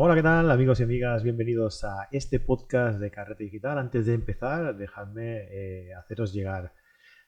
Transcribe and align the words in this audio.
Hola, 0.00 0.14
¿qué 0.14 0.22
tal 0.22 0.48
amigos 0.52 0.78
y 0.78 0.84
amigas? 0.84 1.24
Bienvenidos 1.24 1.82
a 1.82 2.06
este 2.12 2.38
podcast 2.38 3.00
de 3.00 3.10
Carrete 3.10 3.42
Digital. 3.42 3.78
Antes 3.78 4.06
de 4.06 4.14
empezar, 4.14 4.76
dejadme 4.76 5.48
eh, 5.50 5.92
haceros 5.92 6.32
llegar 6.32 6.72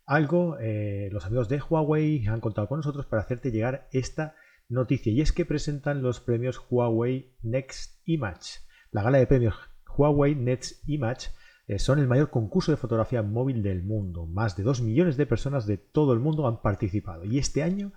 algo. 0.06 0.56
Eh, 0.61 1.09
los 1.11 1.27
amigos 1.27 1.48
de 1.48 1.61
Huawei 1.61 2.25
han 2.29 2.38
contado 2.38 2.69
con 2.69 2.79
nosotros 2.79 3.06
para 3.06 3.22
hacerte 3.22 3.51
llegar 3.51 3.88
esta 3.91 4.37
noticia 4.69 5.12
y 5.12 5.21
es 5.21 5.33
que 5.33 5.45
presentan 5.45 6.01
los 6.01 6.21
premios 6.21 6.64
Huawei 6.71 7.35
Next 7.43 8.03
Image. 8.04 8.60
La 8.92 9.02
gala 9.02 9.18
de 9.18 9.26
premios 9.26 9.56
Huawei 9.96 10.37
Next 10.37 10.88
Image 10.88 11.30
eh, 11.66 11.80
son 11.80 11.98
el 11.98 12.06
mayor 12.06 12.30
concurso 12.30 12.71
de 12.71 12.76
fotografía 12.76 13.24
móvil 13.24 13.64
del 13.64 13.82
mundo. 13.82 14.26
Más 14.26 14.56
de 14.56 14.62
2 14.62 14.82
millones 14.82 15.16
de 15.16 15.26
personas 15.26 15.66
de 15.66 15.76
todo 15.76 16.12
el 16.12 16.20
mundo 16.20 16.46
han 16.46 16.62
participado 16.62 17.24
y 17.24 17.38
este 17.38 17.64
año 17.64 17.91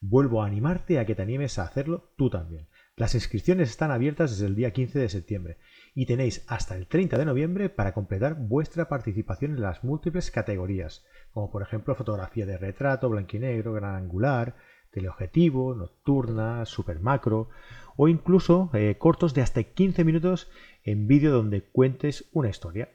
vuelvo 0.00 0.42
a 0.42 0.48
animarte 0.48 0.98
a 0.98 1.06
que 1.06 1.14
te 1.14 1.22
animes 1.22 1.60
a 1.60 1.62
hacerlo 1.62 2.12
tú 2.16 2.28
también. 2.28 2.66
Las 2.98 3.14
inscripciones 3.14 3.68
están 3.68 3.90
abiertas 3.90 4.30
desde 4.30 4.46
el 4.46 4.54
día 4.54 4.72
15 4.72 4.98
de 4.98 5.10
septiembre 5.10 5.58
y 5.94 6.06
tenéis 6.06 6.46
hasta 6.48 6.74
el 6.74 6.86
30 6.86 7.18
de 7.18 7.26
noviembre 7.26 7.68
para 7.68 7.92
completar 7.92 8.36
vuestra 8.36 8.88
participación 8.88 9.50
en 9.50 9.60
las 9.60 9.84
múltiples 9.84 10.30
categorías, 10.30 11.04
como 11.30 11.50
por 11.50 11.60
ejemplo 11.60 11.94
fotografía 11.94 12.46
de 12.46 12.56
retrato, 12.56 13.10
blanco 13.10 13.36
y 13.36 13.40
negro, 13.40 13.74
gran 13.74 13.96
angular, 13.96 14.56
teleobjetivo, 14.92 15.74
nocturna, 15.74 16.64
super 16.64 16.98
macro 17.00 17.50
o 17.96 18.08
incluso 18.08 18.70
eh, 18.72 18.96
cortos 18.98 19.34
de 19.34 19.42
hasta 19.42 19.62
15 19.62 20.02
minutos 20.02 20.50
en 20.82 21.06
vídeo 21.06 21.32
donde 21.32 21.64
cuentes 21.64 22.30
una 22.32 22.48
historia. 22.48 22.88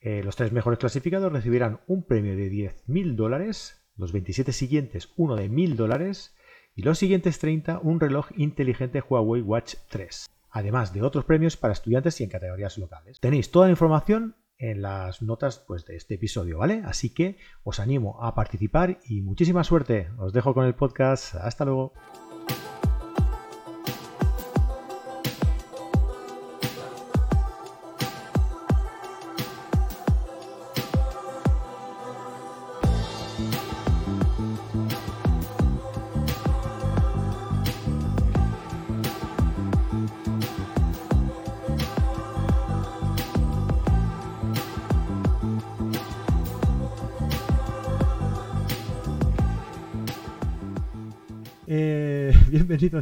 Eh, 0.00 0.22
los 0.22 0.36
tres 0.36 0.52
mejores 0.52 0.78
clasificados 0.78 1.32
recibirán 1.32 1.80
un 1.88 2.04
premio 2.04 2.36
de 2.36 2.48
10.000 2.48 3.16
dólares, 3.16 3.84
los 3.96 4.12
27 4.12 4.52
siguientes 4.52 5.12
uno 5.16 5.34
de 5.34 5.50
1.000 5.50 5.74
dólares 5.74 6.32
y 6.74 6.82
los 6.82 6.98
siguientes 6.98 7.38
30 7.38 7.80
un 7.82 8.00
reloj 8.00 8.28
inteligente 8.36 9.02
Huawei 9.06 9.42
Watch 9.42 9.74
3, 9.90 10.28
además 10.50 10.92
de 10.92 11.02
otros 11.02 11.24
premios 11.24 11.56
para 11.56 11.72
estudiantes 11.72 12.20
y 12.20 12.24
en 12.24 12.30
categorías 12.30 12.78
locales. 12.78 13.20
Tenéis 13.20 13.50
toda 13.50 13.66
la 13.66 13.72
información 13.72 14.36
en 14.58 14.80
las 14.80 15.22
notas 15.22 15.58
pues, 15.66 15.84
de 15.86 15.96
este 15.96 16.14
episodio, 16.14 16.58
¿vale? 16.58 16.82
Así 16.84 17.10
que 17.10 17.36
os 17.64 17.80
animo 17.80 18.22
a 18.22 18.34
participar 18.34 19.00
y 19.08 19.20
muchísima 19.20 19.64
suerte. 19.64 20.08
Os 20.18 20.32
dejo 20.32 20.54
con 20.54 20.66
el 20.66 20.74
podcast. 20.74 21.34
Hasta 21.34 21.64
luego. 21.64 21.92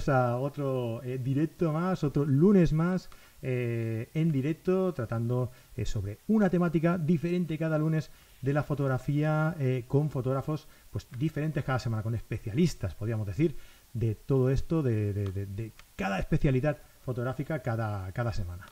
A 0.09 0.37
otro 0.37 1.03
eh, 1.03 1.19
directo 1.19 1.73
más, 1.73 2.05
otro 2.05 2.25
lunes 2.25 2.73
más 2.73 3.11
eh, 3.43 4.09
en 4.15 4.31
directo, 4.31 4.95
tratando 4.95 5.51
sobre 5.85 6.19
una 6.29 6.49
temática 6.49 6.97
diferente 6.97 7.59
cada 7.59 7.77
lunes 7.79 8.11
de 8.41 8.53
la 8.53 8.63
fotografía 8.63 9.57
con 9.89 10.11
fotógrafos 10.11 10.69
pues 10.91 11.09
diferentes 11.19 11.65
cada 11.65 11.79
semana, 11.79 12.03
con 12.03 12.15
especialistas, 12.15 12.95
podríamos 12.95 13.27
decir, 13.27 13.57
de 13.93 14.15
todo 14.15 14.51
esto, 14.51 14.83
de, 14.83 15.73
cada 15.97 16.19
especialidad 16.19 16.79
fotográfica 17.03 17.61
cada, 17.61 18.13
cada 18.13 18.33
semana. 18.33 18.67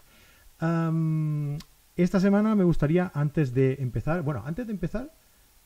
esta 1.97 2.21
semana 2.21 2.55
me 2.55 2.65
gustaría, 2.65 3.11
antes 3.15 3.53
de 3.55 3.79
empezar, 3.81 4.23
bueno, 4.23 4.43
antes 4.47 4.67
de 4.67 4.73
empezar, 4.73 5.13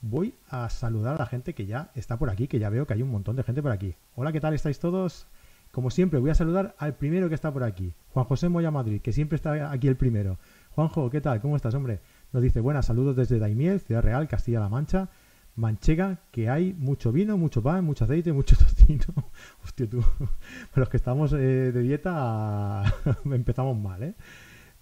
voy 0.03 0.35
a 0.49 0.69
saludar 0.69 1.15
a 1.15 1.19
la 1.19 1.27
gente 1.27 1.55
que 1.55 1.65
ya 1.65 1.91
está 1.95 2.19
por 2.19 2.29
aquí, 2.29 2.49
que 2.49 2.59
ya 2.59 2.69
veo 2.69 2.87
que 2.87 2.93
hay 2.93 3.03
un 3.03 3.11
montón 3.11 3.37
de 3.37 3.45
gente 3.45 3.63
por 3.63 3.71
aquí. 3.71 3.95
Hola, 4.15 4.33
¿qué 4.33 4.41
tal 4.41 4.53
estáis 4.53 4.79
todos? 4.79 5.27
Como 5.73 5.91
siempre, 5.91 6.21
voy 6.21 6.29
a 6.29 6.35
saludar 6.35 6.75
al 6.79 6.97
primero 6.97 7.31
que 7.31 7.35
está 7.35 7.51
por 7.51 7.65
aquí, 7.65 7.95
Juan 8.11 8.27
José 8.27 8.51
Moya 8.51 8.71
Madrid, 8.71 9.01
que 9.01 9.13
siempre 9.13 9.37
está 9.37 9.73
aquí 9.73 9.89
el 9.89 9.97
primero. 9.97 10.39
Juanjo, 10.71 11.09
¿qué 11.09 11.23
tal? 11.23 11.41
¿Cómo 11.41 11.57
estás, 11.57 11.75
hombre? 11.75 12.01
Nos 12.31 12.43
dice, 12.43 12.61
buenas, 12.61 12.85
saludos 12.85 13.17
desde 13.17 13.39
Daimiel, 13.39 13.81
Ciudad 13.81 14.03
Real, 14.03 14.29
Castilla-La 14.29 14.69
Mancha. 14.69 15.09
Manchega, 15.57 16.21
que 16.31 16.49
hay 16.51 16.75
mucho 16.75 17.11
vino, 17.11 17.39
mucho 17.39 17.63
pan, 17.63 17.85
mucho 17.85 18.05
aceite, 18.05 18.33
mucho 18.35 18.55
tocino. 18.57 19.05
Hostia, 19.65 19.89
tú. 19.89 20.05
Los 20.75 20.91
que 20.91 20.99
estamos 20.99 21.33
eh, 21.33 21.73
de 21.73 21.83
dieta 21.83 22.83
empezamos 23.25 23.77
mal, 23.79 24.03
¿eh? 24.03 24.15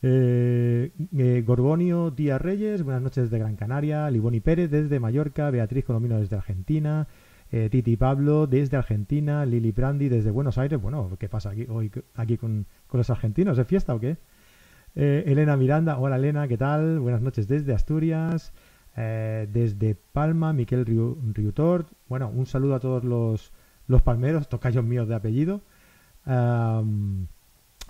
Eh, 0.02 0.92
eh, 1.18 1.44
Gorbonio 1.46 2.10
Díaz 2.10 2.40
Reyes, 2.40 2.82
buenas 2.82 3.02
noches 3.02 3.24
desde 3.24 3.38
Gran 3.38 3.56
Canaria. 3.56 4.10
Liboni 4.10 4.40
Pérez 4.40 4.70
desde 4.70 4.98
Mallorca. 4.98 5.50
Beatriz 5.50 5.84
Colomino 5.84 6.18
desde 6.18 6.36
Argentina. 6.36 7.06
Eh, 7.52 7.68
Titi 7.70 7.96
Pablo 7.96 8.46
desde 8.46 8.76
Argentina. 8.76 9.44
Lili 9.44 9.72
Brandi 9.72 10.08
desde 10.08 10.30
Buenos 10.30 10.58
Aires. 10.58 10.80
Bueno, 10.80 11.10
¿qué 11.18 11.28
pasa 11.28 11.50
aquí 11.50 11.66
hoy 11.68 11.90
aquí 12.14 12.36
con, 12.36 12.66
los 12.92 13.10
argentinos? 13.10 13.56
¿De 13.56 13.64
fiesta 13.64 13.94
o 13.94 14.00
qué? 14.00 14.16
Elena 14.94 15.56
Miranda, 15.56 15.98
hola 15.98 16.16
Elena, 16.16 16.48
¿qué 16.48 16.58
tal? 16.58 16.98
Buenas 16.98 17.22
noches 17.22 17.46
desde 17.46 17.72
Asturias. 17.72 18.52
desde 18.96 19.96
Palma, 20.12 20.52
Miquel 20.52 20.84
Riutort. 20.84 21.88
Bueno, 22.08 22.28
un 22.28 22.46
saludo 22.46 22.74
a 22.74 22.80
todos 22.80 23.04
los, 23.04 23.52
los 23.86 24.02
palmeros, 24.02 24.48
tocayos 24.48 24.84
míos 24.84 25.06
de 25.06 25.14
apellido. 25.14 25.60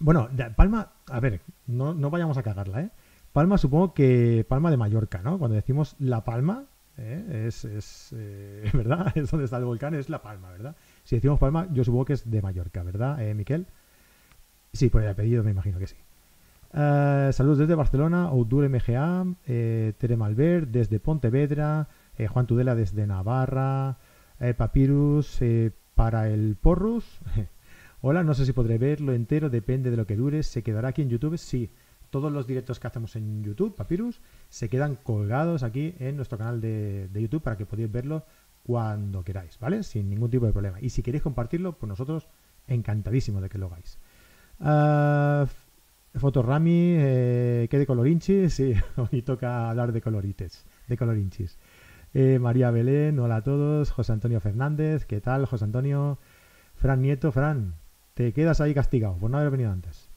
Bueno, 0.01 0.29
Palma, 0.57 0.93
a 1.11 1.21
ver, 1.21 1.41
no, 1.67 1.95
no 1.95 2.11
vayamos 2.11 2.39
a 2.39 2.43
cagarla, 2.43 2.83
¿eh? 2.83 2.91
Palma 3.33 3.59
supongo 3.59 3.95
que 3.95 4.45
Palma 4.49 4.71
de 4.71 4.77
Mallorca, 4.77 5.21
¿no? 5.23 5.39
Cuando 5.39 5.55
decimos 5.55 5.95
La 5.99 6.25
Palma, 6.25 6.65
¿eh? 7.01 7.47
es, 7.47 7.65
es 7.65 8.15
eh, 8.17 8.71
¿verdad? 8.75 9.13
Es 9.17 9.31
donde 9.31 9.45
está 9.45 9.57
el 9.57 9.65
volcán, 9.65 9.95
es 9.95 10.09
La 10.09 10.23
Palma, 10.23 10.51
¿verdad? 10.51 10.77
Si 11.05 11.17
decimos 11.17 11.39
Palma, 11.39 11.69
yo 11.73 11.85
supongo 11.85 12.05
que 12.05 12.13
es 12.13 12.31
de 12.31 12.43
Mallorca, 12.43 12.83
¿verdad, 12.83 13.21
eh, 13.23 13.35
Miquel? 13.35 13.67
Sí, 14.73 14.89
por 14.89 15.03
el 15.03 15.09
apellido 15.09 15.43
me 15.43 15.51
imagino 15.51 15.79
que 15.79 15.87
sí. 15.87 15.97
Uh, 16.73 17.33
saludos 17.33 17.59
desde 17.59 17.75
Barcelona, 17.75 18.27
Outdoor 18.27 18.69
MGA, 18.69 19.27
eh, 19.49 19.93
Tere 19.99 20.17
Malver 20.17 20.69
desde 20.69 21.01
Pontevedra, 21.01 21.89
eh, 22.17 22.29
Juan 22.29 22.47
Tudela 22.47 22.77
desde 22.77 23.09
Navarra, 23.09 23.99
eh, 24.39 24.55
Papyrus 24.55 25.41
para 25.97 26.29
el 26.29 26.57
Porrus, 26.61 27.21
Hola, 28.03 28.25
no 28.25 28.33
sé 28.33 28.47
si 28.47 28.55
podré 28.55 28.79
verlo 28.79 29.13
entero, 29.13 29.51
depende 29.51 29.91
de 29.91 29.97
lo 29.99 30.07
que 30.07 30.17
dure. 30.17 30.43
¿Se 30.43 30.63
quedará 30.63 30.89
aquí 30.89 31.03
en 31.03 31.11
YouTube? 31.11 31.37
Sí. 31.37 31.71
Todos 32.11 32.33
los 32.33 32.47
directos 32.47 32.81
que 32.81 32.87
hacemos 32.87 33.17
en 33.17 33.43
YouTube, 33.45 33.75
Papyrus, 33.75 34.21
se 34.49 34.69
quedan 34.69 34.97
colgados 34.97 35.63
aquí 35.63 35.95
en 35.99 36.17
nuestro 36.17 36.39
canal 36.39 36.61
de, 36.61 37.09
YouTube 37.15 37.43
para 37.43 37.57
que 37.57 37.67
podáis 37.67 37.91
verlo 37.91 38.25
cuando 38.65 39.23
queráis, 39.23 39.59
¿vale? 39.59 39.83
Sin 39.83 40.11
ningún 40.11 40.31
tipo 40.31 40.47
de 40.47 40.53
problema. 40.53 40.81
Y 40.81 40.91
si 40.91 41.03
queréis 41.03 41.23
compartirlo, 41.23 41.79
pues 41.79 41.89
nosotros 41.89 42.29
encantadísimos 42.67 43.43
de 43.43 43.49
que 43.49 43.59
lo 43.59 43.67
hagáis. 43.67 43.99
Uh, 44.59 45.47
Fotorami, 46.19 46.97
eh, 46.99 47.69
¿qué 47.71 47.79
de 47.79 47.87
colorinchis? 47.87 48.55
Sí, 48.55 48.75
hoy 48.97 49.23
toca 49.23 49.71
hablar 49.71 49.93
de 49.93 50.01
colorites, 50.01 50.67
de 50.89 50.97
colorinchis. 50.97 51.59
Eh, 52.13 52.39
María 52.41 52.71
Belén, 52.73 53.19
hola 53.21 53.37
a 53.37 53.43
todos. 53.43 53.93
José 53.93 54.13
Antonio 54.13 54.41
Fernández, 54.41 55.07
¿qué 55.07 55.21
tal, 55.21 55.47
José 55.47 55.65
Antonio? 55.65 56.19
Fran 56.75 57.03
Nieto, 57.03 57.31
Fran, 57.31 57.75
te 58.15 58.33
quedas 58.33 58.61
ahí 58.61 58.75
castigado 58.75 59.17
por 59.19 59.31
no 59.31 59.39
haber 59.39 59.51
venido 59.51 59.71
antes. 59.71 60.10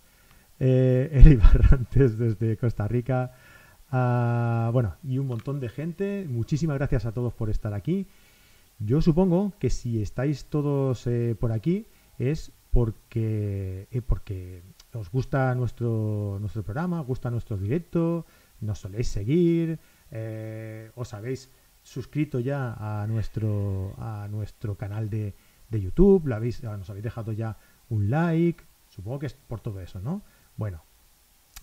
Eh, 0.66 1.10
Eli 1.12 1.36
Barrantes 1.36 2.18
desde 2.24 2.56
Costa 2.56 2.88
Rica. 2.88 3.34
Ah, 3.92 4.70
bueno, 4.72 4.96
y 5.04 5.18
un 5.18 5.28
montón 5.28 5.60
de 5.60 5.68
gente. 5.68 6.26
Muchísimas 6.30 6.78
gracias 6.78 7.06
a 7.06 7.12
todos 7.12 7.34
por 7.34 7.50
estar 7.50 7.74
aquí. 7.74 8.08
Yo 8.80 9.02
supongo 9.02 9.52
que 9.60 9.70
si 9.70 10.02
estáis 10.02 10.46
todos 10.46 11.06
eh, 11.06 11.36
por 11.38 11.52
aquí 11.52 11.88
es 12.18 12.54
porque, 12.72 13.90
eh, 13.92 14.02
porque 14.02 14.64
os 14.94 15.12
gusta 15.12 15.54
nuestro, 15.54 16.38
nuestro 16.40 16.64
programa, 16.64 17.02
os 17.02 17.08
gusta 17.08 17.30
nuestro 17.30 17.58
directo, 17.58 18.26
nos 18.62 18.80
soléis 18.80 19.10
seguir, 19.10 19.80
eh, 20.12 20.92
os 20.96 21.14
habéis 21.14 21.52
suscrito 21.82 22.40
ya 22.40 22.74
a 22.80 23.06
nuestro, 23.08 23.96
a 23.98 24.30
nuestro 24.32 24.76
canal 24.76 25.10
de, 25.10 25.34
de 25.70 25.82
YouTube, 25.82 26.24
nos 26.26 26.90
habéis 26.90 27.04
dejado 27.04 27.34
ya 27.34 27.58
un 27.90 28.10
like, 28.10 28.64
supongo 28.88 29.20
que 29.20 29.26
es 29.26 29.34
por 29.34 29.60
todo 29.60 29.82
eso, 29.82 30.00
¿no? 30.00 30.22
Bueno, 30.58 30.84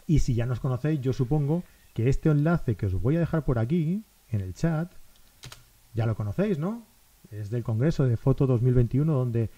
y 0.07 0.21
si 0.21 0.35
ya 0.35 0.47
nos 0.47 0.61
conocéis, 0.61 1.01
yo 1.01 1.13
supongo 1.13 1.63
que 1.95 2.09
este 2.09 2.31
enlace 2.31 2.77
que 2.77 2.87
os 2.87 3.01
voy 3.01 3.17
a 3.17 3.21
dejar 3.21 3.45
por 3.45 3.59
aquí, 3.59 4.05
en 4.29 4.41
el 4.41 4.55
chat, 4.55 4.93
ya 5.95 6.07
lo 6.07 6.15
conocéis, 6.15 6.59
¿no? 6.59 6.87
Es 7.31 7.51
del 7.51 7.63
Congreso 7.63 8.07
de 8.07 8.17
Foto 8.17 8.47
2021, 8.47 9.13
donde 9.13 9.51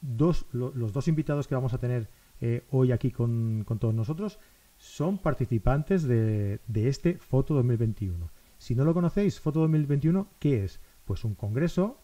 dos, 0.00 0.46
los 0.52 0.92
dos 0.92 1.08
invitados 1.08 1.46
que 1.46 1.54
vamos 1.54 1.72
a 1.72 1.78
tener 1.78 2.08
eh, 2.40 2.64
hoy 2.70 2.92
aquí 2.92 3.10
con, 3.10 3.64
todos 3.78 3.94
nosotros 3.94 4.38
son 4.76 5.18
participantes 5.18 6.02
de, 6.02 6.60
este 6.74 7.14
Foto 7.18 7.54
2021. 7.54 8.30
Si 8.58 8.74
no 8.74 8.84
lo 8.84 8.94
conocéis, 8.94 9.40
Foto 9.40 9.60
2021, 9.60 10.28
¿qué 10.38 10.64
es? 10.64 10.80
Pues 11.04 11.24
un 11.24 11.34
congreso 11.34 11.98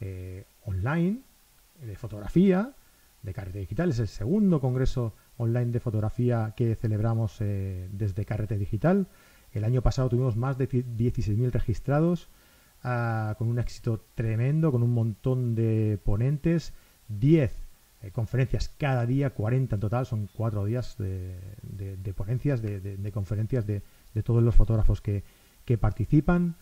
eh, 0.00 0.46
online 0.64 1.20
de 1.80 1.96
fotografía 1.96 2.74
de 3.22 3.32
carrete 3.32 3.58
digital. 3.60 3.90
Es 3.90 3.98
el 3.98 4.08
segundo 4.08 4.60
congreso 4.60 5.14
online 5.36 5.72
de 5.72 5.80
fotografía 5.80 6.54
que 6.56 6.74
celebramos 6.74 7.40
eh, 7.40 7.88
desde 7.92 8.24
Carrete 8.24 8.58
Digital. 8.58 9.08
El 9.52 9.64
año 9.64 9.82
pasado 9.82 10.08
tuvimos 10.08 10.36
más 10.36 10.58
de 10.58 10.68
16.000 10.68 11.50
registrados, 11.50 12.28
ah, 12.82 13.34
con 13.38 13.48
un 13.48 13.58
éxito 13.58 14.04
tremendo, 14.14 14.72
con 14.72 14.82
un 14.82 14.92
montón 14.92 15.54
de 15.54 15.98
ponentes, 16.04 16.72
10 17.08 17.64
eh, 18.04 18.10
conferencias 18.10 18.68
cada 18.68 19.06
día, 19.06 19.30
40 19.30 19.76
en 19.76 19.80
total, 19.80 20.06
son 20.06 20.28
cuatro 20.34 20.64
días 20.64 20.96
de, 20.98 21.38
ponencias, 22.14 22.60
de, 22.60 23.10
conferencias 23.12 23.66
de, 23.66 23.82
todos 24.22 24.42
los 24.42 24.54
fotógrafos 24.54 25.00
que, 25.00 25.24
participan. 25.80 26.56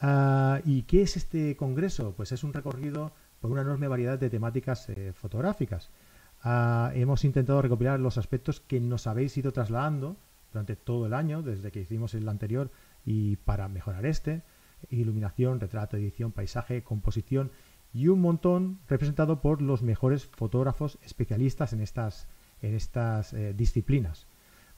Ah, 0.00 0.60
¿Y 0.64 0.82
qué 0.82 1.02
es 1.02 1.16
este 1.16 1.56
congreso? 1.56 2.14
Pues 2.16 2.32
es 2.32 2.44
un 2.44 2.52
recorrido 2.52 3.12
por 3.40 3.50
una 3.50 3.60
enorme 3.60 3.88
variedad 3.88 4.18
de 4.18 4.30
temáticas 4.30 4.88
eh, 4.88 5.12
fotográficas. 5.14 5.90
Ah, 6.48 6.92
hemos 6.94 7.24
intentado 7.24 7.60
recopilar 7.60 7.98
los 7.98 8.18
aspectos 8.18 8.60
que 8.60 8.78
nos 8.78 9.08
habéis 9.08 9.36
ido 9.36 9.50
trasladando 9.52 10.16
durante 10.52 10.76
todo 10.76 11.06
el 11.06 11.12
año, 11.12 11.42
desde 11.42 11.72
que 11.72 11.80
hicimos 11.80 12.14
el 12.14 12.28
anterior 12.28 12.70
y 13.04 13.34
para 13.34 13.66
mejorar 13.66 14.06
este, 14.06 14.44
iluminación, 14.88 15.58
retrato, 15.58 15.96
edición, 15.96 16.30
paisaje, 16.30 16.84
composición 16.84 17.50
y 17.92 18.06
un 18.06 18.20
montón 18.20 18.78
representado 18.88 19.40
por 19.40 19.60
los 19.60 19.82
mejores 19.82 20.26
fotógrafos 20.26 21.00
especialistas 21.02 21.72
en 21.72 21.80
estas, 21.80 22.28
en 22.62 22.76
estas 22.76 23.32
eh, 23.32 23.52
disciplinas. 23.52 24.28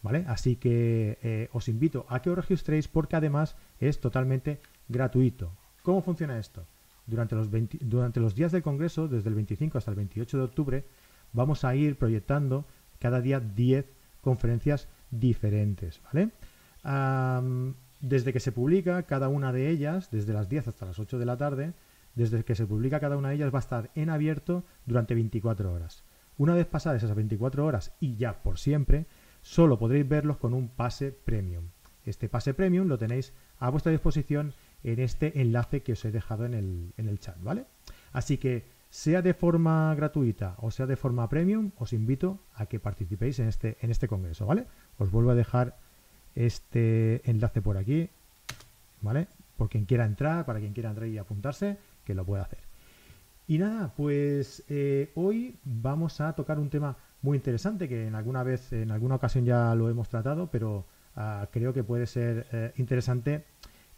¿Vale? 0.01 0.25
Así 0.27 0.57
que 0.57 1.19
eh, 1.23 1.51
os 1.53 1.69
invito 1.69 2.07
a 2.09 2.23
que 2.23 2.31
os 2.31 2.37
registréis 2.37 2.89
porque 2.89 3.17
además 3.17 3.57
es 3.79 4.01
totalmente 4.01 4.63
gratuito. 4.89 5.53
¿Cómo 5.83 6.01
funciona 6.01 6.39
esto? 6.39 6.65
Durante 7.07 7.35
los, 7.35 7.51
durante 7.81 8.21
los 8.21 8.35
días 8.35 8.53
del 8.53 8.63
Congreso, 8.63 9.07
desde 9.07 9.29
el 9.29 9.35
25 9.35 9.77
hasta 9.77 9.91
el 9.91 9.99
28 9.99 10.39
de 10.39 10.45
octubre, 10.45 10.85
vamos 11.33 11.65
a 11.65 11.75
ir 11.75 11.97
proyectando 11.97 12.65
cada 12.99 13.21
día 13.21 13.41
10 13.41 13.87
conferencias 14.21 14.89
diferentes. 15.11 16.01
¿vale? 16.05 16.31
desde 18.01 18.33
que 18.33 18.41
se 18.41 18.53
publica 18.53 19.03
cada 19.03 19.29
una 19.29 19.53
de 19.53 19.69
ellas, 19.69 20.11
desde 20.11 20.33
las 20.33 20.49
10 20.49 20.69
hasta 20.69 20.87
las 20.87 20.99
8 20.99 21.19
de 21.19 21.27
la 21.27 21.37
tarde, 21.37 21.75
desde 22.15 22.45
que 22.45 22.55
se 22.55 22.67
publica 22.67 23.01
cada 23.01 23.17
una 23.17 23.31
de 23.31 23.37
ellas 23.37 23.53
va 23.53 23.59
a 23.59 23.61
estar 23.61 23.91
en 23.95 24.11
abierto 24.11 24.65
durante 24.87 25.15
24 25.15 25.73
horas. 25.73 26.05
Una 26.37 26.55
vez 26.55 26.67
pasadas 26.67 27.03
esas 27.03 27.17
24 27.17 27.67
horas 27.67 27.93
y 28.01 28.17
ya 28.17 28.43
por 28.43 28.59
siempre, 28.59 29.07
solo 29.43 29.79
podréis 29.79 30.09
verlos 30.09 30.37
con 30.37 30.55
un 30.55 30.69
pase 30.69 31.13
premium. 31.13 31.65
Este 32.05 32.29
pase 32.29 32.55
premium 32.55 32.87
lo 32.89 32.99
tenéis 32.99 33.33
a 33.59 33.71
vuestra 33.71 33.93
disposición 33.93 34.55
en 34.85 35.01
este 35.01 35.41
enlace 35.41 35.83
que 35.83 35.93
os 35.93 36.05
he 36.05 36.13
dejado 36.13 36.47
en 36.47 36.55
el, 36.55 36.93
en 36.97 37.09
el 37.09 37.19
chat, 37.19 37.37
¿vale? 37.43 37.67
Así 38.13 38.39
que 38.39 38.65
sea 38.91 39.21
de 39.21 39.35
forma 39.35 39.95
gratuita 39.95 40.55
o 40.59 40.71
sea 40.71 40.87
de 40.87 40.97
forma 40.97 41.29
premium, 41.29 41.73
os 41.77 41.93
invito 41.93 42.41
a 42.55 42.67
que 42.67 42.81
participéis 42.81 43.39
en 43.39 43.49
este, 43.49 43.77
en 43.81 43.91
este 43.91 44.09
congreso, 44.09 44.47
¿vale? 44.47 44.67
Os 44.99 45.11
vuelvo 45.11 45.31
a 45.31 45.35
dejar 45.35 45.77
este 46.35 47.29
enlace 47.29 47.61
por 47.61 47.77
aquí, 47.77 48.11
¿vale? 49.01 49.29
Por 49.57 49.69
quien 49.69 49.85
quiera 49.85 50.07
entrar, 50.07 50.47
para 50.47 50.61
quien 50.61 50.73
quiera 50.73 50.91
entrar 50.91 51.09
y 51.09 51.19
apuntarse, 51.19 51.79
que 52.05 52.15
lo 52.15 52.25
pueda 52.25 52.45
hacer. 52.45 52.61
Y 53.47 53.59
nada, 53.59 53.93
pues 53.97 54.63
eh, 54.69 55.11
hoy 55.15 55.57
vamos 55.65 56.21
a 56.21 56.35
tocar 56.35 56.59
un 56.59 56.71
tema 56.71 56.97
muy 57.23 57.37
interesante 57.37 57.89
que 57.89 58.07
en 58.07 58.15
alguna 58.15 58.43
vez, 58.43 58.73
en 58.73 58.91
alguna 58.91 59.17
ocasión 59.17 59.45
ya 59.45 59.75
lo 59.75 59.89
hemos 59.89 60.09
tratado, 60.09 60.51
pero 60.51 60.87
ah, 61.17 61.49
creo 61.51 61.73
que 61.73 61.83
puede 61.83 62.07
ser 62.07 62.47
eh, 62.53 62.73
interesante 62.77 63.45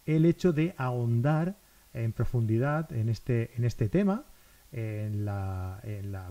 el 0.06 0.24
hecho 0.24 0.52
de 0.52 0.74
ahondar 0.78 1.56
en 1.92 2.12
profundidad 2.12 2.92
en 2.92 3.08
este, 3.08 3.50
en 3.56 3.64
este 3.64 3.88
tema, 3.88 4.24
en 4.72 5.24
la, 5.24 5.80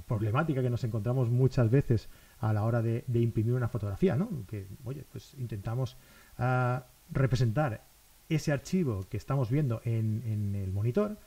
problemática 0.08 0.62
que 0.62 0.70
nos 0.70 0.84
encontramos 0.84 1.30
muchas 1.30 1.70
veces 1.70 2.10
a 2.40 2.54
la 2.54 2.64
hora 2.64 2.82
de, 2.82 3.04
imprimir 3.14 3.54
una 3.54 3.68
fotografía, 3.68 4.16
¿no? 4.16 4.30
Que, 4.48 4.68
oye, 4.86 5.04
pues 5.12 5.34
intentamos 5.38 5.98
ah, 6.38 6.86
representar 7.12 7.84
ese 8.30 8.52
archivo 8.52 9.06
que 9.10 9.18
estamos 9.18 9.50
viendo 9.50 9.82
en, 9.84 10.24
en 10.26 10.56
el 10.56 10.72
monitor, 10.72 11.18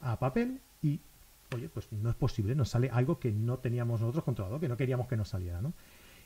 a 0.00 0.18
papel 0.18 0.60
y, 0.82 1.00
oye, 1.54 1.68
pues 1.68 1.90
no 1.92 2.10
es 2.10 2.16
posible, 2.16 2.54
nos 2.54 2.70
sale 2.70 2.90
algo 2.90 3.18
que 3.18 3.32
no 3.32 3.58
teníamos 3.58 4.00
nosotros 4.00 4.24
controlado, 4.24 4.60
que 4.60 4.68
no 4.68 4.76
queríamos 4.76 5.08
que 5.08 5.16
nos 5.16 5.28
saliera, 5.28 5.60
¿no? 5.60 5.72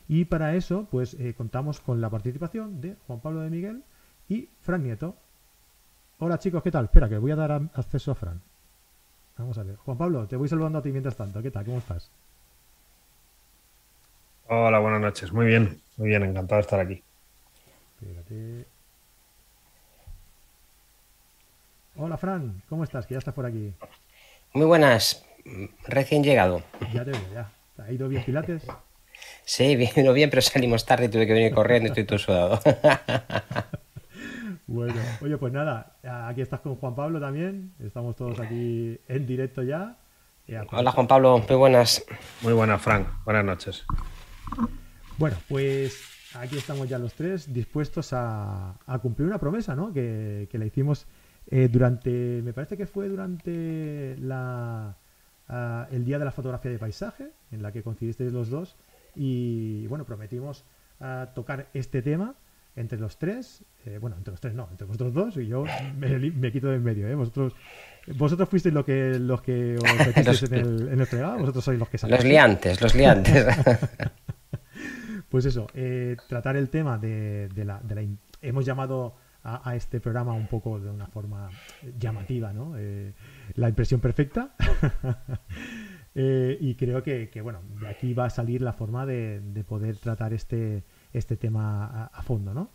Y 0.07 0.25
para 0.25 0.55
eso, 0.55 0.87
pues 0.89 1.15
eh, 1.15 1.33
contamos 1.35 1.79
con 1.81 1.99
la 1.99 2.09
participación 2.09 2.79
de 2.79 2.95
Juan 3.07 3.19
Pablo 3.19 3.41
de 3.41 3.49
Miguel 3.49 3.83
y 4.29 4.49
Fran 4.61 4.83
Nieto. 4.83 5.15
Hola 6.19 6.39
chicos, 6.39 6.63
¿qué 6.63 6.71
tal? 6.71 6.85
Espera, 6.85 7.09
que 7.09 7.17
voy 7.17 7.31
a 7.31 7.35
dar 7.35 7.51
acceso 7.73 8.11
a 8.11 8.15
Fran. 8.15 8.41
Vamos 9.37 9.57
a 9.57 9.63
ver. 9.63 9.75
Juan 9.75 9.97
Pablo, 9.97 10.27
te 10.27 10.35
voy 10.35 10.49
saludando 10.49 10.79
a 10.79 10.81
ti 10.81 10.91
mientras 10.91 11.15
tanto. 11.15 11.41
¿Qué 11.41 11.51
tal? 11.51 11.65
¿Cómo 11.65 11.77
estás? 11.77 12.09
Hola, 14.47 14.79
buenas 14.79 15.01
noches. 15.01 15.31
Muy 15.31 15.45
bien, 15.45 15.79
muy 15.97 16.09
bien, 16.09 16.23
encantado 16.23 16.57
de 16.57 16.61
estar 16.61 16.79
aquí. 16.79 17.03
Espérate. 18.01 18.65
Hola 21.97 22.17
Fran, 22.17 22.61
¿cómo 22.69 22.83
estás? 22.83 23.07
Que 23.07 23.15
ya 23.15 23.17
estás 23.17 23.33
por 23.33 23.45
aquí. 23.45 23.73
Muy 24.53 24.65
buenas, 24.65 25.25
recién 25.87 26.23
llegado. 26.23 26.61
Ya 26.93 27.03
te 27.03 27.11
veo, 27.11 27.33
ya. 27.33 27.51
¿Ha 27.83 27.91
ido 27.91 28.07
bien 28.07 28.23
Pilates? 28.23 28.63
Sí, 29.43 29.75
vino 29.95 30.13
bien, 30.13 30.29
pero 30.29 30.41
salimos 30.43 30.85
tarde 30.85 31.05
y 31.05 31.09
tuve 31.09 31.25
que 31.25 31.33
venir 31.33 31.53
corriendo 31.53 31.87
y 31.87 31.89
estoy 31.89 32.05
todo 32.05 32.19
sudado. 32.19 32.59
bueno, 34.67 35.01
oye, 35.21 35.37
pues 35.37 35.53
nada, 35.53 35.97
aquí 36.27 36.41
estás 36.41 36.59
con 36.59 36.75
Juan 36.75 36.93
Pablo 36.93 37.19
también. 37.19 37.73
Estamos 37.79 38.15
todos 38.15 38.39
aquí 38.39 38.99
en 39.07 39.25
directo 39.25 39.63
ya. 39.63 39.97
Hola 40.71 40.91
Juan 40.91 41.07
Pablo, 41.07 41.39
muy 41.39 41.57
buenas. 41.57 42.05
Muy 42.41 42.53
buenas, 42.53 42.81
Fran. 42.81 43.07
Buenas 43.25 43.45
noches. 43.45 43.85
Bueno, 45.17 45.37
pues 45.49 46.01
aquí 46.35 46.57
estamos 46.57 46.87
ya 46.87 46.99
los 46.99 47.13
tres 47.13 47.51
dispuestos 47.53 48.09
a, 48.11 48.75
cumplir 49.01 49.27
una 49.27 49.39
promesa, 49.39 49.75
¿no? 49.75 49.93
Que, 49.93 50.47
que 50.51 50.57
le 50.57 50.67
hicimos 50.67 51.07
eh, 51.49 51.69
durante, 51.69 52.41
me 52.43 52.51
parece 52.51 52.75
que 52.75 52.87
fue 52.87 53.07
durante 53.07 54.17
la, 54.19 54.97
ah, 55.47 55.87
el 55.91 56.03
día 56.03 56.19
de 56.19 56.25
la 56.25 56.31
fotografía 56.31 56.71
de 56.71 56.79
paisaje, 56.79 57.31
en 57.51 57.61
la 57.61 57.71
que 57.71 57.83
coincidisteis 57.83 58.33
los 58.33 58.49
dos, 58.49 58.75
y 59.15 59.87
bueno, 59.87 60.03
prometimos 60.03 60.65
ah, 60.99 61.29
tocar 61.33 61.69
este 61.73 62.01
tema 62.01 62.35
entre 62.77 62.99
los 62.99 63.17
tres, 63.17 63.65
eh, 63.85 63.97
bueno, 63.99 64.15
entre 64.15 64.31
los 64.31 64.39
tres 64.39 64.53
no, 64.53 64.67
entre 64.71 64.87
vosotros 64.87 65.13
dos, 65.13 65.37
y 65.37 65.47
yo 65.47 65.65
me, 65.97 66.51
quito 66.51 66.67
de 66.67 66.75
en 66.75 66.83
medio, 66.83 67.07
¿eh? 67.07 67.15
Vosotros, 67.15 67.53
vosotros 68.15 68.47
fuisteis 68.47 68.73
lo 68.73 68.85
que, 68.85 69.19
los 69.19 69.41
que 69.41 69.75
os 69.77 69.83
metisteis 70.07 70.43
en 70.43 70.53
el, 70.53 70.87
en 70.93 70.99
el 70.99 71.05
fregado, 71.07 71.39
vosotros 71.39 71.65
sois 71.65 71.79
los 71.79 71.89
que 71.89 71.97
salís. 71.97 72.15
Los 72.17 72.25
liantes, 72.25 72.79
los 72.79 72.95
liantes. 72.95 73.45
pues 75.29 75.45
eso, 75.45 75.67
eh, 75.73 76.15
tratar 76.29 76.55
el 76.55 76.69
tema 76.69 76.97
de, 76.97 77.49
de, 77.49 77.65
la, 77.65 77.79
de 77.79 77.95
la... 77.95 78.03
Hemos 78.41 78.65
llamado 78.65 79.15
a, 79.47 79.75
este 79.75 79.99
programa 79.99 80.33
un 80.33 80.47
poco 80.47 80.79
de 80.79 80.89
una 80.89 81.07
forma 81.07 81.49
llamativa, 81.97 82.51
¿no? 82.51 82.73
Eh, 82.77 83.13
la 83.55 83.69
impresión 83.69 83.99
perfecta. 83.99 84.53
Eh, 86.19 86.57
y 86.59 86.73
creo 86.73 87.03
que, 87.03 87.29
bueno, 87.43 87.61
de 87.79 87.89
aquí 87.89 88.15
va 88.15 88.25
a 88.25 88.31
salir 88.31 88.63
la 88.63 88.73
forma 88.73 89.05
de, 89.05 89.63
poder 89.67 89.97
tratar 89.97 90.33
este, 90.33 90.83
este 91.17 91.37
tema 91.37 92.09
a, 92.13 92.21
fondo, 92.23 92.53
¿no? 92.53 92.69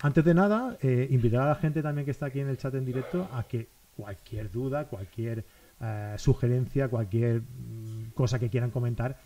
antes 0.00 0.24
de 0.24 0.34
nada, 0.34 0.76
eh, 0.82 1.08
invitar 1.10 1.42
a 1.42 1.46
la 1.46 1.54
gente 1.54 1.82
también 1.82 2.04
que 2.04 2.10
está 2.10 2.26
aquí 2.26 2.40
en 2.40 2.48
el 2.48 2.58
chat 2.58 2.74
en 2.74 2.84
directo 2.84 3.26
a 3.32 3.44
que 3.44 3.68
cualquier 3.96 4.50
duda, 4.50 4.86
cualquier 4.86 5.44
sugerencia, 6.16 6.88
cualquier 6.88 7.40
mm, 7.40 8.10
cosa 8.14 8.38
que 8.38 8.50
quieran 8.50 8.70
comentar, 8.70 9.16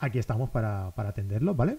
aquí 0.00 0.18
estamos 0.18 0.50
para, 0.50 0.90
para 0.96 1.10
atenderlo, 1.10 1.54
¿vale? 1.54 1.78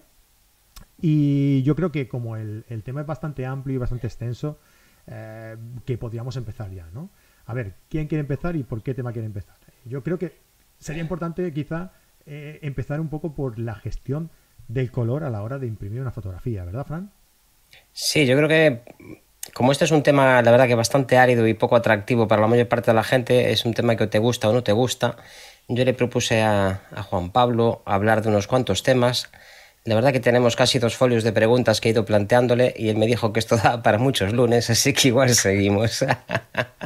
Y 1.00 1.62
yo 1.62 1.76
creo 1.76 1.92
que 1.92 2.08
como 2.08 2.36
el, 2.36 2.64
tema 2.84 3.02
es 3.02 3.06
bastante 3.06 3.46
amplio 3.46 3.76
y 3.76 3.78
bastante 3.78 4.06
extenso, 4.06 4.58
eh, 5.06 5.56
que 5.84 5.96
podríamos 5.96 6.36
empezar 6.36 6.70
ya, 6.70 6.88
¿no? 6.92 7.10
A 7.46 7.54
ver, 7.54 7.74
¿quién 7.88 8.08
quiere 8.08 8.20
empezar 8.20 8.56
y 8.56 8.62
por 8.62 8.82
qué 8.82 8.94
tema 8.94 9.12
quiere 9.12 9.26
empezar? 9.26 9.56
Yo 9.84 10.02
creo 10.02 10.18
que 10.18 10.38
sería 10.78 11.02
importante 11.02 11.52
quizá 11.52 11.92
eh, 12.28 12.58
empezar 12.62 13.00
un 13.00 13.08
poco 13.08 13.34
por 13.34 13.58
la 13.58 13.74
gestión 13.74 14.30
del 14.68 14.90
color 14.90 15.24
a 15.24 15.30
la 15.30 15.42
hora 15.42 15.58
de 15.58 15.66
imprimir 15.66 16.00
una 16.00 16.10
fotografía, 16.10 16.64
¿verdad, 16.64 16.86
Fran? 16.86 17.10
Sí, 17.92 18.26
yo 18.26 18.36
creo 18.36 18.48
que 18.48 18.82
como 19.54 19.72
este 19.72 19.84
es 19.84 19.90
un 19.90 20.02
tema, 20.02 20.42
la 20.42 20.50
verdad 20.50 20.66
que 20.66 20.74
bastante 20.74 21.16
árido 21.16 21.46
y 21.46 21.54
poco 21.54 21.76
atractivo 21.76 22.28
para 22.28 22.42
la 22.42 22.48
mayor 22.48 22.68
parte 22.68 22.90
de 22.90 22.94
la 22.94 23.02
gente, 23.02 23.50
es 23.50 23.64
un 23.64 23.74
tema 23.74 23.96
que 23.96 24.06
te 24.06 24.18
gusta 24.18 24.48
o 24.48 24.52
no 24.52 24.62
te 24.62 24.72
gusta. 24.72 25.16
Yo 25.68 25.84
le 25.84 25.94
propuse 25.94 26.42
a, 26.42 26.82
a 26.92 27.02
Juan 27.02 27.30
Pablo 27.30 27.82
hablar 27.84 28.22
de 28.22 28.28
unos 28.28 28.46
cuantos 28.46 28.82
temas 28.82 29.30
la 29.88 29.94
verdad 29.94 30.12
que 30.12 30.20
tenemos 30.20 30.54
casi 30.54 30.78
dos 30.78 30.96
folios 30.96 31.24
de 31.24 31.32
preguntas 31.32 31.80
que 31.80 31.88
he 31.88 31.92
ido 31.92 32.04
planteándole 32.04 32.74
y 32.76 32.90
él 32.90 32.98
me 32.98 33.06
dijo 33.06 33.32
que 33.32 33.40
esto 33.40 33.56
da 33.62 33.82
para 33.82 33.96
muchos 33.96 34.34
lunes, 34.34 34.68
así 34.68 34.92
que 34.92 35.08
igual 35.08 35.30
seguimos. 35.30 36.04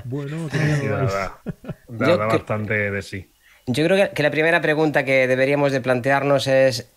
Bueno, 0.05 0.49
da, 0.49 1.41
da, 1.89 2.27
bastante 2.27 2.91
de 2.91 3.03
sí. 3.03 3.31
Yo 3.67 3.85
creo 3.85 4.13
que 4.13 4.23
la 4.23 4.31
primera 4.31 4.61
pregunta 4.61 5.05
que 5.05 5.27
deberíamos 5.29 5.73
de 5.73 5.81
plantearnos 5.81 6.47
es 6.47 6.91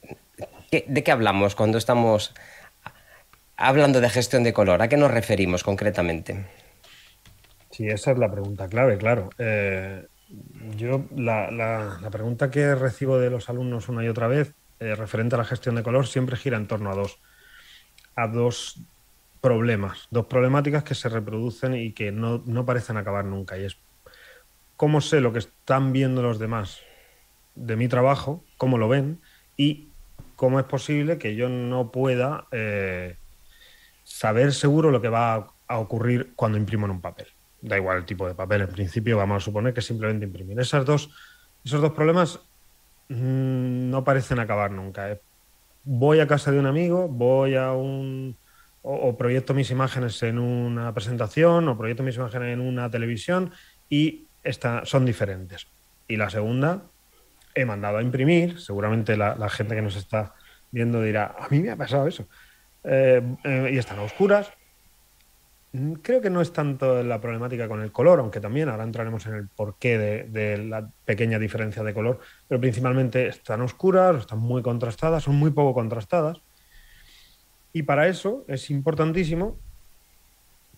¿de 0.72 1.04
qué 1.04 1.12
hablamos 1.12 1.56
cuando 1.56 1.78
estamos 1.78 2.34
hablando 3.58 4.02
de 4.02 4.10
gestión 4.10 4.44
de 4.44 4.54
color? 4.54 4.82
¿A 4.82 4.90
qué 4.90 4.98
nos 4.98 5.12
referimos 5.12 5.64
concretamente? 5.64 6.46
Sí, 7.72 7.88
esa 7.88 8.12
es 8.12 8.18
la 8.18 8.32
pregunta 8.32 8.68
clave, 8.68 8.98
claro. 8.98 9.30
Eh, 9.38 10.06
Yo, 10.78 11.06
la, 11.16 11.52
la, 11.52 12.10
pregunta 12.10 12.50
que 12.50 12.74
recibo 12.76 13.20
de 13.20 13.30
los 13.30 13.50
alumnos 13.50 13.90
una 13.90 14.04
y 14.04 14.08
otra 14.08 14.28
vez, 14.28 14.54
eh, 14.80 14.96
referente 14.96 15.36
a 15.36 15.38
la 15.38 15.46
gestión 15.46 15.76
de 15.76 15.84
color, 15.84 16.08
siempre 16.08 16.38
gira 16.38 16.58
en 16.58 16.68
torno 16.68 16.92
a 16.92 16.96
dos, 16.96 17.20
a 18.16 18.28
dos 18.28 18.82
problemas, 19.42 20.08
dos 20.10 20.26
problemáticas 20.28 20.84
que 20.84 20.96
se 20.96 21.10
reproducen 21.10 21.76
y 21.76 21.94
que 21.94 22.12
no, 22.12 22.42
no 22.46 22.66
parecen 22.66 22.98
acabar 22.98 23.26
nunca. 23.26 23.58
Cómo 24.78 25.02
sé 25.02 25.22
lo 25.22 25.34
que 25.34 25.40
están 25.40 25.94
viendo 25.94 26.22
los 26.22 26.40
demás 26.40 26.82
de 27.56 27.76
mi 27.76 27.88
trabajo, 27.88 28.44
cómo 28.58 28.78
lo 28.78 28.88
ven 28.88 29.20
y 29.58 29.88
cómo 30.36 30.60
es 30.60 30.66
posible 30.66 31.18
que 31.18 31.36
yo 31.36 31.50
no 31.50 31.92
pueda 31.92 32.48
eh, 32.52 33.18
saber 34.04 34.54
seguro 34.54 34.92
lo 34.92 35.02
que 35.02 35.10
va 35.10 35.52
a 35.68 35.78
ocurrir 35.80 36.34
cuando 36.36 36.58
imprimo 36.58 36.86
en 36.86 36.92
un 36.92 37.02
papel. 37.02 37.28
Da 37.62 37.78
igual 37.78 37.98
el 37.98 38.06
tipo 38.06 38.28
de 38.28 38.36
papel, 38.36 38.62
en 38.62 38.70
principio 38.70 39.18
vamos 39.18 39.38
a 39.38 39.46
suponer 39.46 39.74
que 39.74 39.82
simplemente 39.82 40.26
imprimir. 40.26 40.60
Esas 40.60 40.86
dos, 40.86 41.10
esos 41.64 41.82
dos 41.82 41.94
problemas 41.94 42.40
mm, 43.10 43.90
no 43.90 44.04
parecen 44.04 44.40
acabar 44.40 44.72
nunca. 44.72 45.18
Voy 45.84 46.20
a 46.20 46.28
casa 46.28 46.52
de 46.52 46.60
un 46.60 46.66
amigo, 46.66 47.08
voy 47.08 47.56
a 47.56 47.74
un... 47.74 48.38
O, 48.88 49.18
proyecto 49.18 49.56
mis 49.56 49.72
imágenes 49.72 50.22
en 50.22 50.38
una 50.38 50.94
presentación 50.94 51.68
o 51.68 51.76
proyecto 51.76 52.04
mis 52.04 52.18
imágenes 52.18 52.54
en 52.54 52.62
una 52.62 52.92
televisión 52.92 53.52
y 53.90 54.25
son 54.84 55.06
diferentes. 55.06 55.68
Y 56.08 56.18
la 56.18 56.30
segunda, 56.30 56.84
he 57.54 57.66
mandado 57.66 57.98
a 57.98 58.02
imprimir, 58.02 58.60
seguramente 58.60 59.18
la, 59.18 59.50
gente 59.50 59.76
que 59.76 59.82
nos 59.82 59.96
está 59.96 60.34
viendo 60.72 61.02
dirá, 61.02 61.36
a 61.40 61.48
mí 61.50 61.60
me 61.60 61.72
ha 61.72 61.76
pasado 61.76 62.08
eso, 62.08 62.28
eh, 62.84 63.22
eh, 63.44 63.70
y 63.74 63.78
están 63.78 64.00
oscuras, 64.00 64.52
Mm, 65.76 65.94
creo 65.96 66.22
que 66.22 66.30
no 66.30 66.40
es 66.40 66.54
tanto 66.54 67.04
la 67.04 67.20
problemática 67.20 67.68
con 67.68 67.82
el 67.82 67.92
color, 67.92 68.20
aunque 68.20 68.40
también 68.40 68.70
ahora 68.70 68.86
entraremos 68.86 69.26
en 69.26 69.34
el 69.34 69.50
porqué 69.50 69.98
de, 69.98 70.58
la 70.58 70.90
pequeña 71.04 71.38
diferencia 71.38 71.84
de 71.84 71.94
color, 71.94 72.20
pero 72.48 72.62
principalmente 72.62 73.28
están 73.28 73.62
oscuras, 73.62 74.22
están 74.22 74.40
muy 74.40 74.62
contrastadas, 74.62 75.24
son 75.24 75.36
muy 75.36 75.52
poco 75.52 75.74
contrastadas. 75.74 76.42
Y 77.74 77.84
para 77.84 78.08
eso 78.08 78.46
es 78.48 78.70
importantísimo, 78.70 79.60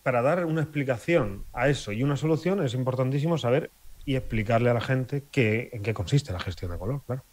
para 0.07 0.21
dar 0.21 0.45
una 0.45 0.61
explicación 0.61 1.43
a 1.51 1.67
eso 1.67 1.91
y 1.91 2.01
una 2.01 2.15
solución, 2.15 2.63
es 2.63 2.73
importantísimo 2.73 3.37
saber 3.37 3.71
y 4.05 4.15
explicarle 4.15 4.69
a 4.69 4.73
la 4.73 4.79
gente 4.79 5.25
qué, 5.33 5.69
en 5.73 5.83
qué 5.83 5.93
consiste 5.93 6.31
la 6.31 6.39
gestión 6.39 6.71
de 6.71 6.77
color, 6.77 7.01
claro. 7.05 7.23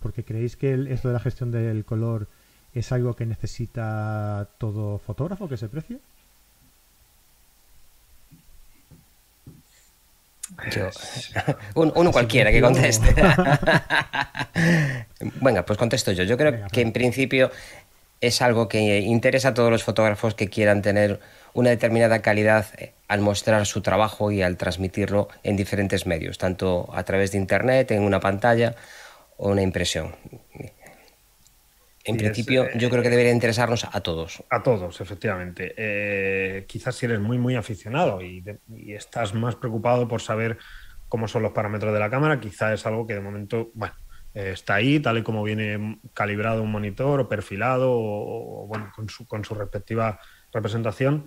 Porque 0.00 0.24
creéis 0.24 0.56
que 0.56 0.88
esto 0.90 1.06
de 1.06 1.14
la 1.14 1.20
gestión 1.20 1.52
del 1.52 1.84
color 1.84 2.26
es 2.74 2.90
algo 2.90 3.14
que 3.14 3.26
necesita 3.26 4.48
todo 4.58 4.98
fotógrafo 4.98 5.48
que 5.48 5.56
se 5.56 5.68
precie? 5.68 5.98
uno, 11.76 12.10
cualquiera 12.10 12.50
que 12.50 12.60
conteste. 12.60 13.14
Venga, 15.40 15.64
pues 15.64 15.78
contesto 15.78 16.10
yo. 16.10 16.24
Yo 16.24 16.36
creo 16.36 16.66
que 16.72 16.80
en 16.80 16.90
principio 16.90 17.52
es 18.20 18.42
algo 18.42 18.68
que 18.68 18.98
interesa 18.98 19.50
a 19.50 19.54
todos 19.54 19.70
los 19.70 19.84
fotógrafos 19.84 20.34
que 20.34 20.48
quieran 20.48 20.82
tener 20.82 21.20
una 21.54 21.70
determinada 21.70 22.22
calidad 22.22 22.66
eh, 22.78 22.92
al 23.08 23.20
mostrar 23.20 23.66
su 23.66 23.80
trabajo 23.80 24.30
y 24.30 24.42
al 24.42 24.56
transmitirlo 24.56 25.28
en 25.42 25.56
diferentes 25.56 26.06
medios, 26.06 26.38
tanto 26.38 26.88
a 26.94 27.02
través 27.04 27.32
de 27.32 27.38
Internet, 27.38 27.90
en 27.90 28.02
una 28.02 28.20
pantalla 28.20 28.74
o 29.36 29.50
una 29.50 29.62
impresión. 29.62 30.14
En 32.04 32.16
principio, 32.16 32.68
yo 32.76 32.88
creo 32.88 33.02
que 33.02 33.08
eh, 33.08 33.10
debería 33.10 33.32
interesarnos 33.32 33.86
a 33.90 34.00
todos. 34.00 34.42
A 34.48 34.62
todos, 34.62 35.00
efectivamente. 35.00 35.74
Eh, 35.76 36.64
quizás 36.66 36.94
si 36.96 37.06
eres 37.06 37.20
muy, 37.20 37.38
muy 37.38 37.56
aficionado 37.56 38.22
y, 38.22 38.42
estás 38.88 39.34
más 39.34 39.56
preocupado 39.56 40.08
por 40.08 40.22
saber 40.22 40.58
cómo 41.08 41.28
son 41.28 41.42
los 41.42 41.52
parámetros 41.52 41.92
de 41.92 42.00
la 42.00 42.08
cámara, 42.08 42.40
quizás 42.40 42.72
es 42.72 42.86
algo 42.86 43.06
que 43.06 43.14
de 43.14 43.20
momento, 43.20 43.70
bueno, 43.74 43.94
eh, 44.34 44.52
está 44.54 44.74
ahí, 44.74 45.00
tal 45.00 45.18
y 45.18 45.22
como 45.22 45.42
viene 45.42 45.98
calibrado 46.14 46.62
un 46.62 46.70
monitor 46.70 47.20
o 47.20 47.28
perfilado 47.28 47.90
o, 47.92 48.66
bueno, 48.66 48.92
con 48.94 49.08
su, 49.08 49.26
con 49.26 49.44
su 49.44 49.54
respectiva 49.54 50.20
representación, 50.52 51.26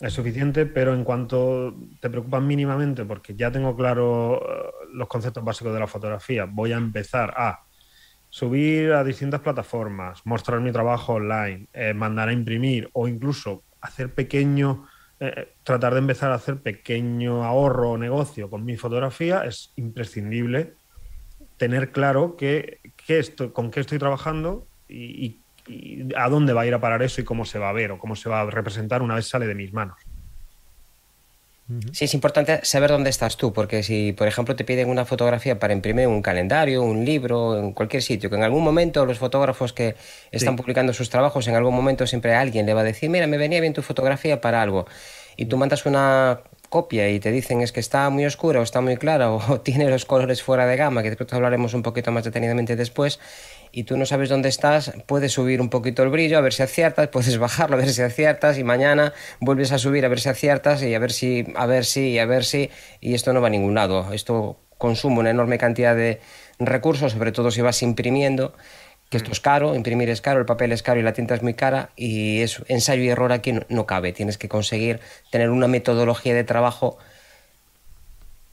es 0.00 0.12
suficiente, 0.12 0.66
pero 0.66 0.94
en 0.94 1.04
cuanto 1.04 1.76
te 2.00 2.10
preocupan 2.10 2.46
mínimamente, 2.46 3.04
porque 3.04 3.34
ya 3.34 3.50
tengo 3.50 3.76
claro 3.76 4.72
los 4.92 5.08
conceptos 5.08 5.44
básicos 5.44 5.72
de 5.72 5.80
la 5.80 5.86
fotografía, 5.86 6.46
voy 6.46 6.72
a 6.72 6.76
empezar 6.76 7.32
a 7.36 7.64
subir 8.28 8.92
a 8.92 9.04
distintas 9.04 9.40
plataformas, 9.40 10.20
mostrar 10.24 10.60
mi 10.60 10.72
trabajo 10.72 11.14
online, 11.14 11.68
eh, 11.72 11.94
mandar 11.94 12.28
a 12.28 12.32
imprimir 12.32 12.90
o 12.92 13.06
incluso 13.06 13.62
hacer 13.80 14.12
pequeño, 14.12 14.88
eh, 15.20 15.54
tratar 15.62 15.92
de 15.92 16.00
empezar 16.00 16.32
a 16.32 16.36
hacer 16.36 16.60
pequeño 16.60 17.44
ahorro 17.44 17.92
o 17.92 17.98
negocio 17.98 18.50
con 18.50 18.64
mi 18.64 18.76
fotografía, 18.76 19.44
es 19.44 19.72
imprescindible 19.76 20.74
tener 21.56 21.92
claro 21.92 22.34
que, 22.36 22.80
esto, 23.06 23.52
con 23.52 23.70
qué 23.70 23.78
estoy 23.78 24.00
trabajando 24.00 24.66
y 24.88 25.43
a 26.16 26.28
dónde 26.28 26.52
va 26.52 26.62
a 26.62 26.66
ir 26.66 26.74
a 26.74 26.80
parar 26.80 27.02
eso 27.02 27.20
y 27.20 27.24
cómo 27.24 27.44
se 27.44 27.58
va 27.58 27.68
a 27.68 27.72
ver 27.72 27.92
o 27.92 27.98
cómo 27.98 28.16
se 28.16 28.28
va 28.28 28.40
a 28.40 28.50
representar 28.50 29.02
una 29.02 29.14
vez 29.14 29.26
sale 29.26 29.46
de 29.46 29.54
mis 29.54 29.72
manos. 29.72 29.96
Sí, 31.92 32.04
es 32.04 32.12
importante 32.12 32.60
saber 32.62 32.90
dónde 32.90 33.08
estás 33.08 33.38
tú, 33.38 33.54
porque 33.54 33.82
si, 33.82 34.12
por 34.12 34.28
ejemplo, 34.28 34.54
te 34.54 34.64
piden 34.64 34.90
una 34.90 35.06
fotografía 35.06 35.58
para 35.58 35.72
imprimir 35.72 36.06
un 36.06 36.20
calendario, 36.20 36.82
un 36.82 37.06
libro, 37.06 37.58
en 37.58 37.72
cualquier 37.72 38.02
sitio, 38.02 38.28
que 38.28 38.36
en 38.36 38.42
algún 38.42 38.62
momento 38.62 39.06
los 39.06 39.18
fotógrafos 39.18 39.72
que 39.72 39.94
están 40.30 40.56
publicando 40.56 40.92
sus 40.92 41.08
trabajos, 41.08 41.48
en 41.48 41.54
algún 41.54 41.74
momento 41.74 42.06
siempre 42.06 42.34
alguien 42.34 42.66
le 42.66 42.74
va 42.74 42.82
a 42.82 42.84
decir, 42.84 43.08
mira, 43.08 43.26
me 43.26 43.38
venía 43.38 43.62
bien 43.62 43.72
tu 43.72 43.80
fotografía 43.80 44.42
para 44.42 44.60
algo, 44.60 44.86
y 45.38 45.46
tú 45.46 45.56
mandas 45.56 45.86
una 45.86 46.40
copia 46.68 47.08
y 47.08 47.20
te 47.20 47.30
dicen 47.30 47.60
es 47.60 47.70
que 47.70 47.78
está 47.78 48.10
muy 48.10 48.26
oscura 48.26 48.58
o 48.58 48.62
está 48.64 48.80
muy 48.80 48.96
clara 48.96 49.30
o 49.30 49.60
tiene 49.62 49.88
los 49.88 50.04
colores 50.04 50.42
fuera 50.42 50.66
de 50.66 50.76
gama, 50.76 51.02
que 51.02 51.10
después 51.10 51.32
hablaremos 51.32 51.72
un 51.72 51.82
poquito 51.82 52.10
más 52.10 52.24
detenidamente 52.24 52.74
después, 52.76 53.20
y 53.74 53.82
tú 53.82 53.96
no 53.96 54.06
sabes 54.06 54.28
dónde 54.28 54.48
estás, 54.48 54.92
puedes 55.06 55.32
subir 55.32 55.60
un 55.60 55.68
poquito 55.68 56.04
el 56.04 56.08
brillo 56.08 56.38
a 56.38 56.40
ver 56.40 56.52
si 56.52 56.62
aciertas, 56.62 57.08
puedes 57.08 57.36
bajarlo 57.38 57.74
a 57.74 57.80
ver 57.80 57.90
si 57.90 58.02
aciertas 58.02 58.56
y 58.56 58.62
mañana 58.62 59.12
vuelves 59.40 59.72
a 59.72 59.78
subir 59.78 60.04
a 60.04 60.08
ver 60.08 60.20
si 60.20 60.28
aciertas 60.28 60.80
y 60.84 60.94
a 60.94 60.98
ver 61.00 61.10
si, 61.10 61.44
a 61.56 61.66
ver 61.66 61.84
si, 61.84 62.20
a 62.20 62.24
ver 62.24 62.44
si, 62.44 62.70
y 63.00 63.14
esto 63.14 63.32
no 63.32 63.40
va 63.40 63.48
a 63.48 63.50
ningún 63.50 63.74
lado. 63.74 64.12
Esto 64.12 64.60
consume 64.78 65.18
una 65.18 65.30
enorme 65.30 65.58
cantidad 65.58 65.96
de 65.96 66.20
recursos, 66.60 67.12
sobre 67.12 67.32
todo 67.32 67.50
si 67.50 67.62
vas 67.62 67.82
imprimiendo, 67.82 68.54
que 69.10 69.16
esto 69.16 69.32
es 69.32 69.40
caro, 69.40 69.74
imprimir 69.74 70.08
es 70.08 70.20
caro, 70.20 70.38
el 70.38 70.46
papel 70.46 70.70
es 70.70 70.84
caro 70.84 71.00
y 71.00 71.02
la 71.02 71.12
tinta 71.12 71.34
es 71.34 71.42
muy 71.42 71.54
cara 71.54 71.90
y 71.96 72.42
es 72.42 72.62
ensayo 72.68 73.02
y 73.02 73.08
error 73.08 73.32
aquí 73.32 73.54
no 73.68 73.86
cabe. 73.86 74.12
Tienes 74.12 74.38
que 74.38 74.48
conseguir 74.48 75.00
tener 75.32 75.50
una 75.50 75.66
metodología 75.66 76.32
de 76.32 76.44
trabajo 76.44 76.96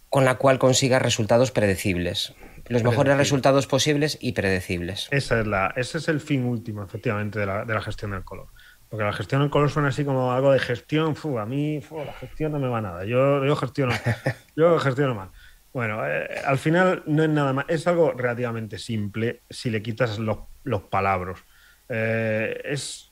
con 0.10 0.26
la 0.26 0.36
cual 0.36 0.58
consigas 0.58 1.00
resultados 1.00 1.52
predecibles 1.52 2.34
los 2.68 2.84
mejores 2.84 3.18
resultados 3.18 3.68
posibles 3.68 4.18
y 4.22 4.34
predecibles. 4.34 5.08
Esa 5.12 5.40
es 5.40 5.48
la, 5.48 5.74
ese 5.76 5.98
es 5.98 6.08
el 6.08 6.20
fin 6.20 6.46
último, 6.46 6.84
efectivamente, 6.84 7.40
de 7.40 7.46
la, 7.46 7.66
de 7.66 7.74
la, 7.74 7.82
gestión 7.82 8.12
del 8.12 8.24
color. 8.24 8.48
Porque 8.90 9.06
la 9.06 9.14
gestión 9.14 9.42
del 9.42 9.50
color 9.50 9.70
suena 9.70 9.90
así 9.90 10.04
como 10.04 10.32
algo 10.32 10.52
de 10.52 10.60
gestión, 10.60 11.16
a 11.40 11.46
mí 11.46 11.82
la 12.06 12.14
gestión 12.14 12.52
no 12.52 12.60
me 12.60 12.68
va 12.68 12.82
nada, 12.82 13.06
yo, 13.06 13.46
yo 13.46 13.56
gestiono, 13.56 13.94
yo 14.56 14.80
gestiono 14.80 15.16
mal. 15.16 15.30
Bueno, 15.74 16.06
eh, 16.06 16.28
al 16.46 16.58
final 16.58 17.04
no 17.06 17.24
es 17.24 17.30
nada 17.30 17.54
más, 17.54 17.66
es 17.70 17.88
algo 17.88 18.12
relativamente 18.12 18.78
simple 18.78 19.42
si 19.50 19.70
le 19.70 19.82
quitas 19.82 20.20
los, 20.20 20.40
los 20.64 20.84
palabras. 20.84 21.40
Eh, 21.88 22.62
es 22.66 23.12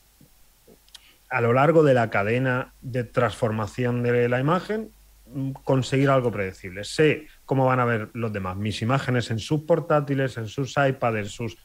a 1.30 1.42
lo 1.42 1.54
largo 1.54 1.84
de 1.84 1.94
la 1.94 2.10
cadena 2.10 2.74
de 2.82 3.04
transformación 3.04 4.04
de 4.04 4.28
la 4.28 4.40
imagen 4.40 4.92
mm, 5.28 5.52
conseguir 5.52 6.10
algo 6.10 6.32
predecible. 6.32 6.84
Sé 6.84 7.28
cómo 7.50 7.66
van 7.66 7.80
a 7.80 7.86
ver 7.86 8.12
los 8.14 8.32
demás. 8.32 8.58
Mis 8.58 8.80
imágenes 8.84 9.32
en 9.32 9.40
sus 9.40 9.62
portátiles, 9.62 10.38
en 10.38 10.48
sus 10.48 10.76
iPads, 10.78 11.18
en 11.18 11.26
sus, 11.26 11.58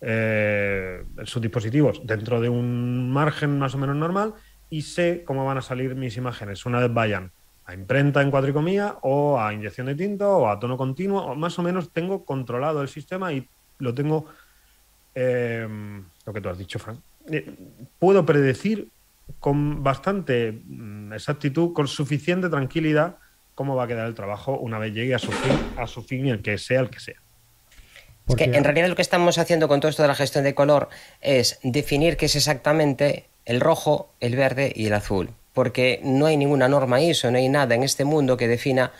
eh, 0.00 1.02
dispositivos, 1.40 2.06
dentro 2.06 2.40
de 2.40 2.48
un 2.48 3.10
margen 3.10 3.58
más 3.58 3.74
o 3.74 3.78
menos 3.78 3.96
normal, 3.96 4.34
y 4.70 4.82
sé 4.82 5.24
cómo 5.26 5.44
van 5.44 5.58
a 5.58 5.60
salir 5.60 5.96
mis 5.96 6.16
imágenes 6.16 6.64
una 6.66 6.78
vez 6.78 6.94
vayan 6.94 7.32
a 7.64 7.74
imprenta 7.74 8.22
en 8.22 8.30
cuadricomía 8.30 8.98
o 9.02 9.40
a 9.40 9.52
inyección 9.52 9.88
de 9.88 9.96
tinta 9.96 10.28
o 10.28 10.48
a 10.48 10.60
tono 10.60 10.76
continuo, 10.76 11.20
o 11.24 11.34
más 11.34 11.58
o 11.58 11.64
menos 11.64 11.90
tengo 11.92 12.24
controlado 12.24 12.80
el 12.80 12.86
sistema 12.86 13.32
y 13.32 13.44
lo 13.80 13.92
tengo, 13.92 14.26
eh, 15.16 15.66
lo 16.26 16.32
que 16.32 16.40
tú 16.40 16.48
has 16.48 16.58
dicho, 16.58 16.78
Frank, 16.78 17.00
eh, 17.28 17.56
puedo 17.98 18.24
predecir 18.24 18.86
con 19.40 19.82
bastante 19.82 20.62
mm, 20.64 21.12
exactitud, 21.12 21.72
con 21.72 21.88
suficiente 21.88 22.48
tranquilidad, 22.48 23.16
cómo 23.58 23.74
va 23.74 23.82
a 23.82 23.86
quedar 23.88 24.06
el 24.06 24.14
trabajo 24.14 24.56
una 24.56 24.78
vez 24.78 24.94
llegue 24.94 25.16
a 25.16 25.18
su 25.18 25.32
fin, 25.32 25.58
a 25.76 25.88
su 25.88 26.04
fin 26.04 26.24
y 26.24 26.30
el 26.30 26.42
que 26.42 26.58
sea 26.58 26.78
el 26.78 26.90
que 26.90 27.00
sea. 27.00 27.16
Es 28.28 28.36
que 28.36 28.44
en 28.44 28.62
realidad 28.62 28.86
lo 28.86 28.94
que 28.94 29.02
estamos 29.02 29.36
haciendo 29.36 29.66
con 29.66 29.80
todo 29.80 29.90
esto 29.90 30.02
de 30.02 30.06
la 30.06 30.14
gestión 30.14 30.44
de 30.44 30.54
color 30.54 30.90
es 31.22 31.58
definir 31.64 32.16
qué 32.16 32.26
es 32.26 32.36
exactamente 32.36 33.24
el 33.46 33.60
rojo, 33.60 34.12
el 34.20 34.36
verde 34.36 34.72
y 34.76 34.86
el 34.86 34.92
azul. 34.92 35.30
Porque 35.54 35.98
no 36.04 36.26
hay 36.26 36.36
ninguna 36.36 36.68
norma 36.68 37.00
ISO, 37.00 37.32
no 37.32 37.38
hay 37.38 37.48
nada 37.48 37.74
en 37.74 37.82
este 37.82 38.04
mundo 38.04 38.36
que 38.36 38.46
defina 38.46 38.92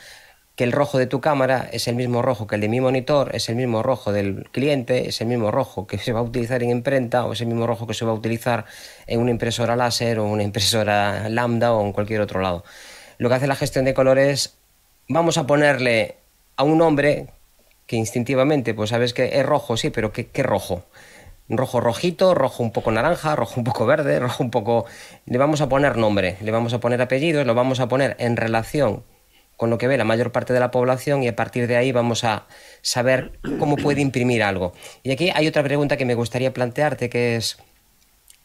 que 0.57 0.65
el 0.65 0.73
rojo 0.73 0.99
de 0.99 1.07
tu 1.07 1.21
cámara 1.21 1.69
es 1.73 1.87
el 1.87 1.95
mismo 1.95 2.21
rojo 2.21 2.49
que 2.49 2.57
el 2.57 2.61
de 2.61 2.69
mi 2.69 2.81
monitor, 2.81 3.31
es 3.37 3.49
el 3.49 3.55
mismo 3.55 3.85
rojo 3.85 4.11
del 4.11 4.49
cliente, 4.51 5.09
es 5.09 5.21
el 5.21 5.29
mismo 5.29 5.53
rojo 5.53 5.87
que 5.87 5.99
se 5.99 6.13
va 6.13 6.19
a 6.19 6.25
utilizar 6.25 6.65
en 6.65 6.71
imprenta 6.71 7.27
o 7.27 7.33
es 7.33 7.41
el 7.43 7.47
mismo 7.47 7.65
rojo 7.65 7.87
que 7.87 7.95
se 7.95 8.05
va 8.05 8.11
a 8.11 8.15
utilizar 8.15 8.65
en 9.07 9.21
una 9.21 9.31
impresora 9.31 9.77
láser 9.77 10.19
o 10.19 10.25
una 10.25 10.43
impresora 10.43 11.29
lambda 11.29 11.73
o 11.75 11.87
en 11.87 11.93
cualquier 11.93 12.23
otro 12.23 12.41
lado 12.41 12.65
lo 13.19 13.29
que 13.29 13.35
hace 13.35 13.47
la 13.47 13.57
gestión 13.57 13.85
de 13.85 13.95
colores, 13.95 14.59
vamos 15.09 15.39
a 15.39 15.47
ponerle 15.47 16.17
a 16.57 16.63
un 16.63 16.79
nombre 16.79 17.27
que 17.87 17.97
instintivamente, 17.97 18.75
pues 18.75 18.91
sabes 18.91 19.15
que 19.15 19.39
es 19.39 19.47
rojo, 19.47 19.77
sí, 19.77 19.91
pero 19.91 20.13
¿qué, 20.13 20.27
qué 20.27 20.43
rojo? 20.43 20.85
rojo 21.49 21.81
rojito, 21.81 22.35
rojo 22.35 22.63
un 22.63 22.73
poco 22.73 22.91
naranja, 22.93 23.35
rojo 23.35 23.55
un 23.57 23.65
poco 23.65 23.87
verde, 23.87 24.19
rojo 24.21 24.43
un 24.43 24.51
poco... 24.51 24.87
Le 25.27 25.39
vamos 25.39 25.61
a 25.61 25.69
poner 25.69 25.97
nombre, 25.97 26.37
le 26.43 26.51
vamos 26.51 26.73
a 26.75 26.81
poner 26.81 27.01
apellidos, 27.01 27.47
lo 27.47 27.55
vamos 27.55 27.81
a 27.81 27.89
poner 27.89 28.17
en 28.19 28.37
relación 28.37 29.05
con 29.57 29.71
lo 29.71 29.79
que 29.79 29.89
ve 29.89 29.99
la 29.99 30.05
mayor 30.05 30.31
parte 30.31 30.53
de 30.53 30.61
la 30.61 30.71
población 30.71 31.25
y 31.25 31.29
a 31.29 31.35
partir 31.35 31.67
de 31.67 31.77
ahí 31.77 31.91
vamos 31.91 32.23
a 32.23 32.47
saber 32.81 33.41
cómo 33.59 33.77
puede 33.77 34.01
imprimir 34.01 34.43
algo. 34.45 34.73
Y 35.03 35.11
aquí 35.11 35.33
hay 35.35 35.49
otra 35.49 35.65
pregunta 35.65 35.97
que 35.97 36.05
me 36.05 36.15
gustaría 36.15 36.53
plantearte, 36.53 37.11
que 37.11 37.35
es, 37.35 37.59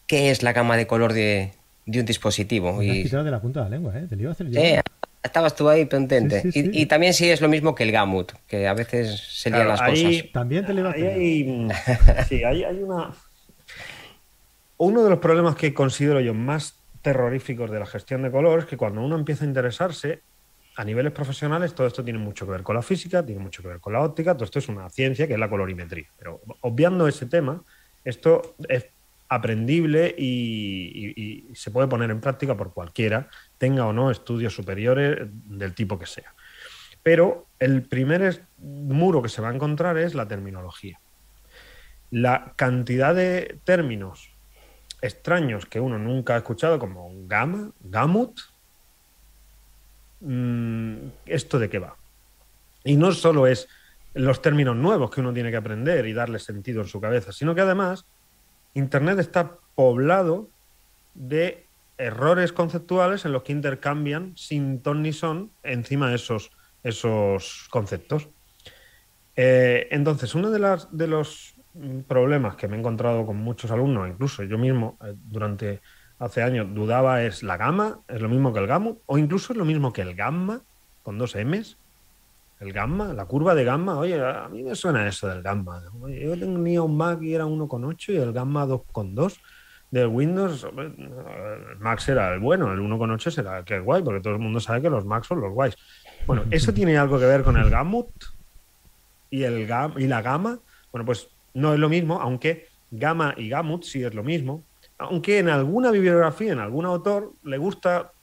¿qué 0.07 0.31
es 0.31 0.41
la 0.41 0.53
gama 0.53 0.75
de 0.75 0.87
color 0.87 1.13
de, 1.13 1.51
un 1.85 2.05
dispositivo? 2.05 2.81
y... 2.81 3.03
de 3.03 3.31
la 3.31 3.41
punta 3.41 3.63
de 3.63 3.69
la 3.69 3.75
lengua, 3.75 3.97
¿eh? 3.97 4.05
Te 4.07 4.15
lo 4.15 4.23
iba 4.23 4.31
a 4.31 4.33
hacer 4.33 4.49
yo. 4.49 4.59
Eh, 4.59 4.81
estabas 5.21 5.55
tú 5.55 5.69
ahí 5.69 5.85
pendiente. 5.85 6.43
Y, 6.53 6.85
también 6.85 7.13
sí 7.13 7.29
es 7.29 7.41
lo 7.41 7.47
mismo 7.47 7.73
que 7.73 7.83
el 7.83 7.91
gamut, 7.91 8.33
que 8.47 8.67
a 8.67 8.73
veces 8.73 9.19
se 9.19 9.49
lían 9.49 9.67
las 9.67 9.81
cosas. 9.81 10.31
También 10.31 10.65
te 10.65 10.73
le 10.73 10.83
va 10.83 10.89
a 10.89 10.91
hacer. 10.91 11.17
Sí, 12.27 12.43
hay, 12.43 12.63
hay 12.63 12.83
una... 12.83 13.13
Uno 14.77 15.03
de 15.03 15.09
los 15.09 15.19
problemas 15.19 15.55
que 15.55 15.73
considero 15.73 16.19
yo 16.19 16.33
más 16.33 16.79
terroríficos 17.01 17.69
de 17.69 17.79
la 17.79 17.85
gestión 17.85 18.23
de 18.23 18.31
color 18.31 18.59
es 18.59 18.65
que 18.65 18.77
cuando 18.77 19.01
uno 19.01 19.15
empieza 19.15 19.45
a 19.45 19.47
interesarse, 19.47 20.21
a 20.75 20.83
niveles 20.83 21.11
profesionales 21.11 21.75
todo 21.75 21.87
esto 21.87 22.03
tiene 22.03 22.19
mucho 22.19 22.45
que 22.45 22.51
ver 22.51 22.63
con 22.63 22.75
la 22.75 22.81
física, 22.81 23.23
tiene 23.23 23.41
mucho 23.41 23.61
que 23.61 23.67
ver 23.67 23.79
con 23.79 23.93
la 23.93 24.01
óptica, 24.01 24.33
todo 24.33 24.45
esto 24.45 24.59
es 24.59 24.67
una 24.67 24.89
ciencia 24.89 25.27
que 25.27 25.33
es 25.33 25.39
la 25.39 25.49
colorimetría. 25.49 26.07
Pero 26.17 26.41
obviando 26.61 27.07
ese 27.07 27.27
tema, 27.27 27.63
esto 28.03 28.55
es 28.67 28.85
aprendible 29.33 30.13
y, 30.17 31.47
se 31.53 31.71
puede 31.71 31.87
poner 31.87 32.11
en 32.11 32.21
práctica 32.21 32.57
por 32.57 32.73
cualquiera, 32.73 33.29
tenga 33.57 33.85
o 33.85 33.93
no 33.93 34.11
estudios 34.11 34.53
superiores 34.53 35.27
del 35.29 35.73
tipo 35.73 35.99
que 35.99 36.05
sea. 36.05 36.33
Pero 37.01 37.47
el 37.59 37.83
primer 37.83 38.43
muro 38.57 39.21
que 39.21 39.29
se 39.29 39.41
va 39.41 39.49
a 39.49 39.53
encontrar 39.53 39.97
es 39.97 40.15
la 40.15 40.27
terminología. 40.27 40.99
La 42.11 42.53
cantidad 42.55 43.13
de 43.13 43.59
términos 43.63 44.31
extraños 45.01 45.65
que 45.65 45.79
uno 45.79 45.99
nunca 45.99 46.35
ha 46.35 46.37
escuchado, 46.37 46.79
como 46.79 47.11
gamma, 47.27 47.71
gamut, 47.81 48.39
Mm, 50.25 51.09
¿esto 51.25 51.59
de 51.59 51.69
qué 51.69 51.79
va? 51.79 51.97
Y 52.85 52.95
no 52.95 53.11
solo 53.11 53.45
es 53.45 53.67
los 54.13 54.41
términos 54.41 54.75
nuevos 54.75 55.11
que 55.11 55.19
uno 55.19 55.33
tiene 55.33 55.51
que 55.51 55.57
aprender 55.57 56.05
y 56.05 56.13
darle 56.13 56.39
sentido 56.39 56.81
en 56.81 56.87
su 56.87 57.01
cabeza, 57.01 57.33
sino 57.33 57.53
que 57.53 57.61
además 57.61 58.05
Internet 58.73 59.19
está 59.19 59.57
poblado 59.75 60.49
de 61.13 61.65
errores 61.97 62.51
conceptuales 62.51 63.25
en 63.25 63.31
los 63.31 63.43
que 63.43 63.51
intercambian 63.51 64.33
sin 64.35 64.81
ton 64.81 65.01
ni 65.01 65.13
son 65.13 65.51
encima 65.63 66.09
de 66.09 66.15
esos, 66.15 66.51
esos 66.83 67.67
conceptos. 67.69 68.29
Eh, 69.35 69.87
entonces, 69.91 70.35
uno 70.35 70.49
de, 70.49 70.59
las, 70.59 70.95
de 70.95 71.07
los 71.07 71.55
problemas 72.07 72.55
que 72.55 72.67
me 72.67 72.75
he 72.75 72.79
encontrado 72.79 73.25
con 73.25 73.37
muchos 73.37 73.71
alumnos, 73.71 74.09
incluso 74.09 74.43
yo 74.43 74.57
mismo 74.57 74.97
eh, 75.03 75.13
durante 75.15 75.81
hace 76.19 76.41
años 76.41 76.73
dudaba 76.73 77.23
es 77.23 77.43
la 77.43 77.57
gama, 77.57 77.99
es 78.07 78.21
lo 78.21 78.29
mismo 78.29 78.53
que 78.53 78.59
el 78.59 78.67
gamma, 78.67 78.93
o 79.05 79.17
incluso 79.17 79.53
es 79.53 79.57
lo 79.57 79.65
mismo 79.65 79.91
que 79.91 80.01
el 80.01 80.15
gamma, 80.15 80.61
con 81.01 81.17
dos 81.17 81.35
M's. 81.35 81.77
El 82.63 82.71
gamma, 82.71 83.13
la 83.13 83.25
curva 83.25 83.53
de 83.53 83.65
gamma, 83.65 83.97
oye, 83.97 84.17
a 84.25 84.47
mí 84.47 84.63
me 84.63 84.73
suena 84.73 85.05
eso 85.05 85.27
del 85.27 85.41
gamma. 85.41 85.83
yo 86.07 86.39
tenía 86.39 86.81
un 86.81 86.95
Mac 86.95 87.21
y 87.21 87.33
era 87.33 87.45
1,8 87.45 88.13
y 88.13 88.15
el 88.15 88.31
gamma 88.31 88.65
2,2 88.65 89.37
del 89.91 90.07
Windows, 90.07 90.65
el 90.77 91.77
Mac 91.79 92.01
era 92.07 92.33
el 92.33 92.39
bueno, 92.39 92.71
el 92.71 92.79
1,8 92.79 93.29
será 93.31 93.59
el 93.59 93.65
que 93.65 93.75
es 93.75 93.83
guay, 93.83 94.01
porque 94.01 94.21
todo 94.21 94.33
el 94.33 94.39
mundo 94.39 94.61
sabe 94.61 94.81
que 94.81 94.89
los 94.89 95.03
Macs 95.03 95.27
son 95.27 95.41
los 95.41 95.51
guays. 95.51 95.75
Bueno, 96.25 96.45
¿eso 96.51 96.73
tiene 96.79 96.97
algo 96.97 97.19
que 97.19 97.25
ver 97.25 97.43
con 97.43 97.57
el 97.57 97.69
gamut 97.69 98.07
y, 99.29 99.43
el 99.43 99.67
gam 99.67 99.93
y 99.97 100.07
la 100.07 100.21
gama? 100.21 100.59
Bueno, 100.91 101.05
pues 101.05 101.27
no 101.53 101.73
es 101.73 101.79
lo 101.79 101.89
mismo, 101.89 102.21
aunque 102.21 102.67
gamma 102.91 103.33
y 103.35 103.49
gamut 103.49 103.83
sí 103.83 104.03
es 104.03 104.13
lo 104.13 104.23
mismo, 104.23 104.63
aunque 104.97 105.39
en 105.39 105.49
alguna 105.49 105.91
bibliografía, 105.91 106.53
en 106.53 106.59
algún 106.59 106.85
autor, 106.85 107.33
le 107.43 107.57
gusta 107.57 108.13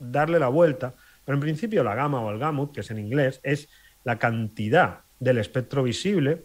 darle 0.00 0.40
la 0.40 0.48
vuelta, 0.48 0.94
pero 1.24 1.36
en 1.36 1.40
principio 1.40 1.84
la 1.84 1.94
gama 1.94 2.20
o 2.20 2.32
el 2.32 2.40
gamut, 2.40 2.72
que 2.72 2.80
es 2.80 2.90
en 2.90 2.98
inglés, 2.98 3.40
es 3.44 3.68
la 4.04 4.18
cantidad 4.18 5.00
del 5.18 5.38
espectro 5.38 5.82
visible. 5.82 6.44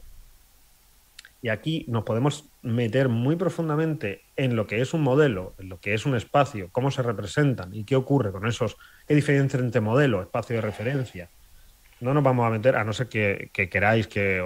Y 1.42 1.50
aquí 1.50 1.86
nos 1.88 2.04
podemos 2.04 2.50
meter 2.62 3.08
muy 3.08 3.36
profundamente 3.36 4.24
en 4.36 4.56
lo 4.56 4.68
que 4.68 4.82
es 4.82 4.94
un 4.94 5.02
modelo, 5.02 5.54
en 5.58 5.70
lo 5.70 5.80
que 5.80 5.94
es 5.94 6.06
un 6.06 6.16
espacio, 6.16 6.70
cómo 6.72 6.92
se 6.92 7.02
representan 7.02 7.74
y 7.74 7.86
qué 7.86 7.96
ocurre 7.96 8.32
con 8.32 8.46
esos, 8.46 8.78
qué 9.08 9.16
diferencia 9.16 9.60
entre 9.60 9.80
modelo, 9.80 10.22
espacio 10.22 10.58
de 10.58 10.62
referencia. 10.62 11.30
No 12.02 12.14
nos 12.14 12.24
vamos 12.24 12.46
a 12.46 12.50
meter, 12.50 12.76
a 12.76 12.84
no 12.84 12.92
ser 12.92 13.08
que, 13.08 13.52
queráis 13.54 14.08
que, 14.08 14.44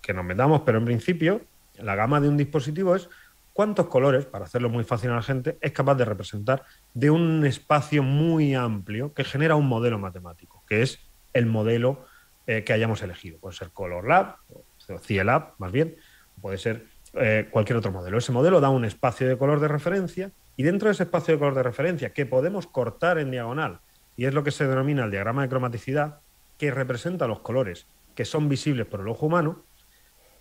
que 0.00 0.14
nos 0.14 0.24
metamos, 0.24 0.62
pero 0.64 0.78
en 0.78 0.84
principio 0.84 1.40
la 1.78 1.94
gama 1.94 2.20
de 2.20 2.28
un 2.28 2.36
dispositivo 2.36 2.96
es 2.96 3.08
cuántos 3.52 3.86
colores, 3.86 4.26
para 4.26 4.44
hacerlo 4.44 4.68
muy 4.68 4.84
fácil 4.84 5.10
a 5.10 5.16
la 5.16 5.22
gente, 5.22 5.56
es 5.60 5.72
capaz 5.72 5.94
de 5.94 6.04
representar 6.04 6.64
de 6.92 7.10
un 7.10 7.46
espacio 7.46 8.02
muy 8.02 8.54
amplio 8.54 9.14
que 9.14 9.24
genera 9.24 9.54
un 9.54 9.68
modelo 9.68 9.98
matemático, 9.98 10.62
que 10.68 10.82
es 10.82 10.98
el 11.32 11.46
modelo 11.46 12.04
eh, 12.46 12.64
que 12.64 12.72
hayamos 12.72 13.02
elegido. 13.02 13.38
Puede 13.38 13.56
ser 13.56 13.70
Color 13.70 14.06
Lab, 14.06 14.36
o 14.48 14.98
CIELAB 14.98 15.54
más 15.58 15.72
bien, 15.72 15.96
puede 16.40 16.58
ser 16.58 16.86
eh, 17.14 17.48
cualquier 17.50 17.78
otro 17.78 17.92
modelo. 17.92 18.18
Ese 18.18 18.32
modelo 18.32 18.60
da 18.60 18.70
un 18.70 18.84
espacio 18.84 19.28
de 19.28 19.38
color 19.38 19.60
de 19.60 19.68
referencia 19.68 20.30
y 20.56 20.62
dentro 20.62 20.88
de 20.88 20.92
ese 20.92 21.04
espacio 21.04 21.34
de 21.34 21.38
color 21.38 21.54
de 21.54 21.62
referencia 21.62 22.12
que 22.12 22.26
podemos 22.26 22.66
cortar 22.66 23.18
en 23.18 23.30
diagonal, 23.30 23.80
y 24.16 24.26
es 24.26 24.34
lo 24.34 24.44
que 24.44 24.50
se 24.50 24.66
denomina 24.66 25.04
el 25.04 25.10
diagrama 25.10 25.42
de 25.42 25.48
cromaticidad, 25.48 26.20
que 26.58 26.70
representa 26.70 27.26
los 27.26 27.40
colores 27.40 27.86
que 28.14 28.24
son 28.24 28.48
visibles 28.48 28.86
por 28.86 29.00
el 29.00 29.08
ojo 29.08 29.26
humano, 29.26 29.64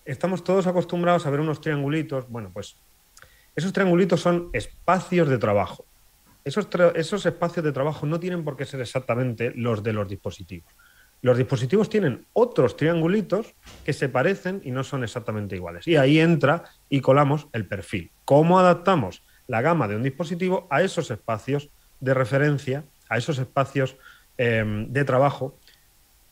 estamos 0.06 0.44
todos 0.44 0.68
acostumbrados 0.68 1.26
a 1.26 1.30
ver 1.30 1.40
unos 1.40 1.62
triangulitos, 1.62 2.30
bueno, 2.30 2.52
pues 2.54 2.78
esos 3.56 3.74
triangulitos 3.74 4.22
son 4.22 4.50
espacios 4.54 5.30
de 5.30 5.38
trabajo. 5.38 5.86
Esos, 6.44 6.68
esos, 6.96 7.26
espacios 7.26 7.64
de 7.64 7.72
trabajo 7.72 8.06
no 8.06 8.20
tienen 8.20 8.44
por 8.44 8.58
qué 8.58 8.66
ser 8.66 8.82
exactamente 8.82 9.54
los 9.56 9.82
de 9.82 9.94
los 9.94 10.08
dispositivos. 10.08 10.74
Los 11.24 11.38
dispositivos 11.38 11.90
tienen 11.90 12.26
otros 12.34 12.76
triangulitos 12.76 13.56
que 13.86 13.94
se 13.94 14.10
parecen 14.10 14.62
y 14.66 14.72
no 14.72 14.84
son 14.84 15.06
exactamente 15.06 15.56
iguales. 15.56 15.88
Y 15.88 15.96
ahí 15.96 16.20
entra 16.20 16.66
y 16.90 17.00
colamos 17.00 17.48
el 17.54 17.66
perfil. 17.66 18.12
¿Cómo 18.26 18.60
adaptamos 18.60 19.24
la 19.48 19.62
gama 19.62 19.88
de 19.88 19.96
un 19.96 20.04
dispositivo 20.04 20.68
a 20.70 20.82
esos 20.82 21.10
espacios 21.12 21.70
de 22.02 22.14
referencia, 22.14 22.84
a 23.08 23.18
esos 23.18 23.40
espacios 23.40 23.96
em, 24.38 24.92
de 24.92 25.06
trabajo 25.06 25.58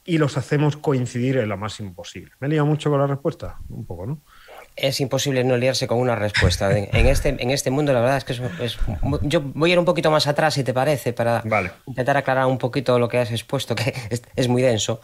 y 0.03 0.17
los 0.17 0.35
hacemos 0.35 0.75
coincidir 0.75 1.37
en 1.37 1.47
lo 1.47 1.55
máximo 1.55 1.93
posible? 1.93 2.33
¿Me 2.41 2.47
he 2.47 2.49
liado 2.49 2.65
mucho 2.65 2.89
con 2.89 2.99
la 2.99 3.07
respuesta? 3.07 3.59
Un 3.69 3.85
poco, 3.85 4.05
¿no? 4.05 4.19
Es 4.75 4.99
imposible 4.99 5.43
no 5.43 5.57
liarse 5.57 5.87
con 5.87 5.99
una 5.99 6.15
respuesta. 6.15 6.75
En 6.75 7.07
este, 7.07 7.29
en 7.29 7.51
este 7.51 7.71
mundo, 7.71 7.93
la 7.93 8.01
verdad 8.01 8.17
es 8.17 8.23
que 8.23 8.33
es, 8.33 8.77
Yo 9.21 9.41
voy 9.41 9.71
a 9.71 9.73
ir 9.73 9.79
un 9.79 9.85
poquito 9.85 10.09
más 10.11 10.27
atrás, 10.27 10.53
si 10.53 10.63
te 10.63 10.73
parece, 10.73 11.13
para 11.13 11.43
intentar 11.85 12.17
aclarar 12.17 12.45
un 12.45 12.57
poquito 12.57 12.97
lo 12.97 13.07
que 13.07 13.17
has 13.17 13.31
expuesto, 13.31 13.75
que 13.75 13.93
es, 14.35 14.47
muy 14.47 14.61
denso. 14.61 15.01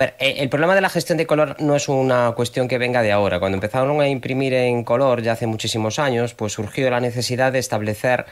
Eh, 0.00 0.36
el 0.38 0.48
problema 0.48 0.74
de 0.74 0.80
la 0.80 0.88
gestión 0.88 1.18
de 1.18 1.26
color 1.26 1.56
no 1.60 1.76
es 1.76 1.88
una 1.88 2.32
cuestión 2.32 2.68
que 2.68 2.78
venga 2.78 3.02
de 3.02 3.12
ahora. 3.12 3.38
Cuando 3.38 3.56
empezaron 3.56 4.00
a 4.00 4.08
imprimir 4.08 4.54
en 4.54 4.84
color 4.84 5.22
ya 5.22 5.32
hace 5.32 5.46
muchísimos 5.46 5.98
años, 5.98 6.34
pues 6.34 6.52
surgió 6.52 6.88
la 6.90 7.00
necesidad 7.00 7.52
de 7.52 7.58
establecer 7.58 8.26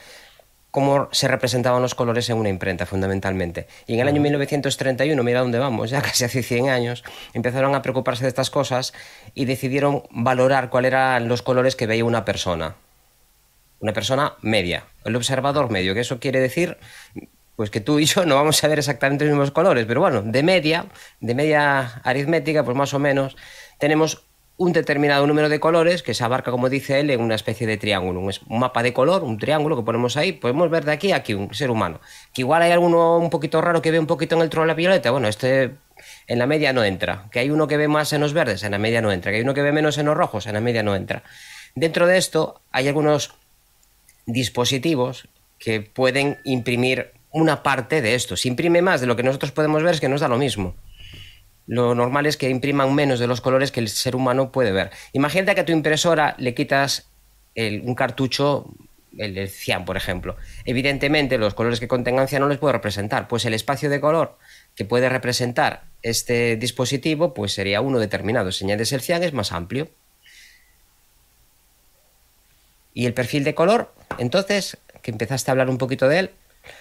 cómo 0.72 1.08
se 1.12 1.28
representaban 1.28 1.82
los 1.82 1.94
colores 1.94 2.28
en 2.30 2.38
una 2.38 2.48
imprenta, 2.48 2.86
fundamentalmente. 2.86 3.68
Y 3.86 3.94
en 3.94 4.00
el 4.00 4.08
año 4.08 4.20
1931, 4.20 5.22
mira 5.22 5.40
dónde 5.40 5.58
vamos, 5.58 5.90
ya 5.90 6.02
casi 6.02 6.24
hace 6.24 6.42
100 6.42 6.70
años, 6.70 7.04
empezaron 7.34 7.76
a 7.76 7.82
preocuparse 7.82 8.24
de 8.24 8.28
estas 8.28 8.50
cosas 8.50 8.92
y 9.34 9.44
decidieron 9.44 10.02
valorar 10.10 10.70
cuáles 10.70 10.88
eran 10.88 11.28
los 11.28 11.42
colores 11.42 11.76
que 11.76 11.86
veía 11.86 12.04
una 12.04 12.24
persona. 12.24 12.74
Una 13.80 13.92
persona 13.92 14.34
media, 14.40 14.86
el 15.04 15.14
observador 15.14 15.70
medio, 15.70 15.94
que 15.94 16.00
eso 16.00 16.18
quiere 16.18 16.40
decir 16.40 16.78
pues 17.56 17.68
que 17.68 17.80
tú 17.80 17.98
y 17.98 18.06
yo 18.06 18.24
no 18.24 18.36
vamos 18.36 18.64
a 18.64 18.68
ver 18.68 18.78
exactamente 18.78 19.24
los 19.24 19.32
mismos 19.32 19.50
colores, 19.50 19.84
pero 19.86 20.00
bueno, 20.00 20.22
de 20.22 20.42
media, 20.42 20.86
de 21.20 21.34
media 21.34 22.00
aritmética, 22.02 22.64
pues 22.64 22.76
más 22.76 22.94
o 22.94 22.98
menos, 22.98 23.36
tenemos 23.78 24.24
un 24.56 24.72
determinado 24.72 25.26
número 25.26 25.48
de 25.48 25.58
colores 25.58 26.02
que 26.02 26.14
se 26.14 26.22
abarca, 26.24 26.50
como 26.50 26.68
dice 26.68 27.00
él, 27.00 27.10
en 27.10 27.20
una 27.20 27.34
especie 27.34 27.66
de 27.66 27.78
triángulo. 27.78 28.20
Un, 28.20 28.58
mapa 28.58 28.82
de 28.82 28.92
color, 28.92 29.24
un 29.24 29.38
triángulo 29.38 29.76
que 29.76 29.82
ponemos 29.82 30.16
ahí. 30.16 30.32
Podemos 30.32 30.70
ver 30.70 30.84
de 30.84 30.92
aquí 30.92 31.12
a 31.12 31.16
aquí 31.16 31.34
un 31.34 31.52
ser 31.54 31.70
humano. 31.70 32.00
Que 32.32 32.42
igual 32.42 32.62
hay 32.62 32.70
alguno 32.70 33.18
un 33.18 33.30
poquito 33.30 33.60
raro 33.60 33.82
que 33.82 33.90
ve 33.90 33.98
un 33.98 34.06
poquito 34.06 34.36
en 34.36 34.42
el 34.42 34.66
la 34.66 34.74
violeta. 34.74 35.10
Bueno, 35.10 35.28
este 35.28 35.72
en 36.26 36.38
la 36.38 36.46
media 36.46 36.72
no 36.72 36.84
entra. 36.84 37.28
Que 37.30 37.40
hay 37.40 37.50
uno 37.50 37.66
que 37.66 37.76
ve 37.76 37.88
más 37.88 38.12
en 38.12 38.20
los 38.20 38.32
verdes, 38.32 38.62
en 38.62 38.72
la 38.72 38.78
media 38.78 39.00
no 39.00 39.10
entra. 39.10 39.32
Que 39.32 39.38
hay 39.38 39.42
uno 39.42 39.54
que 39.54 39.62
ve 39.62 39.72
menos 39.72 39.98
en 39.98 40.06
los 40.06 40.16
rojos, 40.16 40.46
en 40.46 40.54
la 40.54 40.60
media 40.60 40.82
no 40.82 40.94
entra. 40.94 41.22
Dentro 41.74 42.06
de 42.06 42.18
esto 42.18 42.60
hay 42.70 42.88
algunos 42.88 43.34
dispositivos 44.26 45.28
que 45.58 45.80
pueden 45.80 46.38
imprimir 46.44 47.12
una 47.30 47.62
parte 47.62 48.02
de 48.02 48.14
esto. 48.14 48.36
Si 48.36 48.48
imprime 48.48 48.82
más 48.82 49.00
de 49.00 49.06
lo 49.06 49.16
que 49.16 49.22
nosotros 49.22 49.52
podemos 49.52 49.82
ver 49.82 49.94
es 49.94 50.00
que 50.00 50.08
nos 50.08 50.20
da 50.20 50.28
lo 50.28 50.36
mismo 50.36 50.74
lo 51.66 51.94
normal 51.94 52.26
es 52.26 52.36
que 52.36 52.50
impriman 52.50 52.94
menos 52.94 53.18
de 53.18 53.26
los 53.26 53.40
colores 53.40 53.70
que 53.70 53.80
el 53.80 53.88
ser 53.88 54.16
humano 54.16 54.52
puede 54.52 54.72
ver. 54.72 54.90
Imagínate 55.12 55.54
que 55.54 55.60
a 55.60 55.64
tu 55.64 55.72
impresora 55.72 56.34
le 56.38 56.54
quitas 56.54 57.08
un 57.56 57.94
cartucho, 57.94 58.66
el, 59.16 59.36
el, 59.36 59.48
cian, 59.48 59.84
por 59.84 59.96
ejemplo. 59.96 60.36
Evidentemente, 60.64 61.38
los 61.38 61.54
colores 61.54 61.80
que 61.80 61.88
contengan 61.88 62.28
cian 62.28 62.42
no 62.42 62.48
les 62.48 62.58
puedo 62.58 62.72
representar. 62.72 63.28
Pues 63.28 63.44
el 63.44 63.54
espacio 63.54 63.90
de 63.90 64.00
color 64.00 64.38
que 64.74 64.84
puede 64.84 65.08
representar 65.08 65.84
este 66.02 66.56
dispositivo, 66.56 67.34
pues 67.34 67.52
sería 67.52 67.80
uno 67.80 67.98
determinado. 67.98 68.52
Si 68.52 68.64
añades 68.64 68.92
el 68.92 69.00
cian 69.00 69.22
es 69.22 69.32
más 69.32 69.52
amplio. 69.52 69.88
Y 72.94 73.06
el 73.06 73.14
perfil 73.14 73.44
de 73.44 73.54
color, 73.54 73.92
entonces, 74.18 74.76
que 75.02 75.10
empezaste 75.10 75.50
a 75.50 75.52
hablar 75.52 75.70
un 75.70 75.78
poquito 75.78 76.08
de 76.08 76.18
él. 76.18 76.30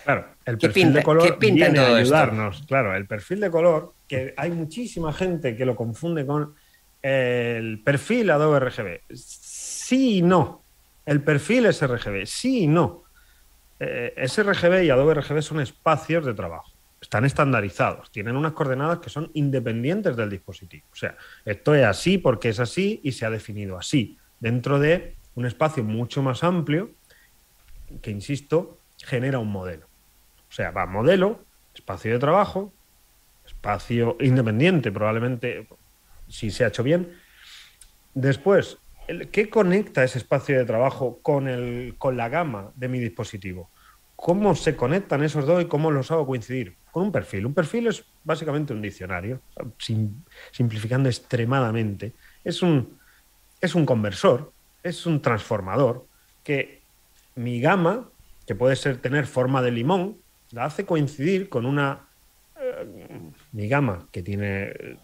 Claro, 0.04 0.28
el 0.46 0.58
perfil 0.58 0.94
de 0.94 1.04
color 1.04 1.40
viene 1.40 1.80
a 1.80 1.96
ayudarnos. 1.96 2.64
Claro, 2.68 2.96
el 2.96 3.08
perfil 3.08 3.40
de 3.40 3.52
color, 3.52 3.94
que 4.08 4.34
hay 4.38 4.52
muchísima 4.52 5.14
gente 5.14 5.56
que 5.56 5.66
lo 5.66 5.76
confunde 5.76 6.26
con 6.26 6.56
el 7.02 7.82
perfil 7.84 8.30
Adobe 8.30 8.60
RGB. 8.60 9.02
Sí 9.14 10.18
y 10.18 10.22
no. 10.22 10.64
El 11.06 11.24
perfil 11.24 11.66
es 11.66 11.86
RGB. 11.86 12.26
Sí 12.26 12.64
y 12.64 12.68
no. 12.68 13.04
Eh, 13.80 14.14
sRGB 14.28 14.84
y 14.84 14.90
Adobe 14.92 15.16
RGB 15.16 15.42
son 15.42 15.60
espacios 15.60 16.26
de 16.26 16.34
trabajo. 16.34 16.72
Están 17.02 17.26
estandarizados. 17.26 18.12
Tienen 18.12 18.36
unas 18.36 18.54
coordenadas 18.54 19.00
que 19.00 19.10
son 19.10 19.32
independientes 19.34 20.16
del 20.16 20.30
dispositivo. 20.30 20.86
O 20.94 20.96
sea, 20.96 21.18
esto 21.44 21.74
es 21.74 21.84
así 21.84 22.20
porque 22.20 22.50
es 22.50 22.60
así 22.60 23.00
y 23.04 23.14
se 23.14 23.26
ha 23.26 23.32
definido 23.32 23.78
así. 23.78 24.18
Dentro 24.40 24.80
de 24.80 25.16
un 25.34 25.48
espacio 25.48 25.84
mucho 25.84 26.22
más 26.22 26.44
amplio 26.44 26.92
que, 28.02 28.12
insisto, 28.12 28.78
genera 29.06 29.40
un 29.40 29.52
modelo. 29.52 29.88
O 30.50 30.54
sea, 30.54 30.72
va 30.72 30.86
modelo, 30.86 31.44
espacio 31.74 32.12
de 32.12 32.20
trabajo, 32.20 32.74
espacio 33.46 34.18
independiente, 34.20 34.92
probablemente, 34.92 35.68
si 36.28 36.52
se 36.52 36.64
ha 36.64 36.68
hecho 36.68 36.84
bien. 36.84 37.14
Después, 38.14 38.78
¿qué 39.32 39.50
conecta 39.50 40.04
ese 40.04 40.18
espacio 40.18 40.58
de 40.58 40.66
trabajo 40.66 41.20
con, 41.22 41.48
el, 41.48 41.96
con 41.98 42.18
la 42.18 42.30
gama 42.30 42.72
de 42.76 42.88
mi 42.88 43.00
dispositivo? 43.00 43.70
¿Cómo 44.16 44.54
se 44.56 44.76
conectan 44.76 45.24
esos 45.24 45.46
dos 45.46 45.64
y 45.64 45.66
cómo 45.66 45.90
los 45.90 46.12
hago 46.12 46.28
coincidir? 46.28 46.76
Con 46.92 47.04
un 47.04 47.12
perfil. 47.12 47.46
Un 47.46 47.54
perfil 47.54 47.88
es 47.88 48.06
básicamente 48.24 48.74
un 48.74 48.82
diccionario, 48.82 49.42
simplificando 50.52 51.10
extremadamente. 51.10 52.14
Es 52.44 52.62
un, 52.62 53.00
es 53.60 53.74
un 53.74 53.86
conversor 53.86 54.52
es 54.84 55.06
un 55.06 55.22
transformador 55.22 56.06
que 56.44 56.82
mi 57.36 57.62
gama, 57.62 58.10
que 58.52 58.56
puede 58.56 58.76
ser 58.76 58.98
tener 58.98 59.28
forma 59.28 59.62
de 59.62 59.72
limón, 59.72 60.18
la 60.52 60.66
hace 60.66 60.86
coincidir 60.86 61.48
con 61.48 61.66
una 61.66 62.10
eh, 62.60 62.86
mi 63.54 63.70
gama 63.70 64.10
que 64.12 64.22
tiene 64.22 64.64
eh, 64.64 64.98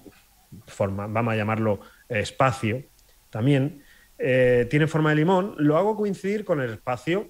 forma, 0.65 1.07
vamos 1.07 1.31
a 1.33 1.37
llamarlo 1.37 1.79
eh, 2.09 2.19
espacio, 2.19 2.83
también 3.29 3.83
tiene 4.17 4.87
forma 4.87 5.11
de 5.11 5.15
limón, 5.15 5.55
lo 5.59 5.77
hago 5.77 5.95
coincidir 5.95 6.43
con 6.43 6.59
el 6.59 6.71
espacio 6.71 7.29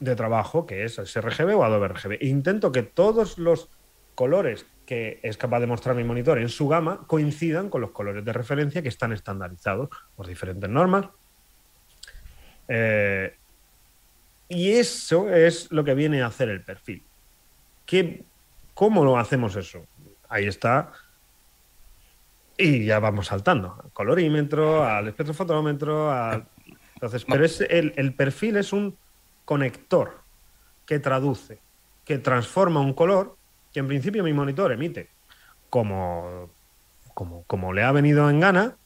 de 0.00 0.16
trabajo 0.16 0.66
que 0.66 0.82
es 0.82 0.94
sRGB 0.94 1.56
o 1.56 1.62
Adobe 1.62 1.86
RGB. 1.86 2.18
Intento 2.22 2.72
que 2.72 2.82
todos 2.82 3.38
los 3.38 3.68
colores 4.16 4.66
que 4.86 5.20
es 5.22 5.36
capaz 5.36 5.60
de 5.60 5.68
mostrar 5.68 5.94
mi 5.94 6.02
monitor 6.02 6.40
en 6.40 6.48
su 6.48 6.66
gama 6.66 7.04
coincidan 7.06 7.70
con 7.70 7.80
los 7.80 7.92
colores 7.92 8.24
de 8.24 8.32
referencia 8.32 8.82
que 8.82 8.88
están 8.88 9.12
estandarizados 9.12 9.88
por 10.16 10.26
diferentes 10.26 10.68
normas, 10.68 11.06
eh, 12.66 13.37
y 14.48 14.72
eso 14.72 15.30
es 15.30 15.70
lo 15.70 15.84
que 15.84 15.94
viene 15.94 16.22
a 16.22 16.26
hacer 16.26 16.48
el 16.48 16.62
perfil. 16.62 17.02
¿Qué, 17.84 18.24
¿Cómo 18.74 19.04
lo 19.04 19.18
hacemos 19.18 19.56
eso? 19.56 19.86
Ahí 20.28 20.46
está. 20.46 20.92
Y 22.56 22.84
ya 22.86 22.98
vamos 22.98 23.26
saltando. 23.26 23.80
Al 23.82 23.92
colorímetro, 23.92 24.84
al 24.84 25.08
espectrofotómetro, 25.08 26.10
al... 26.10 26.46
Entonces, 26.94 27.24
pero 27.24 27.44
es 27.44 27.60
el, 27.60 27.92
el 27.96 28.14
perfil 28.14 28.56
es 28.56 28.72
un 28.72 28.96
conector 29.44 30.20
que 30.84 30.98
traduce, 30.98 31.60
que 32.04 32.18
transforma 32.18 32.80
un 32.80 32.92
color 32.92 33.36
que 33.72 33.80
en 33.80 33.88
principio 33.88 34.24
mi 34.24 34.32
monitor 34.32 34.72
emite 34.72 35.10
como, 35.70 36.50
como, 37.14 37.44
como 37.44 37.72
le 37.72 37.82
ha 37.82 37.92
venido 37.92 38.28
en 38.30 38.40
gana. 38.40 38.76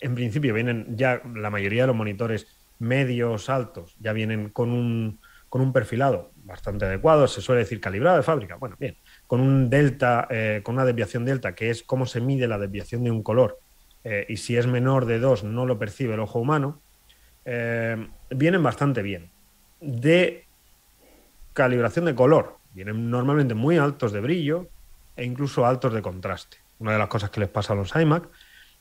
En 0.00 0.14
principio 0.14 0.54
vienen 0.54 0.96
ya 0.96 1.22
la 1.34 1.50
mayoría 1.50 1.82
de 1.82 1.88
los 1.88 1.96
monitores 1.96 2.46
medios, 2.80 3.48
altos, 3.48 3.96
ya 4.00 4.12
vienen 4.12 4.50
con 4.50 4.70
un, 4.70 5.20
con 5.48 5.60
un 5.60 5.72
perfilado 5.72 6.32
bastante 6.44 6.86
adecuado, 6.86 7.28
se 7.28 7.40
suele 7.40 7.60
decir 7.60 7.80
calibrado 7.80 8.16
de 8.16 8.22
fábrica, 8.22 8.56
bueno, 8.56 8.76
bien, 8.78 8.96
con 9.26 9.40
un 9.40 9.70
delta, 9.70 10.26
eh, 10.30 10.60
con 10.64 10.74
una 10.74 10.84
desviación 10.84 11.24
delta, 11.24 11.54
que 11.54 11.70
es 11.70 11.82
cómo 11.82 12.06
se 12.06 12.20
mide 12.20 12.48
la 12.48 12.58
desviación 12.58 13.04
de 13.04 13.10
un 13.10 13.22
color, 13.22 13.60
eh, 14.02 14.26
y 14.28 14.38
si 14.38 14.56
es 14.56 14.66
menor 14.66 15.06
de 15.06 15.18
2 15.18 15.44
no 15.44 15.66
lo 15.66 15.78
percibe 15.78 16.14
el 16.14 16.20
ojo 16.20 16.38
humano, 16.38 16.80
eh, 17.44 18.08
vienen 18.30 18.62
bastante 18.62 19.02
bien. 19.02 19.30
De 19.80 20.46
calibración 21.52 22.04
de 22.06 22.14
color, 22.14 22.58
vienen 22.72 23.10
normalmente 23.10 23.54
muy 23.54 23.78
altos 23.78 24.12
de 24.12 24.20
brillo 24.20 24.68
e 25.16 25.24
incluso 25.24 25.66
altos 25.66 25.92
de 25.92 26.02
contraste. 26.02 26.58
Una 26.78 26.92
de 26.92 26.98
las 26.98 27.08
cosas 27.08 27.30
que 27.30 27.40
les 27.40 27.48
pasa 27.48 27.72
a 27.72 27.76
los 27.76 27.94
iMac 27.94 28.28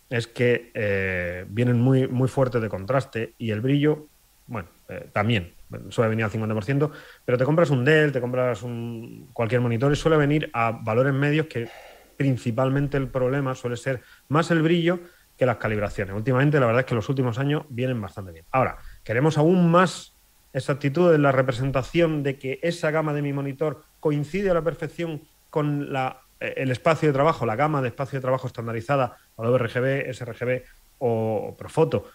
es 0.09 0.27
que 0.27 0.71
eh, 0.73 1.45
vienen 1.49 1.79
muy, 1.79 2.07
muy 2.07 2.27
fuertes 2.27 2.61
de 2.61 2.69
contraste 2.69 3.33
y 3.37 3.51
el 3.51 3.61
brillo, 3.61 4.07
bueno, 4.47 4.67
eh, 4.87 5.09
también 5.13 5.53
suele 5.89 6.09
venir 6.09 6.25
al 6.25 6.31
50%, 6.31 6.91
pero 7.25 7.37
te 7.37 7.45
compras 7.45 7.69
un 7.69 7.85
Dell, 7.85 8.11
te 8.11 8.19
compras 8.19 8.63
un, 8.63 9.29
cualquier 9.33 9.61
monitor 9.61 9.91
y 9.91 9.95
suele 9.95 10.17
venir 10.17 10.49
a 10.53 10.71
valores 10.71 11.13
medios 11.13 11.45
que 11.45 11.69
principalmente 12.17 12.97
el 12.97 13.07
problema 13.07 13.53
suele 13.55 13.77
ser 13.77 14.01
más 14.27 14.51
el 14.51 14.61
brillo 14.61 14.99
que 15.37 15.45
las 15.45 15.57
calibraciones. 15.57 16.15
Últimamente, 16.15 16.59
la 16.59 16.65
verdad 16.65 16.81
es 16.81 16.85
que 16.85 16.95
los 16.95 17.07
últimos 17.07 17.39
años 17.39 17.63
vienen 17.69 18.01
bastante 18.01 18.31
bien. 18.31 18.45
Ahora, 18.51 18.77
queremos 19.03 19.37
aún 19.37 19.71
más 19.71 20.15
exactitud 20.51 21.13
en 21.13 21.21
la 21.21 21.31
representación 21.31 22.23
de 22.23 22.37
que 22.37 22.59
esa 22.61 22.91
gama 22.91 23.13
de 23.13 23.21
mi 23.21 23.31
monitor 23.31 23.83
coincide 23.99 24.49
a 24.49 24.53
la 24.53 24.63
perfección 24.63 25.21
con 25.49 25.93
la 25.93 26.21
el 26.39 26.71
espacio 26.71 27.09
de 27.09 27.13
trabajo, 27.13 27.45
la 27.45 27.55
gama 27.55 27.81
de 27.81 27.89
espacio 27.89 28.17
de 28.17 28.21
trabajo 28.21 28.47
estandarizada, 28.47 29.17
Adobe 29.37 29.59
RGB, 29.59 30.13
sRGB 30.13 30.63
o 30.99 31.55
Profoto, 31.57 32.05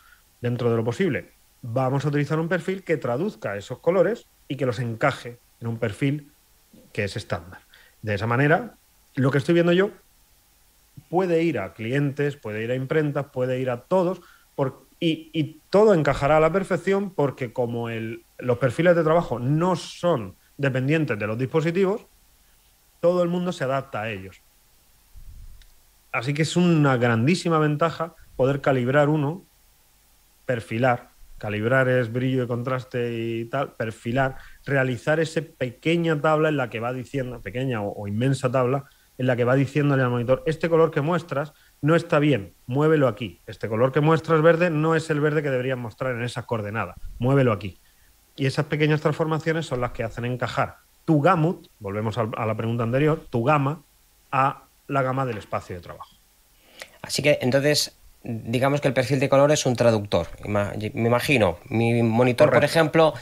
dentro 0.40 0.70
de 0.70 0.76
lo 0.76 0.84
posible, 0.84 1.32
vamos 1.62 2.04
a 2.04 2.08
utilizar 2.08 2.38
un 2.38 2.48
perfil 2.48 2.84
que 2.84 2.96
traduzca 2.96 3.56
esos 3.56 3.78
colores 3.78 4.26
y 4.48 4.56
que 4.56 4.66
los 4.66 4.78
encaje 4.78 5.38
en 5.60 5.68
un 5.68 5.78
perfil 5.78 6.30
que 6.92 7.04
es 7.04 7.16
estándar. 7.16 7.60
De 8.02 8.14
esa 8.14 8.26
manera, 8.26 8.74
lo 9.14 9.30
que 9.30 9.38
estoy 9.38 9.54
viendo 9.54 9.72
yo 9.72 9.90
puede 11.08 11.42
ir 11.42 11.58
a 11.58 11.72
clientes, 11.72 12.36
puede 12.36 12.62
ir 12.62 12.70
a 12.70 12.74
imprentas, 12.74 13.26
puede 13.26 13.58
ir 13.60 13.70
a 13.70 13.82
todos, 13.82 14.20
y, 15.00 15.60
todo 15.70 15.92
encajará 15.92 16.38
a 16.38 16.40
la 16.40 16.52
perfección 16.52 17.10
porque 17.10 17.52
como 17.52 17.88
los 18.38 18.58
perfiles 18.58 18.96
de 18.96 19.02
trabajo 19.02 19.38
no 19.38 19.76
son 19.76 20.36
dependientes 20.56 21.18
de 21.18 21.26
los 21.26 21.36
dispositivos, 21.36 22.06
todo 23.04 23.22
el 23.22 23.28
mundo 23.28 23.52
se 23.52 23.64
adapta 23.64 24.00
a 24.00 24.10
ellos. 24.10 24.40
Así 26.10 26.32
que 26.32 26.40
es 26.40 26.56
una 26.56 26.96
grandísima 26.96 27.58
ventaja 27.58 28.14
poder 28.34 28.62
calibrar 28.62 29.10
uno, 29.10 29.44
perfilar, 30.46 31.10
calibrar 31.36 31.86
es 31.90 32.10
brillo 32.10 32.44
y 32.44 32.46
contraste 32.46 33.12
y 33.12 33.44
tal, 33.44 33.74
perfilar, 33.74 34.38
realizar 34.64 35.20
esa 35.20 35.42
pequeña 35.42 36.18
tabla 36.18 36.48
en 36.48 36.56
la 36.56 36.70
que 36.70 36.80
va 36.80 36.94
diciendo, 36.94 37.42
pequeña 37.42 37.82
o, 37.82 38.08
inmensa 38.08 38.50
tabla, 38.50 38.84
en 39.18 39.26
la 39.26 39.36
que 39.36 39.44
va 39.44 39.54
diciéndole 39.54 40.02
al 40.02 40.08
monitor, 40.08 40.42
este 40.46 40.70
color 40.70 40.90
que 40.90 41.02
muestras 41.02 41.52
no 41.82 41.96
está 41.96 42.18
bien, 42.18 42.54
muévelo 42.64 43.06
aquí. 43.06 43.42
Este 43.46 43.68
color 43.68 43.92
que 43.92 44.00
muestras 44.00 44.40
verde 44.40 44.70
no 44.70 44.94
es 44.94 45.10
el 45.10 45.20
verde 45.20 45.42
que 45.42 45.50
deberían 45.50 45.78
mostrar 45.78 46.14
en 46.16 46.22
esa 46.22 46.46
coordenada, 46.46 46.94
muévelo 47.18 47.52
aquí. 47.52 47.78
Y 48.34 48.46
esas 48.46 48.64
pequeñas 48.64 49.02
transformaciones 49.02 49.66
son 49.66 49.82
las 49.82 49.90
que 49.90 50.04
hacen 50.04 50.24
encajar 50.24 50.83
tu 51.04 51.20
gamut, 51.20 51.68
volvemos 51.78 52.16
a 52.18 52.46
la 52.46 52.54
pregunta 52.54 52.84
anterior, 52.84 53.26
tu 53.30 53.44
gama 53.44 53.82
a 54.32 54.64
la 54.88 55.02
gama 55.02 55.26
del 55.26 55.38
espacio 55.38 55.76
de 55.76 55.82
trabajo. 55.82 56.16
Así 57.02 57.22
que 57.22 57.38
entonces, 57.42 57.96
digamos 58.22 58.80
que 58.80 58.88
el 58.88 58.94
perfil 58.94 59.20
de 59.20 59.28
color 59.28 59.52
es 59.52 59.66
un 59.66 59.76
traductor. 59.76 60.28
Me 60.46 60.90
imagino, 60.94 61.58
mi 61.68 62.02
monitor, 62.02 62.50
por 62.50 62.64
ejemplo, 62.64 63.14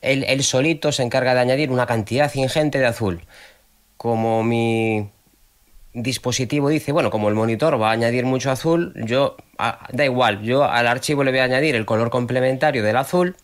el, 0.00 0.42
solito 0.44 0.92
se 0.92 1.02
encarga 1.02 1.34
de 1.34 1.40
añadir 1.40 1.70
una 1.70 1.86
cantidad 1.86 2.32
ingente 2.34 2.78
de 2.78 2.86
azul. 2.86 3.22
Como 3.96 4.44
mi 4.44 5.10
dispositivo 5.92 6.68
dice, 6.68 6.92
bueno, 6.92 7.10
como 7.10 7.28
el 7.28 7.34
monitor 7.34 7.80
va 7.80 7.90
a 7.90 7.92
añadir 7.92 8.24
mucho 8.24 8.50
azul, 8.50 8.92
yo, 9.04 9.36
ah, 9.58 9.86
da 9.92 10.04
igual, 10.04 10.42
yo 10.42 10.64
al 10.64 10.86
archivo 10.86 11.24
le 11.24 11.30
voy 11.30 11.40
a 11.40 11.44
añadir 11.44 11.74
el 11.74 11.86
color 11.86 12.10
complementario 12.10 12.82
del 12.82 12.96
azul, 12.96 13.36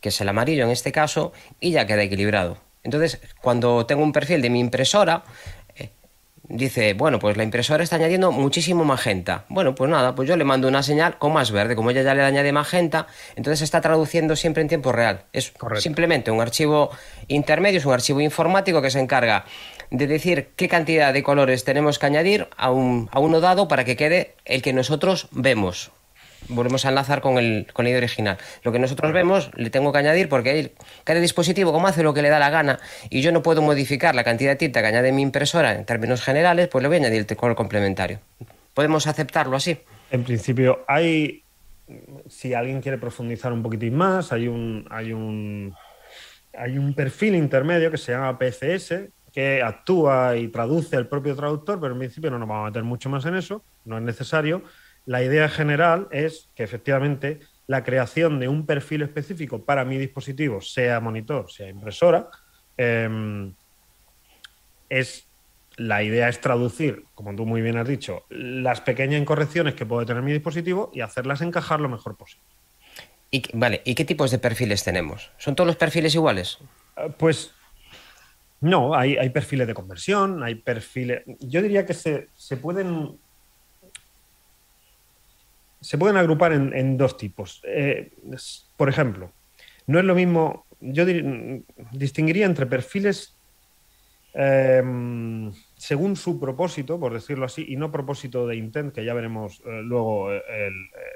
que 0.00 0.08
es 0.08 0.20
el 0.20 0.28
amarillo 0.28 0.64
en 0.64 0.70
este 0.70 0.92
caso, 0.92 1.32
y 1.60 1.72
ya 1.72 1.86
queda 1.86 2.02
equilibrado. 2.02 2.58
Entonces, 2.82 3.20
cuando 3.40 3.86
tengo 3.86 4.02
un 4.02 4.12
perfil 4.12 4.40
de 4.42 4.50
mi 4.50 4.60
impresora, 4.60 5.22
eh, 5.74 5.90
dice, 6.44 6.94
bueno, 6.94 7.18
pues 7.18 7.36
la 7.36 7.42
impresora 7.42 7.84
está 7.84 7.96
añadiendo 7.96 8.32
muchísimo 8.32 8.84
magenta. 8.84 9.44
Bueno, 9.48 9.74
pues 9.74 9.90
nada, 9.90 10.14
pues 10.14 10.28
yo 10.28 10.36
le 10.36 10.44
mando 10.44 10.68
una 10.68 10.82
señal 10.82 11.18
con 11.18 11.32
más 11.32 11.50
verde, 11.50 11.76
como 11.76 11.90
ella 11.90 12.02
ya 12.02 12.14
le 12.14 12.22
añade 12.22 12.52
magenta, 12.52 13.06
entonces 13.36 13.62
está 13.62 13.80
traduciendo 13.80 14.34
siempre 14.36 14.62
en 14.62 14.68
tiempo 14.68 14.92
real. 14.92 15.24
Es 15.32 15.52
simplemente 15.78 16.30
un 16.30 16.40
archivo 16.40 16.90
intermedio, 17.28 17.78
es 17.78 17.86
un 17.86 17.92
archivo 17.92 18.20
informático 18.20 18.80
que 18.80 18.90
se 18.90 19.00
encarga 19.00 19.44
de 19.90 20.06
decir 20.06 20.50
qué 20.56 20.68
cantidad 20.68 21.12
de 21.12 21.22
colores 21.22 21.64
tenemos 21.64 21.98
que 21.98 22.06
añadir 22.06 22.48
a, 22.56 22.70
un, 22.70 23.08
a 23.12 23.20
uno 23.20 23.40
dado 23.40 23.68
para 23.68 23.84
que 23.84 23.96
quede 23.96 24.34
el 24.44 24.62
que 24.62 24.72
nosotros 24.72 25.28
vemos. 25.32 25.90
Volvemos 26.48 26.84
a 26.84 26.88
enlazar 26.88 27.20
con 27.20 27.38
el, 27.38 27.66
con 27.72 27.84
la 27.84 27.96
original. 27.96 28.38
Lo 28.62 28.72
que 28.72 28.78
nosotros 28.78 29.12
vemos, 29.12 29.50
le 29.54 29.70
tengo 29.70 29.92
que 29.92 29.98
añadir, 29.98 30.28
porque 30.28 30.72
cada 31.04 31.20
dispositivo, 31.20 31.72
como 31.72 31.86
hace 31.86 32.02
lo 32.02 32.14
que 32.14 32.22
le 32.22 32.28
da 32.28 32.38
la 32.38 32.50
gana, 32.50 32.78
y 33.08 33.22
yo 33.22 33.32
no 33.32 33.42
puedo 33.42 33.62
modificar 33.62 34.14
la 34.14 34.24
cantidad 34.24 34.52
de 34.52 34.56
tinta 34.56 34.80
que 34.80 34.88
añade 34.88 35.12
mi 35.12 35.22
impresora 35.22 35.74
en 35.74 35.84
términos 35.84 36.22
generales, 36.22 36.68
pues 36.68 36.82
le 36.82 36.88
voy 36.88 36.96
a 36.96 37.00
añadir 37.00 37.26
el 37.28 37.36
color 37.36 37.56
complementario. 37.56 38.20
¿Podemos 38.74 39.06
aceptarlo 39.06 39.56
así? 39.56 39.78
En 40.10 40.24
principio, 40.24 40.84
hay. 40.86 41.44
Si 42.28 42.54
alguien 42.54 42.80
quiere 42.80 42.98
profundizar 42.98 43.52
un 43.52 43.62
poquitín 43.62 43.96
más, 43.96 44.32
hay 44.32 44.46
un, 44.46 44.86
hay 44.90 45.12
un, 45.12 45.74
hay 46.56 46.78
un 46.78 46.94
perfil 46.94 47.34
intermedio 47.34 47.90
que 47.90 47.98
se 47.98 48.12
llama 48.12 48.38
PCS, 48.38 49.10
que 49.32 49.60
actúa 49.62 50.36
y 50.36 50.48
traduce 50.48 50.96
el 50.96 51.08
propio 51.08 51.34
traductor, 51.34 51.80
pero 51.80 51.94
en 51.94 51.98
principio 51.98 52.30
no 52.30 52.38
nos 52.38 52.48
vamos 52.48 52.66
a 52.66 52.70
meter 52.70 52.84
mucho 52.84 53.08
más 53.08 53.24
en 53.26 53.36
eso, 53.36 53.64
no 53.84 53.98
es 53.98 54.04
necesario. 54.04 54.62
La 55.06 55.22
idea 55.22 55.48
general 55.48 56.08
es 56.10 56.48
que 56.54 56.62
efectivamente 56.62 57.40
la 57.66 57.84
creación 57.84 58.40
de 58.40 58.48
un 58.48 58.66
perfil 58.66 59.02
específico 59.02 59.64
para 59.64 59.84
mi 59.84 59.96
dispositivo, 59.96 60.60
sea 60.60 61.00
monitor, 61.00 61.50
sea 61.50 61.68
impresora, 61.68 62.28
em, 62.76 63.54
es 64.88 65.26
la 65.76 66.02
idea 66.02 66.28
es 66.28 66.40
traducir, 66.40 67.04
como 67.14 67.34
tú 67.34 67.46
muy 67.46 67.62
bien 67.62 67.78
has 67.78 67.88
dicho, 67.88 68.24
las 68.28 68.80
pequeñas 68.80 69.20
incorrecciones 69.20 69.74
que 69.74 69.86
puede 69.86 70.04
tener 70.04 70.22
mi 70.22 70.32
dispositivo 70.32 70.90
y 70.92 71.00
hacerlas 71.00 71.40
encajar 71.40 71.80
lo 71.80 71.88
mejor 71.88 72.16
posible. 72.16 72.44
Y, 73.30 73.42
vale, 73.54 73.80
¿y 73.84 73.94
qué 73.94 74.04
tipos 74.04 74.30
de 74.30 74.38
perfiles 74.38 74.84
tenemos? 74.84 75.30
¿Son 75.38 75.54
todos 75.54 75.66
los 75.66 75.76
perfiles 75.76 76.14
iguales? 76.14 76.58
Eh, 76.96 77.12
pues 77.16 77.52
no, 78.60 78.94
hay, 78.94 79.16
hay, 79.16 79.30
perfiles 79.30 79.66
de 79.66 79.74
conversión, 79.74 80.42
hay 80.42 80.56
perfiles. 80.56 81.22
Yo 81.38 81.62
diría 81.62 81.86
que 81.86 81.94
se, 81.94 82.28
se 82.34 82.56
pueden. 82.56 83.18
Se 85.80 85.98
pueden 85.98 86.16
agrupar 86.16 86.52
en, 86.52 86.96
dos 86.96 87.16
tipos. 87.16 87.62
Eh, 87.64 88.12
por 88.76 88.88
ejemplo, 88.88 89.32
no 89.86 89.98
es 89.98 90.04
lo 90.04 90.14
mismo. 90.14 90.66
Yo 90.80 91.04
distinguiría 91.92 92.46
entre 92.46 92.66
perfiles 92.66 93.36
Em, 94.32 95.52
según 95.76 96.14
su 96.14 96.38
propósito, 96.38 97.00
por 97.00 97.12
decirlo 97.12 97.46
así, 97.46 97.66
y 97.68 97.76
no 97.76 97.90
propósito 97.90 98.46
de 98.46 98.56
intent, 98.56 98.94
que 98.94 99.04
ya 99.04 99.12
veremos 99.12 99.60
eh, 99.66 99.82
luego, 99.82 100.32
eh, 100.32 100.42
eh, 100.48 100.70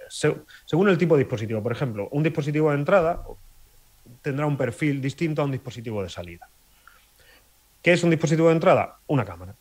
según 0.09 0.89
el 0.89 0.99
tipo 0.99 1.15
de 1.15 1.23
dispositivo. 1.23 1.63
Por 1.63 1.73
ejemplo, 1.73 2.09
un 2.11 2.23
dispositivo 2.23 2.71
de 2.71 2.77
entrada 2.77 3.25
tendrá 4.21 4.47
un 4.47 4.57
perfil 4.57 5.01
distinto 5.01 5.43
a 5.43 5.45
un 5.45 5.53
dispositivo 5.53 6.03
de 6.03 6.09
salida. 6.09 6.49
¿Qué 7.83 7.93
es 7.93 8.03
un 8.03 8.11
dispositivo 8.11 8.49
de 8.49 8.55
entrada? 8.55 8.99
Una 9.07 9.25
cámara. 9.25 9.55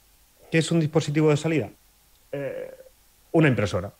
¿Qué 0.49 0.57
es 0.57 0.71
un 0.71 0.79
dispositivo 0.79 1.29
de 1.29 1.37
salida? 1.37 1.69
una 3.31 3.47
impresora. 3.47 3.93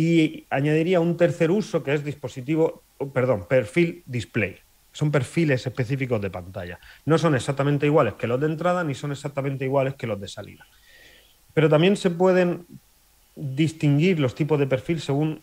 Y 0.00 0.46
añadiría 0.48 0.98
un 0.98 1.18
tercer 1.18 1.50
uso 1.50 1.82
que 1.82 1.92
es 1.92 2.02
dispositivo, 2.02 2.84
perdón, 3.12 3.44
perfil 3.46 4.02
display 4.06 4.56
son 4.92 5.10
perfiles 5.10 5.66
específicos 5.66 6.22
de 6.22 6.30
pantalla. 6.30 6.80
No 7.04 7.18
son 7.18 7.34
exactamente 7.34 7.84
iguales 7.84 8.14
que 8.14 8.26
los 8.26 8.40
de 8.40 8.46
entrada 8.46 8.82
ni 8.82 8.94
son 8.94 9.12
exactamente 9.12 9.66
iguales 9.66 9.94
que 9.96 10.06
los 10.06 10.18
de 10.18 10.26
salida. 10.26 10.66
Pero 11.52 11.68
también 11.68 11.98
se 11.98 12.08
pueden 12.08 12.66
distinguir 13.36 14.18
los 14.20 14.34
tipos 14.34 14.58
de 14.58 14.66
perfil 14.66 15.02
según 15.02 15.42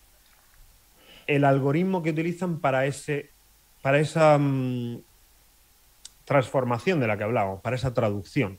el 1.28 1.44
algoritmo 1.44 2.02
que 2.02 2.10
utilizan 2.10 2.60
para, 2.60 2.88
ese, 2.88 3.30
para 3.84 4.00
esa 4.00 4.40
mm, 4.40 5.02
transformación 6.26 7.00
de 7.00 7.08
la 7.08 7.16
que 7.16 7.26
hablábamos, 7.26 7.62
para 7.62 7.76
esa 7.76 7.94
traducción. 7.94 8.58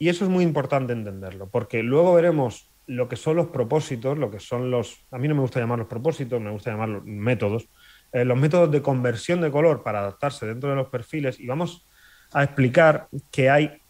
Y 0.00 0.08
eso 0.08 0.24
es 0.24 0.30
muy 0.32 0.42
importante 0.42 0.92
entenderlo, 0.92 1.48
porque 1.48 1.84
luego 1.84 2.12
veremos 2.12 2.68
lo 2.86 3.08
que 3.08 3.16
son 3.16 3.36
los 3.36 3.48
propósitos, 3.48 4.16
lo 4.18 4.30
que 4.30 4.40
son 4.40 4.70
los... 4.70 5.04
A 5.10 5.18
mí 5.18 5.28
no 5.28 5.34
me 5.34 5.40
gusta 5.40 5.60
llamarlos 5.60 5.88
propósitos, 5.88 6.40
me 6.40 6.50
gusta 6.50 6.70
llamarlos 6.70 7.04
métodos, 7.04 7.68
eh, 8.12 8.24
los 8.24 8.38
métodos 8.38 8.70
de 8.70 8.82
conversión 8.82 9.40
de 9.40 9.50
color 9.50 9.82
para 9.82 10.00
adaptarse 10.00 10.46
dentro 10.46 10.70
de 10.70 10.76
los 10.76 10.88
perfiles 10.88 11.40
y 11.40 11.46
vamos 11.46 11.86
a 12.32 12.44
explicar 12.44 13.08
que 13.30 13.50
hay 13.50 13.82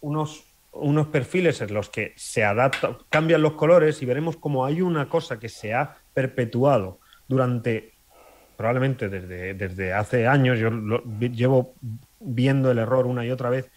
unos, 0.00 0.44
unos 0.72 1.08
perfiles 1.08 1.60
en 1.60 1.74
los 1.74 1.90
que 1.90 2.12
se 2.16 2.44
adaptan, 2.44 2.96
cambian 3.10 3.42
los 3.42 3.52
colores 3.52 4.00
y 4.02 4.06
veremos 4.06 4.36
cómo 4.36 4.64
hay 4.64 4.80
una 4.80 5.08
cosa 5.08 5.38
que 5.38 5.48
se 5.48 5.74
ha 5.74 5.96
perpetuado 6.14 7.00
durante 7.26 7.98
probablemente 8.58 9.08
desde, 9.08 9.54
desde 9.54 9.92
hace 9.92 10.26
años, 10.26 10.58
yo 10.58 10.70
llevo 11.30 11.74
viendo 12.18 12.72
el 12.72 12.78
error 12.78 13.06
una 13.06 13.24
y 13.24 13.30
otra 13.30 13.50
vez, 13.50 13.70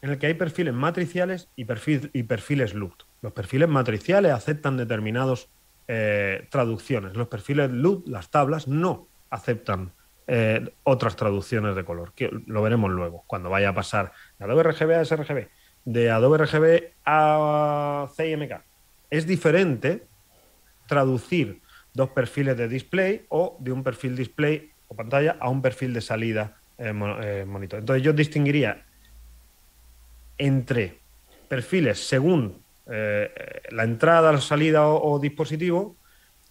en 0.00 0.08
el 0.08 0.18
que 0.18 0.26
hay 0.26 0.32
perfiles 0.32 0.72
matriciales 0.72 1.50
y, 1.54 1.66
y 2.14 2.22
perfiles 2.22 2.72
LUT. 2.72 3.02
Los 3.22 3.32
perfiles 3.32 3.68
matriciales 3.68 4.32
aceptan 4.32 4.76
determinados 4.76 5.48
eh, 5.88 6.46
traducciones. 6.50 7.16
Los 7.16 7.28
perfiles 7.28 7.70
LUT, 7.70 8.06
las 8.08 8.30
tablas, 8.30 8.68
no 8.68 9.08
aceptan 9.30 9.92
eh, 10.26 10.72
otras 10.82 11.14
traducciones 11.14 11.76
de 11.76 11.84
color, 11.84 12.12
que 12.12 12.30
lo 12.46 12.62
veremos 12.62 12.90
luego, 12.90 13.22
cuando 13.28 13.48
vaya 13.48 13.68
a 13.68 13.74
pasar 13.74 14.12
de 14.38 14.44
Adobe 14.44 14.64
RGB 14.64 14.92
a 14.94 15.04
sRGB, 15.04 15.48
de 15.84 16.10
Adobe 16.10 16.38
RGB 16.38 16.92
a 17.04 18.08
CMK. 18.16 18.62
Es 19.10 19.26
diferente 19.26 20.04
traducir 20.88 21.60
dos 21.94 22.10
perfiles 22.10 22.56
de 22.56 22.68
display 22.68 23.24
o 23.28 23.56
de 23.60 23.70
un 23.70 23.84
perfil 23.84 24.16
display 24.16 24.70
o 24.88 24.96
pantalla 24.96 25.36
a 25.38 25.48
un 25.48 25.62
perfil 25.62 25.94
de 25.94 26.00
salida 26.00 26.56
eh, 26.78 26.92
monitor. 26.92 27.78
Entonces 27.78 28.02
yo 28.02 28.12
distinguiría 28.12 28.84
entre 30.38 30.98
perfiles 31.48 32.06
según 32.06 32.65
eh, 32.90 33.62
la 33.70 33.84
entrada, 33.84 34.32
la 34.32 34.40
salida 34.40 34.88
o, 34.88 35.18
dispositivo 35.18 35.96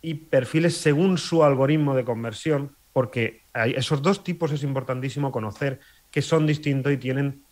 y 0.01 0.15
perfiles 0.15 0.77
según 0.77 1.17
su 1.17 1.43
algoritmo 1.43 1.95
de 1.95 2.03
conversión, 2.03 2.75
porque 2.93 3.41
hay 3.53 3.71
esos 3.71 4.01
dos 4.01 4.23
tipos 4.23 4.51
es 4.51 4.63
importantísimo 4.63 5.31
conocer 5.31 5.79
que 6.11 6.21
son 6.21 6.45
distintos 6.45 6.91
y 6.91 6.97
tienen 6.97 7.43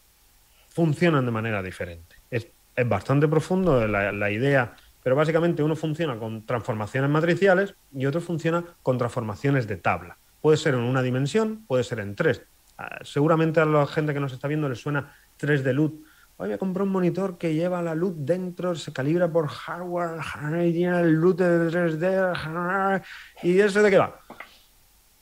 funcionan 0.70 1.26
de 1.26 1.32
manera 1.32 1.64
diferente. 1.64 2.16
Es, 2.30 2.48
bastante 2.86 3.28
profundo 3.28 3.88
la, 3.88 4.32
idea, 4.32 4.76
pero 5.04 5.16
básicamente 5.16 5.62
uno 5.62 5.76
funciona 5.76 6.18
con 6.18 6.44
transformaciones 6.44 7.10
matriciales 7.10 7.76
y 7.94 8.08
otro 8.08 8.20
funciona 8.20 8.64
con 8.82 8.98
transformaciones 8.98 9.68
de 9.68 9.78
tabla. 9.78 10.18
Puede 10.42 10.58
ser 10.58 10.74
en 10.74 10.82
una 10.82 11.04
dimensión, 11.04 11.66
puede 11.68 11.84
ser 11.84 12.00
en 12.00 12.16
tres. 12.16 12.42
Ah, 12.80 13.00
seguramente 13.04 13.60
a 13.60 13.66
la 13.66 13.86
gente 13.86 14.14
que 14.14 14.20
nos 14.20 14.34
está 14.34 14.48
viendo 14.48 14.68
le 14.68 14.76
suena 14.76 15.14
3 15.38 15.64
de 15.64 15.74
LUT 15.74 16.04
Hoy 16.38 16.50
me 16.50 16.58
compré 16.58 16.84
un 16.84 16.90
monitor 16.90 17.38
que 17.38 17.54
lleva 17.54 17.84
la 17.84 17.94
luz 17.94 18.16
dentro, 18.18 18.74
se 18.74 18.92
calibra 18.92 19.32
por 19.32 19.48
hardware, 19.48 20.20
y 20.66 20.74
tiene 20.74 21.04
luz 21.04 21.38
de 21.38 21.70
3D, 21.70 23.04
¿y 23.44 23.60
eso 23.60 23.84
de 23.84 23.92
qué 23.92 23.98
va? 24.00 24.20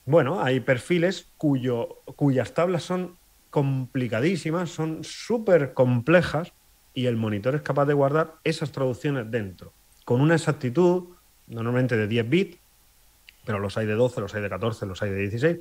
Bueno, 0.05 0.41
hay 0.41 0.61
perfiles 0.61 1.27
cuyo, 1.37 2.01
cuyas 2.15 2.53
tablas 2.53 2.83
son 2.83 3.17
complicadísimas, 3.49 4.69
son 4.69 5.03
súper 5.03 5.73
complejas 5.73 6.53
y 6.93 7.07
el 7.07 7.17
monitor 7.17 7.55
es 7.55 7.61
capaz 7.61 7.85
de 7.85 7.93
guardar 7.93 8.35
esas 8.45 8.71
traducciones 8.71 9.29
dentro, 9.29 9.73
con 10.05 10.21
una 10.21 10.35
exactitud 10.35 11.09
normalmente 11.47 11.97
de 11.97 12.07
10 12.07 12.29
bits, 12.29 12.57
pero 13.45 13.59
los 13.59 13.77
hay 13.77 13.85
de 13.85 13.95
12, 13.95 14.21
los 14.21 14.33
hay 14.33 14.41
de 14.41 14.49
14, 14.49 14.85
los 14.85 15.01
hay 15.01 15.09
de 15.11 15.17
16, 15.17 15.59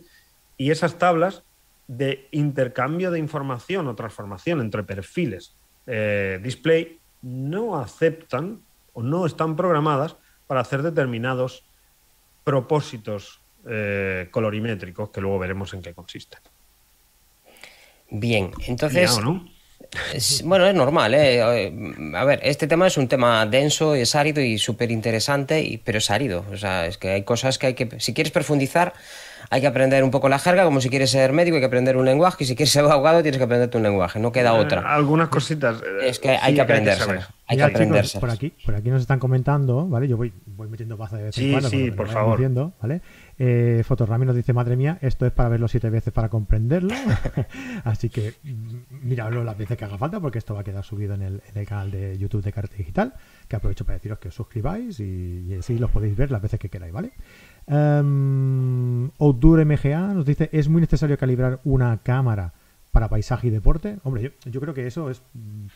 y 0.56 0.70
esas 0.70 0.96
tablas 0.96 1.42
de 1.90 2.28
intercambio 2.30 3.10
de 3.10 3.18
información 3.18 3.88
o 3.90 3.98
transformación 3.98 4.62
entre 4.62 4.86
perfiles 4.86 5.58
eh, 5.90 6.38
display 6.38 7.02
no 7.22 7.74
aceptan 7.80 8.62
o 8.92 9.02
no 9.02 9.26
están 9.26 9.56
programadas 9.56 10.14
para 10.46 10.60
hacer 10.60 10.82
determinados 10.82 11.64
propósitos 12.44 13.40
eh, 13.66 14.28
colorimétricos 14.30 15.10
que 15.10 15.20
luego 15.20 15.40
veremos 15.40 15.74
en 15.74 15.82
qué 15.82 15.92
consisten. 15.92 16.38
Bien, 18.08 18.52
entonces... 18.66 19.18
bueno, 20.44 20.66
es 20.66 20.74
normal, 20.74 21.14
¿eh? 21.14 21.42
A 22.14 22.24
ver, 22.24 22.40
este 22.44 22.68
tema 22.68 22.86
es 22.86 22.96
un 22.96 23.08
tema 23.08 23.44
denso, 23.46 23.96
es 23.96 24.14
árido 24.14 24.40
y 24.40 24.58
súper 24.58 24.92
interesante, 24.92 25.80
pero 25.84 25.98
es 25.98 26.10
árido. 26.10 26.44
O 26.52 26.56
sea, 26.56 26.86
es 26.86 26.98
que 26.98 27.10
hay 27.10 27.24
cosas 27.24 27.58
que 27.58 27.66
hay 27.68 27.74
que... 27.74 28.00
Si 28.00 28.14
quieres 28.14 28.32
profundizar, 28.32 28.94
hay 29.48 29.60
que 29.60 29.66
aprender 29.66 30.04
un 30.04 30.10
poco 30.10 30.28
la 30.28 30.38
jerga, 30.38 30.64
como 30.64 30.80
si 30.80 30.90
quieres 30.90 31.10
ser 31.10 31.32
médico 31.32 31.56
hay 31.56 31.60
que 31.60 31.66
aprender 31.66 31.96
un 31.96 32.04
lenguaje, 32.04 32.44
y 32.44 32.46
si 32.46 32.56
quieres 32.56 32.72
ser 32.72 32.84
abogado 32.84 33.22
tienes 33.22 33.38
que 33.38 33.44
aprenderte 33.44 33.76
un 33.76 33.82
lenguaje, 33.82 34.18
no 34.20 34.32
queda 34.32 34.56
eh, 34.56 34.60
otra. 34.60 34.94
Algunas 34.94 35.28
cositas. 35.28 35.80
Eh, 35.82 36.08
es 36.08 36.18
que 36.18 36.30
hay 36.30 36.54
que 36.54 36.60
aprenderse. 36.60 37.20
Hay 37.46 37.56
que 37.56 37.62
aprenderse. 37.64 38.20
por 38.20 38.30
aquí, 38.30 38.52
por 38.64 38.74
aquí 38.74 38.90
nos 38.90 39.00
están 39.00 39.18
comentando, 39.18 39.88
¿vale? 39.88 40.06
Yo 40.06 40.16
voy, 40.16 40.32
voy 40.46 40.68
metiendo 40.68 40.96
baza 40.96 41.16
de 41.16 41.24
vez 41.24 41.38
en 41.38 41.50
cuando. 41.50 41.68
Sí, 41.68 41.90
por 41.90 42.08
favor. 42.08 42.36
Diciendo, 42.36 42.72
¿vale? 42.80 43.00
Eh, 43.42 43.82
Fotorami 43.84 44.26
nos 44.26 44.36
dice, 44.36 44.52
madre 44.52 44.76
mía, 44.76 44.98
esto 45.00 45.26
es 45.26 45.32
para 45.32 45.48
verlo 45.48 45.66
siete 45.66 45.90
veces 45.90 46.12
para 46.12 46.28
comprenderlo. 46.28 46.94
Así 47.84 48.08
que 48.08 48.34
miradlo 49.02 49.42
las 49.42 49.56
veces 49.56 49.76
que 49.78 49.84
haga 49.84 49.98
falta, 49.98 50.20
porque 50.20 50.38
esto 50.38 50.54
va 50.54 50.60
a 50.60 50.64
quedar 50.64 50.84
subido 50.84 51.14
en 51.14 51.22
el, 51.22 51.42
en 51.50 51.58
el 51.58 51.66
canal 51.66 51.90
de 51.90 52.18
YouTube 52.18 52.44
de 52.44 52.52
Carta 52.52 52.76
Digital, 52.76 53.14
que 53.48 53.56
aprovecho 53.56 53.84
para 53.84 53.96
deciros 53.96 54.18
que 54.18 54.28
os 54.28 54.34
suscribáis 54.34 55.00
y, 55.00 55.46
y 55.48 55.54
así 55.54 55.78
los 55.78 55.90
podéis 55.90 56.14
ver 56.16 56.30
las 56.30 56.42
veces 56.42 56.60
que 56.60 56.68
queráis, 56.68 56.92
¿vale? 56.92 57.12
Um, 57.66 59.10
MGA 59.64 60.14
nos 60.14 60.24
dice, 60.24 60.50
¿es 60.52 60.68
muy 60.68 60.80
necesario 60.80 61.16
calibrar 61.18 61.60
una 61.64 61.98
cámara 62.02 62.52
para 62.90 63.08
paisaje 63.08 63.48
y 63.48 63.50
deporte? 63.50 63.98
Hombre, 64.02 64.34
yo, 64.44 64.60
creo 64.60 64.74
que 64.74 64.86
eso 64.86 65.10
es 65.10 65.22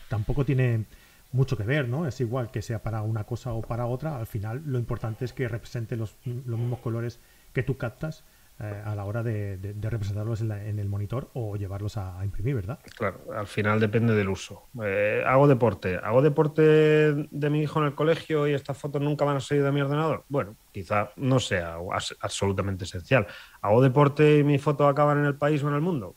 tampoco 0.09 0.45
tiene 0.45 0.85
mucho 1.31 1.57
que 1.57 1.63
ver, 1.63 1.87
¿no? 1.87 2.07
Es 2.07 2.19
igual 2.21 2.51
que 2.51 2.61
sea 2.61 2.81
para 2.81 3.01
una 3.01 3.23
cosa 3.25 3.53
o 3.53 3.61
para 3.61 3.85
otra, 3.85 4.17
al 4.17 4.27
final 4.27 4.63
lo 4.65 4.79
importante 4.79 5.25
es 5.25 5.33
que 5.33 5.47
represente 5.47 5.95
los, 5.95 6.15
los 6.25 6.59
mismos 6.59 6.79
colores 6.79 7.19
que 7.53 7.63
tú 7.63 7.77
captas 7.77 8.23
eh, 8.57 8.81
a 8.85 8.95
la 8.95 9.03
hora 9.03 9.21
de, 9.21 9.75
representarlos 9.81 10.39
en, 10.39 10.79
el 10.79 10.87
monitor 10.87 11.29
o 11.33 11.57
llevarlos 11.57 11.97
a, 11.97 12.23
imprimir, 12.23 12.55
¿verdad? 12.55 12.79
Claro, 12.95 13.19
al 13.35 13.47
final 13.47 13.81
depende 13.81 14.15
del 14.15 14.29
uso. 14.29 14.69
Eh, 14.81 15.21
hago 15.27 15.45
deporte, 15.45 15.97
hago 15.97 16.21
deporte 16.21 16.61
de 16.61 17.49
mi 17.49 17.61
hijo 17.61 17.79
en 17.81 17.87
el 17.87 17.95
colegio 17.95 18.47
y 18.47 18.53
estas 18.53 18.77
fotos 18.77 19.01
nunca 19.01 19.25
van 19.25 19.35
a 19.35 19.39
salir 19.41 19.61
de 19.61 19.73
mi 19.73 19.81
ordenador. 19.81 20.23
Bueno, 20.29 20.55
quizá 20.71 21.11
no 21.17 21.39
sea 21.39 21.79
absolutamente 22.21 22.85
esencial. 22.85 23.27
Hago 23.61 23.81
deporte 23.81 24.37
y 24.37 24.43
mis 24.45 24.61
fotos 24.61 24.89
acaban 24.89 25.19
en 25.19 25.25
el 25.25 25.35
país 25.35 25.61
o 25.61 25.67
en 25.67 25.75
el 25.75 25.81
mundo. 25.81 26.15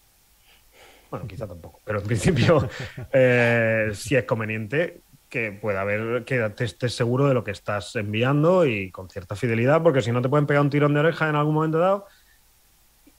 Bueno, 1.10 1.26
quizá 1.26 1.48
tampoco, 1.48 1.80
pero 1.84 1.98
en 1.98 2.06
principio 2.06 2.68
eh, 3.12 3.90
sí 3.94 4.14
es 4.14 4.24
conveniente 4.24 5.00
que 5.28 5.52
pueda 5.52 5.82
haber, 5.82 6.24
que 6.24 6.48
te 6.50 6.64
estés 6.64 6.94
seguro 6.94 7.26
de 7.26 7.34
lo 7.34 7.44
que 7.44 7.50
estás 7.50 7.96
enviando 7.96 8.64
y 8.64 8.90
con 8.90 9.10
cierta 9.10 9.36
fidelidad, 9.36 9.82
porque 9.82 10.02
si 10.02 10.12
no 10.12 10.22
te 10.22 10.28
pueden 10.28 10.46
pegar 10.46 10.62
un 10.62 10.70
tirón 10.70 10.94
de 10.94 11.00
oreja 11.00 11.28
en 11.28 11.34
algún 11.34 11.54
momento 11.54 11.78
dado 11.78 12.06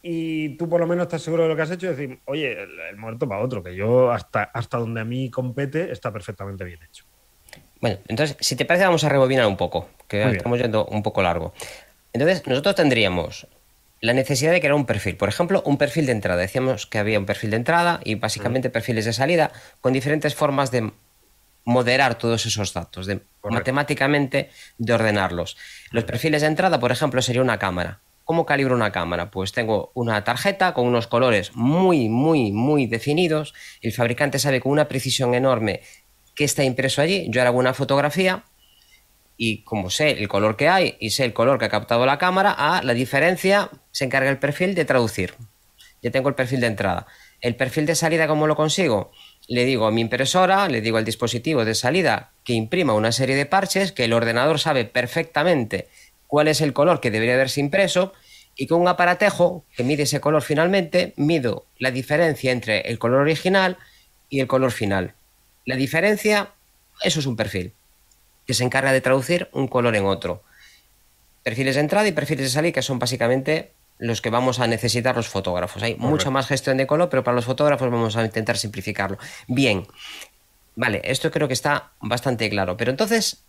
y 0.01 0.49
tú 0.57 0.69
por 0.69 0.79
lo 0.79 0.88
menos 0.88 1.03
estás 1.03 1.21
seguro 1.21 1.43
de 1.43 1.49
lo 1.49 1.55
que 1.55 1.62
has 1.62 1.71
hecho 1.71 1.88
y 1.88 1.89
decir, 1.89 2.19
oye, 2.25 2.57
el, 2.89 2.95
muerto 2.97 3.27
para 3.27 3.41
otro, 3.41 3.62
que 3.62 3.75
yo 3.75 4.12
hasta, 4.12 4.43
hasta 4.43 4.77
donde 4.77 5.01
a 5.01 5.05
mí 5.05 5.29
compete 5.29 5.91
está 5.91 6.12
perfectamente 6.12 6.63
bien 6.63 6.79
hecho. 6.83 7.05
Bueno, 7.81 7.99
entonces, 8.07 8.38
si 8.39 8.55
te 8.55 8.65
parece, 8.65 8.85
vamos 8.85 9.03
a 9.03 9.09
rebobinar 9.09 9.45
un 9.45 9.57
poco, 9.57 9.89
que 10.07 10.23
estamos 10.31 10.59
yendo 10.59 10.85
un 10.85 11.03
poco 11.03 11.21
largo. 11.21 11.53
Entonces, 12.13 12.45
nosotros 12.45 12.75
tendríamos 12.75 13.47
la 14.01 14.13
necesidad 14.13 14.51
de 14.51 14.59
crear 14.59 14.73
un 14.73 14.85
perfil. 14.85 15.17
Por 15.17 15.29
ejemplo, 15.29 15.62
un 15.65 15.77
perfil 15.77 16.05
de 16.05 16.13
entrada. 16.13 16.41
Decíamos 16.41 16.85
que 16.85 16.99
había 16.99 17.19
un 17.19 17.25
perfil 17.25 17.51
de 17.51 17.57
entrada 17.57 17.99
y 18.03 18.15
básicamente 18.15 18.69
perfiles 18.69 19.05
de 19.05 19.13
salida 19.13 19.51
con 19.81 19.93
diferentes 19.93 20.35
formas 20.35 20.71
de 20.71 20.91
moderar 21.65 22.15
todos 22.15 22.45
esos 22.45 22.73
datos, 22.73 23.05
de 23.05 23.21
matemáticamente 23.43 24.49
de 24.77 24.93
ordenarlos. 24.93 25.57
Los 25.91 26.05
perfiles 26.05 26.41
de 26.41 26.47
entrada, 26.47 26.79
por 26.79 26.91
ejemplo, 26.91 27.21
sería 27.21 27.41
una 27.41 27.59
cámara. 27.59 27.99
¿Cómo 28.29 28.45
calibro 28.45 28.75
una 28.75 28.91
cámara? 28.91 29.31
Pues 29.31 29.53
tengo 29.53 29.91
una 29.95 30.23
tarjeta 30.23 30.75
con 30.75 30.85
unos 30.85 31.07
colores 31.07 31.55
muy, 31.55 32.09
muy, 32.09 32.51
muy 32.51 32.85
definidos. 32.85 33.55
El 33.81 33.91
fabricante 33.91 34.37
sabe 34.37 34.61
con 34.61 34.71
una 34.71 34.87
precisión 34.87 35.33
enorme 35.33 35.81
qué 36.35 36.43
está 36.43 36.63
impreso 36.63 37.01
allí. 37.01 37.25
Yo 37.31 37.41
hago 37.41 37.57
una 37.57 37.73
fotografía 37.73 38.43
y 39.35 39.63
como 39.63 39.89
sé 39.89 40.11
el 40.11 40.27
color 40.27 40.57
que 40.57 40.69
hay 40.69 40.95
y 40.99 41.09
sé 41.09 41.25
el 41.25 41.33
color 41.33 41.57
que 41.57 41.65
ha 41.65 41.69
captado 41.69 42.05
la 42.05 42.19
cámara, 42.19 42.51
a 42.51 42.83
la 42.83 42.93
diferencia 42.93 43.71
se 43.89 44.05
encarga 44.05 44.29
el 44.29 44.37
perfil 44.37 44.75
de 44.75 44.85
traducir. 44.85 45.33
Ya 46.03 46.11
tengo 46.11 46.29
el 46.29 46.35
perfil 46.35 46.59
de 46.59 46.67
entrada. 46.67 47.07
El 47.41 47.55
perfil 47.55 47.87
de 47.87 47.95
salida, 47.95 48.27
¿cómo 48.27 48.45
lo 48.45 48.55
consigo? 48.55 49.11
Le 49.47 49.65
digo 49.65 49.87
a 49.87 49.91
mi 49.91 50.01
impresora, 50.01 50.67
le 50.69 50.81
digo 50.81 50.97
al 50.99 51.05
dispositivo 51.05 51.65
de 51.65 51.73
salida 51.73 52.29
que 52.43 52.53
imprima 52.53 52.93
una 52.93 53.11
serie 53.11 53.35
de 53.35 53.47
parches 53.47 53.91
que 53.91 54.05
el 54.05 54.13
ordenador 54.13 54.59
sabe 54.59 54.85
perfectamente 54.85 55.87
cuál 56.29 56.47
es 56.47 56.61
el 56.61 56.73
color 56.73 57.01
que 57.01 57.09
debería 57.09 57.33
haberse 57.33 57.59
impreso 57.59 58.13
y 58.55 58.67
con 58.67 58.79
un 58.79 58.87
aparatejo 58.87 59.65
que 59.75 59.83
mide 59.83 60.03
ese 60.03 60.21
color 60.21 60.43
finalmente, 60.43 61.13
mido 61.17 61.65
la 61.79 61.89
diferencia 61.89 62.51
entre 62.51 62.81
el 62.81 62.99
color 62.99 63.21
original 63.21 63.77
y 64.29 64.39
el 64.39 64.47
color 64.47 64.71
final. 64.71 65.15
La 65.65 65.75
diferencia, 65.75 66.51
eso 67.01 67.19
es 67.19 67.25
un 67.25 67.35
perfil, 67.35 67.73
que 68.45 68.53
se 68.53 68.63
encarga 68.63 68.91
de 68.91 69.01
traducir 69.01 69.49
un 69.53 69.67
color 69.67 69.95
en 69.95 70.05
otro. 70.05 70.43
Perfiles 71.41 71.75
de 71.75 71.81
entrada 71.81 72.07
y 72.07 72.11
perfiles 72.11 72.45
de 72.45 72.49
salida, 72.49 72.73
que 72.73 72.81
son 72.83 72.99
básicamente 72.99 73.71
los 73.97 74.21
que 74.21 74.29
vamos 74.29 74.59
a 74.59 74.67
necesitar 74.67 75.15
los 75.15 75.29
fotógrafos. 75.29 75.81
Hay 75.81 75.95
mucha 75.95 76.29
más 76.29 76.45
gestión 76.45 76.77
de 76.77 76.85
color, 76.85 77.09
pero 77.09 77.23
para 77.23 77.35
los 77.35 77.45
fotógrafos 77.45 77.89
vamos 77.89 78.15
a 78.15 78.23
intentar 78.23 78.55
simplificarlo. 78.55 79.17
Bien, 79.47 79.87
vale, 80.75 81.01
esto 81.05 81.31
creo 81.31 81.47
que 81.47 81.55
está 81.55 81.93
bastante 82.01 82.49
claro. 82.51 82.77
Pero 82.77 82.91
entonces, 82.91 83.43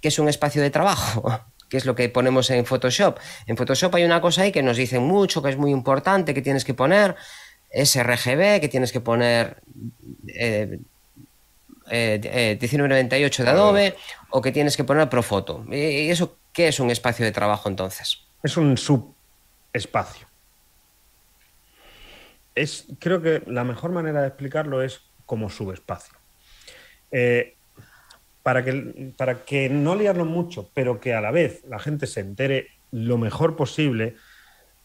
¿qué 0.00 0.08
es 0.08 0.18
un 0.18 0.28
espacio 0.28 0.60
de 0.60 0.70
trabajo? 0.70 1.40
Que 1.68 1.76
es 1.76 1.84
lo 1.84 1.94
que 1.94 2.08
ponemos 2.08 2.50
en 2.50 2.64
Photoshop. 2.64 3.18
En 3.46 3.56
Photoshop 3.56 3.94
hay 3.94 4.04
una 4.04 4.20
cosa 4.20 4.42
ahí 4.42 4.52
que 4.52 4.62
nos 4.62 4.76
dicen 4.76 5.02
mucho, 5.02 5.42
que 5.42 5.50
es 5.50 5.56
muy 5.56 5.70
importante, 5.70 6.34
que 6.34 6.42
tienes 6.42 6.64
que 6.64 6.74
poner 6.74 7.16
sRGB, 7.72 8.60
que 8.60 8.68
tienes 8.68 8.92
que 8.92 9.00
poner 9.00 9.62
eh, 10.28 10.78
eh, 11.90 12.58
1998 12.60 13.44
de 13.44 13.50
Adobe 13.50 13.96
o 14.30 14.40
que 14.40 14.52
tienes 14.52 14.76
que 14.76 14.84
poner 14.84 15.08
Profoto. 15.08 15.64
¿Y 15.70 16.10
eso 16.10 16.38
qué 16.52 16.68
es 16.68 16.80
un 16.80 16.90
espacio 16.90 17.24
de 17.24 17.32
trabajo 17.32 17.68
entonces? 17.68 18.22
Es 18.42 18.56
un 18.56 18.76
subespacio. 18.76 20.26
Es, 22.54 22.86
creo 22.98 23.20
que 23.20 23.42
la 23.46 23.64
mejor 23.64 23.92
manera 23.92 24.22
de 24.22 24.28
explicarlo 24.28 24.82
es 24.82 25.02
como 25.26 25.50
subespacio. 25.50 26.14
Eh, 27.10 27.55
para 28.46 28.62
que, 28.62 29.12
para 29.16 29.44
que 29.44 29.68
no 29.68 29.96
liarlo 29.96 30.24
mucho, 30.24 30.70
pero 30.72 31.00
que 31.00 31.14
a 31.14 31.20
la 31.20 31.32
vez 31.32 31.64
la 31.68 31.80
gente 31.80 32.06
se 32.06 32.20
entere 32.20 32.68
lo 32.92 33.18
mejor 33.18 33.56
posible, 33.56 34.14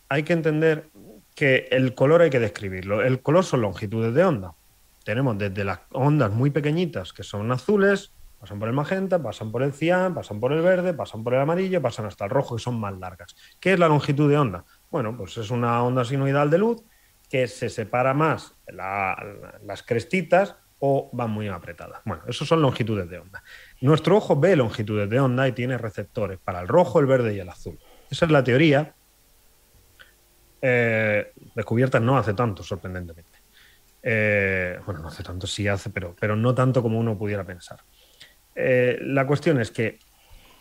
hay 0.09 0.23
que 0.23 0.33
entender 0.33 0.89
que 1.35 1.67
el 1.69 1.93
color 1.93 2.23
hay 2.23 2.31
que 2.31 2.39
describirlo. 2.39 3.03
El 3.03 3.21
color 3.21 3.43
son 3.43 3.61
longitudes 3.61 4.15
de 4.15 4.23
onda. 4.23 4.55
Tenemos 5.03 5.37
desde 5.37 5.63
las 5.63 5.81
ondas 5.91 6.31
muy 6.31 6.49
pequeñitas, 6.49 7.13
que 7.13 7.21
son 7.21 7.51
azules, 7.51 8.11
pasan 8.39 8.57
por 8.57 8.67
el 8.67 8.73
magenta, 8.73 9.21
pasan 9.21 9.51
por 9.51 9.61
el 9.61 9.73
cian, 9.73 10.15
pasan 10.15 10.39
por 10.39 10.53
el 10.53 10.63
verde, 10.63 10.95
pasan 10.95 11.23
por 11.23 11.35
el 11.35 11.41
amarillo, 11.41 11.83
pasan 11.83 12.07
hasta 12.07 12.23
el 12.23 12.31
rojo, 12.31 12.55
que 12.55 12.63
son 12.63 12.79
más 12.79 12.97
largas. 12.97 13.35
¿Qué 13.59 13.73
es 13.73 13.79
la 13.79 13.89
longitud 13.89 14.27
de 14.27 14.39
onda? 14.39 14.65
Bueno, 14.89 15.15
pues 15.15 15.37
es 15.37 15.51
una 15.51 15.83
onda 15.83 16.03
sinusoidal 16.03 16.49
de 16.49 16.57
luz 16.57 16.83
que 17.29 17.47
se 17.47 17.69
separa 17.69 18.15
más 18.15 18.55
las 18.71 19.83
crestitas 19.83 20.55
o 20.81 21.09
van 21.13 21.31
muy 21.31 21.47
apretadas. 21.47 22.01
Bueno, 22.05 22.23
eso 22.27 22.45
son 22.45 22.61
longitudes 22.61 23.09
de 23.09 23.19
onda. 23.19 23.41
Nuestro 23.79 24.17
ojo 24.17 24.39
ve 24.39 24.55
longitudes 24.55 25.09
de 25.09 25.19
onda 25.19 25.47
y 25.47 25.53
tiene 25.53 25.77
receptores 25.77 26.39
para 26.39 26.61
el 26.61 26.67
rojo, 26.67 26.99
el 26.99 27.05
verde 27.05 27.33
y 27.33 27.39
el 27.39 27.49
azul. 27.49 27.79
Esa 28.09 28.25
es 28.25 28.31
la 28.31 28.43
teoría 28.43 28.93
eh, 30.61 31.31
descubierta 31.55 31.99
no 31.99 32.17
hace 32.17 32.33
tanto, 32.33 32.63
sorprendentemente. 32.63 33.39
Eh, 34.03 34.79
bueno, 34.85 35.01
no 35.01 35.07
hace 35.07 35.23
tanto, 35.23 35.47
sí 35.47 35.67
hace, 35.67 35.89
pero, 35.89 36.15
pero 36.19 36.35
no 36.35 36.53
tanto 36.53 36.81
como 36.81 36.99
uno 36.99 37.17
pudiera 37.17 37.43
pensar. 37.43 37.79
Eh, 38.55 38.99
la 39.01 39.25
cuestión 39.25 39.59
es 39.59 39.71
que 39.71 39.99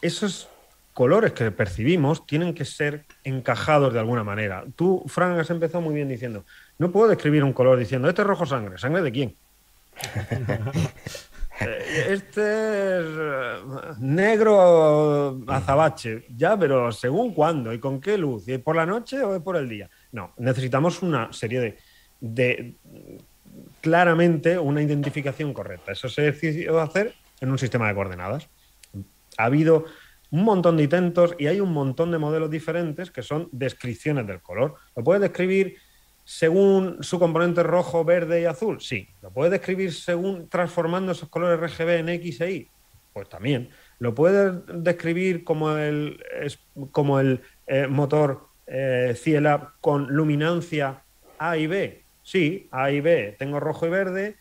esos 0.00 0.48
colores 0.94 1.32
que 1.32 1.50
percibimos 1.50 2.26
tienen 2.26 2.54
que 2.54 2.64
ser 2.64 3.04
encajados 3.24 3.92
de 3.92 4.00
alguna 4.00 4.24
manera. 4.24 4.64
Tú, 4.74 5.04
Frank, 5.06 5.38
has 5.38 5.50
empezado 5.50 5.82
muy 5.82 5.94
bien 5.94 6.08
diciendo, 6.08 6.44
no 6.78 6.90
puedo 6.90 7.08
describir 7.08 7.44
un 7.44 7.52
color 7.52 7.78
diciendo, 7.78 8.08
este 8.08 8.22
es 8.22 8.28
rojo 8.28 8.46
sangre, 8.46 8.78
¿sangre 8.78 9.02
de 9.02 9.12
quién? 9.12 9.36
Este 11.60 12.40
es 12.40 13.06
eh, 13.06 13.56
negro 13.98 15.42
azabache, 15.46 16.24
ya, 16.34 16.58
pero 16.58 16.90
según 16.90 17.34
cuándo 17.34 17.70
y 17.74 17.78
con 17.78 18.00
qué 18.00 18.16
luz, 18.16 18.48
¿y 18.48 18.56
por 18.56 18.76
la 18.76 18.86
noche 18.86 19.22
o 19.22 19.44
por 19.44 19.56
el 19.56 19.68
día? 19.68 19.90
No, 20.12 20.32
necesitamos 20.38 21.02
una 21.02 21.30
serie 21.34 21.60
de, 21.60 21.78
de 22.20 22.74
claramente 23.82 24.58
una 24.58 24.82
identificación 24.82 25.52
correcta. 25.52 25.92
Eso 25.92 26.08
se 26.08 26.22
decidió 26.22 26.80
hacer 26.80 27.14
en 27.42 27.50
un 27.50 27.58
sistema 27.58 27.88
de 27.88 27.94
coordenadas. 27.94 28.48
Ha 29.36 29.44
habido 29.44 29.84
un 30.30 30.44
montón 30.44 30.78
de 30.78 30.84
intentos 30.84 31.34
y 31.38 31.46
hay 31.46 31.60
un 31.60 31.72
montón 31.72 32.10
de 32.10 32.18
modelos 32.18 32.50
diferentes 32.50 33.10
que 33.10 33.22
son 33.22 33.50
descripciones 33.52 34.26
del 34.26 34.40
color. 34.40 34.76
Lo 34.96 35.04
puedes 35.04 35.20
describir 35.20 35.76
según 36.24 37.02
su 37.02 37.18
componente 37.18 37.62
rojo, 37.62 38.04
verde 38.04 38.42
y 38.42 38.44
azul? 38.44 38.80
Sí. 38.80 39.08
¿Lo 39.22 39.30
puede 39.30 39.50
describir 39.50 39.92
según 39.92 40.48
transformando 40.48 41.12
esos 41.12 41.28
colores 41.28 41.58
RGB 41.60 41.88
en 41.98 42.08
X 42.10 42.40
e 42.40 42.52
Y? 42.52 42.68
Pues 43.12 43.28
también. 43.28 43.70
¿Lo 43.98 44.14
puede 44.14 44.60
describir 44.72 45.44
como 45.44 45.76
el, 45.76 46.22
como 46.92 47.20
el 47.20 47.40
eh, 47.66 47.86
motor 47.86 48.48
eh, 48.66 49.14
Ciela 49.16 49.74
con 49.80 50.08
luminancia 50.08 51.02
A 51.38 51.56
y 51.56 51.66
B? 51.66 52.02
Sí, 52.22 52.68
A 52.70 52.90
y 52.90 53.00
B 53.00 53.34
tengo 53.38 53.58
rojo 53.58 53.86
y 53.86 53.90
verde. 53.90 54.36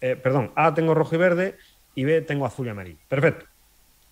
Eh, 0.00 0.16
perdón, 0.16 0.52
A 0.54 0.74
tengo 0.74 0.94
rojo 0.94 1.14
y 1.14 1.18
verde 1.18 1.56
y 1.94 2.04
B 2.04 2.22
tengo 2.22 2.46
azul 2.46 2.66
y 2.66 2.70
amarillo. 2.70 2.98
Perfecto. 3.08 3.46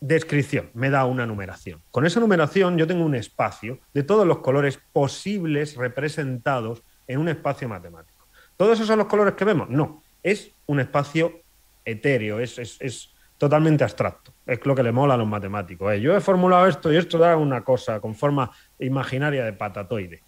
Descripción, 0.01 0.71
me 0.75 0.91
da 0.91 1.07
una 1.07 1.25
numeración. 1.25 1.81
Con 1.91 2.05
esa 2.05 2.21
numeración 2.21 2.77
yo 2.77 2.87
tengo 2.87 3.05
un 3.05 3.15
espacio 3.15 3.79
de 3.95 4.03
todos 4.03 4.27
los 4.27 4.39
colores 4.39 4.79
posibles 4.93 5.77
representados 5.77 6.83
en 7.07 7.19
un 7.19 7.29
espacio 7.29 7.69
matemático. 7.69 8.27
¿Todos 8.57 8.75
esos 8.75 8.87
son 8.87 8.99
los 8.99 9.07
colores 9.07 9.35
que 9.35 9.45
vemos? 9.45 9.69
No, 9.69 10.03
es 10.23 10.51
un 10.67 10.81
espacio 10.81 11.41
etéreo, 11.85 12.41
es, 12.41 13.13
totalmente 13.39 13.85
abstracto. 13.85 14.33
Es 14.47 14.65
lo 14.65 14.75
que 14.75 14.83
le 14.83 14.93
mola 14.93 15.15
a 15.15 15.17
los 15.19 15.29
matemáticos. 15.29 15.93
¿eh? 15.93 16.01
Yo 16.01 16.17
he 16.17 16.21
formulado 16.21 16.67
esto 16.67 16.91
y 16.91 16.97
esto 16.97 17.19
da 17.19 17.37
una 17.37 17.63
cosa 17.63 18.01
con 18.01 18.15
forma 18.15 18.51
imaginaria 18.79 19.45
de 19.45 19.53
patatoide. 19.53 20.23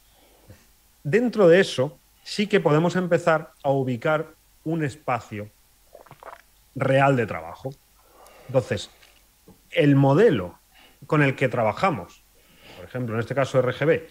Dentro 1.02 1.48
de 1.48 1.60
eso, 1.60 1.98
sí 2.22 2.46
que 2.46 2.60
podemos 2.60 2.96
empezar 2.96 3.52
a 3.62 3.70
ubicar 3.70 4.34
un 4.64 4.84
espacio 4.84 5.48
real 6.74 7.16
de 7.16 7.26
trabajo. 7.26 7.70
Entonces, 8.46 8.90
el 9.70 9.96
modelo 9.96 10.58
con 11.06 11.22
el 11.22 11.34
que 11.34 11.48
trabajamos, 11.48 12.22
por 12.76 12.84
ejemplo, 12.84 13.14
en 13.14 13.20
este 13.20 13.34
caso 13.34 13.62
RGB, 13.62 14.02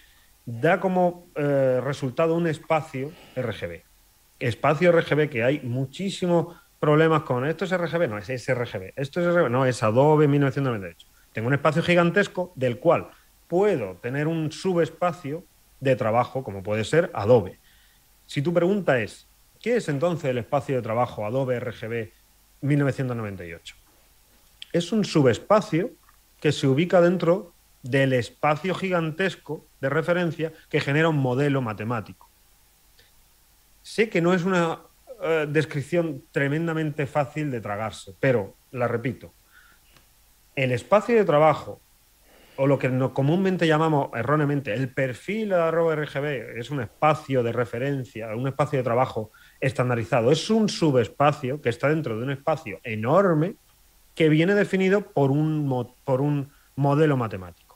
da 0.47 0.79
como 0.79 1.27
eh, 1.35 1.81
resultado 1.83 2.33
un 2.33 2.47
espacio 2.47 3.11
RGB. 3.35 3.83
Espacio 4.39 4.93
RGB 4.93 5.29
que 5.29 5.43
hay 5.43 5.59
muchísimo 5.59 6.55
problemas 6.79 7.23
con 7.23 7.45
esto 7.45 7.65
es 7.65 7.77
RGB, 7.77 8.07
no, 8.07 8.17
es 8.17 8.27
sRGB, 8.27 8.93
esto 8.95 9.19
es 9.19 9.27
RGB, 9.27 9.49
no, 9.49 9.65
es 9.65 9.83
Adobe 9.83 10.27
1998. 10.27 11.05
Tengo 11.33 11.49
un 11.49 11.53
espacio 11.53 11.83
gigantesco 11.83 12.53
del 12.55 12.79
cual 12.79 13.09
puedo 13.49 13.95
tener 13.95 14.27
un 14.27 14.51
subespacio 14.53 15.43
de 15.81 15.97
trabajo, 15.97 16.43
como 16.43 16.63
puede 16.63 16.85
ser 16.85 17.11
Adobe. 17.13 17.59
Si 18.25 18.41
tu 18.41 18.53
pregunta 18.53 19.01
es, 19.01 19.27
¿qué 19.59 19.75
es 19.75 19.89
entonces 19.89 20.29
el 20.29 20.37
espacio 20.37 20.77
de 20.77 20.81
trabajo 20.81 21.25
Adobe 21.25 21.59
RGB 21.59 22.11
1998? 22.61 23.75
Es 24.71 24.93
un 24.93 25.03
subespacio 25.03 25.91
que 26.39 26.53
se 26.53 26.67
ubica 26.67 27.01
dentro 27.01 27.53
del 27.89 28.13
espacio 28.13 28.75
gigantesco 28.75 29.65
de 29.81 29.89
referencia 29.89 30.53
que 30.69 30.81
genera 30.81 31.09
un 31.09 31.17
modelo 31.17 31.61
matemático. 31.61 32.29
Sé 33.81 34.09
que 34.09 34.21
no 34.21 34.33
es 34.33 34.43
una 34.43 34.79
eh, 35.21 35.47
descripción 35.49 36.23
tremendamente 36.31 37.07
fácil 37.07 37.49
de 37.49 37.61
tragarse, 37.61 38.13
pero 38.19 38.55
la 38.71 38.87
repito. 38.87 39.33
El 40.55 40.71
espacio 40.71 41.15
de 41.15 41.25
trabajo, 41.25 41.79
o 42.55 42.67
lo 42.67 42.79
que 42.79 42.91
comúnmente 43.13 43.67
llamamos 43.67 44.09
erróneamente 44.15 44.73
el 44.73 44.89
perfil 44.89 45.53
RGB, 45.53 46.57
es 46.57 46.71
un 46.71 46.81
espacio 46.81 47.43
de 47.43 47.51
referencia, 47.51 48.35
un 48.35 48.47
espacio 48.47 48.79
de 48.79 48.83
trabajo 48.83 49.31
estandarizado. 49.59 50.31
Es 50.31 50.49
un 50.49 50.67
subespacio 50.67 51.61
que 51.61 51.69
está 51.69 51.89
dentro 51.89 52.17
de 52.17 52.23
un 52.23 52.31
espacio 52.31 52.79
enorme 52.83 53.55
que 54.15 54.29
viene 54.29 54.55
definido 54.55 55.01
por 55.01 55.29
un, 55.29 55.93
por 56.03 56.21
un 56.21 56.49
modelo 56.75 57.17
matemático. 57.17 57.66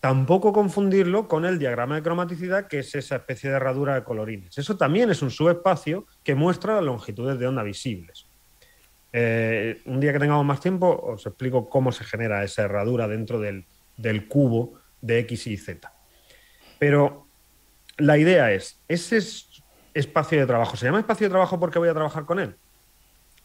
Tampoco 0.00 0.52
confundirlo 0.52 1.28
con 1.28 1.44
el 1.44 1.58
diagrama 1.58 1.96
de 1.96 2.02
cromaticidad, 2.02 2.66
que 2.68 2.78
es 2.78 2.94
esa 2.94 3.16
especie 3.16 3.50
de 3.50 3.56
herradura 3.56 3.94
de 3.94 4.02
colorines. 4.02 4.56
Eso 4.56 4.76
también 4.76 5.10
es 5.10 5.20
un 5.20 5.30
subespacio 5.30 6.06
que 6.24 6.34
muestra 6.34 6.76
las 6.76 6.84
longitudes 6.84 7.38
de 7.38 7.46
onda 7.46 7.62
visibles. 7.62 8.26
Eh, 9.12 9.82
un 9.84 10.00
día 10.00 10.12
que 10.12 10.18
tengamos 10.18 10.46
más 10.46 10.60
tiempo, 10.60 10.88
os 10.88 11.26
explico 11.26 11.68
cómo 11.68 11.92
se 11.92 12.04
genera 12.04 12.42
esa 12.42 12.62
herradura 12.62 13.08
dentro 13.08 13.38
del, 13.38 13.66
del 13.98 14.26
cubo 14.26 14.80
de 15.02 15.18
X 15.20 15.48
y 15.48 15.56
Z. 15.58 15.92
Pero 16.78 17.26
la 17.98 18.16
idea 18.16 18.52
es, 18.52 18.80
ese 18.88 19.18
espacio 19.92 20.40
de 20.40 20.46
trabajo, 20.46 20.76
¿se 20.76 20.86
llama 20.86 21.00
espacio 21.00 21.26
de 21.26 21.30
trabajo 21.30 21.60
porque 21.60 21.78
voy 21.78 21.90
a 21.90 21.94
trabajar 21.94 22.24
con 22.24 22.38
él? 22.38 22.56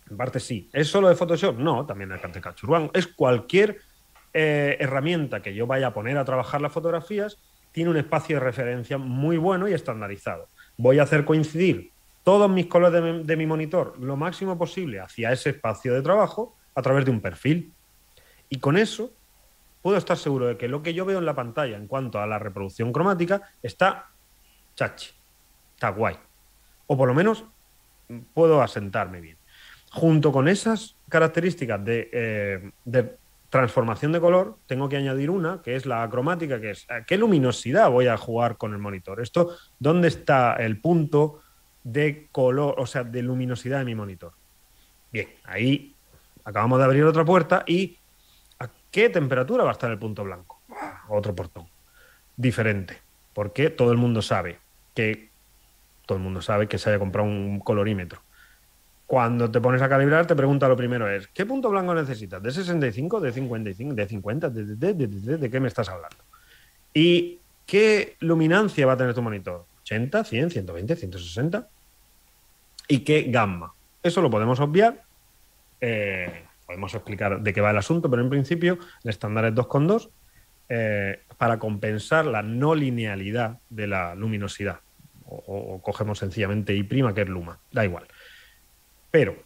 En 0.09 0.17
parte 0.17 0.39
sí. 0.39 0.69
¿Es 0.71 0.87
solo 0.87 1.09
de 1.09 1.15
Photoshop? 1.15 1.57
No, 1.57 1.85
también 1.85 2.09
de 2.11 2.19
Camtasia 2.19 2.53
Es 2.93 3.07
cualquier 3.07 3.79
eh, 4.37 4.75
herramienta 4.81 5.41
que 5.41 5.55
yo 5.55 5.65
vaya 5.65 5.87
a 5.87 5.93
poner 5.93 6.17
a 6.17 6.25
trabajar 6.25 6.59
las 6.59 6.73
fotografías 6.73 7.37
tiene 7.71 7.89
un 7.89 7.95
espacio 7.95 8.35
de 8.35 8.41
referencia 8.41 8.97
muy 8.97 9.37
bueno 9.37 9.69
y 9.69 9.73
estandarizado. 9.73 10.49
Voy 10.75 10.99
a 10.99 11.03
hacer 11.03 11.23
coincidir 11.23 11.91
todos 12.25 12.51
mis 12.51 12.65
colores 12.65 13.25
de 13.25 13.37
mi, 13.37 13.45
monitor 13.45 13.97
lo 13.97 14.17
máximo 14.17 14.57
posible 14.57 14.99
hacia 14.99 15.31
ese 15.31 15.51
espacio 15.51 15.93
de 15.93 16.01
trabajo 16.01 16.53
a 16.75 16.81
través 16.81 17.05
de 17.05 17.11
un 17.11 17.21
perfil. 17.21 17.71
Y 18.49 18.59
con 18.59 18.75
eso 18.75 19.13
puedo 19.81 19.95
estar 19.95 20.17
seguro 20.17 20.47
de 20.47 20.57
que 20.57 20.67
lo 20.67 20.83
que 20.83 20.93
yo 20.93 21.05
veo 21.05 21.19
en 21.19 21.25
la 21.25 21.35
pantalla 21.35 21.77
en 21.77 21.87
cuanto 21.87 22.19
a 22.19 22.27
la 22.27 22.37
reproducción 22.37 22.91
cromática 22.91 23.41
está 23.63 24.09
chachi, 24.75 25.11
está 25.75 25.89
guay. 25.91 26.17
O 26.87 26.97
por 26.97 27.07
lo 27.07 27.13
menos 27.13 27.45
puedo 28.33 28.61
asentarme 28.61 29.21
bien. 29.21 29.37
Junto 29.91 30.33
con 30.33 30.49
esas 30.49 30.97
características 31.07 31.85
de, 31.85 32.09
eh, 32.11 32.71
de 32.83 33.15
transformación 33.55 34.11
de 34.11 34.19
color, 34.19 34.57
tengo 34.65 34.89
que 34.89 34.97
añadir 34.97 35.29
una, 35.29 35.61
que 35.61 35.77
es 35.77 35.85
la 35.85 36.09
cromática, 36.09 36.59
que 36.59 36.71
es 36.71 36.85
qué 37.07 37.17
luminosidad 37.17 37.89
voy 37.89 38.07
a 38.07 38.17
jugar 38.17 38.57
con 38.57 38.73
el 38.73 38.79
monitor. 38.79 39.21
Esto, 39.21 39.55
¿dónde 39.79 40.09
está 40.09 40.55
el 40.55 40.81
punto 40.81 41.39
de 41.81 42.27
color, 42.33 42.75
o 42.77 42.85
sea, 42.85 43.05
de 43.05 43.21
luminosidad 43.21 43.79
de 43.79 43.85
mi 43.85 43.95
monitor? 43.95 44.33
Bien, 45.09 45.29
ahí 45.45 45.95
acabamos 46.43 46.79
de 46.79 46.83
abrir 46.83 47.05
otra 47.05 47.23
puerta 47.23 47.63
y 47.65 47.97
¿a 48.59 48.67
qué 48.91 49.09
temperatura 49.09 49.63
va 49.63 49.69
a 49.69 49.73
estar 49.73 49.89
el 49.89 49.99
punto 49.99 50.25
blanco? 50.25 50.59
Otro 51.07 51.33
portón. 51.33 51.65
Diferente, 52.35 52.97
porque 53.33 53.69
todo 53.69 53.93
el 53.93 53.97
mundo 53.97 54.21
sabe 54.21 54.59
que 54.93 55.29
todo 56.05 56.17
el 56.17 56.23
mundo 56.25 56.41
sabe 56.41 56.67
que 56.67 56.77
se 56.77 56.89
haya 56.89 56.99
comprado 56.99 57.25
un 57.25 57.61
colorímetro 57.61 58.24
cuando 59.05 59.51
te 59.51 59.61
pones 59.61 59.81
a 59.81 59.89
calibrar, 59.89 60.25
te 60.25 60.35
pregunta 60.35 60.67
lo 60.67 60.75
primero 60.75 61.09
es, 61.09 61.27
¿qué 61.27 61.45
punto 61.45 61.69
blanco 61.69 61.93
necesitas? 61.93 62.41
¿De 62.41 62.51
65, 62.51 63.19
de 63.19 63.31
55, 63.31 63.93
de 63.93 64.07
50? 64.07 64.49
¿De, 64.49 64.75
de, 64.75 65.37
de, 65.37 65.49
qué 65.49 65.59
me 65.59 65.67
estás 65.67 65.89
hablando? 65.89 66.17
¿Y 66.93 67.39
qué 67.65 68.15
luminancia 68.21 68.85
va 68.87 68.93
a 68.93 68.97
tener 68.97 69.13
tu 69.13 69.21
monitor? 69.21 69.65
¿80, 69.83 70.25
100, 70.25 70.49
120, 70.49 70.95
160? 70.95 71.67
¿Y 72.87 72.99
qué 72.99 73.23
gamma? 73.23 73.73
Eso 74.01 74.21
lo 74.21 74.29
podemos 74.31 74.59
obviar. 74.59 75.03
Eh, 75.81 76.45
podemos 76.65 76.93
explicar 76.95 77.41
de 77.41 77.53
qué 77.53 77.61
va 77.61 77.71
el 77.71 77.77
asunto, 77.77 78.09
pero 78.09 78.23
en 78.23 78.29
principio 78.29 78.79
el 79.03 79.09
estándar 79.09 79.45
es 79.45 79.53
2,2 79.53 80.09
eh, 80.69 81.21
para 81.37 81.59
compensar 81.59 82.25
la 82.25 82.41
no 82.41 82.73
linealidad 82.73 83.59
de 83.69 83.85
la 83.85 84.15
luminosidad. 84.15 84.79
O, 85.27 85.35
o, 85.37 85.81
cogemos 85.81 86.19
sencillamente 86.19 86.75
I', 86.75 86.87
que 86.87 87.21
es 87.21 87.29
luma. 87.29 87.59
Da 87.71 87.83
igual. 87.83 88.07
Pero 89.15 89.37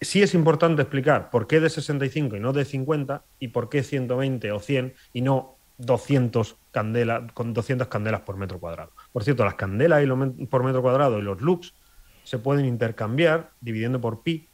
sí 0.00 0.22
es 0.22 0.34
importante 0.34 0.82
explicar 0.82 1.30
por 1.30 1.48
qué 1.48 1.58
de 1.58 1.68
65 1.68 2.36
y 2.36 2.38
no 2.38 2.52
de 2.52 2.64
50 2.64 3.24
y 3.40 3.48
por 3.48 3.68
qué 3.68 3.82
120 3.82 4.52
o 4.52 4.60
100 4.60 4.94
y 5.12 5.20
no 5.20 5.56
200 5.78 6.56
candelas 6.70 7.32
con 7.32 7.52
200 7.52 7.88
candelas 7.88 8.20
por 8.20 8.36
metro 8.36 8.60
cuadrado. 8.60 8.92
Por 9.10 9.24
cierto, 9.24 9.44
las 9.44 9.56
candelas 9.56 10.06
por 10.48 10.62
metro 10.62 10.80
cuadrado 10.80 11.18
y 11.18 11.22
los 11.22 11.40
lux 11.40 11.74
se 12.22 12.38
pueden 12.38 12.66
intercambiar 12.66 13.50
dividiendo 13.60 14.00
por 14.00 14.22
pi. 14.22 14.48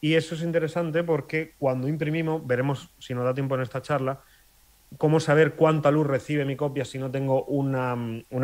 Y 0.00 0.14
eso 0.14 0.36
es 0.36 0.42
interesante 0.42 1.04
porque 1.04 1.54
cuando 1.58 1.86
imprimimos, 1.86 2.46
veremos 2.46 2.88
si 2.98 3.12
nos 3.12 3.24
da 3.24 3.34
tiempo 3.34 3.56
en 3.56 3.60
esta 3.60 3.82
charla, 3.82 4.22
cómo 4.98 5.20
saber 5.20 5.54
cuánta 5.54 5.90
luz 5.90 6.06
recibe 6.06 6.44
mi 6.44 6.56
copia 6.56 6.84
si 6.84 6.98
no 6.98 7.10
tengo 7.10 7.44
una, 7.44 7.96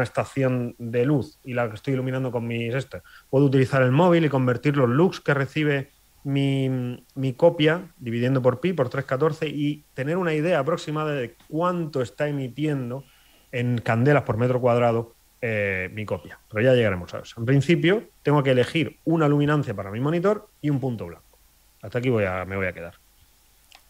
estación 0.02 0.74
de 0.78 1.04
luz 1.04 1.38
y 1.44 1.54
la 1.54 1.68
que 1.68 1.76
estoy 1.76 1.94
iluminando 1.94 2.30
con 2.30 2.46
mis 2.46 2.74
este. 2.74 3.02
Puedo 3.30 3.46
utilizar 3.46 3.82
el 3.82 3.92
móvil 3.92 4.24
y 4.24 4.28
convertir 4.28 4.76
los 4.76 4.88
lux 4.88 5.20
que 5.20 5.34
recibe 5.34 5.90
mi, 6.24 7.04
copia, 7.36 7.88
dividiendo 7.98 8.42
por 8.42 8.60
pi, 8.60 8.72
por 8.72 8.88
314, 8.88 9.48
y 9.48 9.84
tener 9.94 10.16
una 10.16 10.34
idea 10.34 10.58
aproximada 10.58 11.12
de 11.12 11.34
cuánto 11.48 12.02
está 12.02 12.28
emitiendo 12.28 13.04
en 13.52 13.78
candelas 13.78 14.24
por 14.24 14.36
metro 14.36 14.60
cuadrado 14.60 15.14
eh, 15.40 15.90
mi 15.94 16.04
copia. 16.04 16.38
Pero 16.50 16.62
ya 16.62 16.74
llegaremos 16.74 17.14
a 17.14 17.20
eso. 17.20 17.40
En 17.40 17.46
principio, 17.46 18.08
tengo 18.22 18.42
que 18.42 18.50
elegir 18.50 18.98
una 19.04 19.28
luminancia 19.28 19.74
para 19.74 19.90
mi 19.90 20.00
monitor 20.00 20.48
y 20.60 20.70
un 20.70 20.80
punto 20.80 21.06
blanco. 21.06 21.38
Hasta 21.80 21.98
aquí 21.98 22.10
voy 22.10 22.24
a, 22.24 22.44
me 22.44 22.56
voy 22.56 22.66
a 22.66 22.72
quedar. 22.72 22.94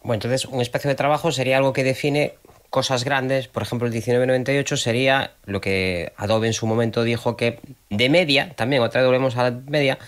Bueno, 0.02 0.14
entonces 0.14 0.44
un 0.44 0.60
espacio 0.60 0.88
de 0.88 0.94
trabajo 0.94 1.32
sería 1.32 1.56
algo 1.56 1.72
que 1.72 1.84
define 1.84 2.34
cosas 2.70 3.04
grandes, 3.04 3.48
por 3.48 3.62
ejemplo 3.62 3.88
el 3.88 3.92
1998 3.92 4.76
sería 4.76 5.32
lo 5.46 5.60
que 5.60 6.12
Adobe 6.16 6.48
en 6.48 6.52
su 6.52 6.66
momento 6.66 7.02
dijo 7.02 7.36
que 7.36 7.60
de 7.90 8.08
media, 8.08 8.54
también 8.54 8.82
otra 8.82 9.00
vez 9.00 9.08
volvemos 9.08 9.36
a 9.36 9.44
la 9.44 9.50
media, 9.50 9.98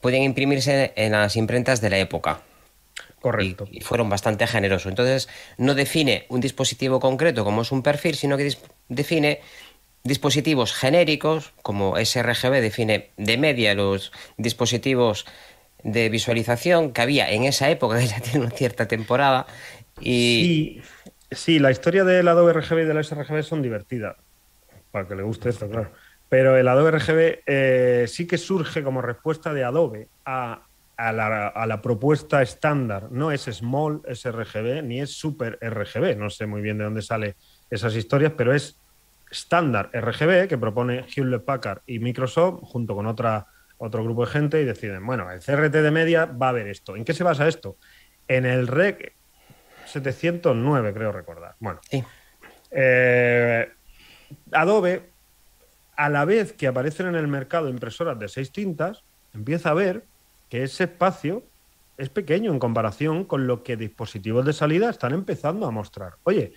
pueden 0.00 0.22
imprimirse 0.22 0.92
en 0.96 1.12
las 1.12 1.36
imprentas 1.36 1.80
de 1.80 1.90
la 1.90 1.98
época. 1.98 2.40
Correcto. 3.20 3.66
Y, 3.70 3.80
fueron 3.80 4.08
bastante 4.08 4.46
generosos. 4.46 4.90
Entonces 4.90 5.28
no 5.56 5.74
define 5.74 6.26
un 6.28 6.40
dispositivo 6.40 7.00
concreto 7.00 7.44
como 7.44 7.62
es 7.62 7.72
un 7.72 7.82
perfil, 7.82 8.14
sino 8.14 8.36
que 8.36 8.56
define 8.88 9.40
dispositivos 10.04 10.72
genéricos, 10.72 11.52
como 11.62 11.96
sRGB 11.96 12.60
define 12.60 13.10
de 13.16 13.36
media 13.36 13.74
los 13.74 14.12
dispositivos 14.36 15.26
de 15.82 16.08
visualización 16.08 16.92
que 16.92 17.02
había 17.02 17.30
en 17.30 17.44
esa 17.44 17.70
época, 17.70 17.98
que 17.98 18.06
ya 18.06 18.20
tiene 18.22 18.46
una 18.46 18.50
cierta 18.50 18.88
temporada. 18.88 19.46
Y... 20.00 20.80
Sí, 21.30 21.58
la 21.58 21.70
historia 21.70 22.04
del 22.04 22.26
Adobe 22.26 22.54
RGB 22.54 22.78
y 22.78 22.84
del 22.84 23.04
sRGB 23.04 23.42
son 23.42 23.60
divertidas, 23.60 24.16
para 24.90 25.06
que 25.06 25.14
le 25.14 25.22
guste 25.22 25.50
esto, 25.50 25.68
claro. 25.68 25.92
Pero 26.28 26.56
el 26.56 26.68
Adobe 26.68 26.90
RGB 26.92 27.42
eh, 27.46 28.04
sí 28.06 28.26
que 28.26 28.38
surge 28.38 28.82
como 28.82 29.00
respuesta 29.00 29.52
de 29.54 29.64
Adobe 29.64 30.08
a, 30.24 30.62
la, 30.98 31.80
propuesta 31.82 32.42
estándar. 32.42 33.10
No 33.10 33.32
es 33.32 33.42
Small 33.42 34.02
sRGB 34.12 34.82
ni 34.82 35.00
es 35.00 35.12
Super 35.12 35.58
RGB. 35.62 36.16
No 36.16 36.28
sé 36.28 36.46
muy 36.46 36.60
bien 36.60 36.78
de 36.78 36.84
dónde 36.84 37.02
salen 37.02 37.34
esas 37.70 37.94
historias, 37.94 38.32
pero 38.36 38.54
es 38.54 38.78
estándar 39.30 39.90
RGB 39.92 40.48
que 40.48 40.58
propone 40.58 41.04
Hewlett 41.14 41.44
Packard 41.44 41.82
y 41.86 41.98
Microsoft 41.98 42.60
junto 42.62 42.94
con 42.94 43.06
otra, 43.06 43.46
otro 43.78 44.04
grupo 44.04 44.26
de 44.26 44.32
gente 44.32 44.60
y 44.60 44.64
deciden, 44.64 45.04
bueno, 45.06 45.30
el 45.30 45.40
CRT 45.40 45.72
de 45.72 45.90
media 45.90 46.26
va 46.26 46.46
a 46.46 46.50
haber 46.50 46.68
esto. 46.68 46.96
¿En 46.96 47.04
qué 47.04 47.14
se 47.14 47.24
basa 47.24 47.48
esto? 47.48 47.76
En 48.26 48.44
el 48.44 48.66
REC 48.66 49.14
709, 49.86 50.92
creo 50.92 51.12
recordar. 51.12 51.54
Bueno. 51.58 51.80
Eh, 52.70 53.68
Adobe, 54.52 55.10
a 55.96 56.08
la 56.08 56.24
vez 56.24 56.52
que 56.52 56.66
aparecen 56.66 57.06
en 57.06 57.14
el 57.14 57.28
mercado 57.28 57.68
impresoras 57.68 58.18
de 58.18 58.28
seis 58.28 58.52
tintas, 58.52 59.04
empieza 59.32 59.70
a 59.70 59.74
ver 59.74 60.04
que 60.48 60.64
ese 60.64 60.84
espacio 60.84 61.44
es 61.96 62.08
pequeño 62.08 62.52
en 62.52 62.58
comparación 62.58 63.24
con 63.24 63.46
lo 63.46 63.62
que 63.62 63.76
dispositivos 63.76 64.44
de 64.44 64.52
salida 64.52 64.90
están 64.90 65.12
empezando 65.12 65.66
a 65.66 65.70
mostrar. 65.70 66.14
Oye, 66.22 66.52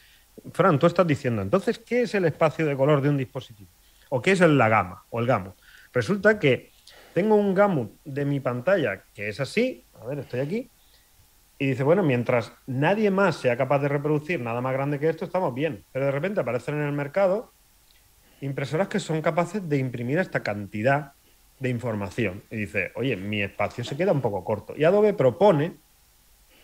Fran, 0.54 0.80
tú 0.80 0.88
estás 0.88 1.08
diciendo, 1.08 1.42
entonces, 1.42 1.80
¿qué 1.80 2.04
es 2.04 2.14
el 2.16 2.26
espacio 2.26 2.66
de 2.66 2.76
color 2.76 3.02
de 3.02 3.10
un 3.10 3.18
dispositivo? 3.18 3.72
¿O 4.10 4.22
qué 4.22 4.32
es 4.32 4.40
la 4.42 4.70
gama 4.70 5.04
o 5.10 5.20
el 5.20 5.26
gamo? 5.26 5.56
Resulta 5.94 6.40
que 6.40 6.71
Tengo 7.14 7.36
un 7.36 7.54
gamut 7.54 7.92
de 8.06 8.26
mi 8.26 8.40
pantalla 8.40 9.04
que 9.14 9.30
es 9.30 9.40
así, 9.40 9.86
a 10.00 10.06
ver, 10.06 10.20
estoy 10.20 10.40
aquí, 10.40 10.70
y 11.62 11.68
dice, 11.68 11.84
bueno, 11.84 12.02
mientras 12.02 12.54
nadie 12.66 13.12
más 13.12 13.36
sea 13.36 13.56
capaz 13.56 13.80
de 13.80 13.88
reproducir 13.88 14.40
nada 14.40 14.62
más 14.62 14.74
grande 14.74 15.00
que 15.00 15.08
esto, 15.08 15.26
estamos 15.26 15.54
bien. 15.54 15.86
Pero 15.92 16.06
de 16.06 16.12
repente 16.12 16.40
aparecen 16.40 16.74
en 16.76 16.88
el 16.88 16.92
mercado 16.92 17.54
impresoras 18.42 18.88
que 18.88 19.00
son 19.00 19.22
capaces 19.22 19.70
de 19.70 19.78
imprimir 19.78 20.18
esta 20.18 20.42
cantidad 20.42 21.12
de 21.60 21.70
información. 21.70 22.44
Y 22.50 22.56
dice, 22.56 22.92
oye, 22.96 23.16
mi 23.16 23.44
espacio 23.44 23.84
se 23.84 23.96
queda 23.96 24.12
un 24.12 24.22
poco 24.22 24.44
corto. 24.44 24.74
Y 24.76 24.86
Adobe 24.86 25.14
propone 25.14 25.76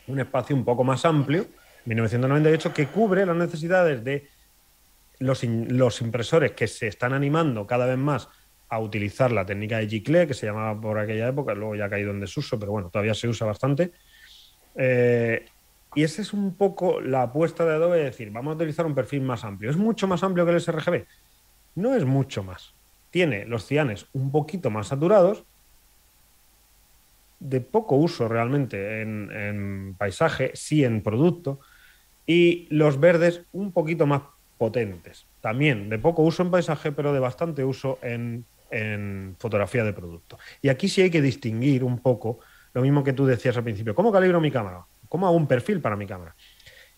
un 0.08 0.20
espacio 0.20 0.56
un 0.56 0.66
poco 0.66 0.84
más 0.84 1.06
amplio, 1.06 1.46
1998, 1.86 2.74
que 2.74 2.88
cubre 2.88 3.24
las 3.26 3.36
necesidades 3.36 4.04
de 4.04 4.28
los, 5.20 5.44
los 5.44 6.02
impresores 6.02 6.54
que 6.54 6.68
se 6.68 6.88
están 6.88 7.14
animando 7.14 7.68
cada 7.68 7.86
vez 7.86 8.00
más 8.00 8.30
a 8.70 8.80
utilizar 8.80 9.32
la 9.32 9.46
técnica 9.46 9.78
de 9.78 9.88
Gicle, 9.88 10.28
que 10.28 10.34
se 10.34 10.46
llamaba 10.46 10.80
por 10.80 11.00
aquella 11.00 11.28
época, 11.28 11.54
luego 11.54 11.76
ya 11.76 11.86
ha 11.86 11.90
caído 11.90 12.12
en 12.12 12.20
desuso, 12.20 12.60
pero 12.60 12.72
bueno, 12.72 12.90
todavía 12.90 13.14
se 13.14 13.28
usa 13.28 13.48
bastante 13.48 13.92
eh, 14.78 15.46
y 15.96 16.04
esa 16.04 16.22
es 16.22 16.32
un 16.32 16.54
poco 16.56 17.02
la 17.02 17.24
apuesta 17.24 17.66
de 17.66 17.74
Adobe 17.74 17.98
de 17.98 18.04
decir, 18.06 18.30
vamos 18.30 18.52
a 18.52 18.56
utilizar 18.56 18.86
un 18.86 18.94
perfil 18.94 19.22
más 19.22 19.44
amplio. 19.44 19.72
¿Es 19.72 19.78
mucho 19.78 20.08
más 20.08 20.24
amplio 20.24 20.46
que 20.46 20.52
el 20.52 20.62
sRGB? 20.62 21.06
No 21.76 21.96
es 21.96 22.06
mucho 22.06 22.44
más. 22.44 22.74
Tiene 23.10 23.46
los 23.46 23.66
cianes 23.66 24.06
un 24.14 24.32
poquito 24.32 24.70
más 24.70 24.88
saturados, 24.88 25.44
de 27.40 27.62
poco 27.62 27.96
uso 27.96 28.28
realmente 28.28 29.02
en, 29.02 29.96
paisaje, 29.98 30.52
sí 30.54 30.84
en 30.84 31.02
producto, 31.02 31.60
y 32.26 32.68
los 32.70 33.00
verdes 33.00 33.42
un 33.52 33.72
poquito 33.72 34.06
más 34.06 34.22
potentes. 34.58 35.26
También 35.42 35.90
de 35.90 35.98
poco 35.98 36.22
uso 36.22 36.44
en 36.44 36.52
paisaje, 36.52 36.92
pero 36.92 37.14
de 37.14 37.20
bastante 37.20 37.64
uso 37.64 37.98
en, 38.02 38.46
en 38.72 39.36
fotografía 39.40 39.84
de 39.84 39.94
producto. 39.94 40.38
Y 40.62 40.70
aquí 40.70 40.90
sí 40.90 41.02
hay 41.02 41.10
que 41.10 41.22
distinguir 41.22 41.84
un 41.84 42.00
poco 42.00 42.40
lo 42.74 42.82
mismo 42.82 43.04
que 43.04 43.14
tú 43.14 43.26
decías 43.26 43.58
al 43.58 43.64
principio. 43.64 43.96
¿Cómo 43.96 44.12
calibro 44.12 44.40
mi 44.40 44.52
cámara? 44.52 44.86
¿Cómo 45.10 45.28
hago 45.28 45.36
un 45.36 45.48
perfil 45.48 45.82
para 45.82 45.96
mi 45.96 46.06
cámara? 46.06 46.36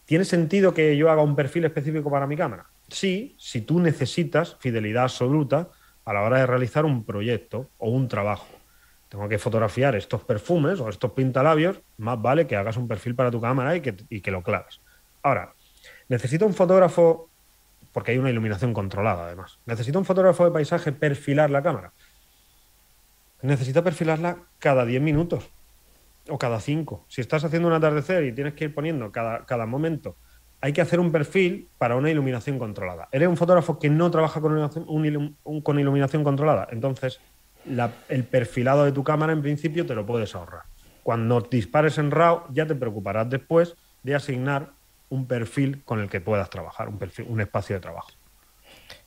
¿Tiene 0.05 0.25
sentido 0.25 0.73
que 0.73 0.97
yo 0.97 1.11
haga 1.11 1.21
un 1.21 1.35
perfil 1.35 1.65
específico 1.65 2.09
para 2.09 2.27
mi 2.27 2.35
cámara? 2.35 2.65
Sí, 2.87 3.35
si 3.37 3.61
tú 3.61 3.79
necesitas 3.79 4.57
fidelidad 4.59 5.03
absoluta 5.03 5.69
a 6.05 6.13
la 6.13 6.23
hora 6.23 6.39
de 6.39 6.47
realizar 6.47 6.85
un 6.85 7.03
proyecto 7.03 7.69
o 7.77 7.89
un 7.89 8.07
trabajo. 8.07 8.47
Tengo 9.09 9.29
que 9.29 9.37
fotografiar 9.37 9.95
estos 9.95 10.23
perfumes 10.23 10.79
o 10.79 10.89
estos 10.89 11.11
pintalabios, 11.11 11.81
más 11.97 12.19
vale 12.21 12.47
que 12.47 12.55
hagas 12.55 12.77
un 12.77 12.87
perfil 12.87 13.15
para 13.15 13.31
tu 13.31 13.39
cámara 13.39 13.75
y 13.75 13.81
que, 13.81 13.95
y 14.09 14.21
que 14.21 14.31
lo 14.31 14.41
claves. 14.41 14.81
Ahora, 15.21 15.53
necesito 16.07 16.45
un 16.45 16.53
fotógrafo, 16.53 17.28
porque 17.91 18.11
hay 18.11 18.17
una 18.17 18.29
iluminación 18.29 18.73
controlada 18.73 19.25
además, 19.25 19.59
necesito 19.65 19.99
un 19.99 20.05
fotógrafo 20.05 20.45
de 20.45 20.51
paisaje 20.51 20.91
perfilar 20.91 21.49
la 21.49 21.61
cámara. 21.61 21.93
Necesito 23.41 23.83
perfilarla 23.83 24.37
cada 24.59 24.85
10 24.85 25.01
minutos 25.01 25.49
o 26.27 26.37
cada 26.37 26.59
cinco. 26.59 27.05
Si 27.07 27.21
estás 27.21 27.43
haciendo 27.43 27.67
un 27.67 27.73
atardecer 27.73 28.23
y 28.25 28.33
tienes 28.33 28.53
que 28.53 28.65
ir 28.65 28.75
poniendo 28.75 29.11
cada, 29.11 29.45
cada 29.45 29.65
momento, 29.65 30.17
hay 30.61 30.73
que 30.73 30.81
hacer 30.81 30.99
un 30.99 31.11
perfil 31.11 31.69
para 31.77 31.95
una 31.95 32.09
iluminación 32.09 32.59
controlada. 32.59 33.07
Eres 33.11 33.29
un 33.29 33.37
fotógrafo 33.37 33.79
que 33.79 33.89
no 33.89 34.11
trabaja 34.11 34.41
con 34.41 35.79
iluminación 35.79 36.23
controlada, 36.23 36.67
entonces 36.71 37.19
el 38.09 38.23
perfilado 38.25 38.85
de 38.85 38.91
tu 38.91 39.03
cámara 39.03 39.31
en 39.31 39.41
principio 39.41 39.85
te 39.85 39.95
lo 39.95 40.05
puedes 40.05 40.35
ahorrar. 40.35 40.63
Cuando 41.03 41.41
dispares 41.41 41.97
en 41.97 42.11
RAW 42.11 42.43
ya 42.51 42.65
te 42.65 42.75
preocuparás 42.75 43.29
después 43.29 43.75
de 44.03 44.15
asignar 44.15 44.73
un 45.09 45.27
perfil 45.27 45.81
con 45.83 45.99
el 45.99 46.09
que 46.09 46.21
puedas 46.21 46.49
trabajar, 46.49 46.87
un, 46.87 46.97
perfil, 46.97 47.25
un 47.29 47.41
espacio 47.41 47.75
de 47.75 47.81
trabajo. 47.81 48.11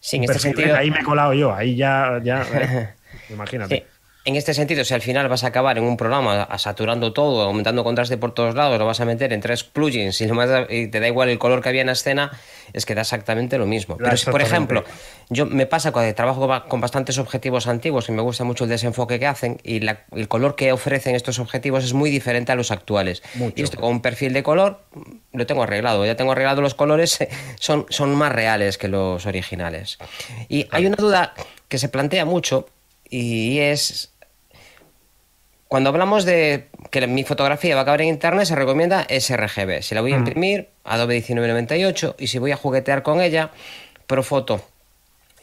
Sí, 0.01 0.17
en 0.17 0.25
este 0.25 0.39
sentido... 0.39 0.77
Ahí 0.77 0.91
me 0.91 1.01
he 1.01 1.05
colado 1.05 1.33
yo, 1.33 1.55
ahí 1.55 1.77
ya... 1.77 2.21
ya 2.23 2.43
¿eh? 2.43 2.95
Imagínate. 3.31 3.87
En 4.25 4.37
este 4.37 4.55
sentido, 4.55 4.85
si 4.85 4.95
al 4.95 5.03
final 5.03 5.29
vas 5.29 5.43
a 5.43 5.49
acabar 5.49 5.79
en 5.79 5.85
un 5.85 5.97
programa 5.97 6.47
saturando 6.57 7.13
todo, 7.13 7.43
aumentando 7.43 7.83
contraste 7.83 8.17
por 8.17 8.33
todos 8.33 8.55
lados, 8.55 8.79
lo 8.79 8.87
vas 8.87 9.01
a 9.01 9.05
meter 9.05 9.33
en 9.33 9.41
tres 9.41 9.65
plugins 9.65 10.21
y, 10.21 10.29
y 10.69 10.87
te 10.87 11.01
da 11.01 11.09
igual 11.09 11.29
el 11.29 11.41
color 11.41 11.61
que 11.61 11.71
había 11.71 11.81
en 11.81 11.89
la 11.89 11.95
escena, 11.95 12.31
es 12.73 12.87
que 12.87 12.95
da 12.95 13.01
exactamente 13.01 13.59
lo 13.59 13.67
mismo. 13.67 13.97
Pero 13.97 14.17
si, 14.17 14.31
por 14.31 14.41
ejemplo, 14.41 14.85
yo 15.29 15.47
me 15.47 15.67
pasa 15.67 15.91
cuando 15.91 16.15
trabajo 16.15 16.49
con 16.69 16.81
bastantes 16.81 17.19
objetivos 17.19 17.67
antiguos 17.67 18.09
y 18.09 18.13
me 18.13 18.23
gusta 18.23 18.45
mucho 18.45 18.63
el 18.63 18.71
desenfoque 18.71 19.19
que 19.19 19.27
hacen 19.27 19.59
y 19.65 19.85
el 19.85 20.29
color 20.29 20.55
que 20.55 20.71
ofrecen 20.71 21.17
estos 21.17 21.41
objetivos 21.41 21.83
es 21.83 21.93
muy 21.93 22.09
diferente 22.09 22.53
a 22.53 22.55
los 22.55 22.71
actuales. 22.71 23.25
Y 23.57 23.63
esto 23.63 23.81
con 23.81 23.91
un 23.91 24.03
perfil 24.03 24.33
de 24.35 24.45
color 24.45 24.85
lo 25.33 25.47
tengo 25.47 25.65
arreglado, 25.65 26.07
ya 26.07 26.15
tengo 26.15 26.31
arreglado 26.31 26.63
los 26.63 26.75
colores, 26.75 27.19
son, 27.59 27.87
son 27.89 28.15
más 28.15 28.31
reales 28.31 28.79
que 28.79 28.87
los 28.87 29.27
originales. 29.27 29.99
Y 30.49 30.69
hay 30.71 30.87
una 30.87 30.97
duda 30.97 31.35
que 31.69 31.79
se 31.79 31.89
plantea 31.89 32.25
mucho 32.25 32.69
y 33.13 33.59
es 33.59 34.11
cuando 35.69 35.91
hablamos 35.91 36.25
de 36.25 36.69
que 36.91 37.07
mi 37.07 37.25
fotografía 37.25 37.75
va 37.75 37.81
a 37.81 37.83
acabar 37.83 38.01
en 38.01 38.09
internet, 38.09 38.47
se 38.47 38.57
recomienda 38.57 39.07
sRGB. 39.09 39.83
Si 39.83 39.95
la 39.95 40.01
voy 40.01 40.13
a 40.13 40.17
mm. 40.17 40.19
imprimir, 40.19 40.69
Adobe 40.85 41.15
1998, 41.15 42.17
y 42.19 42.27
si 42.27 42.39
voy 42.39 42.53
a 42.53 42.57
juguetear 42.57 43.03
con 43.03 43.21
ella, 43.21 43.51
Profoto. 44.07 44.63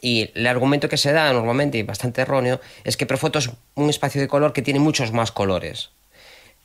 Y 0.00 0.30
el 0.34 0.46
argumento 0.46 0.88
que 0.88 0.96
se 0.96 1.12
da 1.12 1.32
normalmente, 1.32 1.78
y 1.78 1.82
bastante 1.84 2.22
erróneo, 2.22 2.60
es 2.84 2.96
que 2.96 3.06
Profoto 3.06 3.38
es 3.38 3.50
un 3.74 3.88
espacio 3.88 4.20
de 4.20 4.26
color 4.26 4.52
que 4.52 4.62
tiene 4.62 4.80
muchos 4.80 5.12
más 5.12 5.30
colores. 5.30 5.90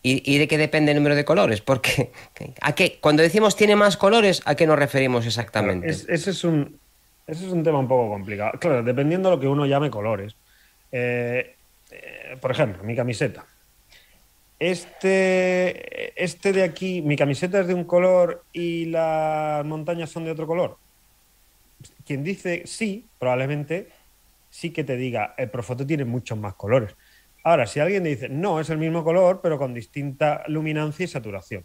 ¿Y, 0.02 0.38
de 0.38 0.48
qué 0.48 0.60
depende 0.60 0.92
el 0.92 0.98
número 0.98 1.16
de 1.16 1.26
colores? 1.26 1.62
Porque 1.62 2.12
¿a 2.62 2.76
qué? 2.76 3.00
cuando 3.02 3.24
decimos 3.24 3.56
tiene 3.56 3.76
más 3.76 3.98
colores, 3.98 4.44
¿a 4.46 4.54
qué 4.54 4.68
nos 4.68 4.78
referimos 4.78 5.26
exactamente? 5.26 5.90
ese, 5.90 6.14
es 6.14 6.44
un, 6.44 6.80
ese 7.26 7.48
es 7.48 7.52
un 7.52 7.64
tema 7.64 7.80
un 7.80 7.88
poco 7.88 8.10
complicado. 8.10 8.52
Claro, 8.60 8.84
dependiendo 8.84 9.30
de 9.30 9.36
lo 9.36 9.42
que 9.42 9.48
uno 9.48 9.66
llame 9.66 9.90
colores. 9.90 10.36
Eh, 10.98 11.56
eh, 11.92 12.38
por 12.40 12.52
ejemplo, 12.52 12.82
mi 12.86 12.96
camiseta 12.96 13.46
este, 14.60 16.24
este 16.24 16.54
de 16.54 16.64
aquí, 16.64 17.02
mi 17.02 17.18
camiseta 17.18 17.60
es 17.60 17.68
de 17.68 17.74
un 17.74 17.84
color 17.84 18.44
y 18.54 18.86
las 18.86 19.66
montañas 19.66 20.10
son 20.10 20.26
de 20.26 20.32
otro 20.32 20.48
color. 20.48 20.78
Quien 22.06 22.24
dice 22.24 22.64
sí, 22.66 23.06
probablemente 23.20 23.90
sí 24.50 24.72
que 24.72 24.84
te 24.84 24.96
diga, 24.96 25.34
el 25.38 25.50
Profoto 25.50 25.86
tiene 25.86 26.06
muchos 26.06 26.38
más 26.38 26.54
colores. 26.54 26.96
Ahora, 27.44 27.68
si 27.68 27.80
alguien 27.80 28.04
dice, 28.04 28.30
no, 28.30 28.60
es 28.60 28.70
el 28.70 28.78
mismo 28.78 29.04
color, 29.04 29.42
pero 29.44 29.58
con 29.58 29.74
distinta 29.74 30.44
luminancia 30.48 31.04
y 31.04 31.08
saturación. 31.08 31.64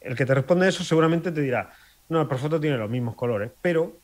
El 0.00 0.16
que 0.16 0.26
te 0.26 0.34
responde 0.34 0.68
eso 0.68 0.82
seguramente 0.82 1.30
te 1.30 1.42
dirá, 1.42 1.70
no, 2.08 2.22
el 2.22 2.28
Profoto 2.28 2.58
tiene 2.58 2.78
los 2.78 2.90
mismos 2.90 3.14
colores, 3.14 3.52
pero 3.60 3.98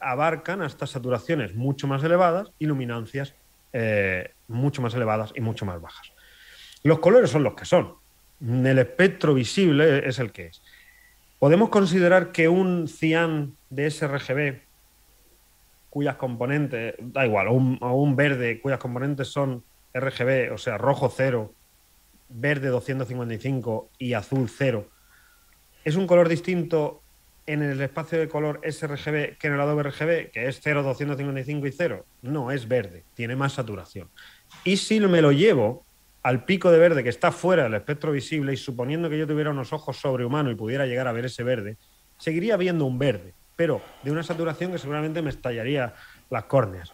abarcan 0.00 0.62
hasta 0.62 0.86
saturaciones 0.86 1.54
mucho 1.54 1.86
más 1.86 2.02
elevadas 2.04 2.50
y 2.58 2.66
luminancias 2.66 3.34
eh, 3.72 4.32
mucho 4.46 4.80
más 4.82 4.94
elevadas 4.94 5.32
y 5.34 5.40
mucho 5.40 5.66
más 5.66 5.80
bajas. 5.80 6.12
Los 6.82 7.00
colores 7.00 7.30
son 7.30 7.42
los 7.42 7.54
que 7.54 7.64
son. 7.64 7.94
El 8.40 8.78
espectro 8.78 9.34
visible 9.34 10.08
es 10.08 10.18
el 10.18 10.32
que 10.32 10.46
es. 10.46 10.62
Podemos 11.38 11.68
considerar 11.68 12.32
que 12.32 12.48
un 12.48 12.88
cian 12.88 13.56
de 13.70 13.90
sRGB, 13.90 14.60
cuyas 15.90 16.16
componentes, 16.16 16.94
da 16.98 17.26
igual, 17.26 17.48
o 17.48 17.52
un, 17.52 18.16
verde 18.16 18.60
cuyas 18.60 18.78
componentes 18.78 19.28
son 19.28 19.64
RGB, 19.94 20.52
o 20.52 20.58
sea, 20.58 20.78
rojo 20.78 21.12
0, 21.14 21.52
verde 22.28 22.68
255 22.68 23.90
y 23.98 24.12
azul 24.14 24.48
0, 24.48 24.88
es 25.84 25.96
un 25.96 26.06
color 26.06 26.28
distinto 26.28 27.02
en 27.48 27.62
el 27.62 27.80
espacio 27.80 28.18
de 28.18 28.28
color 28.28 28.60
sRGB 28.62 29.38
que 29.38 29.46
en 29.46 29.54
el 29.54 29.60
Adobe 29.60 29.82
RGB, 29.84 30.30
que 30.30 30.48
es 30.48 30.60
0, 30.62 30.82
255 30.82 31.66
y 31.66 31.72
0. 31.72 32.04
No, 32.20 32.52
es 32.52 32.68
verde, 32.68 33.04
tiene 33.14 33.36
más 33.36 33.54
saturación. 33.54 34.10
Y 34.64 34.76
si 34.76 35.00
me 35.00 35.22
lo 35.22 35.32
llevo 35.32 35.82
al 36.22 36.44
pico 36.44 36.70
de 36.70 36.78
verde 36.78 37.02
que 37.02 37.08
está 37.08 37.32
fuera 37.32 37.62
del 37.62 37.72
espectro 37.72 38.12
visible 38.12 38.52
y 38.52 38.58
suponiendo 38.58 39.08
que 39.08 39.18
yo 39.18 39.26
tuviera 39.26 39.50
unos 39.50 39.72
ojos 39.72 39.96
sobrehumanos 39.96 40.52
y 40.52 40.56
pudiera 40.56 40.84
llegar 40.84 41.08
a 41.08 41.12
ver 41.12 41.24
ese 41.24 41.42
verde, 41.42 41.78
seguiría 42.18 42.58
viendo 42.58 42.84
un 42.84 42.98
verde, 42.98 43.32
pero 43.56 43.80
de 44.02 44.10
una 44.10 44.22
saturación 44.22 44.70
que 44.70 44.78
seguramente 44.78 45.22
me 45.22 45.30
estallaría 45.30 45.94
las 46.28 46.44
córneas. 46.44 46.92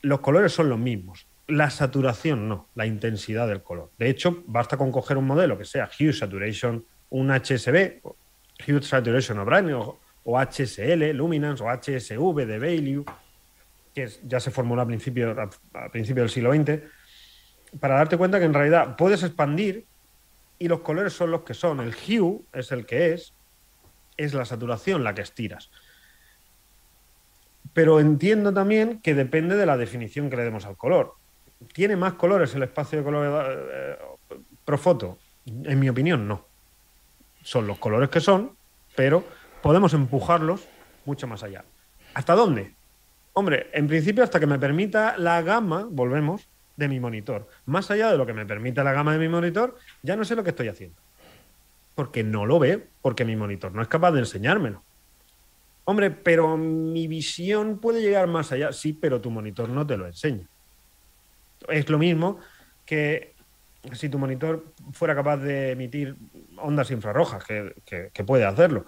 Los 0.00 0.20
colores 0.20 0.52
son 0.52 0.70
los 0.70 0.78
mismos, 0.78 1.26
la 1.48 1.68
saturación 1.68 2.48
no, 2.48 2.68
la 2.74 2.86
intensidad 2.86 3.46
del 3.46 3.62
color. 3.62 3.90
De 3.98 4.08
hecho, 4.08 4.42
basta 4.46 4.78
con 4.78 4.90
coger 4.90 5.18
un 5.18 5.26
modelo 5.26 5.58
que 5.58 5.66
sea 5.66 5.90
Hue 6.00 6.14
Saturation, 6.14 6.82
un 7.10 7.30
HSB, 7.30 8.00
Hue 8.66 8.82
Saturation 8.82 9.38
O'Brien 9.38 9.72
o, 9.74 9.98
HSL, 10.24 11.12
Luminance 11.12 11.62
o 11.62 11.68
HSV 11.68 12.46
de 12.46 12.58
Value, 12.58 13.04
que 13.94 14.08
ya 14.24 14.40
se 14.40 14.50
formuló 14.50 14.82
a 14.82 14.86
principio, 14.86 15.36
a 15.74 15.88
principio 15.90 16.22
del 16.22 16.30
siglo 16.30 16.52
XX 16.52 16.82
para 17.80 17.96
darte 17.96 18.16
cuenta 18.16 18.38
que 18.38 18.44
en 18.44 18.54
realidad 18.54 18.96
puedes 18.96 19.22
expandir 19.22 19.86
y 20.58 20.68
los 20.68 20.80
colores 20.80 21.12
son 21.12 21.30
los 21.30 21.42
que 21.42 21.54
son. 21.54 21.80
El 21.80 21.94
hue 21.94 22.42
es 22.52 22.72
el 22.72 22.86
que 22.86 23.12
es, 23.12 23.34
es 24.16 24.34
la 24.34 24.44
saturación 24.44 25.04
la 25.04 25.14
que 25.14 25.22
estiras. 25.22 25.70
Pero 27.72 28.00
entiendo 28.00 28.54
también 28.54 29.00
que 29.02 29.14
depende 29.14 29.56
de 29.56 29.66
la 29.66 29.76
definición 29.76 30.30
que 30.30 30.36
le 30.36 30.44
demos 30.44 30.64
al 30.64 30.76
color. 30.76 31.14
¿Tiene 31.72 31.96
más 31.96 32.14
colores 32.14 32.54
el 32.54 32.62
espacio 32.62 32.98
de 32.98 33.04
color 33.04 33.68
eh, 33.70 33.98
Profoto? 34.64 35.18
En 35.46 35.78
mi 35.78 35.88
opinión, 35.88 36.26
no. 36.26 36.46
Son 37.46 37.68
los 37.68 37.78
colores 37.78 38.08
que 38.08 38.18
son, 38.18 38.56
pero 38.96 39.22
podemos 39.62 39.94
empujarlos 39.94 40.66
mucho 41.04 41.28
más 41.28 41.44
allá. 41.44 41.64
¿Hasta 42.12 42.34
dónde? 42.34 42.74
Hombre, 43.34 43.70
en 43.72 43.86
principio 43.86 44.24
hasta 44.24 44.40
que 44.40 44.48
me 44.48 44.58
permita 44.58 45.16
la 45.16 45.40
gama, 45.42 45.86
volvemos, 45.88 46.48
de 46.76 46.88
mi 46.88 46.98
monitor. 46.98 47.46
Más 47.64 47.88
allá 47.92 48.10
de 48.10 48.18
lo 48.18 48.26
que 48.26 48.32
me 48.32 48.46
permite 48.46 48.82
la 48.82 48.92
gama 48.92 49.12
de 49.12 49.20
mi 49.20 49.28
monitor, 49.28 49.76
ya 50.02 50.16
no 50.16 50.24
sé 50.24 50.34
lo 50.34 50.42
que 50.42 50.50
estoy 50.50 50.66
haciendo. 50.66 51.00
Porque 51.94 52.24
no 52.24 52.46
lo 52.46 52.58
veo, 52.58 52.82
porque 53.00 53.24
mi 53.24 53.36
monitor 53.36 53.72
no 53.72 53.80
es 53.80 53.86
capaz 53.86 54.10
de 54.10 54.18
enseñármelo. 54.18 54.82
Hombre, 55.84 56.10
pero 56.10 56.56
mi 56.56 57.06
visión 57.06 57.78
puede 57.78 58.02
llegar 58.02 58.26
más 58.26 58.50
allá. 58.50 58.72
Sí, 58.72 58.92
pero 58.92 59.20
tu 59.20 59.30
monitor 59.30 59.68
no 59.68 59.86
te 59.86 59.96
lo 59.96 60.04
enseña. 60.04 60.48
Es 61.68 61.88
lo 61.88 61.98
mismo 61.98 62.40
que 62.84 63.35
si 63.92 64.08
tu 64.08 64.18
monitor 64.18 64.72
fuera 64.92 65.14
capaz 65.14 65.38
de 65.38 65.72
emitir 65.72 66.16
ondas 66.58 66.90
infrarrojas, 66.90 67.44
que, 67.44 68.24
puede 68.24 68.44
hacerlo. 68.44 68.86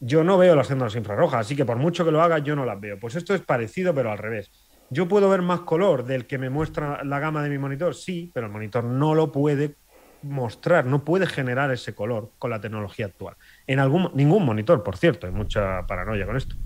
Yo 0.00 0.24
no 0.24 0.36
veo 0.36 0.54
las 0.54 0.70
ondas 0.70 0.94
infrarrojas, 0.96 1.40
así 1.40 1.56
que 1.56 1.64
por 1.64 1.76
mucho 1.76 2.04
que 2.04 2.10
lo 2.10 2.22
haga, 2.22 2.38
yo 2.38 2.56
no 2.56 2.64
las 2.64 2.80
veo. 2.80 2.98
Pues 2.98 3.14
esto 3.14 3.34
es 3.34 3.40
parecido, 3.40 3.94
pero 3.94 4.10
al 4.10 4.18
revés. 4.18 4.50
¿Yo 4.90 5.08
puedo 5.08 5.28
ver 5.30 5.42
más 5.42 5.60
color 5.60 6.04
del 6.04 6.26
que 6.26 6.38
me 6.38 6.50
muestra 6.50 7.02
la 7.04 7.18
gama 7.18 7.42
de 7.42 7.50
mi 7.50 7.58
monitor? 7.58 7.94
Sí, 7.94 8.30
pero 8.34 8.46
el 8.46 8.52
monitor 8.52 8.84
no 8.84 9.14
lo 9.14 9.32
puede 9.32 9.76
mostrar, 10.22 10.86
no 10.86 11.04
puede 11.04 11.26
generar 11.26 11.70
ese 11.70 11.94
color 11.94 12.32
con 12.38 12.50
la 12.50 12.60
tecnología 12.60 13.06
actual. 13.06 13.36
En 13.66 13.78
algún, 13.78 14.10
ningún 14.14 14.44
monitor, 14.44 14.82
por 14.82 14.96
cierto, 14.96 15.26
hay 15.26 15.32
mucha 15.32 15.86
paranoia 15.86 16.26
con 16.26 16.36
esto. 16.36 16.56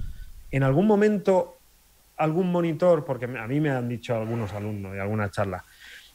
En 0.51 0.63
algún 0.63 0.87
momento, 0.87 1.59
algún 2.17 2.51
monitor, 2.51 3.05
porque 3.05 3.27
a 3.27 3.47
mí 3.47 3.61
me 3.61 3.71
han 3.71 3.89
dicho 3.89 4.15
algunos 4.15 4.53
alumnos 4.53 4.93
de 4.93 5.01
alguna 5.01 5.31
charla, 5.31 5.65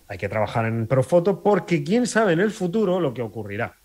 hay 0.07 0.17
que 0.17 0.29
trabajar 0.29 0.65
en 0.65 0.87
Profoto 0.87 1.41
porque 1.41 1.83
quién 1.83 2.07
sabe 2.07 2.33
en 2.33 2.39
el 2.39 2.51
futuro 2.51 2.99
lo 2.99 3.13
que 3.13 3.21
ocurrirá. 3.21 3.75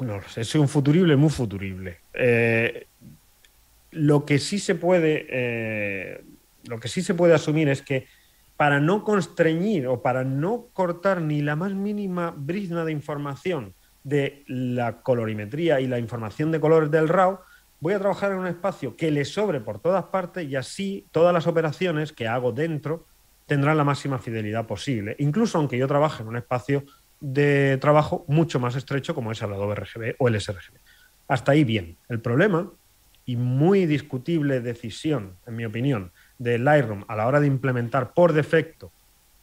No 0.00 0.20
es 0.36 0.54
un 0.54 0.68
futurible 0.68 1.16
muy 1.16 1.30
futurible. 1.30 1.98
Eh, 2.14 2.86
lo 3.90 4.24
que 4.24 4.38
sí 4.38 4.58
se 4.58 4.74
puede, 4.74 5.26
eh, 5.28 6.24
lo 6.64 6.80
que 6.80 6.88
sí 6.88 7.02
se 7.02 7.14
puede 7.14 7.34
asumir 7.34 7.68
es 7.68 7.82
que 7.82 8.06
para 8.56 8.80
no 8.80 9.04
constreñir 9.04 9.86
o 9.86 10.02
para 10.02 10.24
no 10.24 10.68
cortar 10.72 11.20
ni 11.20 11.42
la 11.42 11.56
más 11.56 11.74
mínima 11.74 12.32
brizna 12.36 12.84
de 12.84 12.92
información 12.92 13.74
de 14.04 14.44
la 14.46 15.02
colorimetría 15.02 15.80
y 15.80 15.86
la 15.86 15.98
información 15.98 16.50
de 16.52 16.60
colores 16.60 16.90
del 16.90 17.08
RAW, 17.08 17.40
voy 17.82 17.94
a 17.94 17.98
trabajar 17.98 18.30
en 18.30 18.38
un 18.38 18.46
espacio 18.46 18.96
que 18.96 19.10
le 19.10 19.24
sobre 19.24 19.60
por 19.60 19.80
todas 19.80 20.04
partes 20.04 20.48
y 20.48 20.54
así 20.54 21.04
todas 21.10 21.34
las 21.34 21.48
operaciones 21.48 22.12
que 22.12 22.28
hago 22.28 22.52
dentro 22.52 23.06
tendrán 23.46 23.76
la 23.76 23.82
máxima 23.82 24.20
fidelidad 24.20 24.68
posible, 24.68 25.16
incluso 25.18 25.58
aunque 25.58 25.76
yo 25.76 25.88
trabaje 25.88 26.22
en 26.22 26.28
un 26.28 26.36
espacio 26.36 26.84
de 27.20 27.78
trabajo 27.80 28.24
mucho 28.28 28.60
más 28.60 28.76
estrecho 28.76 29.16
como 29.16 29.32
es 29.32 29.42
el 29.42 29.52
Adobe 29.52 29.74
RGB 29.74 30.14
o 30.20 30.28
el 30.28 30.40
sRGB. 30.40 30.76
Hasta 31.26 31.52
ahí 31.52 31.64
bien. 31.64 31.96
El 32.08 32.20
problema 32.20 32.70
y 33.26 33.34
muy 33.34 33.86
discutible 33.86 34.60
decisión, 34.60 35.34
en 35.44 35.56
mi 35.56 35.64
opinión, 35.64 36.12
de 36.38 36.58
Lightroom 36.58 37.04
a 37.08 37.16
la 37.16 37.26
hora 37.26 37.40
de 37.40 37.48
implementar 37.48 38.14
por 38.14 38.32
defecto 38.32 38.92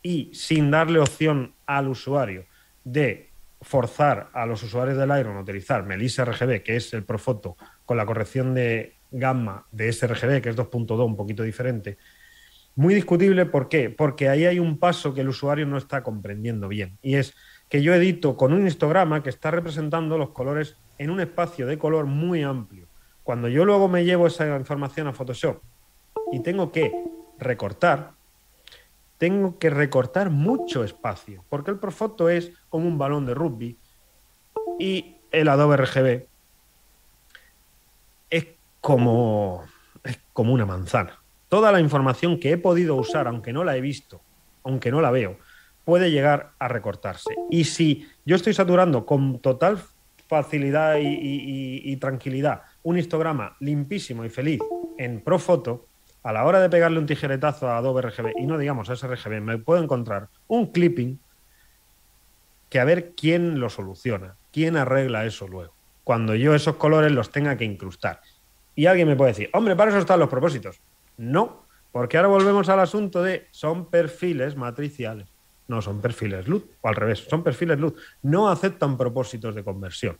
y 0.02 0.32
sin 0.34 0.72
darle 0.72 1.00
opción 1.00 1.56
al 1.66 1.90
usuario 1.90 2.46
de 2.86 3.32
forzar 3.62 4.30
a 4.32 4.46
los 4.46 4.64
usuarios 4.64 4.98
de 4.98 5.06
Lightroom 5.06 5.38
a 5.38 5.42
utilizar 5.42 5.86
Melissa 5.86 6.24
RGB, 6.24 6.64
que 6.64 6.78
es 6.78 6.94
el 6.94 7.04
Profoto, 7.04 7.58
con 7.90 7.98
la 7.98 8.06
corrección 8.06 8.54
de 8.54 8.94
gamma 9.10 9.66
de 9.72 9.92
sRGB, 9.92 10.44
que 10.44 10.50
es 10.50 10.56
2.2, 10.56 11.04
un 11.04 11.16
poquito 11.16 11.42
diferente. 11.42 11.98
Muy 12.76 12.94
discutible, 12.94 13.48
¿por 13.48 13.68
qué? 13.68 13.90
Porque 13.90 14.30
ahí 14.30 14.46
hay 14.46 14.60
un 14.60 14.78
paso 14.78 15.16
que 15.16 15.22
el 15.22 15.30
usuario 15.30 15.66
no 15.66 15.76
está 15.76 16.04
comprendiendo 16.04 16.68
bien, 16.68 17.00
y 17.02 17.16
es 17.16 17.34
que 17.68 17.82
yo 17.82 17.92
edito 17.96 18.38
con 18.38 18.54
un 18.54 18.68
histograma 18.68 19.24
que 19.24 19.32
está 19.32 19.50
representando 19.50 20.20
los 20.20 20.30
colores 20.30 20.78
en 21.00 21.10
un 21.10 21.20
espacio 21.20 21.66
de 21.66 21.80
color 21.80 22.06
muy 22.06 22.44
amplio. 22.44 22.86
Cuando 23.24 23.48
yo 23.48 23.66
luego 23.66 23.88
me 23.88 24.06
llevo 24.06 24.28
esa 24.28 24.56
información 24.56 25.08
a 25.08 25.14
Photoshop 25.14 25.60
y 26.32 26.42
tengo 26.42 26.72
que 26.72 26.94
recortar, 27.40 28.12
tengo 29.18 29.58
que 29.58 29.72
recortar 29.72 30.30
mucho 30.30 30.84
espacio, 30.84 31.44
porque 31.50 31.72
el 31.72 31.80
Profoto 31.80 32.30
es 32.30 32.52
como 32.70 32.88
un 32.88 33.00
balón 33.00 33.26
de 33.26 33.34
rugby 33.34 33.80
y 34.78 35.16
el 35.32 35.48
Adobe 35.48 35.78
RGB 35.78 36.29
como, 38.82 39.64
como 40.34 40.54
una 40.54 40.66
manzana. 40.66 41.20
Toda 41.48 41.72
la 41.72 41.80
información 41.80 42.40
que 42.40 42.52
he 42.52 42.58
podido 42.58 42.96
usar, 42.96 43.28
aunque 43.28 43.54
no 43.54 43.64
la 43.64 43.76
he 43.76 43.82
visto, 43.82 44.22
aunque 44.64 44.92
no 44.92 45.02
la 45.02 45.12
veo, 45.12 45.38
puede 45.84 46.12
llegar 46.12 46.52
a 46.60 46.68
recortarse. 46.68 47.34
Y 47.50 47.64
si 47.64 48.08
yo 48.26 48.36
estoy 48.36 48.54
saturando 48.54 49.06
con 49.06 49.40
total 49.40 49.80
facilidad 50.28 50.98
y, 51.02 51.96
tranquilidad 51.98 52.62
un 52.84 53.00
histograma 53.00 53.58
limpísimo 53.60 54.24
y 54.24 54.30
feliz 54.30 54.62
en 55.00 55.22
Profoto, 55.22 55.88
a 56.22 56.32
la 56.32 56.46
hora 56.46 56.60
de 56.60 56.70
pegarle 56.70 57.00
un 57.00 57.08
tijeretazo 57.08 57.68
a 57.68 57.78
Adobe 57.78 58.04
RGB, 58.04 58.34
y 58.38 58.46
no 58.46 58.58
digamos 58.60 58.90
a 58.90 58.96
sRGB, 58.96 59.42
me 59.42 59.58
puedo 59.58 59.82
encontrar 59.82 60.30
un 60.48 60.68
clipping 60.68 61.20
que 62.70 62.80
a 62.80 62.86
ver 62.86 63.14
quién 63.16 63.60
lo 63.60 63.70
soluciona, 63.70 64.36
quién 64.52 64.78
arregla 64.78 65.26
eso 65.26 65.48
luego, 65.48 65.74
cuando 66.04 66.36
yo 66.36 66.54
esos 66.54 66.76
colores 66.76 67.12
los 67.12 67.32
tenga 67.32 67.58
que 67.58 67.66
incrustar. 67.66 68.22
Y 68.80 68.86
alguien 68.86 69.10
me 69.10 69.18
puede 69.18 69.32
decir, 69.32 69.50
hombre, 69.52 69.76
para 69.76 69.92
eso 69.92 70.00
están 70.00 70.22
los 70.22 70.30
propósitos. 70.30 70.80
No, 71.18 71.66
porque 71.92 72.16
ahora 72.16 72.30
volvemos 72.30 72.70
al 72.70 72.80
asunto 72.80 73.22
de 73.22 73.48
son 73.52 73.90
perfiles 73.90 74.56
matriciales. 74.56 75.28
No 75.68 75.82
son 75.82 76.00
perfiles 76.00 76.48
luz, 76.48 76.64
o 76.80 76.88
al 76.88 76.96
revés, 76.96 77.28
son 77.30 77.44
perfiles 77.44 77.78
luz. 77.78 77.96
No 78.22 78.48
aceptan 78.48 78.98
propósitos 78.98 79.54
de 79.54 79.66
conversión. 79.66 80.18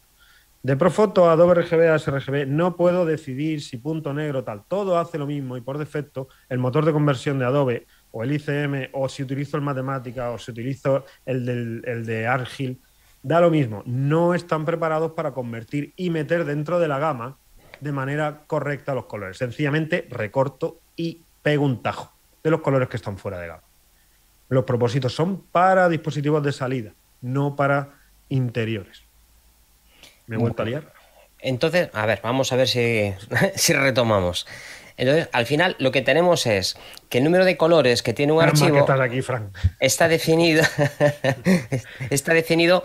De 0.62 0.76
Profoto 0.76 1.30
a 1.30 1.32
Adobe 1.32 1.54
RGB 1.54 1.88
a 1.88 2.00
sRGB 2.00 2.48
no 2.48 2.76
puedo 2.76 3.06
decidir 3.06 3.62
si 3.62 3.78
punto 3.78 4.14
negro 4.14 4.44
tal. 4.44 4.66
Todo 4.68 5.00
hace 5.00 5.18
lo 5.18 5.26
mismo 5.26 5.56
y 5.56 5.62
por 5.62 5.78
defecto 5.78 6.28
el 6.50 6.58
motor 6.58 6.84
de 6.84 6.92
conversión 6.92 7.40
de 7.40 7.46
Adobe 7.46 7.88
o 8.12 8.26
el 8.26 8.34
ICM 8.34 8.90
o 8.92 9.08
si 9.08 9.24
utilizo 9.24 9.56
el 9.56 9.64
Matemática 9.64 10.32
o 10.32 10.38
si 10.38 10.52
utilizo 10.52 11.06
el, 11.26 11.82
el 11.86 12.06
de 12.06 12.28
Argil, 12.28 12.82
da 13.24 13.40
lo 13.40 13.52
mismo. 13.52 13.84
No 13.86 14.34
están 14.34 14.66
preparados 14.66 15.14
para 15.14 15.32
convertir 15.32 15.94
y 15.96 16.10
meter 16.10 16.44
dentro 16.44 16.78
de 16.78 16.90
la 16.90 17.00
gama 17.00 17.38
de 17.80 17.92
manera 17.92 18.44
correcta 18.48 18.94
los 18.94 19.06
colores. 19.06 19.38
Sencillamente 19.38 20.08
recorto 20.10 20.80
y 20.96 21.22
pego 21.42 21.66
un 21.66 21.82
tajo 21.82 22.14
de 22.44 22.52
los 22.52 22.62
colores 22.62 22.90
que 22.90 22.98
están 22.98 23.18
fuera 23.18 23.40
de 23.40 23.48
gama. 23.48 23.64
Los 24.50 24.66
propósitos 24.66 25.14
son 25.14 25.42
para 25.52 25.90
dispositivos 25.90 26.44
de 26.44 26.52
salida, 26.52 26.94
no 27.22 27.56
para 27.56 28.00
interiores. 28.30 29.04
¿Me 30.28 30.36
he 30.36 30.40
vuelto 30.40 30.64
a 30.64 30.66
liar? 30.66 30.94
Entonces, 31.40 31.90
a 31.94 32.06
ver, 32.06 32.20
vamos 32.24 32.52
a 32.52 32.56
ver 32.56 32.68
si, 32.68 33.14
si 33.56 33.74
retomamos. 33.74 34.46
Entonces, 35.00 35.30
al 35.32 35.46
final 35.46 35.78
lo 35.80 35.94
que 35.94 36.02
tenemos 36.02 36.46
es 36.46 36.78
que 37.08 37.20
el 37.20 37.24
número 37.24 37.46
de 37.46 37.56
colores 37.56 38.04
que 38.04 38.14
tiene 38.14 38.34
un 38.34 38.42
archivo 38.42 38.86
aquí, 38.92 39.22
Frank. 39.22 39.56
está 39.80 40.10
definido 40.10 40.62
está 42.10 42.34
definido 42.34 42.84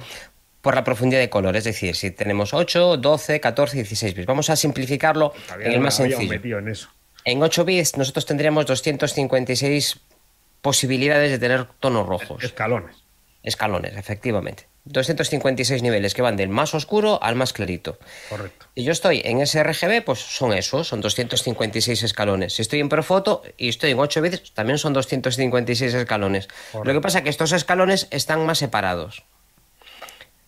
por 0.65 0.75
la 0.75 0.83
profundidad 0.83 1.21
de 1.21 1.29
color, 1.29 1.57
es 1.57 1.65
decir, 1.65 1.95
si 1.95 2.11
tenemos 2.11 2.55
8, 2.55 2.97
12, 2.97 3.39
14, 3.39 3.77
16 3.77 4.15
bits. 4.15 4.27
Vamos 4.27 4.49
a 4.49 4.57
simplificarlo 4.57 5.35
en 5.61 5.73
el 5.73 5.81
más 5.81 5.97
sencillo. 5.97 6.59
En, 6.59 6.69
eso. 6.69 6.89
en 7.27 7.43
8 7.43 7.65
bits 7.67 7.99
nosotros 7.99 8.25
tendríamos 8.25 8.65
256 8.65 10.01
posibilidades 10.63 11.31
de 11.31 11.39
tener 11.39 11.67
tonos 11.81 12.07
rojos. 12.09 12.43
Escalones. 12.43 12.97
Escalones, 13.43 13.95
efectivamente. 13.99 14.67
256 14.87 15.83
niveles 15.83 16.15
que 16.15 16.23
van 16.23 16.37
del 16.37 16.49
más 16.49 16.75
oscuro 16.75 17.23
al 17.23 17.35
más 17.35 17.53
clarito. 17.53 17.99
Correcto. 18.31 18.67
Y 18.75 18.85
yo 18.85 18.93
estoy 18.93 19.21
en 19.23 19.47
sRGB, 19.47 20.03
pues 20.03 20.21
son 20.21 20.55
esos, 20.55 20.89
son 20.89 21.03
256 21.03 22.03
escalones. 22.05 22.55
Si 22.55 22.63
estoy 22.63 22.81
en 22.81 22.89
Profoto 22.89 23.43
y 23.59 23.69
estoy 23.69 23.91
en 23.91 23.99
8 23.99 24.23
bits, 24.23 24.55
también 24.55 24.79
son 24.79 24.95
256 24.95 25.93
escalones. 25.93 26.49
Lo 26.73 26.91
que 26.91 27.01
pasa 27.03 27.19
es 27.19 27.25
que 27.25 27.31
estos 27.31 27.53
escalones 27.53 28.09
están 28.11 28.47
más 28.47 28.57
separados. 28.57 29.25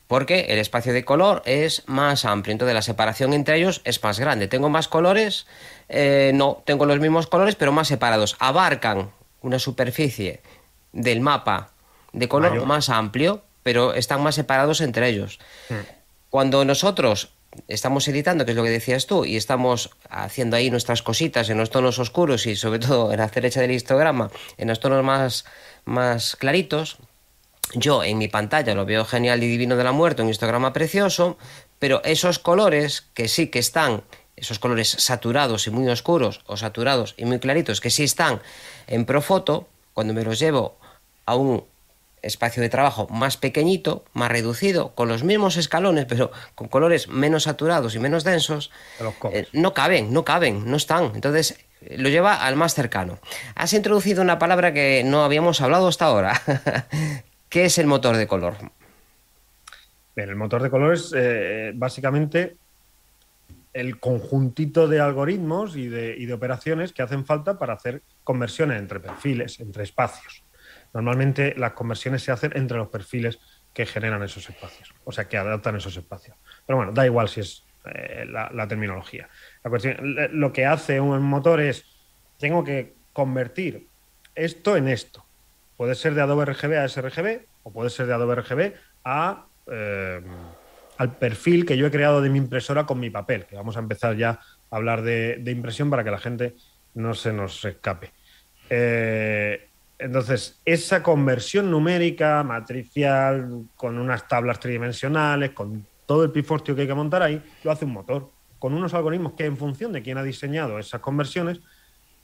Porque 0.07 0.47
el 0.51 0.59
espacio 0.59 0.93
de 0.93 1.05
color 1.05 1.43
es 1.47 1.83
más 1.87 2.25
amplio, 2.25 2.53
entonces 2.53 2.75
la 2.75 2.83
separación 2.83 3.33
entre 3.33 3.57
ellos 3.57 3.81
es 3.85 4.03
más 4.03 4.21
grande. 4.21 4.47
Tengo 4.47 4.69
más 4.69 4.87
colores, 4.87 5.47
eh, 5.89 6.31
no, 6.35 6.63
tengo 6.65 6.87
los 6.87 7.01
mismos 7.01 7.27
colores, 7.27 7.57
pero 7.57 7.73
más 7.73 7.89
separados. 7.89 8.37
Abarcan 8.39 9.11
una 9.43 9.59
superficie 9.59 10.41
del 10.93 11.21
mapa 11.21 11.71
de 12.13 12.29
color 12.29 12.65
más 12.67 12.89
amplio, 12.89 13.43
pero 13.63 13.95
están 13.95 14.23
más 14.23 14.37
separados 14.37 14.81
entre 14.81 15.09
ellos. 15.09 15.41
Hmm. 15.69 15.81
Cuando 16.31 16.65
nosotros 16.65 17.31
estamos 17.69 18.07
editando, 18.09 18.45
que 18.45 18.53
es 18.53 18.57
lo 18.57 18.63
que 18.63 18.71
decías 18.71 19.07
tú, 19.07 19.25
y 19.25 19.37
estamos 19.37 19.91
haciendo 20.09 20.57
ahí 20.57 20.71
nuestras 20.71 21.03
cositas 21.03 21.49
en 21.51 21.59
los 21.59 21.71
tonos 21.71 21.99
oscuros 21.99 22.47
y 22.47 22.57
sobre 22.57 22.79
todo 22.79 23.13
en 23.13 23.19
la 23.19 23.29
derecha 23.29 23.61
del 23.61 23.73
histograma, 23.73 24.31
en 24.59 24.69
los 24.69 24.81
tonos 24.81 25.05
más, 25.05 25.45
más 25.85 26.37
claritos, 26.37 26.99
yo 27.75 28.05
en 28.05 28.19
mi 28.19 28.29
pantalla 28.29 28.75
lo 28.75 28.87
veo 28.87 29.05
genial 29.05 29.43
y 29.43 29.49
divino 29.49 29.77
de 29.77 29.85
la 29.85 29.93
muerte, 29.93 30.23
un 30.23 30.29
histograma 30.29 30.73
precioso, 30.73 31.37
pero 31.79 32.03
esos 32.05 32.39
colores 32.39 33.05
que 33.15 33.29
sí 33.29 33.49
que 33.49 33.59
están 33.59 34.03
esos 34.37 34.59
colores 34.59 34.91
saturados 34.91 35.67
y 35.67 35.71
muy 35.71 35.89
oscuros 35.89 36.43
o 36.47 36.57
saturados 36.57 37.15
y 37.17 37.25
muy 37.25 37.39
claritos 37.39 37.81
que 37.81 37.91
sí 37.91 38.05
están 38.05 38.41
en 38.87 39.07
Profoto, 39.07 39.67
cuando 39.95 40.13
me 40.13 40.23
los 40.23 40.39
llevo 40.39 40.77
a 41.25 41.37
un 41.37 41.65
espacio 42.23 42.63
de 42.63 42.69
trabajo 42.69 43.07
más 43.09 43.37
pequeñito, 43.37 44.05
más 44.13 44.31
reducido, 44.31 44.95
con 44.95 45.09
los 45.09 45.23
mismos 45.25 45.57
escalones, 45.57 46.07
pero 46.07 46.33
con 46.55 46.69
colores 46.69 47.09
menos 47.09 47.45
saturados 47.45 47.95
y 47.95 47.99
menos 47.99 48.25
densos, 48.25 48.71
eh, 49.33 49.47
no 49.53 49.73
caben, 49.75 50.13
no 50.13 50.25
caben, 50.25 50.69
no 50.71 50.77
están. 50.77 51.13
Entonces, 51.15 51.59
lo 51.97 52.09
lleva 52.09 52.35
al 52.35 52.57
más 52.57 52.75
cercano. 52.75 53.19
Has 53.55 53.73
introducido 53.73 54.23
una 54.23 54.39
palabra 54.39 54.73
que 54.73 55.03
no 55.05 55.25
habíamos 55.25 55.61
hablado 55.61 55.89
hasta 55.89 56.07
ahora. 56.07 56.43
¿Qué 57.49 57.67
es 57.67 57.79
el 57.79 57.87
motor 57.87 58.17
de 58.17 58.27
color? 58.27 58.55
Bien, 60.15 60.29
el 60.29 60.37
motor 60.37 60.63
de 60.63 60.71
color 60.71 60.95
es 60.95 61.13
eh, 61.17 61.73
básicamente 61.75 62.57
el 63.77 64.01
conjuntito 64.01 64.89
de 64.89 65.01
algoritmos 65.01 65.77
y 65.77 65.89
de, 65.89 66.33
operaciones 66.33 66.95
que 66.95 67.03
hacen 67.03 67.27
falta 67.27 67.59
para 67.59 67.75
hacer 67.75 68.03
conversiones 68.25 68.79
entre 68.79 69.01
perfiles, 69.01 69.61
entre 69.61 69.83
espacios. 69.83 70.43
Normalmente 70.95 71.55
las 71.59 71.73
conversiones 71.73 72.23
se 72.23 72.33
hacen 72.33 72.53
entre 72.55 72.79
los 72.79 72.89
perfiles 72.89 73.39
que 73.75 73.85
generan 73.85 74.23
esos 74.23 74.49
espacios, 74.49 74.95
o 75.05 75.13
sea, 75.13 75.29
que 75.29 75.37
adaptan 75.37 75.77
esos 75.77 75.95
espacios. 75.95 76.39
Pero 76.67 76.79
bueno, 76.79 76.93
da 76.93 77.05
igual 77.05 77.29
si 77.29 77.41
es 77.41 77.65
eh, 77.85 78.25
la, 78.27 78.49
la, 78.51 78.67
terminología. 78.67 79.29
La 79.63 79.69
cuestión, 79.69 80.17
lo 80.33 80.55
que 80.55 80.65
hace 80.65 80.99
un 80.99 81.23
motor 81.23 81.61
es, 81.61 81.85
tengo 82.39 82.65
que 82.65 82.95
convertir 83.13 83.87
esto 84.35 84.75
en 84.79 84.89
esto. 84.89 85.26
Puede 85.77 85.95
ser 85.95 86.15
de 86.15 86.23
Adobe 86.23 86.47
RGB 86.47 86.79
a 86.79 86.89
sRGB 86.89 87.47
o 87.63 87.73
puede 87.73 87.91
ser 87.91 88.07
de 88.07 88.15
Adobe 88.15 88.37
RGB 88.37 88.75
a... 89.05 89.47
Eh, 89.71 90.21
al 90.99 91.17
perfil 91.17 91.67
que 91.67 91.77
yo 91.77 91.87
he 91.87 91.91
creado 91.91 92.21
de 92.21 92.31
mi 92.31 92.39
impresora 92.39 92.87
con 92.87 92.99
mi 92.99 93.11
papel, 93.11 93.45
que 93.45 93.57
vamos 93.57 93.77
a 93.77 93.81
empezar 93.81 94.17
ya 94.17 94.41
a 94.71 94.77
hablar 94.77 95.03
de, 95.03 95.43
impresión 95.47 95.91
para 95.91 96.05
que 96.05 96.11
la 96.11 96.19
gente 96.19 96.55
no 96.95 97.15
se 97.15 97.33
nos 97.33 97.65
escape. 97.65 98.13
Eh, 98.71 99.69
entonces, 99.99 100.61
esa 100.65 101.03
conversión 101.03 101.71
numérica, 101.71 102.43
matricial, 102.43 103.67
con 103.77 103.99
unas 103.99 104.29
tablas 104.29 104.61
tridimensionales, 104.61 105.51
con 105.51 105.87
todo 106.05 106.25
el 106.25 106.31
pifortio 106.31 106.75
que 106.75 106.83
hay 106.83 106.87
que 106.87 106.95
montar 106.95 107.23
ahí, 107.23 107.43
lo 107.65 107.71
hace 107.71 107.85
un 107.85 107.93
motor, 107.93 108.31
con 108.59 108.75
unos 108.75 108.95
algoritmos 108.95 109.35
que 109.35 109.47
en 109.47 109.57
función 109.57 109.93
de 109.93 110.03
quién 110.03 110.19
ha 110.19 110.23
diseñado 110.23 110.79
esas 110.79 111.01
conversiones, 111.01 111.61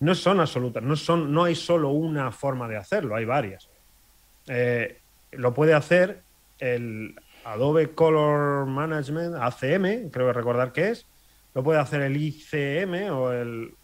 no 0.03 0.17
son 0.17 0.41
absolutas, 0.41 0.83
no, 0.83 0.97
son, 0.97 1.33
no 1.33 1.45
hay 1.45 1.55
solo 1.55 1.91
una 1.91 2.33
forma 2.33 2.67
de 2.67 2.77
hacerlo, 2.77 3.15
hay 3.15 3.25
varias. 3.25 3.71
Eh, 4.49 4.99
lo 5.31 5.55
puede 5.55 5.75
hacer 5.75 6.23
el 6.59 7.15
Adobe 7.45 7.95
Color 7.95 8.67
Management, 8.67 9.37
ACM, 9.37 10.11
creo 10.11 10.27
que 10.27 10.33
recordar 10.33 10.73
que 10.73 10.89
es, 10.89 11.07
lo 11.55 11.63
puede 11.63 11.79
hacer 11.79 12.01
el 12.03 12.17
ICM 12.17 13.13
o 13.13 13.31
el 13.31 13.75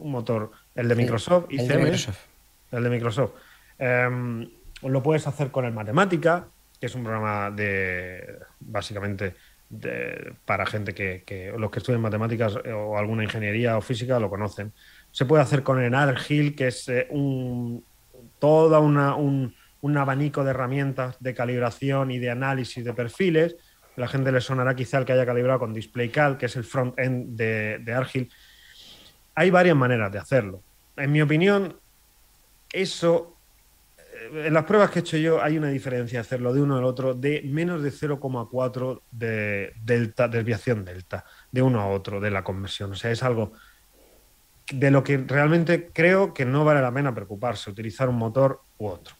un 0.00 0.10
motor, 0.10 0.50
el 0.74 0.86
de 0.86 0.94
Microsoft, 0.96 1.46
ICM, 1.48 1.62
el 1.62 1.68
de 1.68 1.78
Microsoft. 1.78 2.26
El 2.70 2.82
de 2.82 2.90
Microsoft. 2.90 3.32
Um, 3.78 4.50
lo 4.82 5.02
puedes 5.02 5.26
hacer 5.26 5.50
con 5.50 5.64
el 5.64 5.72
Matemática, 5.72 6.46
que 6.78 6.86
es 6.86 6.94
un 6.94 7.04
programa 7.04 7.50
de 7.50 8.38
básicamente 8.60 9.34
para 10.44 10.66
gente 10.66 10.94
que, 10.94 11.24
que, 11.26 11.52
los 11.58 11.70
que 11.70 11.78
estudian 11.78 12.00
matemáticas 12.00 12.56
o 12.56 12.96
alguna 12.96 13.24
ingeniería 13.24 13.76
o 13.76 13.80
física 13.80 14.20
lo 14.20 14.30
conocen. 14.30 14.72
Se 15.10 15.24
puede 15.24 15.42
hacer 15.42 15.62
con 15.62 15.80
el 15.80 15.94
Argil, 15.94 16.54
que 16.54 16.68
es 16.68 16.88
eh, 16.88 17.06
un, 17.10 17.84
un, 18.40 19.54
un 19.80 19.96
abanico 19.96 20.44
de 20.44 20.50
herramientas 20.50 21.16
de 21.20 21.34
calibración 21.34 22.10
y 22.10 22.18
de 22.18 22.30
análisis 22.30 22.84
de 22.84 22.94
perfiles. 22.94 23.56
La 23.96 24.08
gente 24.08 24.32
le 24.32 24.40
sonará 24.40 24.74
quizá 24.74 24.98
el 24.98 25.04
que 25.04 25.12
haya 25.12 25.26
calibrado 25.26 25.60
con 25.60 25.72
DisplayCal, 25.72 26.36
que 26.36 26.46
es 26.46 26.56
el 26.56 26.64
front-end 26.64 27.36
de, 27.36 27.78
de, 27.78 27.92
Argil. 27.92 28.32
Hay 29.34 29.50
varias 29.50 29.76
maneras 29.76 30.10
de 30.10 30.18
hacerlo. 30.18 30.62
En 30.96 31.12
mi 31.12 31.22
opinión, 31.22 31.78
eso, 32.72 33.33
en 34.34 34.52
las 34.52 34.64
pruebas 34.64 34.90
que 34.90 34.98
he 34.98 35.02
hecho 35.02 35.16
yo, 35.16 35.42
hay 35.42 35.56
una 35.56 35.68
diferencia 35.68 36.20
hacerlo 36.20 36.52
de 36.52 36.60
uno 36.60 36.76
al 36.76 36.84
otro 36.84 37.14
de 37.14 37.42
menos 37.44 37.82
de 37.82 37.90
0,4 37.90 39.02
de 39.10 39.72
delta, 39.82 40.28
desviación 40.28 40.84
delta, 40.84 41.24
de 41.50 41.62
uno 41.62 41.80
a 41.80 41.86
otro 41.88 42.20
de 42.20 42.30
la 42.30 42.44
conversión. 42.44 42.92
O 42.92 42.94
sea, 42.94 43.10
es 43.10 43.22
algo 43.22 43.52
de 44.72 44.90
lo 44.90 45.04
que 45.04 45.18
realmente 45.18 45.90
creo 45.92 46.32
que 46.34 46.44
no 46.44 46.64
vale 46.64 46.80
la 46.80 46.92
pena 46.92 47.14
preocuparse, 47.14 47.70
utilizar 47.70 48.08
un 48.08 48.16
motor 48.16 48.60
u 48.78 48.88
otro 48.88 49.14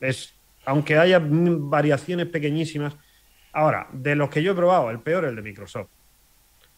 es, 0.00 0.34
aunque 0.64 0.98
haya 0.98 1.20
variaciones 1.22 2.26
pequeñísimas. 2.26 2.96
Ahora, 3.52 3.88
de 3.92 4.14
los 4.14 4.30
que 4.30 4.42
yo 4.42 4.52
he 4.52 4.54
probado, 4.54 4.90
el 4.90 5.00
peor 5.00 5.24
es 5.24 5.30
el 5.30 5.36
de 5.36 5.42
Microsoft. 5.42 5.88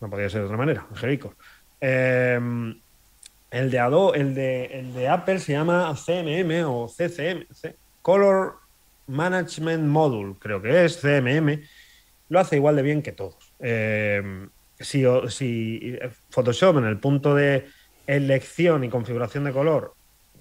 No 0.01 0.09
podría 0.09 0.31
ser 0.31 0.41
de 0.41 0.47
otra 0.47 0.57
manera, 0.57 0.87
Angelico. 0.91 1.35
Eh, 1.81 2.39
el 3.51 3.71
de 3.71 3.79
Adobe, 3.79 4.21
el 4.21 4.35
de, 4.35 4.67
el 4.67 4.95
de 4.95 5.09
Apple 5.09 5.39
se 5.39 5.53
llama 5.53 5.95
CMM 5.95 6.65
o 6.67 6.89
CCM, 6.89 7.47
Color 8.03 8.57
Management 9.07 9.85
Module, 9.85 10.35
creo 10.39 10.63
que 10.63 10.85
es 10.85 11.01
CMM. 11.01 11.63
Lo 12.29 12.41
hace 12.41 12.57
igual 12.57 12.77
de 12.77 12.83
bien 12.83 13.03
que 13.03 13.13
todos. 13.13 13.53
Eh, 13.59 14.49
si, 14.79 15.05
si 15.29 15.99
Photoshop 16.31 16.79
en 16.79 16.85
el 16.85 16.99
punto 16.99 17.35
de 17.35 17.67
elección 18.07 18.85
y 18.85 18.89
configuración 18.89 19.45
de 19.45 19.53
color 19.53 19.95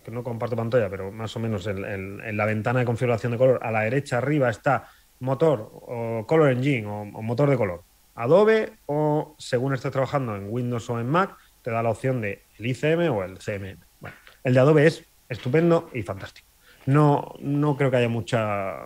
que 0.03 0.11
no 0.11 0.23
comparto 0.23 0.55
pantalla, 0.55 0.89
pero 0.89 1.11
más 1.11 1.35
o 1.35 1.39
menos 1.39 1.67
en, 1.67 1.83
en, 1.83 2.21
en, 2.23 2.37
la 2.37 2.45
ventana 2.45 2.79
de 2.79 2.85
configuración 2.85 3.33
de 3.33 3.37
color, 3.37 3.59
a 3.61 3.71
la 3.71 3.81
derecha 3.81 4.17
arriba 4.17 4.49
está 4.49 4.87
motor 5.19 5.69
o 5.73 6.25
Color 6.25 6.51
Engine 6.51 6.87
o, 6.87 7.01
o, 7.01 7.21
motor 7.21 7.49
de 7.49 7.57
color. 7.57 7.83
Adobe 8.15 8.73
o 8.85 9.35
según 9.37 9.73
estés 9.73 9.91
trabajando 9.91 10.35
en 10.35 10.47
Windows 10.49 10.89
o 10.89 10.99
en 10.99 11.07
Mac, 11.07 11.35
te 11.61 11.71
da 11.71 11.83
la 11.83 11.89
opción 11.89 12.21
de 12.21 12.43
el 12.59 12.67
ICM 12.67 13.09
o 13.11 13.23
el 13.23 13.37
CMM. 13.39 13.77
Bueno, 13.99 14.15
el 14.43 14.53
de 14.53 14.59
Adobe 14.59 14.87
es 14.87 15.03
estupendo 15.29 15.89
y 15.93 16.03
fantástico. 16.03 16.47
No, 16.85 17.35
no 17.39 17.77
creo 17.77 17.91
que 17.91 17.97
haya 17.97 18.09
mucha, 18.09 18.83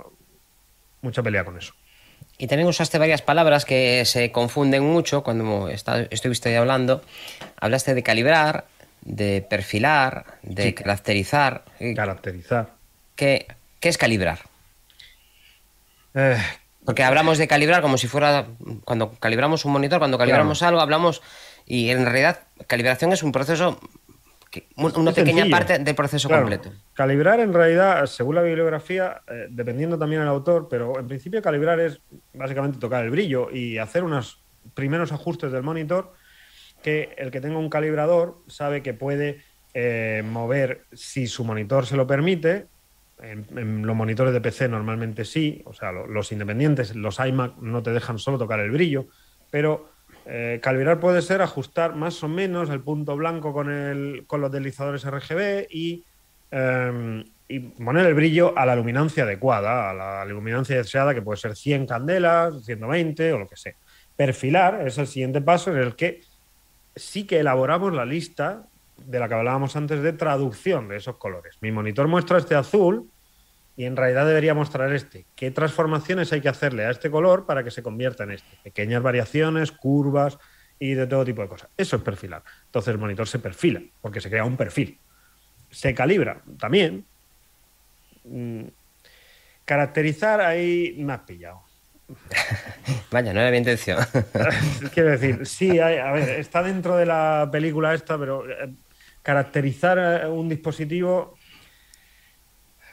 mucha 1.02 1.24
pelea 1.24 1.46
con 1.46 1.58
eso. 1.58 1.74
Y 2.38 2.48
también 2.48 2.68
usaste 2.68 2.98
varias 2.98 3.22
palabras 3.22 3.66
que 3.66 4.04
se 4.06 4.32
confunden 4.32 4.84
mucho 4.84 5.24
cuando 5.24 5.70
está, 5.70 6.02
estuviste 6.02 6.56
hablando. 6.58 7.04
Hablaste 7.60 7.94
de 7.94 8.04
calibrar, 8.04 8.66
de 9.02 9.46
perfilar, 9.48 10.38
de 10.42 10.64
sí. 10.64 10.74
caracterizar. 10.74 11.64
Caracterizar. 11.96 12.72
¿Qué, 13.16 13.46
¿Qué, 13.80 13.90
es 13.90 13.98
calibrar? 13.98 14.40
Eh, 16.16 16.38
Porque 16.84 17.04
hablamos 17.04 17.38
de 17.38 17.48
calibrar 17.48 17.82
como 17.82 17.98
si 17.98 18.08
fuera 18.08 18.48
cuando 18.84 19.12
calibramos 19.20 19.66
un 19.66 19.72
monitor, 19.72 20.00
cuando 20.00 20.18
calibramos 20.18 20.60
claro. 20.60 20.70
algo, 20.70 20.82
hablamos 20.82 21.22
y 21.66 21.90
en 21.90 22.06
realidad 22.06 22.42
calibración 22.68 23.14
es 23.14 23.24
un 23.24 23.32
proceso, 23.32 23.80
que, 24.52 24.68
una 24.76 25.10
es 25.10 25.16
pequeña 25.16 25.44
sencillo. 25.44 25.58
parte 25.58 25.80
del 25.80 25.96
proceso 25.96 26.28
claro. 26.28 26.44
completo. 26.44 26.72
Calibrar 26.94 27.40
en 27.40 27.54
realidad, 27.54 28.06
según 28.06 28.36
la 28.36 28.42
bibliografía, 28.42 29.22
eh, 29.28 29.48
dependiendo 29.50 29.98
también 29.98 30.22
del 30.22 30.30
autor, 30.30 30.68
pero 30.70 31.00
en 31.00 31.08
principio 31.08 31.42
calibrar 31.42 31.80
es 31.80 32.00
básicamente 32.34 32.80
tocar 32.80 33.04
el 33.04 33.12
brillo 33.12 33.50
y 33.52 33.78
hacer 33.78 34.04
unos 34.04 34.42
primeros 34.74 35.12
ajustes 35.12 35.52
del 35.52 35.64
monitor 35.64 36.14
que 36.82 37.16
el 37.18 37.32
que 37.32 37.42
tenga 37.42 37.58
un 37.58 37.70
calibrador 37.70 38.38
sabe 38.48 38.84
que 38.84 38.94
puede 38.94 39.42
eh, 39.74 40.24
mover, 40.26 40.86
si 40.94 41.28
su 41.28 41.44
monitor 41.44 41.86
se 41.86 41.96
lo 41.96 42.06
permite, 42.06 42.68
en, 43.22 43.46
en, 43.56 43.88
los 43.88 43.96
monitores 43.96 44.34
de 44.34 44.42
PC 44.42 44.68
normalmente 44.68 45.24
sí, 45.24 45.62
o 45.66 45.74
sea, 45.74 45.92
lo, 45.92 46.08
los 46.08 46.32
independientes, 46.32 46.96
los 46.96 47.20
iMac 47.20 47.58
no 47.58 47.82
te 47.82 47.92
dejan 47.92 48.20
solo 48.20 48.38
tocar 48.38 48.60
el 48.60 48.72
brillo, 48.72 49.08
pero 49.50 49.93
eh, 50.26 50.60
calibrar 50.62 51.00
puede 51.00 51.22
ser 51.22 51.42
ajustar 51.42 51.96
más 51.96 52.24
o 52.24 52.28
menos 52.28 52.70
el 52.70 52.80
punto 52.80 53.16
blanco 53.16 53.52
con, 53.52 53.70
el, 53.70 54.24
con 54.26 54.42
los 54.42 54.52
deslizadores 54.52 55.06
RGB 55.06 55.68
y, 55.70 56.04
eh, 56.52 57.26
y, 57.50 57.60
poner 57.60 58.06
el 58.06 58.14
brillo 58.14 58.58
a 58.58 58.66
la 58.66 58.76
luminancia 58.76 59.24
adecuada, 59.24 59.90
a 59.90 59.94
la 59.94 60.26
luminancia 60.26 60.78
deseada, 60.78 61.14
que 61.14 61.22
puede 61.22 61.38
ser 61.38 61.56
100 61.56 61.88
candelas, 61.88 62.64
120 62.66 63.34
o 63.34 63.40
lo 63.40 63.48
que 63.48 63.58
sea. 63.58 63.74
Perfilar 64.16 64.88
es 64.88 64.98
el 64.98 65.08
siguiente 65.08 65.42
paso 65.42 65.72
en 65.72 65.78
el 65.78 65.96
que 65.96 66.22
sí 66.96 67.26
que 67.26 67.40
elaboramos 67.40 67.94
la 67.94 68.06
lista 68.06 68.64
de 68.98 69.20
la 69.20 69.28
que 69.28 69.34
hablábamos 69.34 69.76
antes 69.76 70.02
de 70.02 70.14
traducción 70.14 70.88
de 70.88 70.98
esos 70.98 71.18
colores. 71.18 71.58
Mi 71.62 71.72
monitor 71.72 72.08
muestra 72.08 72.38
este 72.38 72.56
azul 72.56 73.10
y 73.76 73.86
en 73.86 73.96
realidad 73.96 74.28
debería 74.28 74.54
mostrar 74.54 74.94
este. 74.94 75.26
¿Qué 75.36 75.52
transformaciones 75.52 76.32
hay 76.32 76.42
que 76.42 76.50
hacerle 76.50 76.86
a 76.86 76.92
este 76.92 77.10
color 77.10 77.46
para 77.46 77.64
que 77.64 77.72
se 77.72 77.82
convierta 77.82 78.24
en 78.24 78.32
este? 78.32 78.58
Pequeñas 78.64 79.02
variaciones, 79.02 79.72
curvas 79.72 80.38
y 80.80 80.94
de 80.94 81.08
todo 81.08 81.26
tipo 81.26 81.42
de 81.42 81.48
cosas. 81.48 81.70
Eso 81.78 81.96
es 81.96 82.02
perfilar. 82.02 82.44
Entonces 82.66 82.94
el 82.94 83.00
monitor 83.00 83.28
se 83.28 83.40
perfila 83.40 83.82
porque 84.02 84.22
se 84.22 84.30
crea 84.30 84.46
un 84.46 84.58
perfil. 84.58 85.00
Se 85.72 85.94
calibra 85.94 86.42
también. 86.60 87.06
Mm, 88.26 88.66
caracterizar 89.66 90.42
ahí 90.42 90.96
me 91.00 91.14
has 91.14 91.22
pillado. 91.22 91.64
Vaya, 93.12 93.34
no 93.34 93.40
era 93.40 93.52
mi 93.52 93.58
intención. 93.58 93.98
Quiero 94.94 95.10
decir, 95.10 95.46
sí, 95.46 95.80
hay, 95.80 95.98
a 95.98 96.12
ver, 96.12 96.30
está 96.40 96.62
dentro 96.62 96.96
de 96.96 97.06
la 97.06 97.50
película 97.52 97.94
esta, 97.94 98.18
pero 98.18 98.50
eh, 98.50 98.74
caracterizar 99.22 100.28
un 100.30 100.50
dispositivo, 100.50 101.38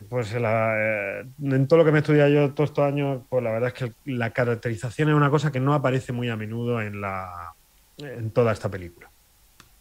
pues 0.09 0.33
la, 0.35 0.75
eh, 0.77 1.25
en 1.43 1.69
todo 1.69 1.81
lo 1.81 1.85
que 1.85 1.93
me 1.93 1.99
he 1.99 2.01
estudiado 2.01 2.31
yo 2.31 2.55
todos 2.55 2.71
estos 2.71 2.85
años, 2.85 3.23
pues 3.29 3.43
la 3.43 3.53
verdad 3.53 3.69
es 3.69 3.75
que 3.75 3.93
la 4.07 4.31
caracterización 4.31 5.09
es 5.09 5.15
una 5.15 5.31
cosa 5.31 5.53
que 5.53 5.61
no 5.61 5.75
aparece 5.75 6.13
muy 6.13 6.29
a 6.29 6.37
menudo 6.37 6.81
en, 6.81 7.01
la, 7.01 7.55
en 7.99 8.31
toda 8.31 8.53
esta 8.53 8.69
película. 8.69 9.11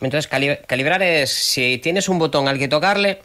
Entonces, 0.01 0.27
calibrar 0.27 1.01
es, 1.03 1.29
si 1.29 1.77
tienes 1.77 2.07
un 2.07 2.19
botón 2.19 2.47
al 2.47 2.57
que 2.57 2.67
tocarle, 2.67 3.19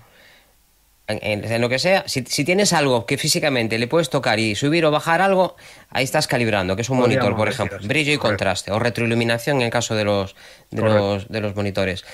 en, 1.06 1.60
lo 1.60 1.68
que 1.68 1.78
sea, 1.78 2.04
si, 2.06 2.22
tienes 2.22 2.72
algo 2.72 3.04
que 3.04 3.18
físicamente 3.18 3.78
le 3.78 3.86
puedes 3.86 4.08
tocar 4.08 4.38
y 4.38 4.54
subir 4.54 4.86
o 4.86 4.90
bajar 4.90 5.20
algo, 5.20 5.56
ahí 5.90 6.02
estás 6.02 6.26
calibrando, 6.26 6.76
que 6.76 6.82
es 6.82 6.88
un 6.88 6.98
monitor, 6.98 7.36
por 7.36 7.48
ejemplo, 7.48 7.78
brillo 7.82 8.12
y 8.12 8.16
contraste, 8.16 8.72
o 8.72 8.78
retroiluminación 8.78 9.58
en 9.58 9.62
el 9.64 9.70
caso 9.70 9.94
de 9.94 10.04
los, 10.04 10.34
de 10.70 10.80
los, 10.80 11.28
de 11.28 11.40
los, 11.40 11.54
monitores. 11.54 12.04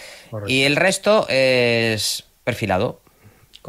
Y 0.49 0.63
el 0.63 0.75
resto 0.75 1.27
es 1.29 2.25
perfilado. 2.43 3.01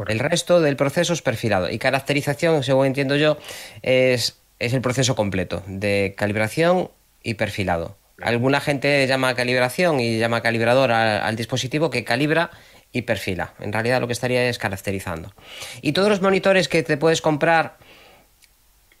El 0.08 0.18
resto 0.18 0.60
del 0.60 0.76
proceso 0.76 1.12
es 1.12 1.22
perfilado. 1.22 1.70
Y 1.70 1.78
caracterización, 1.78 2.62
según 2.62 2.86
entiendo 2.86 3.16
yo, 3.16 3.38
es, 3.82 4.38
es 4.58 4.72
el 4.72 4.80
proceso 4.80 5.14
completo 5.14 5.62
de 5.66 6.14
calibración 6.16 6.90
y 7.22 7.34
perfilado. 7.34 7.96
Alguna 8.20 8.60
gente 8.60 9.06
llama 9.06 9.34
calibración 9.34 10.00
y 10.00 10.18
llama 10.18 10.42
calibrador 10.42 10.92
al 10.92 11.36
dispositivo 11.36 11.90
que 11.90 12.04
calibra 12.04 12.50
y 12.92 13.02
perfila. 13.02 13.54
En 13.58 13.72
realidad 13.72 14.00
lo 14.00 14.06
que 14.06 14.12
estaría 14.12 14.48
es 14.48 14.58
caracterizando. 14.58 15.32
Y 15.80 15.92
todos 15.92 16.08
los 16.08 16.20
monitores 16.20 16.68
que 16.68 16.82
te 16.82 16.96
puedes 16.96 17.20
comprar 17.20 17.78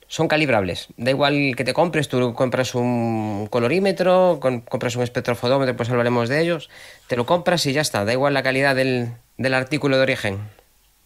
son 0.08 0.28
calibrables. 0.28 0.88
Da 0.96 1.10
igual 1.10 1.54
que 1.56 1.64
te 1.64 1.72
compres, 1.72 2.08
tú 2.08 2.34
compras 2.34 2.74
un 2.74 3.46
colorímetro, 3.50 4.40
compras 4.40 4.96
un 4.96 5.02
espectrofodómetro, 5.02 5.76
pues 5.76 5.88
hablaremos 5.88 6.28
de 6.28 6.40
ellos, 6.42 6.68
te 7.06 7.16
lo 7.16 7.24
compras 7.24 7.64
y 7.66 7.72
ya 7.72 7.80
está. 7.80 8.04
Da 8.04 8.12
igual 8.12 8.34
la 8.34 8.42
calidad 8.42 8.74
del, 8.74 9.12
del 9.38 9.54
artículo 9.54 9.96
de 9.96 10.02
origen. 10.02 10.38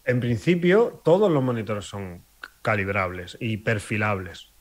En 0.07 0.21
principio, 0.21 1.01
todos 1.05 1.31
los 1.31 1.43
monitores 1.43 1.85
son 1.85 2.23
calibrables 2.63 3.37
y 3.41 3.59
perfilables. 3.59 4.53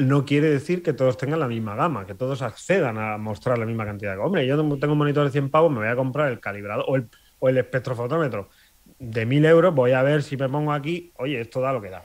No 0.00 0.26
quiere 0.26 0.50
decir 0.50 0.82
que 0.82 0.92
todos 0.92 1.16
tengan 1.16 1.40
la 1.40 1.48
misma 1.48 1.76
gama, 1.76 2.04
que 2.04 2.14
todos 2.14 2.42
accedan 2.42 2.98
a 2.98 3.16
mostrar 3.16 3.58
la 3.58 3.64
misma 3.64 3.86
cantidad 3.86 4.12
de... 4.12 4.18
Hombre, 4.18 4.46
yo 4.46 4.56
tengo 4.78 4.92
un 4.92 4.98
monitor 4.98 5.24
de 5.24 5.30
100 5.30 5.50
pavos, 5.50 5.70
me 5.70 5.78
voy 5.78 5.88
a 5.88 5.96
comprar 5.96 6.30
el 6.30 6.40
calibrado 6.40 6.84
o 6.84 7.48
el 7.48 7.58
espectrofotómetro 7.58 8.50
de 8.98 9.24
1000 9.24 9.44
euros, 9.46 9.74
voy 9.74 9.92
a 9.92 10.02
ver 10.02 10.22
si 10.22 10.36
me 10.36 10.48
pongo 10.48 10.72
aquí, 10.72 11.12
oye, 11.16 11.40
esto 11.40 11.60
da 11.60 11.72
lo 11.72 11.80
que 11.80 11.90
da. 11.90 12.02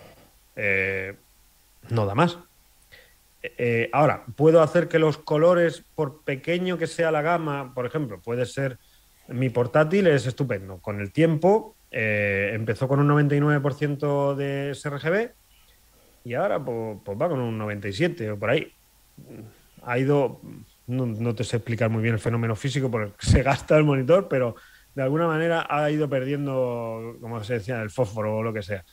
Eh, 0.56 1.16
no 1.90 2.06
da 2.06 2.16
más. 2.16 2.38
Eh, 3.42 3.90
ahora, 3.92 4.24
puedo 4.36 4.62
hacer 4.62 4.88
que 4.88 5.00
los 5.00 5.18
colores, 5.18 5.84
por 5.96 6.24
pequeño 6.24 6.78
que 6.78 6.88
sea 6.88 7.12
la 7.12 7.22
gama, 7.22 7.74
por 7.74 7.86
ejemplo, 7.86 8.22
puede 8.22 8.46
ser 8.46 8.78
mi 9.28 9.50
portátil, 9.50 10.08
es 10.08 10.28
estupendo. 10.28 10.78
Con 10.78 11.02
el 11.02 11.12
tiempo, 11.12 11.76
eh, 11.96 12.50
empezó 12.54 12.88
con 12.88 13.00
un 13.00 13.08
99% 13.08 14.34
de 14.34 14.74
sRGB 14.74 15.30
y 16.26 16.34
ahora 16.34 16.64
pues, 16.64 17.18
va 17.22 17.30
con 17.30 17.40
un 17.40 17.56
97 17.60 18.32
o 18.32 18.40
por 18.40 18.50
ahí. 18.50 18.74
Ha 19.84 20.00
ido, 20.00 20.42
no, 20.88 21.06
no, 21.06 21.36
te 21.36 21.44
sé 21.44 21.58
explicar 21.58 21.92
muy 21.92 22.02
bien 22.02 22.16
el 22.16 22.20
fenómeno 22.20 22.56
físico 22.56 22.90
porque 22.90 23.14
se 23.20 23.44
gasta 23.44 23.78
el 23.78 23.84
monitor, 23.84 24.28
pero 24.28 24.56
de 24.96 25.04
alguna 25.04 25.28
manera 25.28 25.68
ha 25.70 25.92
ido 25.92 26.10
perdiendo, 26.10 27.16
como 27.22 27.44
se 27.44 27.56
decía, 27.56 27.80
el 27.84 27.92
fósforo 27.92 28.38
o 28.38 28.44
lo 28.44 28.52
que 28.52 28.64
sea. 28.64 28.84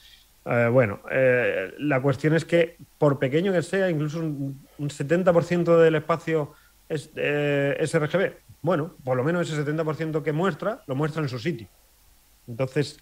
Eh, 0.44 0.68
bueno, 0.70 1.00
eh, 1.10 1.72
la 1.78 2.02
cuestión 2.02 2.34
es 2.34 2.44
que 2.44 2.76
por 2.98 3.18
pequeño 3.18 3.50
que 3.50 3.62
sea, 3.62 3.88
incluso 3.88 4.18
un, 4.18 4.66
70% 4.78 5.78
del 5.78 5.94
espacio 5.94 6.52
es 6.86 7.10
sRGB, 7.14 8.32
bueno, 8.60 8.94
por 9.04 9.16
lo 9.16 9.24
menos 9.24 9.50
ese 9.50 9.64
70% 9.64 10.22
que 10.22 10.32
muestra, 10.32 10.82
lo 10.86 10.94
muestra 10.94 11.22
en 11.22 11.30
su 11.30 11.38
sitio. 11.38 11.66
Entonces, 12.46 12.98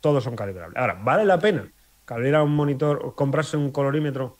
todos 0.00 0.24
son 0.24 0.36
calibrables. 0.36 0.76
Ahora, 0.76 0.98
¿vale 1.02 1.24
la 1.24 1.38
pena 1.38 1.70
calibrar 2.04 2.42
un 2.42 2.54
monitor, 2.54 3.14
comprarse 3.14 3.56
un 3.56 3.70
colorímetro 3.70 4.36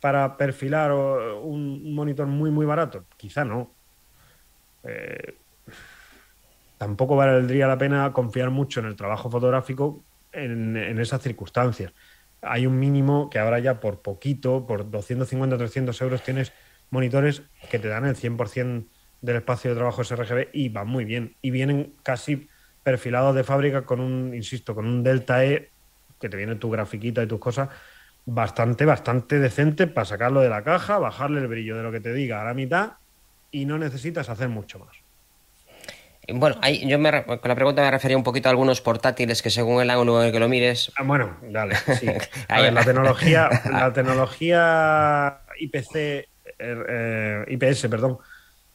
para 0.00 0.36
perfilar 0.36 0.92
un 0.92 1.94
monitor 1.94 2.26
muy, 2.26 2.50
muy 2.50 2.66
barato? 2.66 3.04
Quizá 3.16 3.44
no 3.44 3.70
tampoco 6.78 7.16
valdría 7.16 7.66
la 7.66 7.78
pena 7.78 8.12
confiar 8.12 8.50
mucho 8.50 8.80
en 8.80 8.86
el 8.86 8.96
trabajo 8.96 9.30
fotográfico 9.30 10.04
en, 10.32 10.76
esas 10.98 11.22
circunstancias. 11.22 11.92
Hay 12.42 12.66
un 12.66 12.78
mínimo 12.78 13.30
que 13.30 13.38
ahora 13.38 13.58
ya 13.58 13.80
por 13.80 14.02
poquito, 14.02 14.66
por 14.66 14.90
250 14.90 15.56
o 15.56 15.58
300 15.58 16.00
euros, 16.02 16.22
tienes 16.22 16.52
monitores 16.90 17.42
que 17.70 17.78
te 17.78 17.88
dan 17.88 18.04
el 18.04 18.16
100% 18.16 18.86
del 19.22 19.36
espacio 19.36 19.70
de 19.70 19.76
trabajo 19.76 20.04
sRGB 20.04 20.48
y 20.52 20.68
van 20.68 20.88
muy 20.88 21.06
bien. 21.06 21.36
Y 21.40 21.50
vienen 21.50 21.94
casi 22.02 22.48
perfilados 22.84 23.34
de 23.34 23.42
fábrica 23.42 23.82
con 23.82 23.98
un, 23.98 24.34
insisto, 24.34 24.74
con 24.74 24.86
un 24.86 25.02
Delta 25.02 25.44
E, 25.44 25.70
que 26.20 26.28
te 26.28 26.36
viene 26.36 26.54
tu 26.56 26.70
grafiquita 26.70 27.22
y 27.22 27.26
tus 27.26 27.40
cosas, 27.40 27.70
bastante, 28.26 28.84
bastante 28.84 29.38
decente 29.40 29.86
para 29.86 30.04
sacarlo 30.04 30.40
de 30.40 30.48
la 30.48 30.62
caja, 30.62 30.98
bajarle 30.98 31.40
el 31.40 31.48
brillo 31.48 31.76
de 31.76 31.82
lo 31.82 31.90
que 31.90 32.00
te 32.00 32.12
diga 32.12 32.40
a 32.40 32.44
la 32.44 32.54
mitad 32.54 32.92
y 33.50 33.64
no 33.64 33.78
necesitas 33.78 34.28
hacer 34.28 34.48
mucho 34.48 34.78
más. 34.78 34.96
Bueno, 36.32 36.56
ahí 36.62 36.88
yo 36.88 36.98
me, 36.98 37.24
con 37.24 37.40
la 37.42 37.54
pregunta 37.54 37.82
me 37.82 37.90
refería 37.90 38.16
un 38.16 38.22
poquito 38.22 38.48
a 38.48 38.50
algunos 38.50 38.80
portátiles 38.80 39.42
que 39.42 39.50
según 39.50 39.82
el 39.82 39.90
ángulo 39.90 40.20
en 40.20 40.26
el 40.26 40.32
que 40.32 40.40
lo 40.40 40.48
mires. 40.48 40.90
Ah, 40.96 41.02
bueno, 41.02 41.36
dale. 41.42 41.74
Sí. 41.76 42.08
A 42.48 42.62
ver, 42.62 42.72
la 42.72 42.84
tecnología, 42.84 43.50
la 43.70 43.92
tecnología 43.92 45.40
IPC, 45.58 45.94
er, 46.58 46.86
eh, 46.88 47.44
IPS, 47.48 47.88
perdón, 47.88 48.18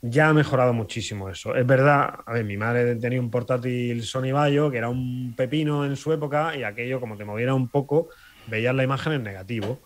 ya 0.02 0.30
ha 0.30 0.34
mejorado 0.34 0.74
muchísimo 0.74 1.30
eso. 1.30 1.56
Es 1.56 1.66
verdad, 1.66 2.20
a 2.26 2.34
ver, 2.34 2.46
mi 2.46 2.58
madre 2.58 2.96
tenía 2.96 3.20
un 3.20 3.30
portátil 3.30 4.04
Sony 4.04 4.32
Vaio 4.32 4.72
que 4.72 4.78
era 4.78 4.90
un 4.90 5.34
pepino 5.36 5.86
en 5.86 5.96
su 5.96 6.14
época 6.14 6.56
y 6.56 6.64
aquello, 6.64 7.00
como 7.00 7.18
te 7.18 7.26
moviera 7.26 7.54
un 7.54 7.68
poco, 7.68 8.10
veías 8.48 8.74
la 8.74 8.84
imagen 8.84 9.14
en 9.14 9.24
negativo, 9.24 9.80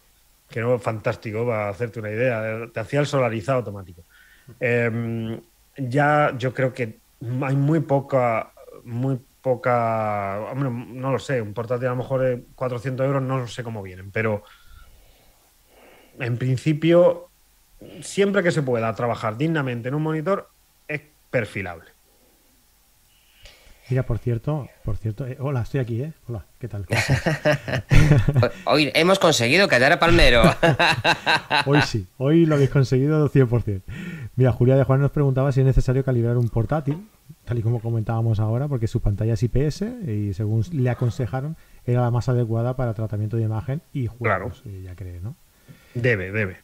que 0.50 0.60
era 0.60 0.78
fantástico 0.80 1.46
para 1.46 1.70
hacerte 1.70 2.00
una 2.00 2.12
idea. 2.12 2.68
Te 2.72 2.80
hacía 2.80 3.00
el 3.00 3.08
solarizado 3.08 3.60
automático. 3.60 4.04
Em, 4.60 5.40
ya 5.78 6.36
yo 6.38 6.54
creo 6.54 6.74
que 6.74 7.00
hay 7.42 7.56
muy 7.56 7.80
poca, 7.80 8.54
muy 8.84 9.20
poca, 9.42 10.54
no 10.56 11.12
lo 11.12 11.20
sé, 11.20 11.42
un 11.42 11.54
portátil 11.54 11.88
a 11.88 11.92
lo 11.92 11.98
mejor 11.98 12.22
de 12.22 12.44
400 12.56 13.06
euros, 13.06 13.22
no 13.22 13.48
sé 13.48 13.64
cómo 13.64 13.82
vienen, 13.82 14.12
pero 14.12 14.44
en 16.20 16.38
principio, 16.38 17.30
siempre 18.02 18.44
que 18.44 18.52
se 18.52 18.62
pueda 18.62 18.94
trabajar 18.94 19.38
dignamente 19.38 19.90
en 19.90 19.96
un 19.96 20.04
monitor, 20.04 20.50
es 20.88 21.02
perfilable. 21.30 21.92
Mira, 23.90 24.04
por 24.04 24.18
cierto, 24.18 24.70
por 24.84 24.98
cierto, 24.98 25.28
eh, 25.28 25.36
hola, 25.40 25.62
estoy 25.62 25.82
aquí, 25.82 26.02
¿eh? 26.02 26.14
Hola, 26.28 26.46
¿qué 26.58 26.68
tal? 26.70 26.86
hoy 28.66 28.92
hemos 28.96 29.20
conseguido 29.20 29.68
callar 29.68 29.92
a 29.92 30.00
Palmero. 30.00 30.42
hoy 31.66 31.82
sí, 31.82 32.08
hoy 32.18 32.46
lo 32.46 32.56
habéis 32.56 32.70
conseguido 32.70 33.30
100%. 33.30 33.82
Mira, 34.36 34.54
Julia 34.54 34.78
de 34.78 34.84
Juan 34.84 35.02
nos 35.02 35.12
preguntaba 35.12 35.52
si 35.52 35.60
es 35.60 35.66
necesario 35.66 36.04
calibrar 36.04 36.38
un 36.38 36.48
portátil 36.48 37.08
tal 37.46 37.60
y 37.60 37.62
como 37.62 37.82
comentábamos 37.82 38.40
ahora, 38.40 38.68
porque 38.68 38.88
su 38.88 39.02
pantalla 39.02 39.34
es 39.34 39.44
IPS 39.44 39.82
y 40.08 40.34
según 40.34 40.64
le 40.72 40.90
aconsejaron 40.90 41.58
era 41.86 42.02
la 42.02 42.12
más 42.12 42.30
adecuada 42.30 42.76
para 42.76 42.94
tratamiento 42.94 43.38
de 43.38 43.44
imagen 43.44 43.82
y 43.92 44.08
juegos, 44.08 44.62
claro. 44.62 44.82
ya 44.82 44.96
cree, 44.96 45.20
¿no? 45.20 45.36
Debe, 45.94 46.32
debe. 46.32 46.58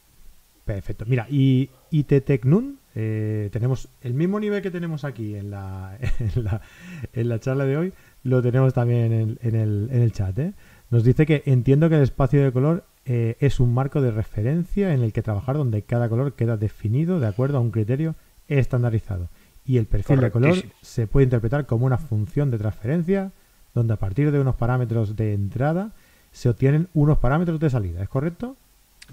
Perfecto. 0.74 1.04
Mira, 1.06 1.26
y 1.28 1.70
IT 1.90 2.24
Tecnun, 2.24 2.78
eh, 2.94 3.48
tenemos 3.52 3.88
el 4.02 4.14
mismo 4.14 4.38
nivel 4.38 4.62
que 4.62 4.70
tenemos 4.70 5.04
aquí 5.04 5.34
en 5.34 5.50
la, 5.50 5.98
en 7.12 7.28
la, 7.28 7.40
charla 7.40 7.64
de 7.64 7.76
hoy, 7.76 7.92
lo 8.22 8.42
tenemos 8.42 8.72
también 8.74 9.12
en, 9.12 9.54
el, 9.54 9.88
en 9.90 10.02
el, 10.02 10.12
chat. 10.12 10.38
¿eh? 10.38 10.52
Nos 10.90 11.04
dice 11.04 11.26
que 11.26 11.42
entiendo 11.46 11.88
que 11.88 11.96
el 11.96 12.02
espacio 12.02 12.42
de 12.44 12.52
color 12.52 12.84
eh, 13.04 13.36
es 13.40 13.58
un 13.58 13.74
marco 13.74 14.00
de 14.00 14.10
referencia 14.10 14.94
en 14.94 15.02
el 15.02 15.12
que 15.12 15.22
trabajar 15.22 15.56
donde 15.56 15.82
cada 15.82 16.08
color 16.08 16.34
queda 16.34 16.56
definido 16.56 17.18
de 17.18 17.26
acuerdo 17.26 17.58
a 17.58 17.60
un 17.60 17.70
criterio 17.70 18.14
estandarizado 18.46 19.28
y 19.64 19.78
el 19.78 19.86
perfil 19.86 20.20
de 20.20 20.30
color 20.30 20.56
se 20.82 21.06
puede 21.06 21.24
interpretar 21.24 21.66
como 21.66 21.86
una 21.86 21.98
función 21.98 22.50
de 22.50 22.58
transferencia 22.58 23.32
donde 23.74 23.94
a 23.94 23.96
partir 23.96 24.32
de 24.32 24.40
unos 24.40 24.56
parámetros 24.56 25.16
de 25.16 25.34
entrada 25.34 25.92
se 26.32 26.48
obtienen 26.48 26.88
unos 26.94 27.18
parámetros 27.18 27.60
de 27.60 27.70
salida. 27.70 28.02
¿Es 28.02 28.08
correcto? 28.08 28.56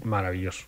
Maravilloso. 0.02 0.66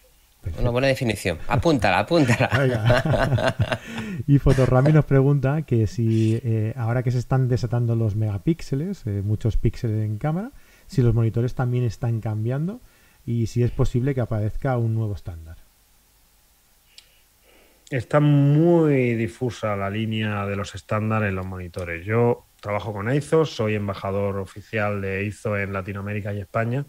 Una 0.58 0.70
buena 0.70 0.88
definición. 0.88 1.38
Apúntala, 1.48 2.00
apúntala. 2.00 3.78
y 4.26 4.38
Fotorami 4.38 4.92
nos 4.92 5.04
pregunta 5.04 5.62
que 5.62 5.86
si 5.86 6.40
eh, 6.42 6.72
ahora 6.76 7.02
que 7.02 7.10
se 7.10 7.18
están 7.18 7.48
desatando 7.48 7.94
los 7.94 8.16
megapíxeles, 8.16 9.06
eh, 9.06 9.22
muchos 9.22 9.56
píxeles 9.56 10.04
en 10.04 10.18
cámara, 10.18 10.52
si 10.86 11.02
los 11.02 11.14
monitores 11.14 11.54
también 11.54 11.84
están 11.84 12.20
cambiando 12.20 12.80
y 13.26 13.46
si 13.46 13.62
es 13.62 13.70
posible 13.70 14.14
que 14.14 14.22
aparezca 14.22 14.76
un 14.78 14.94
nuevo 14.94 15.14
estándar. 15.14 15.58
Está 17.90 18.20
muy 18.20 19.14
difusa 19.14 19.76
la 19.76 19.90
línea 19.90 20.46
de 20.46 20.56
los 20.56 20.74
estándares 20.74 21.30
en 21.30 21.34
los 21.34 21.46
monitores. 21.46 22.06
Yo 22.06 22.46
trabajo 22.60 22.92
con 22.92 23.10
EIZO, 23.10 23.44
soy 23.44 23.74
embajador 23.74 24.38
oficial 24.38 25.00
de 25.00 25.20
EIZO 25.22 25.58
en 25.58 25.72
Latinoamérica 25.72 26.32
y 26.32 26.38
España. 26.38 26.86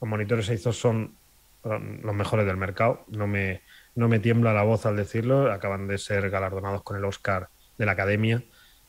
Los 0.00 0.08
monitores 0.08 0.48
EIZO 0.48 0.72
son 0.72 1.16
los 1.64 2.14
mejores 2.14 2.46
del 2.46 2.56
mercado. 2.56 3.04
No 3.08 3.26
me, 3.26 3.62
no 3.94 4.08
me 4.08 4.18
tiembla 4.18 4.52
la 4.52 4.62
voz 4.62 4.86
al 4.86 4.96
decirlo. 4.96 5.50
Acaban 5.50 5.88
de 5.88 5.98
ser 5.98 6.30
galardonados 6.30 6.82
con 6.82 6.96
el 6.96 7.04
Oscar 7.04 7.48
de 7.78 7.86
la 7.86 7.92
Academia 7.92 8.42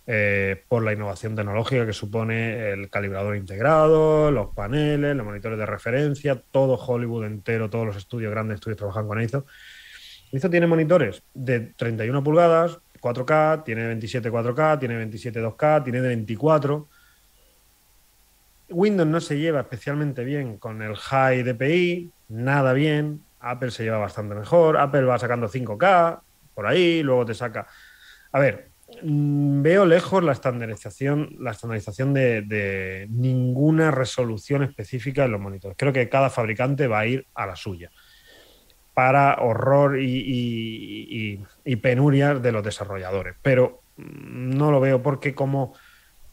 eh, 0.07 0.63
por 0.67 0.83
la 0.83 0.93
innovación 0.93 1.35
tecnológica 1.35 1.83
que 1.83 1.93
supone 1.93 2.69
el 2.69 2.91
calibrador 2.91 3.35
integrado, 3.35 4.29
los 4.29 4.53
paneles, 4.53 5.15
los 5.15 5.25
monitores 5.25 5.57
de 5.57 5.65
referencia, 5.65 6.43
todo 6.51 6.75
Hollywood 6.75 7.25
entero, 7.25 7.71
todos 7.71 7.87
los 7.87 7.97
estudios, 7.97 8.29
grandes 8.29 8.55
estudios 8.55 8.77
trabajan 8.77 9.07
con 9.07 9.19
EIZO. 9.19 9.47
Esto 10.31 10.49
tiene 10.49 10.67
monitores 10.67 11.23
de 11.33 11.59
31 11.59 12.23
pulgadas, 12.23 12.79
4K, 13.01 13.63
tiene 13.63 13.87
27 13.87 14.31
4K, 14.31 14.79
tiene 14.79 14.95
27 14.97 15.41
2K, 15.41 15.83
tiene 15.83 16.01
de 16.01 16.07
24. 16.09 16.87
Windows 18.69 19.07
no 19.07 19.21
se 19.21 19.37
lleva 19.37 19.61
especialmente 19.61 20.23
bien 20.23 20.57
con 20.57 20.81
el 20.81 20.95
high 20.95 21.43
DPI, 21.43 22.11
nada 22.29 22.73
bien. 22.73 23.21
Apple 23.39 23.71
se 23.71 23.83
lleva 23.83 23.99
bastante 23.99 24.33
mejor. 24.33 24.77
Apple 24.77 25.03
va 25.03 25.19
sacando 25.19 25.47
5K 25.47 26.19
por 26.53 26.65
ahí, 26.65 27.03
luego 27.03 27.25
te 27.25 27.33
saca. 27.33 27.67
A 28.31 28.39
ver, 28.39 28.69
mm, 29.03 29.61
veo 29.61 29.85
lejos 29.85 30.23
la 30.23 30.31
estandarización, 30.31 31.35
la 31.39 31.51
estandarización 31.51 32.13
de, 32.13 33.07
ninguna 33.11 33.91
resolución 33.91 34.63
específica 34.63 35.25
en 35.25 35.31
los 35.31 35.41
monitores. 35.41 35.77
Creo 35.77 35.93
que 35.93 36.09
cada 36.09 36.29
fabricante 36.29 36.87
va 36.87 36.99
a 36.99 37.05
ir 37.05 37.27
a 37.35 37.45
la 37.45 37.55
suya 37.55 37.91
para 38.93 39.35
horror 39.41 39.99
y, 39.99 41.39
y 41.65 41.75
penurias 41.75 42.41
de 42.41 42.51
los 42.53 42.63
desarrolladores. 42.63 43.35
Pero 43.41 43.81
mm, 43.97 44.57
no 44.57 44.71
lo 44.71 44.79
veo 44.79 45.03
porque 45.03 45.35
como, 45.35 45.73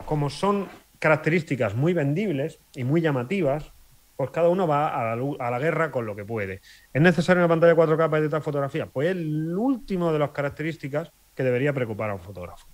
como 0.06 0.30
son 0.30 0.68
características 1.02 1.74
muy 1.74 1.94
vendibles 1.94 2.60
y 2.76 2.84
muy 2.84 3.00
llamativas, 3.00 3.72
pues 4.16 4.30
cada 4.30 4.48
uno 4.48 4.68
va 4.68 5.12
a 5.12 5.16
la, 5.16 5.58
guerra 5.58 5.90
con 5.90 6.06
lo 6.06 6.14
que 6.14 6.24
puede. 6.24 6.60
¿Es 6.94 7.02
necesario 7.02 7.42
una 7.42 7.48
pantalla 7.48 7.74
4K 7.74 7.96
para 8.08 8.18
editar 8.18 8.40
fotografía? 8.40 8.86
Pues 8.86 9.08
es 9.08 9.16
el 9.16 9.52
último 9.58 10.12
de 10.12 10.20
las 10.20 10.30
características 10.30 11.10
que 11.34 11.42
debería 11.42 11.72
preocupar 11.72 12.10
a 12.10 12.14
un 12.14 12.20
fotógrafo. 12.20 12.68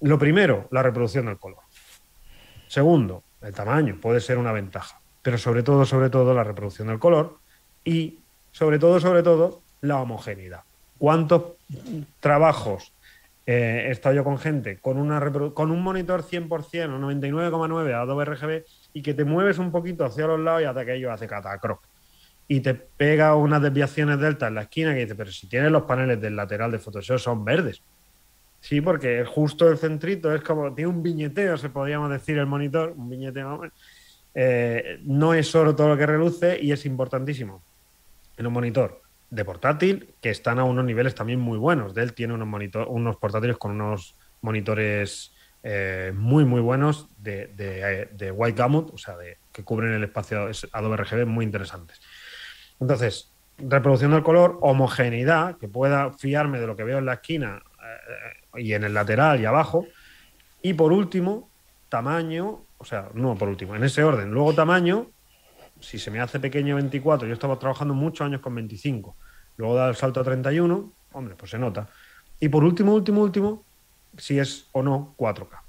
Lo 0.00 0.18
primero, 0.18 0.66
la 0.72 0.82
reproducción 0.82 1.26
del 1.26 1.38
color. 1.38 1.60
Segundo, 2.66 3.22
el 3.40 3.54
tamaño 3.54 3.98
puede 4.00 4.20
ser 4.20 4.36
una 4.36 4.50
ventaja, 4.50 5.00
pero 5.22 5.38
sobre 5.38 5.62
todo, 5.62 5.86
sobre 5.86 6.10
todo, 6.10 6.34
la 6.34 6.42
reproducción 6.42 6.88
del 6.88 6.98
color 6.98 7.38
y 7.84 8.18
sobre 8.50 8.80
todo, 8.80 8.98
sobre 8.98 9.22
todo, 9.22 9.62
la 9.80 10.00
homogeneidad. 10.00 10.62
¿Cuántos 10.98 11.52
trabajos 12.18 12.92
eh, 13.44 13.86
he 13.88 13.90
estado 13.90 14.14
yo 14.14 14.22
con 14.22 14.38
gente 14.38 14.78
con, 14.78 14.98
una 14.98 15.20
con 15.52 15.72
un 15.72 15.82
monitor 15.82 16.22
100% 16.22 16.48
o 16.48 16.98
99,9 16.98 17.92
Adobe 17.92 18.24
RGB 18.24 18.64
y 18.92 19.02
que 19.02 19.14
te 19.14 19.24
mueves 19.24 19.58
un 19.58 19.72
poquito 19.72 20.04
hacia 20.04 20.28
los 20.28 20.38
lados 20.38 20.62
y 20.62 20.64
hace 20.64 20.84
que 20.84 20.94
ello 20.94 21.12
hace 21.12 21.26
catacroc. 21.26 21.82
Y 22.46 22.60
te 22.60 22.74
pega 22.74 23.34
unas 23.34 23.62
desviaciones 23.62 24.20
delta 24.20 24.48
en 24.48 24.56
la 24.56 24.62
esquina 24.62 24.94
que 24.94 25.00
dice, 25.00 25.14
pero 25.14 25.30
si 25.32 25.48
tienes 25.48 25.72
los 25.72 25.82
paneles 25.82 26.20
del 26.20 26.36
lateral 26.36 26.70
de 26.70 26.78
Photoshop 26.78 27.18
son 27.18 27.44
verdes. 27.44 27.82
Sí, 28.60 28.80
porque 28.80 29.24
justo 29.24 29.68
el 29.68 29.78
centrito 29.78 30.32
es 30.32 30.42
como, 30.42 30.72
tiene 30.72 30.90
un 30.90 31.02
viñeteo, 31.02 31.56
se 31.56 31.70
podríamos 31.70 32.10
decir, 32.10 32.38
el 32.38 32.46
monitor, 32.46 32.94
un 32.96 33.08
viñeteo. 33.10 33.62
Eh, 34.34 35.00
no 35.02 35.34
es 35.34 35.48
solo 35.48 35.74
todo 35.74 35.88
lo 35.88 35.96
que 35.96 36.06
reluce 36.06 36.58
y 36.62 36.72
es 36.72 36.86
importantísimo 36.86 37.62
en 38.36 38.46
un 38.46 38.52
monitor 38.52 39.01
de 39.32 39.46
portátil 39.46 40.14
que 40.20 40.28
están 40.28 40.58
a 40.58 40.64
unos 40.64 40.84
niveles 40.84 41.14
también 41.14 41.40
muy 41.40 41.56
buenos. 41.56 41.94
Dell 41.94 42.12
tiene 42.12 42.34
unos, 42.34 42.48
unos 42.86 43.16
portátiles 43.16 43.56
con 43.56 43.80
unos 43.80 44.14
monitores 44.42 45.32
eh, 45.62 46.12
muy, 46.14 46.44
muy 46.44 46.60
buenos 46.60 47.08
de, 47.16 47.46
de, 47.46 48.30
White 48.30 48.58
Gamut, 48.58 48.92
o 48.92 48.98
sea, 48.98 49.16
de, 49.16 49.38
que 49.50 49.64
cubren 49.64 49.94
el 49.94 50.04
espacio 50.04 50.50
Adobe 50.72 50.98
RGB 50.98 51.24
muy 51.24 51.46
interesantes. 51.46 51.98
Entonces, 52.78 53.32
reproducción 53.56 54.10
del 54.10 54.22
color, 54.22 54.58
homogeneidad, 54.60 55.56
que 55.56 55.66
pueda 55.66 56.12
fiarme 56.12 56.60
de 56.60 56.66
lo 56.66 56.76
que 56.76 56.84
veo 56.84 56.98
en 56.98 57.06
la 57.06 57.14
esquina 57.14 57.62
eh, 57.82 58.60
y 58.60 58.74
en 58.74 58.84
el 58.84 58.92
lateral 58.92 59.40
y 59.40 59.46
abajo. 59.46 59.86
Y 60.60 60.74
por 60.74 60.92
último, 60.92 61.48
tamaño, 61.88 62.64
o 62.76 62.84
sea, 62.84 63.08
no 63.14 63.34
por 63.36 63.48
último, 63.48 63.74
en 63.74 63.84
ese 63.84 64.04
orden. 64.04 64.30
Luego 64.30 64.52
tamaño, 64.52 65.06
si 65.82 65.98
se 65.98 66.10
me 66.10 66.20
hace 66.20 66.40
pequeño 66.40 66.76
24, 66.76 67.26
yo 67.28 67.34
estaba 67.34 67.58
trabajando 67.58 67.92
muchos 67.92 68.24
años 68.24 68.40
con 68.40 68.54
25, 68.54 69.16
luego 69.56 69.74
da 69.74 69.88
el 69.88 69.96
salto 69.96 70.20
a 70.20 70.24
31, 70.24 70.92
hombre, 71.12 71.34
pues 71.36 71.50
se 71.50 71.58
nota. 71.58 71.88
Y 72.40 72.48
por 72.48 72.64
último, 72.64 72.94
último, 72.94 73.22
último, 73.22 73.64
si 74.16 74.38
es 74.38 74.66
o 74.72 74.82
no 74.82 75.14
4K. 75.18 75.60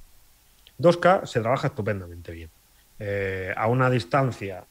2K 0.80 1.26
se 1.26 1.42
trabaja 1.42 1.68
estupendamente 1.68 2.32
bien. 2.32 2.50
Eh, 3.00 3.54
a 3.56 3.68
una 3.68 3.90
distancia, 3.90 4.66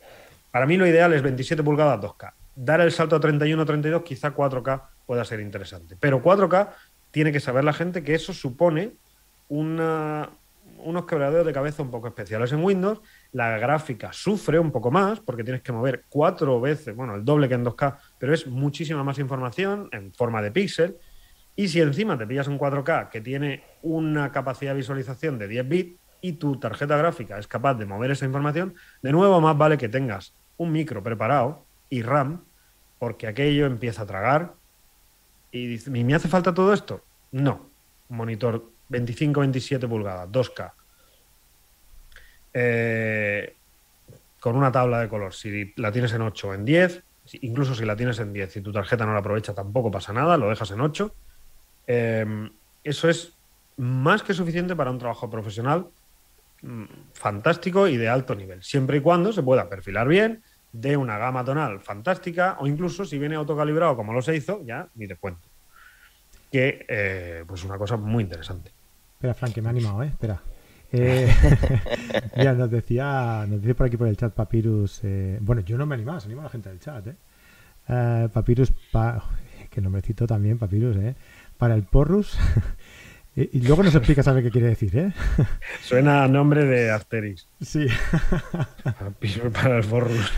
para 0.50 0.66
mí 0.66 0.76
lo 0.76 0.86
ideal 0.86 1.12
es 1.12 1.22
27 1.22 1.62
pulgadas 1.62 2.00
2K. 2.00 2.32
Dar 2.54 2.80
el 2.80 2.92
salto 2.92 3.16
a 3.16 3.20
31 3.20 3.64
32, 3.64 4.02
quizá 4.02 4.34
4K 4.34 4.82
pueda 5.06 5.24
ser 5.24 5.40
interesante. 5.40 5.96
Pero 5.98 6.22
4K 6.22 6.70
tiene 7.10 7.32
que 7.32 7.40
saber 7.40 7.64
la 7.64 7.72
gente 7.72 8.02
que 8.02 8.14
eso 8.14 8.32
supone 8.32 8.92
una, 9.48 10.30
unos 10.78 11.06
quebraderos 11.06 11.46
de 11.46 11.52
cabeza 11.52 11.82
un 11.82 11.90
poco 11.90 12.08
especiales 12.08 12.52
en 12.52 12.62
Windows. 12.62 13.00
La 13.32 13.58
gráfica 13.58 14.12
sufre 14.12 14.58
un 14.58 14.70
poco 14.70 14.90
más 14.90 15.20
porque 15.20 15.42
tienes 15.42 15.62
que 15.62 15.72
mover 15.72 16.04
cuatro 16.08 16.60
veces, 16.60 16.94
bueno, 16.94 17.14
el 17.14 17.24
doble 17.24 17.48
que 17.48 17.54
en 17.54 17.64
2K, 17.64 17.96
pero 18.18 18.34
es 18.34 18.46
muchísima 18.46 19.02
más 19.02 19.18
información 19.18 19.88
en 19.92 20.12
forma 20.12 20.42
de 20.42 20.50
píxel. 20.50 20.96
Y 21.56 21.68
si 21.68 21.80
encima 21.80 22.16
te 22.18 22.26
pillas 22.26 22.48
un 22.48 22.58
4K 22.58 23.08
que 23.08 23.20
tiene 23.20 23.64
una 23.82 24.32
capacidad 24.32 24.72
de 24.72 24.78
visualización 24.78 25.38
de 25.38 25.48
10 25.48 25.68
bits 25.68 26.00
y 26.20 26.32
tu 26.34 26.58
tarjeta 26.58 26.96
gráfica 26.96 27.38
es 27.38 27.46
capaz 27.46 27.74
de 27.74 27.86
mover 27.86 28.10
esa 28.10 28.26
información, 28.26 28.74
de 29.02 29.12
nuevo 29.12 29.40
más 29.40 29.56
vale 29.56 29.76
que 29.76 29.88
tengas 29.88 30.34
un 30.56 30.72
micro 30.72 31.02
preparado 31.02 31.64
y 31.90 32.02
RAM, 32.02 32.44
porque 32.98 33.26
aquello 33.26 33.66
empieza 33.66 34.02
a 34.02 34.06
tragar. 34.06 34.54
Y 35.50 35.66
dice, 35.66 35.90
¿me 35.90 36.14
hace 36.14 36.28
falta 36.28 36.54
todo 36.54 36.72
esto? 36.72 37.04
No. 37.32 37.68
Monitor 38.08 38.70
25-27 38.90 39.88
pulgadas, 39.88 40.28
2K. 40.30 40.72
Eh, 42.54 43.54
con 44.40 44.56
una 44.56 44.72
tabla 44.72 45.00
de 45.00 45.08
color. 45.08 45.32
Si 45.32 45.72
la 45.76 45.92
tienes 45.92 46.12
en 46.12 46.22
8 46.22 46.48
o 46.48 46.54
en 46.54 46.64
10, 46.64 47.04
incluso 47.42 47.76
si 47.76 47.84
la 47.84 47.94
tienes 47.94 48.18
en 48.18 48.32
10 48.32 48.56
y 48.56 48.60
tu 48.60 48.72
tarjeta 48.72 49.06
no 49.06 49.12
la 49.12 49.20
aprovecha, 49.20 49.54
tampoco 49.54 49.90
pasa 49.90 50.12
nada, 50.12 50.36
lo 50.36 50.48
dejas 50.48 50.70
en 50.72 50.80
8. 50.80 51.14
Eh, 51.86 52.50
eso 52.82 53.08
es 53.08 53.34
más 53.76 54.24
que 54.24 54.34
suficiente 54.34 54.74
para 54.74 54.90
un 54.90 54.98
trabajo 54.98 55.30
profesional 55.30 55.86
mm, 56.62 56.84
fantástico 57.12 57.86
y 57.86 57.96
de 57.96 58.08
alto 58.08 58.34
nivel, 58.34 58.62
siempre 58.62 58.98
y 58.98 59.00
cuando 59.00 59.32
se 59.32 59.44
pueda 59.44 59.68
perfilar 59.68 60.08
bien, 60.08 60.42
de 60.72 60.96
una 60.96 61.18
gama 61.18 61.44
tonal 61.44 61.80
fantástica 61.80 62.56
o 62.58 62.66
incluso 62.66 63.04
si 63.04 63.18
viene 63.18 63.36
autocalibrado 63.36 63.94
como 63.94 64.12
lo 64.12 64.22
se 64.22 64.34
hizo, 64.34 64.64
ya 64.64 64.88
ni 64.94 65.06
te 65.06 65.16
cuento. 65.16 65.46
Que 66.50 66.84
eh, 66.88 67.44
pues 67.46 67.62
una 67.64 67.78
cosa 67.78 67.96
muy 67.96 68.24
interesante. 68.24 68.72
Espera, 69.14 69.34
Frank, 69.34 69.54
que 69.54 69.62
me 69.62 69.68
ha 69.68 69.70
animado, 69.70 70.02
¿eh? 70.02 70.08
Espera. 70.08 70.42
Eh, 70.92 71.34
ya 72.36 72.52
nos 72.52 72.70
decía, 72.70 73.46
nos 73.48 73.62
dice 73.62 73.74
por 73.74 73.86
aquí 73.86 73.96
por 73.96 74.08
el 74.08 74.16
chat 74.16 74.32
Papyrus. 74.32 75.00
Eh, 75.02 75.38
bueno, 75.40 75.62
yo 75.62 75.78
no 75.78 75.86
me 75.86 75.94
animaba, 75.94 76.20
se 76.20 76.26
anima 76.26 76.42
a 76.42 76.44
la 76.44 76.50
gente 76.50 76.68
del 76.68 76.80
chat, 76.80 77.06
¿eh? 77.06 77.16
eh 77.88 78.28
Papyrus, 78.32 78.72
pa, 78.90 79.24
que 79.70 79.80
nombrecito 79.80 80.26
también, 80.26 80.58
Papyrus, 80.58 80.96
¿eh? 80.96 81.14
Para 81.56 81.74
el 81.74 81.84
Porrus. 81.84 82.36
y, 83.36 83.60
luego 83.60 83.82
nos 83.82 83.94
explica, 83.94 84.22
sabe 84.22 84.42
qué 84.42 84.50
quiere 84.50 84.68
decir, 84.68 84.94
¿eh? 84.96 85.12
Suena 85.82 86.24
a 86.24 86.28
nombre 86.28 86.66
de 86.66 86.90
Asterix. 86.90 87.48
Sí. 87.60 87.86
Papyrus 88.84 89.52
para 89.52 89.78
el 89.78 89.84
Porrus. 89.84 90.30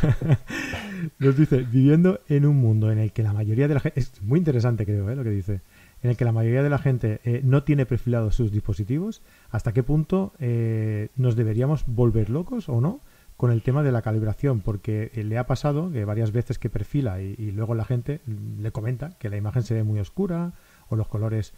Nos 1.18 1.36
dice, 1.36 1.62
viviendo 1.62 2.20
en 2.28 2.46
un 2.46 2.56
mundo 2.56 2.92
en 2.92 2.98
el 2.98 3.12
que 3.12 3.24
la 3.24 3.32
mayoría 3.32 3.66
de 3.66 3.74
la 3.74 3.80
gente. 3.80 3.98
Es 3.98 4.22
muy 4.22 4.38
interesante, 4.38 4.86
creo, 4.86 5.10
¿eh? 5.10 5.16
Lo 5.16 5.24
que 5.24 5.30
dice 5.30 5.62
en 6.04 6.10
el 6.10 6.16
que 6.18 6.26
la 6.26 6.32
mayoría 6.32 6.62
de 6.62 6.68
la 6.68 6.78
gente 6.78 7.20
eh, 7.24 7.40
no 7.42 7.64
tiene 7.64 7.86
perfilados 7.86 8.36
sus 8.36 8.52
dispositivos, 8.52 9.22
¿hasta 9.50 9.72
qué 9.72 9.82
punto 9.82 10.34
eh, 10.38 11.08
nos 11.16 11.34
deberíamos 11.34 11.84
volver 11.86 12.28
locos 12.28 12.68
o 12.68 12.82
no 12.82 13.00
con 13.38 13.50
el 13.50 13.62
tema 13.62 13.82
de 13.82 13.90
la 13.90 14.02
calibración? 14.02 14.60
Porque 14.60 15.10
eh, 15.14 15.24
le 15.24 15.38
ha 15.38 15.46
pasado 15.46 15.90
que 15.90 16.04
varias 16.04 16.30
veces 16.30 16.58
que 16.58 16.68
perfila 16.68 17.22
y, 17.22 17.52
luego 17.52 17.74
la 17.74 17.86
gente 17.86 18.20
le 18.26 18.70
comenta 18.70 19.16
que 19.18 19.30
la 19.30 19.38
imagen 19.38 19.62
se 19.62 19.72
ve 19.72 19.82
muy 19.82 19.98
oscura 19.98 20.52
o 20.90 20.96
los 20.96 21.08
colores 21.08 21.54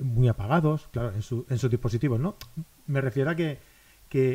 muy 0.00 0.28
apagados, 0.28 0.88
claro, 0.92 1.12
en 1.12 1.22
su, 1.22 1.44
en 1.50 1.58
su 1.58 1.68
dispositivo, 1.68 2.18
¿no? 2.18 2.36
Me 2.86 3.00
refiero 3.00 3.30
a 3.30 3.34
que, 3.34 3.58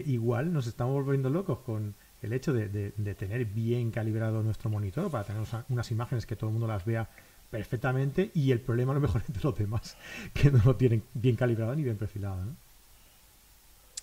igual 0.05 0.51
nos 0.51 0.67
estamos 0.67 0.93
volviendo 0.93 1.29
locos 1.29 1.59
con 1.59 1.95
el 2.21 2.33
hecho 2.33 2.51
de 2.51 3.15
tener 3.17 3.45
bien 3.45 3.91
calibrado 3.91 4.43
nuestro 4.43 4.69
monitor 4.69 5.09
para 5.09 5.23
tener 5.23 5.43
unas 5.69 5.91
imágenes 5.91 6.25
que 6.25 6.35
todo 6.35 6.49
el 6.49 6.53
mundo 6.53 6.67
las 6.67 6.83
vea 6.83 7.09
perfectamente 7.53 8.31
y 8.33 8.51
el 8.51 8.59
problema 8.59 8.93
a 8.93 8.95
lo 8.95 9.01
mejor 9.01 9.21
es 9.21 9.31
de 9.31 9.39
los 9.43 9.55
demás, 9.55 9.95
que 10.33 10.49
no 10.49 10.59
lo 10.65 10.75
tienen 10.75 11.03
bien 11.13 11.35
calibrado 11.35 11.75
ni 11.75 11.83
bien 11.83 11.97
perfilado. 11.97 12.37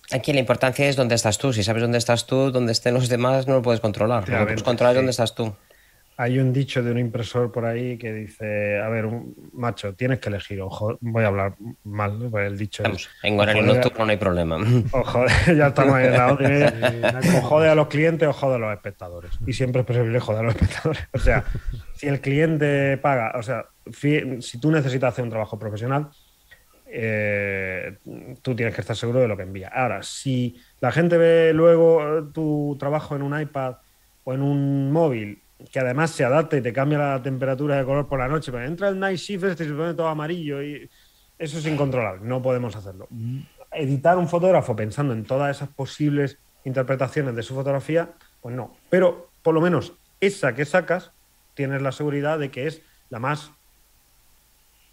Aquí 0.09 0.31
la 0.31 0.39
importancia 0.39 0.87
es 0.87 0.95
dónde 0.95 1.15
estás 1.15 1.37
tú. 1.37 1.51
Si 1.51 1.61
sabes 1.63 1.81
dónde 1.81 1.97
estás 1.97 2.25
tú, 2.25 2.51
dónde 2.51 2.71
estén 2.71 2.93
los 2.93 3.09
demás, 3.09 3.47
no 3.47 3.55
lo 3.55 3.61
puedes 3.61 3.81
controlar. 3.81 4.27
Lo 4.27 4.39
que 4.39 4.43
puedes 4.43 4.63
controlar 4.63 4.93
es 4.93 4.97
dónde 4.99 5.11
estás 5.11 5.35
tú. 5.35 5.53
Hay 6.21 6.37
un 6.37 6.53
dicho 6.53 6.83
de 6.83 6.91
un 6.91 6.99
impresor 6.99 7.51
por 7.51 7.65
ahí 7.65 7.97
que 7.97 8.13
dice, 8.13 8.77
a 8.77 8.89
ver, 8.89 9.07
un 9.07 9.33
macho, 9.53 9.95
tienes 9.95 10.19
que 10.19 10.29
elegir, 10.29 10.61
ojo, 10.61 10.95
voy 11.01 11.23
a 11.23 11.27
hablar 11.29 11.55
mal, 11.83 12.27
pues 12.29 12.45
el 12.45 12.59
dicho 12.59 12.83
es, 12.83 13.09
En 13.23 13.39
horario 13.39 13.63
nocturno 13.63 14.05
no 14.05 14.11
hay 14.11 14.17
problema. 14.17 14.57
Ojo, 14.91 15.25
ya 15.47 15.69
estamos 15.69 15.99
en 15.99 16.11
la 16.11 16.33
otra 16.33 16.79
O 17.39 17.41
jode 17.41 17.69
a 17.69 17.73
los 17.73 17.87
clientes 17.87 18.27
o 18.27 18.33
jode 18.33 18.53
a 18.53 18.57
los 18.59 18.71
espectadores. 18.71 19.31
Y 19.47 19.53
siempre 19.53 19.81
es 19.81 19.87
preferible 19.87 20.19
joder 20.19 20.41
a 20.41 20.43
los 20.43 20.53
espectadores. 20.53 21.07
O 21.11 21.17
sea, 21.17 21.43
si 21.95 22.07
el 22.07 22.21
cliente 22.21 22.99
paga, 22.99 23.33
o 23.35 23.41
sea, 23.41 23.65
si 23.91 24.59
tú 24.59 24.69
necesitas 24.69 25.13
hacer 25.13 25.23
un 25.23 25.31
trabajo 25.31 25.57
profesional, 25.57 26.11
eh, 26.85 27.97
tú 28.43 28.55
tienes 28.55 28.75
que 28.75 28.81
estar 28.81 28.95
seguro 28.95 29.21
de 29.21 29.27
lo 29.27 29.35
que 29.35 29.41
envía. 29.41 29.69
Ahora, 29.69 30.03
si 30.03 30.55
la 30.81 30.91
gente 30.91 31.17
ve 31.17 31.51
luego 31.51 32.29
tu 32.31 32.77
trabajo 32.79 33.15
en 33.15 33.23
un 33.23 33.41
iPad 33.41 33.77
o 34.23 34.35
en 34.35 34.43
un 34.43 34.91
móvil 34.91 35.41
que 35.71 35.79
además 35.79 36.11
se 36.11 36.23
adapta 36.23 36.57
y 36.57 36.61
te 36.61 36.73
cambia 36.73 36.97
la 36.97 37.21
temperatura 37.21 37.77
de 37.77 37.85
color 37.85 38.07
por 38.07 38.19
la 38.19 38.27
noche, 38.27 38.51
pero 38.51 38.65
entra 38.65 38.89
el 38.89 38.99
night 38.99 39.17
shift 39.17 39.43
este 39.43 39.65
y 39.65 39.67
se 39.67 39.73
pone 39.73 39.93
todo 39.93 40.07
amarillo 40.07 40.61
y 40.61 40.89
eso 41.37 41.57
es 41.57 41.65
incontrolable, 41.65 42.21
no 42.23 42.41
podemos 42.41 42.75
hacerlo. 42.75 43.07
Editar 43.71 44.17
un 44.17 44.27
fotógrafo 44.27 44.75
pensando 44.75 45.13
en 45.13 45.23
todas 45.25 45.55
esas 45.55 45.69
posibles 45.69 46.37
interpretaciones 46.63 47.35
de 47.35 47.43
su 47.43 47.55
fotografía, 47.55 48.11
pues 48.41 48.55
no. 48.55 48.75
Pero 48.89 49.29
por 49.41 49.53
lo 49.53 49.61
menos 49.61 49.93
esa 50.19 50.53
que 50.53 50.65
sacas, 50.65 51.11
tienes 51.55 51.81
la 51.81 51.91
seguridad 51.91 52.37
de 52.37 52.51
que 52.51 52.67
es 52.67 52.81
la 53.09 53.19
más 53.19 53.51